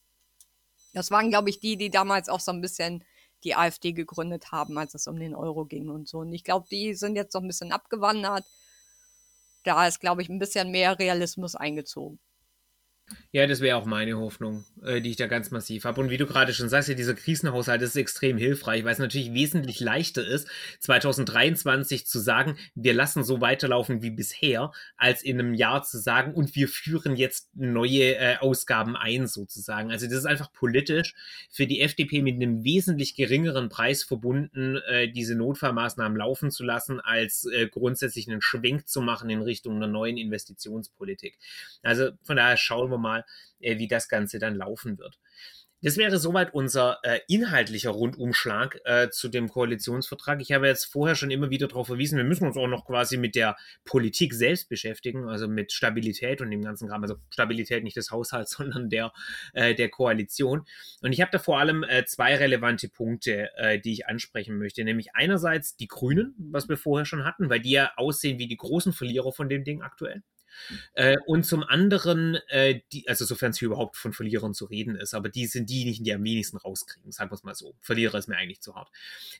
Das 0.93 1.11
waren, 1.11 1.29
glaube 1.29 1.49
ich, 1.49 1.59
die, 1.59 1.77
die 1.77 1.89
damals 1.89 2.27
auch 2.27 2.39
so 2.39 2.51
ein 2.51 2.61
bisschen 2.61 3.03
die 3.43 3.55
AfD 3.55 3.93
gegründet 3.93 4.51
haben, 4.51 4.77
als 4.77 4.93
es 4.93 5.07
um 5.07 5.19
den 5.19 5.35
Euro 5.35 5.65
ging 5.65 5.89
und 5.89 6.07
so. 6.07 6.19
Und 6.19 6.33
ich 6.33 6.43
glaube, 6.43 6.67
die 6.69 6.93
sind 6.93 7.15
jetzt 7.15 7.33
so 7.33 7.39
ein 7.39 7.47
bisschen 7.47 7.71
abgewandert 7.71 8.45
da 9.63 9.87
ist, 9.87 9.99
glaube 9.99 10.21
ich, 10.21 10.29
ein 10.29 10.39
bisschen 10.39 10.71
mehr 10.71 10.97
Realismus 10.99 11.55
eingezogen. 11.55 12.19
Ja, 13.31 13.47
das 13.47 13.61
wäre 13.61 13.77
auch 13.77 13.85
meine 13.85 14.17
Hoffnung, 14.17 14.65
äh, 14.83 15.01
die 15.01 15.11
ich 15.11 15.15
da 15.15 15.27
ganz 15.27 15.51
massiv 15.51 15.85
habe. 15.85 16.01
Und 16.01 16.09
wie 16.09 16.17
du 16.17 16.25
gerade 16.25 16.53
schon 16.53 16.69
sagst, 16.69 16.89
ja, 16.89 16.95
dieser 16.95 17.13
Krisenhaushalt 17.13 17.81
ist 17.81 17.95
extrem 17.95 18.37
hilfreich, 18.37 18.83
weil 18.83 18.93
es 18.93 18.99
natürlich 18.99 19.33
wesentlich 19.33 19.79
leichter 19.79 20.25
ist, 20.25 20.47
2023 20.79 22.05
zu 22.05 22.19
sagen, 22.19 22.57
wir 22.75 22.93
lassen 22.93 23.23
so 23.23 23.39
weiterlaufen 23.41 24.01
wie 24.01 24.09
bisher, 24.09 24.71
als 24.97 25.23
in 25.23 25.39
einem 25.39 25.53
Jahr 25.53 25.83
zu 25.83 25.97
sagen, 25.97 26.33
und 26.33 26.55
wir 26.55 26.67
führen 26.67 27.15
jetzt 27.15 27.55
neue 27.55 28.15
äh, 28.15 28.37
Ausgaben 28.39 28.95
ein, 28.95 29.27
sozusagen. 29.27 29.91
Also 29.91 30.07
das 30.07 30.15
ist 30.15 30.25
einfach 30.25 30.51
politisch 30.51 31.15
für 31.49 31.67
die 31.67 31.81
FDP 31.81 32.21
mit 32.21 32.35
einem 32.35 32.63
wesentlich 32.63 33.15
geringeren 33.15 33.69
Preis 33.69 34.03
verbunden, 34.03 34.77
äh, 34.87 35.09
diese 35.09 35.35
Notfallmaßnahmen 35.35 36.17
laufen 36.17 36.51
zu 36.51 36.63
lassen, 36.63 36.99
als 36.99 37.45
äh, 37.45 37.67
grundsätzlich 37.67 38.29
einen 38.29 38.41
Schwenk 38.41 38.87
zu 38.87 39.01
machen 39.01 39.29
in 39.29 39.41
Richtung 39.41 39.75
einer 39.75 39.87
neuen 39.87 40.17
Investitionspolitik. 40.17 41.37
Also 41.81 42.09
von 42.23 42.37
daher 42.37 42.57
schauen 42.57 42.91
wir 42.91 42.97
mal, 43.01 43.25
äh, 43.59 43.77
wie 43.77 43.87
das 43.87 44.07
Ganze 44.07 44.39
dann 44.39 44.55
laufen 44.55 44.97
wird. 44.97 45.19
Das 45.83 45.97
wäre 45.97 46.19
soweit 46.19 46.53
unser 46.53 46.99
äh, 47.01 47.21
inhaltlicher 47.27 47.89
Rundumschlag 47.89 48.79
äh, 48.85 49.09
zu 49.09 49.29
dem 49.29 49.49
Koalitionsvertrag. 49.49 50.39
Ich 50.39 50.51
habe 50.51 50.67
jetzt 50.67 50.85
vorher 50.85 51.15
schon 51.15 51.31
immer 51.31 51.49
wieder 51.49 51.67
darauf 51.67 51.87
verwiesen, 51.87 52.17
wir 52.17 52.23
müssen 52.23 52.45
uns 52.45 52.55
auch 52.55 52.67
noch 52.67 52.85
quasi 52.85 53.17
mit 53.17 53.33
der 53.33 53.57
Politik 53.83 54.35
selbst 54.35 54.69
beschäftigen, 54.69 55.27
also 55.27 55.47
mit 55.47 55.71
Stabilität 55.71 56.39
und 56.39 56.51
dem 56.51 56.61
ganzen 56.61 56.87
Kram. 56.87 57.01
Also 57.01 57.15
Stabilität 57.31 57.83
nicht 57.83 57.97
des 57.97 58.11
Haushalts, 58.11 58.51
sondern 58.57 58.91
der, 58.91 59.11
äh, 59.53 59.73
der 59.73 59.89
Koalition. 59.89 60.65
Und 61.01 61.13
ich 61.13 61.21
habe 61.21 61.31
da 61.31 61.39
vor 61.39 61.57
allem 61.57 61.83
äh, 61.83 62.05
zwei 62.05 62.35
relevante 62.35 62.87
Punkte, 62.87 63.49
äh, 63.57 63.79
die 63.79 63.93
ich 63.93 64.05
ansprechen 64.05 64.59
möchte. 64.59 64.83
Nämlich 64.83 65.15
einerseits 65.15 65.77
die 65.77 65.87
Grünen, 65.87 66.35
was 66.37 66.69
wir 66.69 66.77
vorher 66.77 67.05
schon 67.05 67.25
hatten, 67.25 67.49
weil 67.49 67.59
die 67.59 67.71
ja 67.71 67.91
aussehen 67.95 68.37
wie 68.37 68.47
die 68.47 68.57
großen 68.57 68.93
Verlierer 68.93 69.31
von 69.31 69.49
dem 69.49 69.63
Ding 69.63 69.81
aktuell. 69.81 70.21
Äh, 70.93 71.17
und 71.25 71.45
zum 71.45 71.63
anderen, 71.63 72.35
äh, 72.47 72.81
die, 72.91 73.07
also 73.07 73.25
sofern 73.25 73.51
es 73.51 73.59
hier 73.59 73.67
überhaupt 73.67 73.97
von 73.97 74.13
Verlierern 74.13 74.53
zu 74.53 74.65
reden 74.65 74.95
ist, 74.95 75.13
aber 75.13 75.29
die 75.29 75.47
sind 75.47 75.69
diejenigen, 75.69 76.03
die 76.03 76.13
am 76.13 76.23
wenigsten 76.23 76.57
rauskriegen, 76.57 77.11
sagen 77.11 77.31
wir 77.31 77.35
es 77.35 77.43
mal 77.43 77.55
so. 77.55 77.75
Verlierer 77.81 78.17
ist 78.17 78.27
mir 78.27 78.37
eigentlich 78.37 78.61
zu 78.61 78.75
hart. 78.75 78.89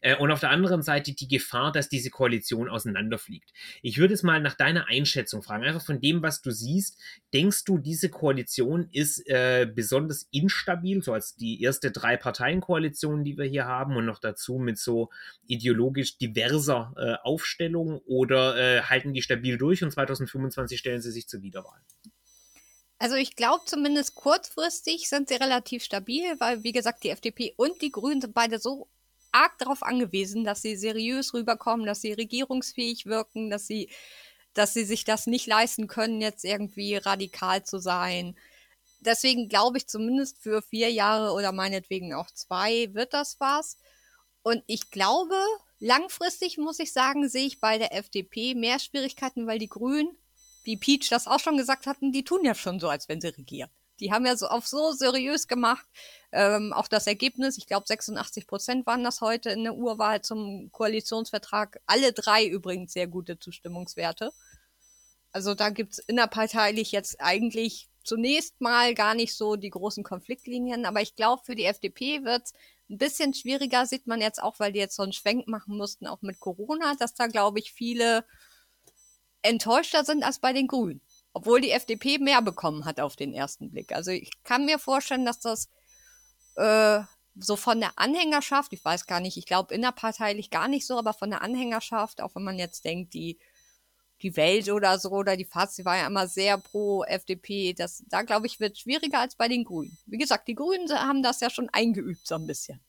Äh, 0.01 0.15
und 0.15 0.31
auf 0.31 0.39
der 0.39 0.49
anderen 0.49 0.81
Seite 0.81 1.13
die 1.13 1.27
Gefahr, 1.27 1.71
dass 1.71 1.89
diese 1.89 2.09
Koalition 2.09 2.69
auseinanderfliegt. 2.69 3.51
Ich 3.81 3.97
würde 3.97 4.13
es 4.13 4.23
mal 4.23 4.41
nach 4.41 4.55
deiner 4.55 4.87
Einschätzung 4.87 5.41
fragen, 5.41 5.63
einfach 5.63 5.85
von 5.85 6.01
dem, 6.01 6.21
was 6.21 6.41
du 6.41 6.51
siehst. 6.51 6.97
Denkst 7.33 7.65
du, 7.65 7.77
diese 7.77 8.09
Koalition 8.09 8.87
ist 8.91 9.27
äh, 9.27 9.67
besonders 9.73 10.27
instabil, 10.31 11.01
so 11.03 11.13
als 11.13 11.35
die 11.35 11.61
erste 11.61 11.91
Drei-Parteien-Koalition, 11.91 13.23
die 13.23 13.37
wir 13.37 13.45
hier 13.45 13.65
haben 13.65 13.95
und 13.95 14.05
noch 14.05 14.19
dazu 14.19 14.57
mit 14.57 14.77
so 14.77 15.09
ideologisch 15.47 16.17
diverser 16.17 16.93
äh, 16.97 17.27
Aufstellung 17.27 17.99
oder 18.05 18.81
halten 18.89 19.13
die 19.13 19.21
stabil 19.21 19.57
durch 19.57 19.83
und 19.83 19.91
2025 19.91 20.79
stellen 20.79 21.00
stellen 21.01 21.11
sie 21.11 21.11
sich 21.11 21.27
zur 21.27 21.41
Wiederwahl? 21.41 21.81
Also 22.97 23.15
ich 23.15 23.35
glaube 23.35 23.63
zumindest 23.65 24.15
kurzfristig 24.15 25.09
sind 25.09 25.29
sie 25.29 25.35
relativ 25.35 25.83
stabil, 25.83 26.39
weil 26.39 26.63
wie 26.63 26.71
gesagt 26.71 27.03
die 27.03 27.09
FDP 27.09 27.53
und 27.57 27.81
die 27.81 27.91
Grünen 27.91 28.21
sind 28.21 28.35
beide 28.35 28.59
so 28.59 28.87
arg 29.31 29.57
darauf 29.57 29.81
angewiesen, 29.81 30.43
dass 30.43 30.61
sie 30.61 30.75
seriös 30.75 31.33
rüberkommen, 31.33 31.85
dass 31.85 32.01
sie 32.01 32.13
regierungsfähig 32.13 33.07
wirken, 33.07 33.49
dass 33.49 33.65
sie, 33.65 33.89
dass 34.53 34.73
sie 34.73 34.83
sich 34.83 35.03
das 35.03 35.25
nicht 35.25 35.47
leisten 35.47 35.87
können, 35.87 36.21
jetzt 36.21 36.45
irgendwie 36.45 36.95
radikal 36.95 37.63
zu 37.63 37.79
sein. 37.79 38.37
Deswegen 38.99 39.49
glaube 39.49 39.79
ich 39.79 39.87
zumindest 39.87 40.37
für 40.37 40.61
vier 40.61 40.91
Jahre 40.91 41.33
oder 41.33 41.51
meinetwegen 41.51 42.13
auch 42.13 42.29
zwei 42.29 42.93
wird 42.93 43.13
das 43.13 43.39
was. 43.39 43.77
Und 44.43 44.63
ich 44.67 44.91
glaube, 44.91 45.35
langfristig 45.79 46.59
muss 46.59 46.77
ich 46.77 46.93
sagen, 46.93 47.27
sehe 47.27 47.47
ich 47.47 47.59
bei 47.59 47.79
der 47.79 47.95
FDP 47.95 48.53
mehr 48.53 48.77
Schwierigkeiten, 48.77 49.47
weil 49.47 49.57
die 49.57 49.69
Grünen 49.69 50.15
wie 50.63 50.77
Peach 50.77 51.09
das 51.09 51.27
auch 51.27 51.39
schon 51.39 51.57
gesagt 51.57 51.87
hatten, 51.87 52.11
die 52.11 52.23
tun 52.23 52.43
ja 52.43 52.55
schon 52.55 52.79
so, 52.79 52.89
als 52.89 53.09
wenn 53.09 53.21
sie 53.21 53.29
regieren. 53.29 53.69
Die 53.99 54.11
haben 54.11 54.25
ja 54.25 54.35
so 54.35 54.47
auf 54.47 54.67
so 54.67 54.91
seriös 54.91 55.47
gemacht. 55.47 55.85
Ähm, 56.31 56.73
auch 56.73 56.87
das 56.87 57.05
Ergebnis, 57.05 57.57
ich 57.57 57.67
glaube 57.67 57.85
86 57.87 58.47
Prozent 58.47 58.87
waren 58.87 59.03
das 59.03 59.21
heute 59.21 59.51
in 59.51 59.63
der 59.63 59.75
Urwahl 59.75 60.21
zum 60.21 60.71
Koalitionsvertrag. 60.71 61.79
Alle 61.85 62.11
drei 62.11 62.45
übrigens 62.47 62.93
sehr 62.93 63.07
gute 63.07 63.37
Zustimmungswerte. 63.37 64.31
Also 65.31 65.53
da 65.53 65.69
gibt's 65.69 65.99
innerparteilich 65.99 66.91
jetzt 66.91 67.21
eigentlich 67.21 67.89
zunächst 68.03 68.59
mal 68.59 68.95
gar 68.95 69.13
nicht 69.13 69.35
so 69.35 69.55
die 69.55 69.69
großen 69.69 70.03
Konfliktlinien. 70.03 70.85
Aber 70.85 71.01
ich 71.01 71.15
glaube, 71.15 71.43
für 71.45 71.55
die 71.55 71.65
FDP 71.65 72.23
wird's 72.23 72.53
ein 72.89 72.97
bisschen 72.97 73.33
schwieriger, 73.33 73.85
sieht 73.85 74.07
man 74.07 74.19
jetzt 74.19 74.41
auch, 74.41 74.59
weil 74.59 74.73
die 74.73 74.79
jetzt 74.79 74.95
so 74.95 75.03
einen 75.03 75.13
Schwenk 75.13 75.47
machen 75.47 75.77
mussten, 75.77 76.07
auch 76.07 76.21
mit 76.21 76.39
Corona, 76.39 76.95
dass 76.99 77.13
da, 77.13 77.27
glaube 77.27 77.59
ich, 77.59 77.71
viele 77.71 78.25
enttäuschter 79.41 80.05
sind 80.05 80.23
als 80.23 80.39
bei 80.39 80.53
den 80.53 80.67
Grünen. 80.67 81.01
Obwohl 81.33 81.61
die 81.61 81.71
FDP 81.71 82.17
mehr 82.17 82.41
bekommen 82.41 82.85
hat 82.85 82.99
auf 82.99 83.15
den 83.15 83.33
ersten 83.33 83.71
Blick. 83.71 83.93
Also 83.93 84.11
ich 84.11 84.31
kann 84.43 84.65
mir 84.65 84.79
vorstellen, 84.79 85.25
dass 85.25 85.39
das 85.39 85.69
äh, 86.55 87.01
so 87.35 87.55
von 87.55 87.79
der 87.79 87.97
Anhängerschaft, 87.97 88.73
ich 88.73 88.83
weiß 88.83 89.05
gar 89.05 89.19
nicht, 89.19 89.37
ich 89.37 89.45
glaube 89.45 89.73
innerparteilich 89.73 90.49
gar 90.49 90.67
nicht 90.67 90.85
so, 90.85 90.97
aber 90.97 91.13
von 91.13 91.29
der 91.29 91.41
Anhängerschaft, 91.41 92.21
auch 92.21 92.35
wenn 92.35 92.43
man 92.43 92.59
jetzt 92.59 92.83
denkt, 92.83 93.13
die, 93.13 93.39
die 94.21 94.35
Welt 94.35 94.69
oder 94.69 94.99
so, 94.99 95.11
oder 95.11 95.37
die 95.37 95.45
Fazit 95.45 95.85
war 95.85 95.97
ja 95.97 96.07
immer 96.07 96.27
sehr 96.27 96.57
pro 96.57 97.03
FDP, 97.03 97.73
das, 97.73 98.03
da 98.07 98.23
glaube 98.23 98.47
ich, 98.47 98.59
wird 98.59 98.77
schwieriger 98.77 99.19
als 99.19 99.35
bei 99.35 99.47
den 99.47 99.63
Grünen. 99.63 99.97
Wie 100.05 100.17
gesagt, 100.17 100.47
die 100.47 100.55
Grünen 100.55 100.89
haben 100.89 101.23
das 101.23 101.39
ja 101.39 101.49
schon 101.49 101.69
eingeübt 101.69 102.27
so 102.27 102.35
ein 102.35 102.47
bisschen. 102.47 102.81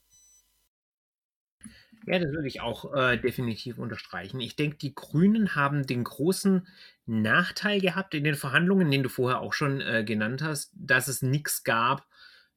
Ja, 2.06 2.18
das 2.18 2.32
würde 2.32 2.48
ich 2.48 2.60
auch 2.60 2.92
äh, 2.94 3.16
definitiv 3.16 3.78
unterstreichen. 3.78 4.40
Ich 4.40 4.56
denke, 4.56 4.76
die 4.76 4.94
Grünen 4.94 5.54
haben 5.54 5.86
den 5.86 6.02
großen 6.04 6.66
Nachteil 7.06 7.80
gehabt 7.80 8.14
in 8.14 8.24
den 8.24 8.34
Verhandlungen, 8.34 8.90
den 8.90 9.02
du 9.04 9.08
vorher 9.08 9.40
auch 9.40 9.52
schon 9.52 9.80
äh, 9.80 10.02
genannt 10.04 10.42
hast, 10.42 10.72
dass 10.74 11.06
es 11.08 11.22
nichts 11.22 11.62
gab, 11.64 12.06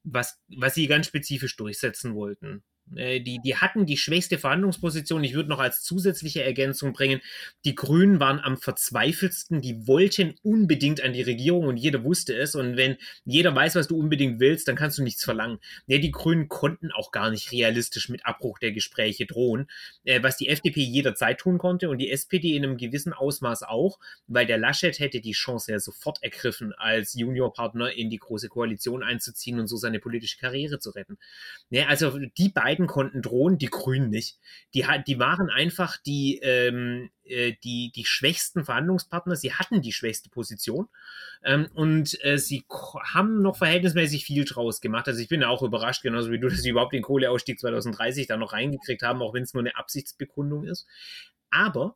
was, 0.04 0.40
was 0.48 0.74
sie 0.76 0.88
ganz 0.88 1.08
spezifisch 1.08 1.56
durchsetzen 1.58 2.16
wollten. 2.16 2.64
Äh, 2.96 3.22
die, 3.22 3.40
die 3.44 3.56
hatten 3.56 3.86
die 3.86 3.98
schwächste 3.98 4.38
Verhandlungsposition. 4.38 5.24
Ich 5.24 5.34
würde 5.34 5.50
noch 5.50 5.60
als 5.60 5.82
zusätzliche 5.82 6.44
Ergänzung 6.44 6.94
bringen, 6.94 7.22
die 7.66 7.76
Grünen 7.76 8.20
waren 8.20 8.40
am 8.40 8.58
verzweifeltsten, 8.58 9.62
die 9.62 9.88
wollten 9.88 10.36
unbedingt 10.44 11.02
an 11.02 11.14
die 11.14 11.22
Regierung 11.22 11.66
und 11.66 11.78
jeder 11.78 12.04
wusste 12.04 12.36
es. 12.36 12.56
Und 12.56 12.78
wenn 12.78 12.98
jeder 13.26 13.56
weiß, 13.56 13.76
was 13.76 13.88
du 13.88 13.98
unbedingt 13.98 14.40
willst, 14.40 14.68
dann 14.68 14.76
kannst 14.76 14.98
du 14.98 15.04
nichts 15.04 15.24
verlangen. 15.24 15.60
Ja, 15.88 15.98
die 15.98 16.12
Grünen 16.12 16.48
konnten 16.48 16.92
auch 16.92 17.12
gar 17.12 17.32
nicht 17.32 17.52
realistisch 17.52 18.10
mit 18.10 18.26
Abbruch 18.26 18.60
der 18.60 18.72
Gespräche 18.72 19.26
drohen, 19.26 19.68
äh, 20.04 20.22
was 20.22 20.38
die 20.38 20.50
FDP 20.50 20.82
jederzeit 20.82 21.40
tun 21.40 21.58
konnte 21.58 21.90
und 21.90 21.98
die 21.98 22.12
SPD 22.12 22.56
in 22.56 22.64
einem 22.64 22.78
gewissen 22.78 23.14
Ausmaß 23.14 23.64
auch, 23.64 24.00
weil 24.28 24.46
der 24.46 24.58
Laschet 24.58 25.00
hätte 25.00 25.22
die 25.22 25.32
Chance 25.32 25.72
ja 25.72 25.80
sofort 25.80 26.22
ergriffen, 26.22 26.74
als 26.74 27.14
Juniorpartner 27.14 27.94
in 27.94 28.10
die 28.10 28.18
Große 28.18 28.50
Koalition 28.50 29.04
einzuziehen 29.04 29.60
und 29.60 29.68
so 29.68 29.78
seine 29.78 30.00
politische 30.00 30.38
Karriere 30.38 30.80
zu 30.80 30.92
retten. 30.92 31.18
Ja, 31.70 31.88
also 31.88 32.18
die 32.38 32.50
beiden 32.50 32.75
beiden 32.76 32.88
konnten 32.88 33.22
drohen, 33.22 33.58
die 33.58 33.68
Grünen 33.68 34.10
nicht. 34.10 34.38
Die, 34.74 34.86
die 35.08 35.20
waren 35.20 35.50
einfach 35.50 35.98
die, 35.98 36.40
ähm, 36.42 37.10
äh, 37.24 37.54
die, 37.64 37.92
die 37.96 38.06
schwächsten 38.06 38.66
Verhandlungspartner. 38.66 39.36
Sie 39.36 39.54
hatten 39.54 39.82
die 39.82 39.94
schwächste 39.94 40.30
Position 40.30 40.88
ähm, 41.44 41.68
und 41.74 42.18
äh, 42.24 42.38
sie 42.38 42.66
haben 43.14 43.42
noch 43.42 43.58
verhältnismäßig 43.58 44.26
viel 44.26 44.46
draus 44.46 44.82
gemacht. 44.82 45.08
Also 45.08 45.22
ich 45.22 45.30
bin 45.30 45.44
auch 45.44 45.62
überrascht, 45.62 46.04
genauso 46.04 46.32
wie 46.32 46.40
du, 46.40 46.50
dass 46.50 46.62
sie 46.62 46.70
überhaupt 46.70 46.94
den 46.94 47.04
Kohleausstieg 47.04 47.60
2030 47.60 48.28
da 48.28 48.38
noch 48.38 48.54
reingekriegt 48.54 49.04
haben, 49.04 49.22
auch 49.22 49.34
wenn 49.34 49.44
es 49.44 49.54
nur 49.54 49.64
eine 49.64 49.76
Absichtsbekundung 49.76 50.66
ist. 50.66 50.86
Aber 51.50 51.96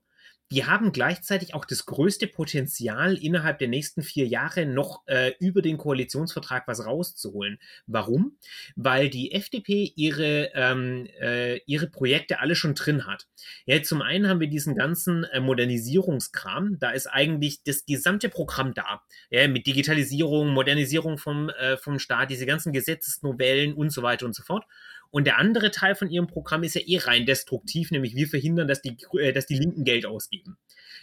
die 0.52 0.66
haben 0.66 0.92
gleichzeitig 0.92 1.54
auch 1.54 1.66
das 1.66 1.86
größte 1.86 2.26
Potenzial, 2.28 3.16
innerhalb 3.16 3.60
der 3.60 3.68
nächsten 3.68 4.02
vier 4.02 4.26
Jahre 4.26 4.66
noch 4.66 5.04
äh, 5.06 5.34
über 5.40 5.62
den 5.62 5.78
Koalitionsvertrag 5.78 6.68
was 6.68 6.86
rauszuholen. 6.86 7.60
Warum? 7.86 8.38
Weil 8.76 9.10
die 9.10 9.32
FDP 9.32 9.94
ihre, 9.96 10.52
ähm, 10.56 11.08
äh, 11.20 11.58
ihre 11.66 11.88
Projekte 11.88 12.40
alle 12.40 12.56
schon 12.56 12.74
drin 12.74 13.06
hat. 13.06 13.28
Ja, 13.66 13.82
zum 13.84 14.02
einen 14.02 14.28
haben 14.28 14.40
wir 14.40 14.50
diesen 14.50 14.76
ganzen 14.76 15.24
äh, 15.26 15.40
Modernisierungskram. 15.40 16.80
Da 16.80 16.92
ist 16.92 17.08
eigentlich 17.08 17.64
das 17.64 17.86
gesamte 17.86 18.30
Programm 18.30 18.74
da. 18.74 19.04
Ja, 19.30 19.48
mit 19.48 19.68
Digitalisierung, 19.68 20.50
Modernisierung 20.50 21.20
vom, 21.20 21.50
äh, 21.50 21.78
vom 21.78 22.00
Staat, 22.00 22.32
diese 22.32 22.48
ganzen 22.48 22.74
Gesetzesnovellen 22.74 23.74
und 23.74 23.92
so 23.92 24.02
weiter 24.02 24.26
und 24.26 24.34
so 24.34 24.42
fort. 24.42 24.66
Und 25.12 25.26
der 25.26 25.38
andere 25.38 25.72
Teil 25.72 25.96
von 25.96 26.10
ihrem 26.10 26.28
Programm 26.28 26.64
ist 26.64 26.76
ja 26.76 26.82
eh 26.86 26.98
rein 27.00 27.26
destruktiv, 27.26 27.90
nämlich 27.92 28.16
wir 28.16 28.28
verhindern, 28.28 28.68
dass 28.68 28.82
die, 28.82 28.96
äh, 29.20 29.34
dass 29.34 29.48
die 29.48 29.58
Linken 29.58 29.84
Geld 29.84 30.06
ausgeben. 30.06 30.58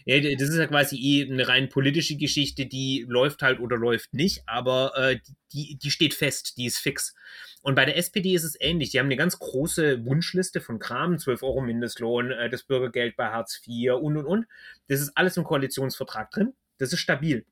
Ja, 0.04 0.20
das 0.20 0.48
ist 0.48 0.57
ja 0.57 0.66
quasi 0.66 0.96
eh 0.96 1.28
eine 1.28 1.48
rein 1.48 1.68
politische 1.68 2.16
Geschichte, 2.16 2.66
die 2.66 3.04
läuft 3.09 3.42
halt 3.42 3.59
oder 3.59 3.76
läuft 3.76 4.14
nicht, 4.14 4.42
aber 4.46 4.92
äh, 4.96 5.18
die, 5.52 5.76
die 5.76 5.90
steht 5.90 6.14
fest, 6.14 6.57
die 6.57 6.66
ist 6.66 6.78
fix. 6.78 7.14
Und 7.62 7.74
bei 7.74 7.84
der 7.84 7.96
SPD 7.96 8.34
ist 8.34 8.44
es 8.44 8.57
ähnlich. 8.61 8.90
Die 8.90 9.00
haben 9.00 9.07
eine 9.07 9.16
ganz 9.16 9.38
große 9.40 10.04
Wunschliste 10.04 10.61
von 10.61 10.78
Kram, 10.78 11.18
12 11.18 11.42
Euro 11.42 11.61
Mindestlohn, 11.62 12.30
äh, 12.30 12.48
das 12.48 12.62
Bürgergeld 12.62 13.16
bei 13.16 13.30
Hartz 13.30 13.61
IV 13.66 13.94
und 13.94 14.16
und 14.16 14.26
und. 14.26 14.46
Das 14.86 15.00
ist 15.00 15.16
alles 15.16 15.36
im 15.36 15.42
Koalitionsvertrag 15.42 16.30
drin. 16.30 16.52
Das 16.78 16.92
ist 16.92 17.00
stabil. 17.00 17.44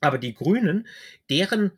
Aber 0.00 0.16
die 0.16 0.32
Grünen, 0.32 0.86
deren 1.28 1.72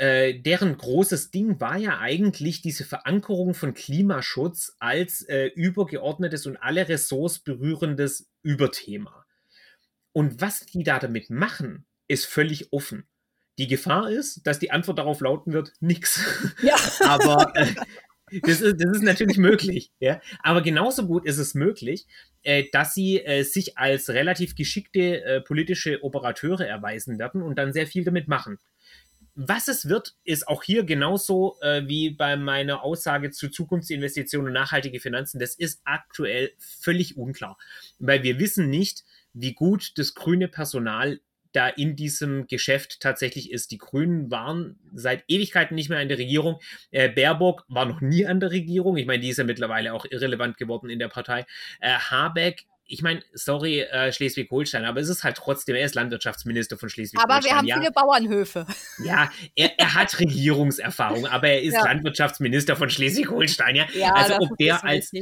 äh, 0.00 0.40
deren 0.40 0.78
großes 0.78 1.30
Ding 1.30 1.60
war 1.60 1.76
ja 1.76 1.98
eigentlich 1.98 2.62
diese 2.62 2.84
Verankerung 2.84 3.52
von 3.52 3.74
Klimaschutz 3.74 4.74
als 4.78 5.20
äh, 5.28 5.48
übergeordnetes 5.54 6.46
und 6.46 6.56
alle 6.56 6.88
Ressorts 6.88 7.40
berührendes 7.40 8.30
Überthema. 8.42 9.26
Und 10.12 10.40
was 10.40 10.64
die 10.64 10.84
da 10.84 10.98
damit 10.98 11.28
machen, 11.28 11.84
ist 12.08 12.24
völlig 12.24 12.72
offen. 12.72 13.08
Die 13.58 13.66
Gefahr 13.66 14.10
ist, 14.10 14.46
dass 14.46 14.58
die 14.58 14.70
Antwort 14.70 14.98
darauf 14.98 15.20
lauten 15.20 15.52
wird, 15.52 15.74
nix. 15.80 16.18
Ja. 16.62 16.76
Aber 17.00 17.54
äh, 17.54 17.74
das, 18.40 18.62
ist, 18.62 18.80
das 18.80 18.96
ist 18.96 19.02
natürlich 19.02 19.36
möglich. 19.36 19.92
Ja? 20.00 20.22
Aber 20.42 20.62
genauso 20.62 21.06
gut 21.06 21.26
ist 21.26 21.36
es 21.36 21.54
möglich, 21.54 22.06
äh, 22.42 22.64
dass 22.72 22.94
sie 22.94 23.22
äh, 23.22 23.42
sich 23.42 23.76
als 23.76 24.08
relativ 24.08 24.54
geschickte 24.54 25.22
äh, 25.22 25.40
politische 25.42 26.02
Operateure 26.02 26.66
erweisen 26.66 27.18
werden 27.18 27.42
und 27.42 27.58
dann 27.58 27.74
sehr 27.74 27.86
viel 27.86 28.04
damit 28.04 28.28
machen. 28.28 28.56
Was 29.42 29.68
es 29.68 29.88
wird, 29.88 30.16
ist 30.24 30.46
auch 30.48 30.62
hier 30.62 30.84
genauso 30.84 31.56
äh, 31.62 31.88
wie 31.88 32.10
bei 32.10 32.36
meiner 32.36 32.84
Aussage 32.84 33.30
zu 33.30 33.48
Zukunftsinvestitionen 33.48 34.48
und 34.48 34.52
nachhaltige 34.52 35.00
Finanzen. 35.00 35.38
Das 35.38 35.54
ist 35.54 35.80
aktuell 35.84 36.52
völlig 36.58 37.16
unklar, 37.16 37.56
weil 37.98 38.22
wir 38.22 38.38
wissen 38.38 38.68
nicht, 38.68 39.02
wie 39.32 39.54
gut 39.54 39.92
das 39.96 40.14
grüne 40.14 40.46
Personal 40.46 41.20
da 41.52 41.68
in 41.68 41.96
diesem 41.96 42.48
Geschäft 42.48 43.00
tatsächlich 43.00 43.50
ist. 43.50 43.70
Die 43.70 43.78
Grünen 43.78 44.30
waren 44.30 44.78
seit 44.92 45.24
Ewigkeiten 45.26 45.74
nicht 45.74 45.88
mehr 45.88 46.02
in 46.02 46.10
der 46.10 46.18
Regierung. 46.18 46.60
Äh, 46.90 47.08
Baerbock 47.08 47.64
war 47.68 47.86
noch 47.86 48.02
nie 48.02 48.26
an 48.26 48.40
der 48.40 48.50
Regierung. 48.50 48.98
Ich 48.98 49.06
meine, 49.06 49.22
die 49.22 49.30
ist 49.30 49.38
ja 49.38 49.44
mittlerweile 49.44 49.94
auch 49.94 50.04
irrelevant 50.04 50.58
geworden 50.58 50.90
in 50.90 50.98
der 50.98 51.08
Partei. 51.08 51.46
Äh, 51.80 51.94
Habeck 51.94 52.66
ich 52.90 53.02
meine, 53.02 53.22
sorry, 53.32 53.82
äh, 53.82 54.12
Schleswig-Holstein, 54.12 54.84
aber 54.84 55.00
es 55.00 55.08
ist 55.08 55.22
halt 55.22 55.36
trotzdem, 55.36 55.76
er 55.76 55.84
ist 55.84 55.94
Landwirtschaftsminister 55.94 56.76
von 56.76 56.88
Schleswig-Holstein. 56.88 57.36
Aber 57.36 57.44
wir 57.44 57.56
haben 57.56 57.66
ja. 57.66 57.78
viele 57.78 57.92
Bauernhöfe. 57.92 58.66
Ja, 59.04 59.30
er, 59.54 59.78
er 59.78 59.94
hat 59.94 60.18
Regierungserfahrung, 60.18 61.26
aber 61.26 61.48
er 61.48 61.62
ist 61.62 61.74
ja. 61.74 61.84
Landwirtschaftsminister 61.84 62.74
von 62.76 62.90
Schleswig-Holstein. 62.90 63.76
Ja? 63.76 63.86
ja, 63.94 64.12
also 64.12 64.38
ob 64.38 64.56
der 64.58 64.84
als, 64.84 65.12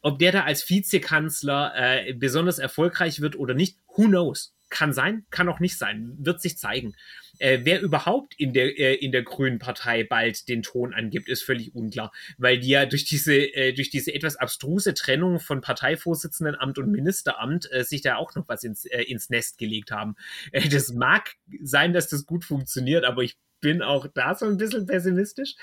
ob 0.00 0.18
der 0.18 0.32
da 0.32 0.44
als 0.44 0.68
Vizekanzler 0.68 1.72
äh, 1.76 2.14
besonders 2.14 2.58
erfolgreich 2.58 3.20
wird 3.20 3.36
oder 3.36 3.52
nicht, 3.52 3.76
who 3.94 4.04
knows? 4.04 4.54
Kann 4.70 4.92
sein, 4.92 5.24
kann 5.30 5.48
auch 5.48 5.60
nicht 5.60 5.78
sein, 5.78 6.14
wird 6.18 6.42
sich 6.42 6.58
zeigen. 6.58 6.94
Äh, 7.38 7.60
wer 7.62 7.80
überhaupt 7.80 8.34
in 8.38 8.52
der, 8.52 8.78
äh, 8.78 8.94
in 8.94 9.12
der 9.12 9.22
Grünen 9.22 9.58
Partei 9.58 10.04
bald 10.04 10.48
den 10.48 10.62
Ton 10.62 10.92
angibt, 10.92 11.28
ist 11.28 11.42
völlig 11.42 11.74
unklar, 11.74 12.12
weil 12.36 12.58
die 12.58 12.68
ja 12.68 12.84
durch 12.84 13.04
diese, 13.04 13.34
äh, 13.34 13.72
durch 13.72 13.90
diese 13.90 14.12
etwas 14.12 14.36
abstruse 14.36 14.94
Trennung 14.94 15.40
von 15.40 15.60
Parteivorsitzendenamt 15.60 16.78
und 16.78 16.90
Ministeramt 16.90 17.70
äh, 17.72 17.84
sich 17.84 18.02
da 18.02 18.16
auch 18.16 18.34
noch 18.34 18.48
was 18.48 18.64
ins, 18.64 18.84
äh, 18.84 19.02
ins 19.02 19.30
Nest 19.30 19.58
gelegt 19.58 19.90
haben. 19.90 20.16
Äh, 20.52 20.68
das 20.68 20.92
mag 20.92 21.34
sein, 21.62 21.92
dass 21.92 22.08
das 22.08 22.26
gut 22.26 22.44
funktioniert, 22.44 23.04
aber 23.04 23.22
ich 23.22 23.36
bin 23.60 23.82
auch 23.82 24.06
da 24.14 24.34
so 24.34 24.46
ein 24.46 24.56
bisschen 24.56 24.86
pessimistisch. 24.86 25.54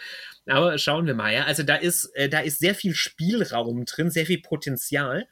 Aber 0.46 0.78
schauen 0.78 1.06
wir 1.06 1.14
mal, 1.14 1.34
ja. 1.34 1.46
Also 1.46 1.64
da 1.64 1.76
ist, 1.76 2.12
da 2.30 2.40
ist 2.40 2.60
sehr 2.60 2.76
viel 2.76 2.94
Spielraum 2.94 3.86
drin, 3.86 4.10
sehr 4.10 4.26
viel 4.26 4.42
Potenzial. 4.42 5.28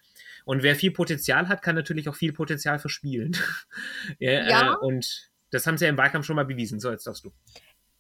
Und 0.46 0.64
wer 0.64 0.76
viel 0.76 0.92
Potenzial 0.92 1.48
hat, 1.48 1.62
kann 1.62 1.76
natürlich 1.76 2.10
auch 2.10 2.16
viel 2.16 2.34
Potenzial 2.34 2.80
verspielen. 2.80 3.38
ja, 4.20 4.48
ja. 4.48 4.74
und 4.74 5.32
das 5.52 5.68
haben 5.68 5.78
sie 5.78 5.86
ja 5.86 5.90
im 5.90 5.98
Wahlkampf 5.98 6.26
schon 6.26 6.36
mal 6.36 6.46
bewiesen. 6.46 6.80
So, 6.80 6.92
jetzt 6.92 7.08
darfst 7.08 7.26
du. 7.26 7.32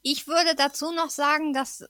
Ich 0.05 0.27
würde 0.27 0.53
dazu 0.57 0.91
noch 0.91 1.09
sagen, 1.09 1.53
dass 1.53 1.85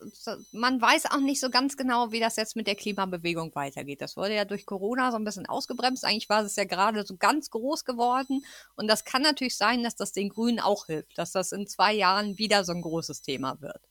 man 0.52 0.80
weiß 0.80 1.08
auch 1.08 1.20
nicht 1.20 1.40
so 1.40 1.50
ganz 1.50 1.76
genau, 1.76 2.12
wie 2.12 2.20
das 2.20 2.36
jetzt 2.36 2.56
mit 2.56 2.68
der 2.68 2.76
Klimabewegung 2.76 3.56
weitergeht. 3.56 4.02
Das 4.02 4.16
wurde 4.16 4.36
ja 4.36 4.46
durch 4.46 4.68
Corona 4.68 5.10
so 5.10 5.18
ein 5.18 5.24
bisschen 5.24 5.48
ausgebremst. 5.48 6.06
Eigentlich 6.06 6.30
war 6.30 6.44
es 6.44 6.56
ja 6.56 6.66
gerade 6.66 7.04
so 7.08 7.18
ganz 7.18 7.50
groß 7.50 7.86
geworden. 7.86 8.46
Und 8.76 8.88
das 8.88 9.04
kann 9.04 9.24
natürlich 9.24 9.58
sein, 9.58 9.82
dass 9.82 9.96
das 9.96 10.12
den 10.12 10.30
Grünen 10.30 10.60
auch 10.60 10.86
hilft, 10.86 11.18
dass 11.18 11.32
das 11.32 11.52
in 11.54 11.66
zwei 11.66 11.92
Jahren 11.92 12.38
wieder 12.38 12.64
so 12.64 12.74
ein 12.74 12.84
großes 12.84 13.24
Thema 13.24 13.60
wird. 13.62 13.82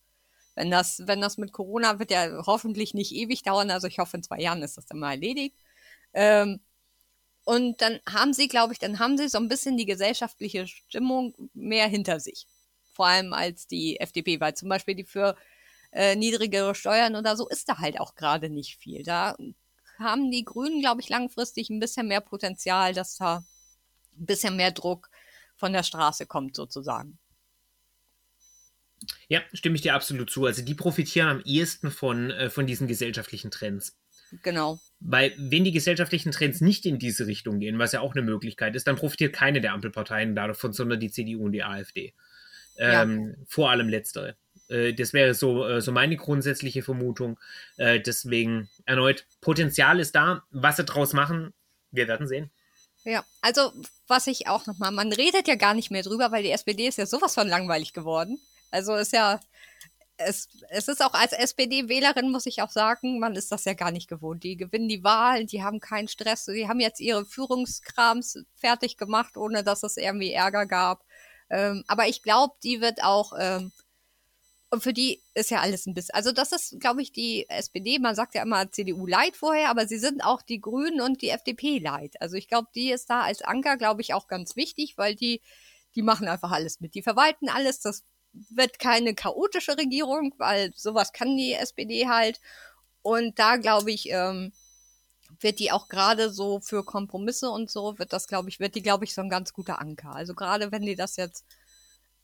Wenn 0.54 0.70
das, 0.70 1.02
wenn 1.06 1.20
das 1.20 1.36
mit 1.36 1.52
Corona 1.52 1.98
wird 1.98 2.12
ja 2.12 2.46
hoffentlich 2.46 2.94
nicht 2.94 3.12
ewig 3.12 3.42
dauern. 3.42 3.72
Also 3.72 3.88
ich 3.88 3.98
hoffe, 3.98 4.18
in 4.18 4.22
zwei 4.22 4.38
Jahren 4.38 4.62
ist 4.62 4.76
das 4.76 4.86
dann 4.86 5.00
mal 5.00 5.12
erledigt. 5.12 5.56
Ähm, 6.14 6.60
und 7.44 7.80
dann 7.80 8.00
haben 8.08 8.32
sie, 8.32 8.48
glaube 8.48 8.72
ich, 8.72 8.78
dann 8.78 8.98
haben 8.98 9.18
sie 9.18 9.28
so 9.28 9.38
ein 9.38 9.48
bisschen 9.48 9.76
die 9.76 9.86
gesellschaftliche 9.86 10.66
Stimmung 10.66 11.34
mehr 11.54 11.88
hinter 11.88 12.20
sich. 12.20 12.46
Vor 12.92 13.06
allem 13.06 13.32
als 13.32 13.66
die 13.66 13.98
FDP, 13.98 14.40
weil 14.40 14.54
zum 14.54 14.68
Beispiel 14.68 14.94
die 14.94 15.04
für 15.04 15.36
äh, 15.90 16.14
niedrigere 16.14 16.74
Steuern 16.74 17.16
oder 17.16 17.36
so 17.36 17.48
ist 17.48 17.68
da 17.68 17.78
halt 17.78 17.98
auch 17.98 18.14
gerade 18.14 18.48
nicht 18.48 18.76
viel. 18.76 19.02
Da 19.02 19.36
haben 19.98 20.30
die 20.30 20.44
Grünen, 20.44 20.80
glaube 20.80 21.00
ich, 21.00 21.08
langfristig 21.08 21.70
ein 21.70 21.80
bisschen 21.80 22.08
mehr 22.08 22.20
Potenzial, 22.20 22.94
dass 22.94 23.16
da 23.16 23.44
ein 24.18 24.26
bisschen 24.26 24.56
mehr 24.56 24.70
Druck 24.70 25.10
von 25.56 25.72
der 25.72 25.82
Straße 25.82 26.26
kommt, 26.26 26.56
sozusagen. 26.56 27.18
Ja, 29.28 29.40
stimme 29.52 29.74
ich 29.74 29.82
dir 29.82 29.94
absolut 29.94 30.30
zu. 30.30 30.46
Also 30.46 30.62
die 30.62 30.74
profitieren 30.74 31.28
am 31.28 31.42
ehesten 31.44 31.90
von, 31.90 32.30
äh, 32.30 32.50
von 32.50 32.66
diesen 32.66 32.86
gesellschaftlichen 32.86 33.50
Trends. 33.50 33.96
Genau. 34.42 34.78
Weil, 35.04 35.32
wenn 35.36 35.64
die 35.64 35.72
gesellschaftlichen 35.72 36.32
Trends 36.32 36.60
nicht 36.60 36.86
in 36.86 36.98
diese 36.98 37.26
Richtung 37.26 37.58
gehen, 37.58 37.78
was 37.78 37.92
ja 37.92 38.00
auch 38.00 38.14
eine 38.14 38.22
Möglichkeit 38.22 38.76
ist, 38.76 38.86
dann 38.86 38.96
profitiert 38.96 39.32
keine 39.34 39.60
der 39.60 39.72
Ampelparteien 39.72 40.36
davon, 40.36 40.72
sondern 40.72 41.00
die 41.00 41.10
CDU 41.10 41.44
und 41.44 41.52
die 41.52 41.64
AfD. 41.64 42.14
Ähm, 42.78 43.28
ja. 43.28 43.44
Vor 43.46 43.70
allem 43.70 43.88
letztere. 43.88 44.36
Äh, 44.68 44.94
das 44.94 45.12
wäre 45.12 45.34
so, 45.34 45.66
äh, 45.66 45.80
so 45.80 45.92
meine 45.92 46.16
grundsätzliche 46.16 46.82
Vermutung. 46.82 47.38
Äh, 47.76 48.00
deswegen 48.00 48.68
erneut, 48.84 49.26
Potenzial 49.40 50.00
ist 50.00 50.14
da. 50.14 50.44
Was 50.50 50.76
sie 50.76 50.84
draus 50.84 51.12
machen, 51.12 51.52
wir 51.90 52.08
werden 52.08 52.26
sehen. 52.26 52.50
Ja, 53.04 53.24
also 53.40 53.72
was 54.06 54.28
ich 54.28 54.46
auch 54.46 54.66
nochmal, 54.66 54.92
man 54.92 55.12
redet 55.12 55.48
ja 55.48 55.56
gar 55.56 55.74
nicht 55.74 55.90
mehr 55.90 56.02
drüber, 56.02 56.30
weil 56.30 56.44
die 56.44 56.52
SPD 56.52 56.86
ist 56.86 56.98
ja 56.98 57.06
sowas 57.06 57.34
von 57.34 57.48
langweilig 57.48 57.92
geworden. 57.92 58.38
Also 58.70 58.94
ist 58.94 59.12
ja, 59.12 59.40
es, 60.26 60.48
es 60.70 60.88
ist 60.88 61.02
auch 61.02 61.14
als 61.14 61.32
SPD-Wählerin, 61.32 62.30
muss 62.30 62.46
ich 62.46 62.62
auch 62.62 62.70
sagen, 62.70 63.18
man 63.18 63.36
ist 63.36 63.52
das 63.52 63.64
ja 63.64 63.74
gar 63.74 63.90
nicht 63.90 64.08
gewohnt. 64.08 64.42
Die 64.44 64.56
gewinnen 64.56 64.88
die 64.88 65.04
Wahl, 65.04 65.46
die 65.46 65.62
haben 65.62 65.80
keinen 65.80 66.08
Stress, 66.08 66.46
die 66.46 66.68
haben 66.68 66.80
jetzt 66.80 67.00
ihre 67.00 67.24
Führungskrams 67.24 68.44
fertig 68.54 68.96
gemacht, 68.96 69.36
ohne 69.36 69.64
dass 69.64 69.82
es 69.82 69.96
irgendwie 69.96 70.32
Ärger 70.32 70.66
gab. 70.66 71.04
Ähm, 71.50 71.84
aber 71.86 72.08
ich 72.08 72.22
glaube, 72.22 72.54
die 72.62 72.80
wird 72.80 73.02
auch, 73.04 73.32
ähm, 73.38 73.72
und 74.70 74.82
für 74.82 74.94
die 74.94 75.20
ist 75.34 75.50
ja 75.50 75.60
alles 75.60 75.86
ein 75.86 75.94
bisschen, 75.94 76.14
also 76.14 76.32
das 76.32 76.52
ist, 76.52 76.80
glaube 76.80 77.02
ich, 77.02 77.12
die 77.12 77.46
SPD, 77.50 77.98
man 77.98 78.14
sagt 78.14 78.34
ja 78.34 78.42
immer 78.42 78.72
CDU 78.72 79.06
leid 79.06 79.36
vorher, 79.36 79.68
aber 79.68 79.86
sie 79.86 79.98
sind 79.98 80.24
auch 80.24 80.40
die 80.40 80.62
Grünen 80.62 81.02
und 81.02 81.20
die 81.20 81.28
FDP 81.28 81.78
leid. 81.78 82.14
Also 82.20 82.36
ich 82.36 82.48
glaube, 82.48 82.68
die 82.74 82.90
ist 82.90 83.10
da 83.10 83.20
als 83.20 83.42
Anker, 83.42 83.76
glaube 83.76 84.00
ich, 84.00 84.14
auch 84.14 84.28
ganz 84.28 84.56
wichtig, 84.56 84.96
weil 84.96 85.14
die, 85.14 85.42
die 85.94 86.02
machen 86.02 86.26
einfach 86.26 86.52
alles 86.52 86.80
mit. 86.80 86.94
Die 86.94 87.02
verwalten 87.02 87.50
alles, 87.50 87.80
das 87.80 88.04
wird 88.32 88.78
keine 88.78 89.14
chaotische 89.14 89.76
Regierung, 89.76 90.34
weil 90.38 90.72
sowas 90.74 91.12
kann 91.12 91.36
die 91.36 91.54
SPD 91.54 92.08
halt. 92.08 92.40
Und 93.02 93.38
da 93.38 93.56
glaube 93.56 93.90
ich, 93.90 94.10
ähm, 94.10 94.52
wird 95.40 95.58
die 95.58 95.72
auch 95.72 95.88
gerade 95.88 96.30
so 96.30 96.60
für 96.60 96.84
Kompromisse 96.84 97.50
und 97.50 97.70
so, 97.70 97.98
wird 97.98 98.12
das, 98.12 98.28
glaube 98.28 98.48
ich, 98.48 98.60
wird 98.60 98.74
die, 98.74 98.82
glaube 98.82 99.04
ich, 99.04 99.14
so 99.14 99.22
ein 99.22 99.30
ganz 99.30 99.52
guter 99.52 99.80
Anker. 99.80 100.14
Also 100.14 100.34
gerade 100.34 100.72
wenn 100.72 100.82
die 100.82 100.96
das 100.96 101.16
jetzt 101.16 101.44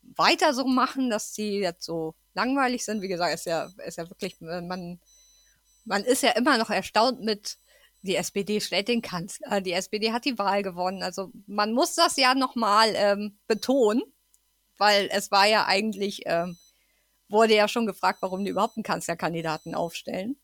weiter 0.01 0.53
so 0.53 0.65
machen, 0.65 1.09
dass 1.09 1.33
die 1.33 1.59
jetzt 1.59 1.83
so 1.83 2.15
langweilig 2.33 2.85
sind, 2.85 3.01
wie 3.01 3.07
gesagt, 3.07 3.33
ist 3.33 3.45
ja, 3.45 3.69
ist 3.85 3.97
ja 3.97 4.09
wirklich, 4.09 4.39
man, 4.39 4.99
man 5.85 6.03
ist 6.03 6.23
ja 6.23 6.31
immer 6.31 6.57
noch 6.57 6.69
erstaunt 6.69 7.21
mit, 7.21 7.57
die 8.01 8.15
SPD 8.15 8.61
stellt 8.61 8.87
den 8.87 9.01
Kanzler, 9.01 9.59
die 9.61 9.73
SPD 9.73 10.13
hat 10.13 10.25
die 10.25 10.37
Wahl 10.37 10.63
gewonnen. 10.63 11.03
Also 11.03 11.31
man 11.47 11.73
muss 11.73 11.95
das 11.95 12.15
ja 12.15 12.33
nochmal 12.33 12.93
ähm, 12.95 13.37
betonen, 13.47 14.01
weil 14.79 15.09
es 15.11 15.29
war 15.29 15.45
ja 15.45 15.65
eigentlich, 15.65 16.21
ähm, 16.25 16.57
wurde 17.27 17.55
ja 17.55 17.67
schon 17.67 17.85
gefragt, 17.85 18.21
warum 18.21 18.43
die 18.43 18.51
überhaupt 18.51 18.77
einen 18.77 18.83
Kanzlerkandidaten 18.83 19.75
aufstellen. 19.75 20.39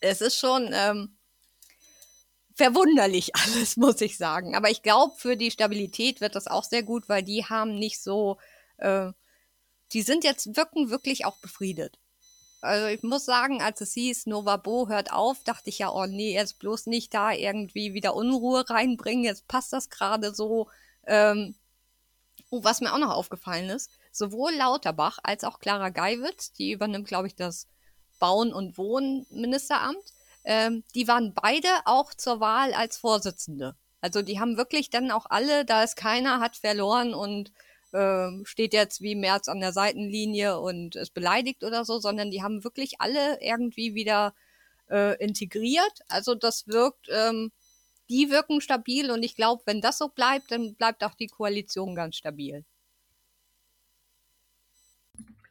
Es 0.00 0.20
ist 0.20 0.38
schon 0.38 0.70
ähm, 0.74 1.16
verwunderlich 2.54 3.34
alles, 3.34 3.76
muss 3.76 4.00
ich 4.00 4.18
sagen. 4.18 4.54
Aber 4.54 4.70
ich 4.70 4.82
glaube, 4.82 5.14
für 5.16 5.36
die 5.36 5.50
Stabilität 5.50 6.20
wird 6.20 6.34
das 6.34 6.46
auch 6.46 6.64
sehr 6.64 6.82
gut, 6.82 7.08
weil 7.08 7.22
die 7.22 7.44
haben 7.44 7.78
nicht 7.78 8.02
so, 8.02 8.38
äh, 8.78 9.12
die 9.92 10.02
sind 10.02 10.24
jetzt 10.24 10.56
wirken 10.56 10.90
wirklich 10.90 11.24
auch 11.24 11.38
befriedet. 11.38 11.98
Also 12.60 12.86
ich 12.86 13.02
muss 13.02 13.24
sagen, 13.24 13.62
als 13.62 13.80
es 13.80 13.92
hieß, 13.92 14.26
Novabo 14.26 14.88
hört 14.88 15.12
auf, 15.12 15.44
dachte 15.44 15.70
ich 15.70 15.78
ja, 15.78 15.92
oh 15.92 16.06
nee, 16.06 16.34
jetzt 16.34 16.58
bloß 16.58 16.86
nicht 16.86 17.14
da 17.14 17.30
irgendwie 17.30 17.94
wieder 17.94 18.16
Unruhe 18.16 18.68
reinbringen, 18.68 19.24
jetzt 19.24 19.46
passt 19.46 19.72
das 19.72 19.88
gerade 19.88 20.34
so. 20.34 20.68
Ähm, 21.06 21.54
Oh, 22.50 22.62
was 22.62 22.80
mir 22.80 22.92
auch 22.92 22.98
noch 22.98 23.10
aufgefallen 23.10 23.70
ist, 23.70 23.90
sowohl 24.12 24.54
Lauterbach 24.54 25.18
als 25.22 25.44
auch 25.44 25.58
Clara 25.58 25.88
Geiwitz, 25.88 26.52
die 26.52 26.72
übernimmt, 26.72 27.08
glaube 27.08 27.26
ich, 27.26 27.34
das 27.34 27.66
Bauen- 28.18 28.52
und 28.52 28.78
Wohnministeramt, 28.78 30.04
ähm, 30.44 30.84
die 30.94 31.08
waren 31.08 31.34
beide 31.34 31.68
auch 31.84 32.14
zur 32.14 32.40
Wahl 32.40 32.72
als 32.72 32.96
Vorsitzende. 32.96 33.74
Also 34.00 34.22
die 34.22 34.38
haben 34.38 34.56
wirklich 34.56 34.90
dann 34.90 35.10
auch 35.10 35.26
alle, 35.28 35.64
da 35.64 35.82
ist 35.82 35.96
keiner, 35.96 36.38
hat 36.38 36.56
verloren 36.56 37.14
und 37.14 37.52
äh, 37.92 38.28
steht 38.44 38.72
jetzt 38.72 39.00
wie 39.00 39.16
Merz 39.16 39.48
an 39.48 39.60
der 39.60 39.72
Seitenlinie 39.72 40.60
und 40.60 40.94
ist 40.96 41.14
beleidigt 41.14 41.64
oder 41.64 41.84
so, 41.84 41.98
sondern 41.98 42.30
die 42.30 42.42
haben 42.42 42.62
wirklich 42.62 43.00
alle 43.00 43.40
irgendwie 43.40 43.94
wieder 43.94 44.34
äh, 44.88 45.16
integriert. 45.22 46.00
Also 46.08 46.34
das 46.34 46.68
wirkt 46.68 47.08
ähm, 47.10 47.50
die 48.08 48.30
wirken 48.30 48.60
stabil 48.60 49.10
und 49.10 49.22
ich 49.22 49.36
glaube, 49.36 49.62
wenn 49.66 49.80
das 49.80 49.98
so 49.98 50.08
bleibt, 50.08 50.50
dann 50.50 50.74
bleibt 50.74 51.02
auch 51.04 51.14
die 51.14 51.26
Koalition 51.26 51.94
ganz 51.94 52.16
stabil. 52.16 52.64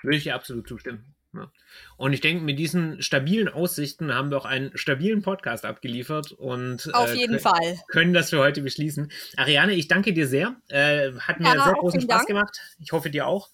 Würde 0.01 0.17
ich 0.17 0.23
dir 0.23 0.35
absolut 0.35 0.67
zustimmen. 0.67 1.15
Ja. 1.33 1.51
Und 1.97 2.13
ich 2.13 2.21
denke, 2.21 2.43
mit 2.43 2.59
diesen 2.59 3.01
stabilen 3.01 3.49
Aussichten 3.49 4.13
haben 4.13 4.29
wir 4.29 4.37
auch 4.37 4.45
einen 4.45 4.75
stabilen 4.77 5.21
Podcast 5.21 5.65
abgeliefert 5.65 6.31
und 6.31 6.93
auf 6.93 7.13
äh, 7.13 7.17
jeden 7.17 7.39
Fall 7.39 7.77
können 7.87 8.13
das 8.13 8.29
für 8.29 8.39
heute 8.39 8.61
beschließen. 8.61 9.11
Ariane, 9.35 9.73
ich 9.73 9.87
danke 9.87 10.13
dir 10.13 10.27
sehr. 10.27 10.55
Äh, 10.69 11.11
hat 11.19 11.39
mir 11.39 11.53
ja, 11.53 11.63
sehr 11.63 11.73
großen 11.73 12.01
Spaß 12.01 12.17
Dank. 12.17 12.27
gemacht. 12.27 12.59
Ich 12.79 12.91
hoffe 12.91 13.09
dir 13.09 13.27
auch. 13.27 13.49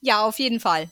Ja, 0.00 0.22
auf 0.22 0.38
jeden 0.38 0.60
Fall. 0.60 0.88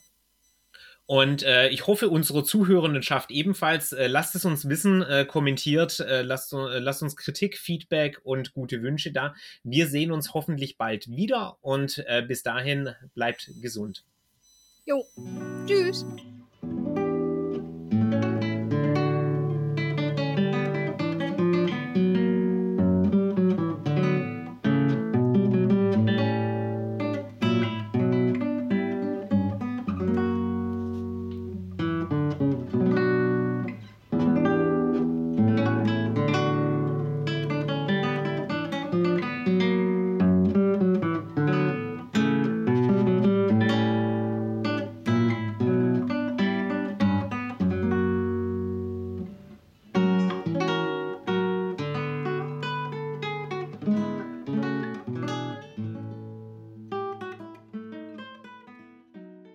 Und 1.10 1.42
äh, 1.42 1.70
ich 1.70 1.86
hoffe, 1.86 2.10
unsere 2.10 2.44
Zuhörendenschaft 2.44 3.30
ebenfalls. 3.30 3.92
Äh, 3.92 4.08
lasst 4.08 4.34
es 4.34 4.44
uns 4.44 4.68
wissen, 4.68 5.00
äh, 5.00 5.24
kommentiert, 5.24 6.00
äh, 6.00 6.20
lasst, 6.20 6.52
äh, 6.52 6.80
lasst 6.80 7.02
uns 7.02 7.16
Kritik, 7.16 7.56
Feedback 7.56 8.20
und 8.24 8.52
gute 8.52 8.82
Wünsche 8.82 9.10
da. 9.10 9.34
Wir 9.64 9.86
sehen 9.86 10.12
uns 10.12 10.34
hoffentlich 10.34 10.76
bald 10.76 11.08
wieder 11.08 11.56
und 11.62 12.04
äh, 12.06 12.20
bis 12.20 12.42
dahin 12.42 12.90
bleibt 13.14 13.50
gesund. 13.62 14.04
Jo, 14.84 15.02
tschüss. 15.66 16.04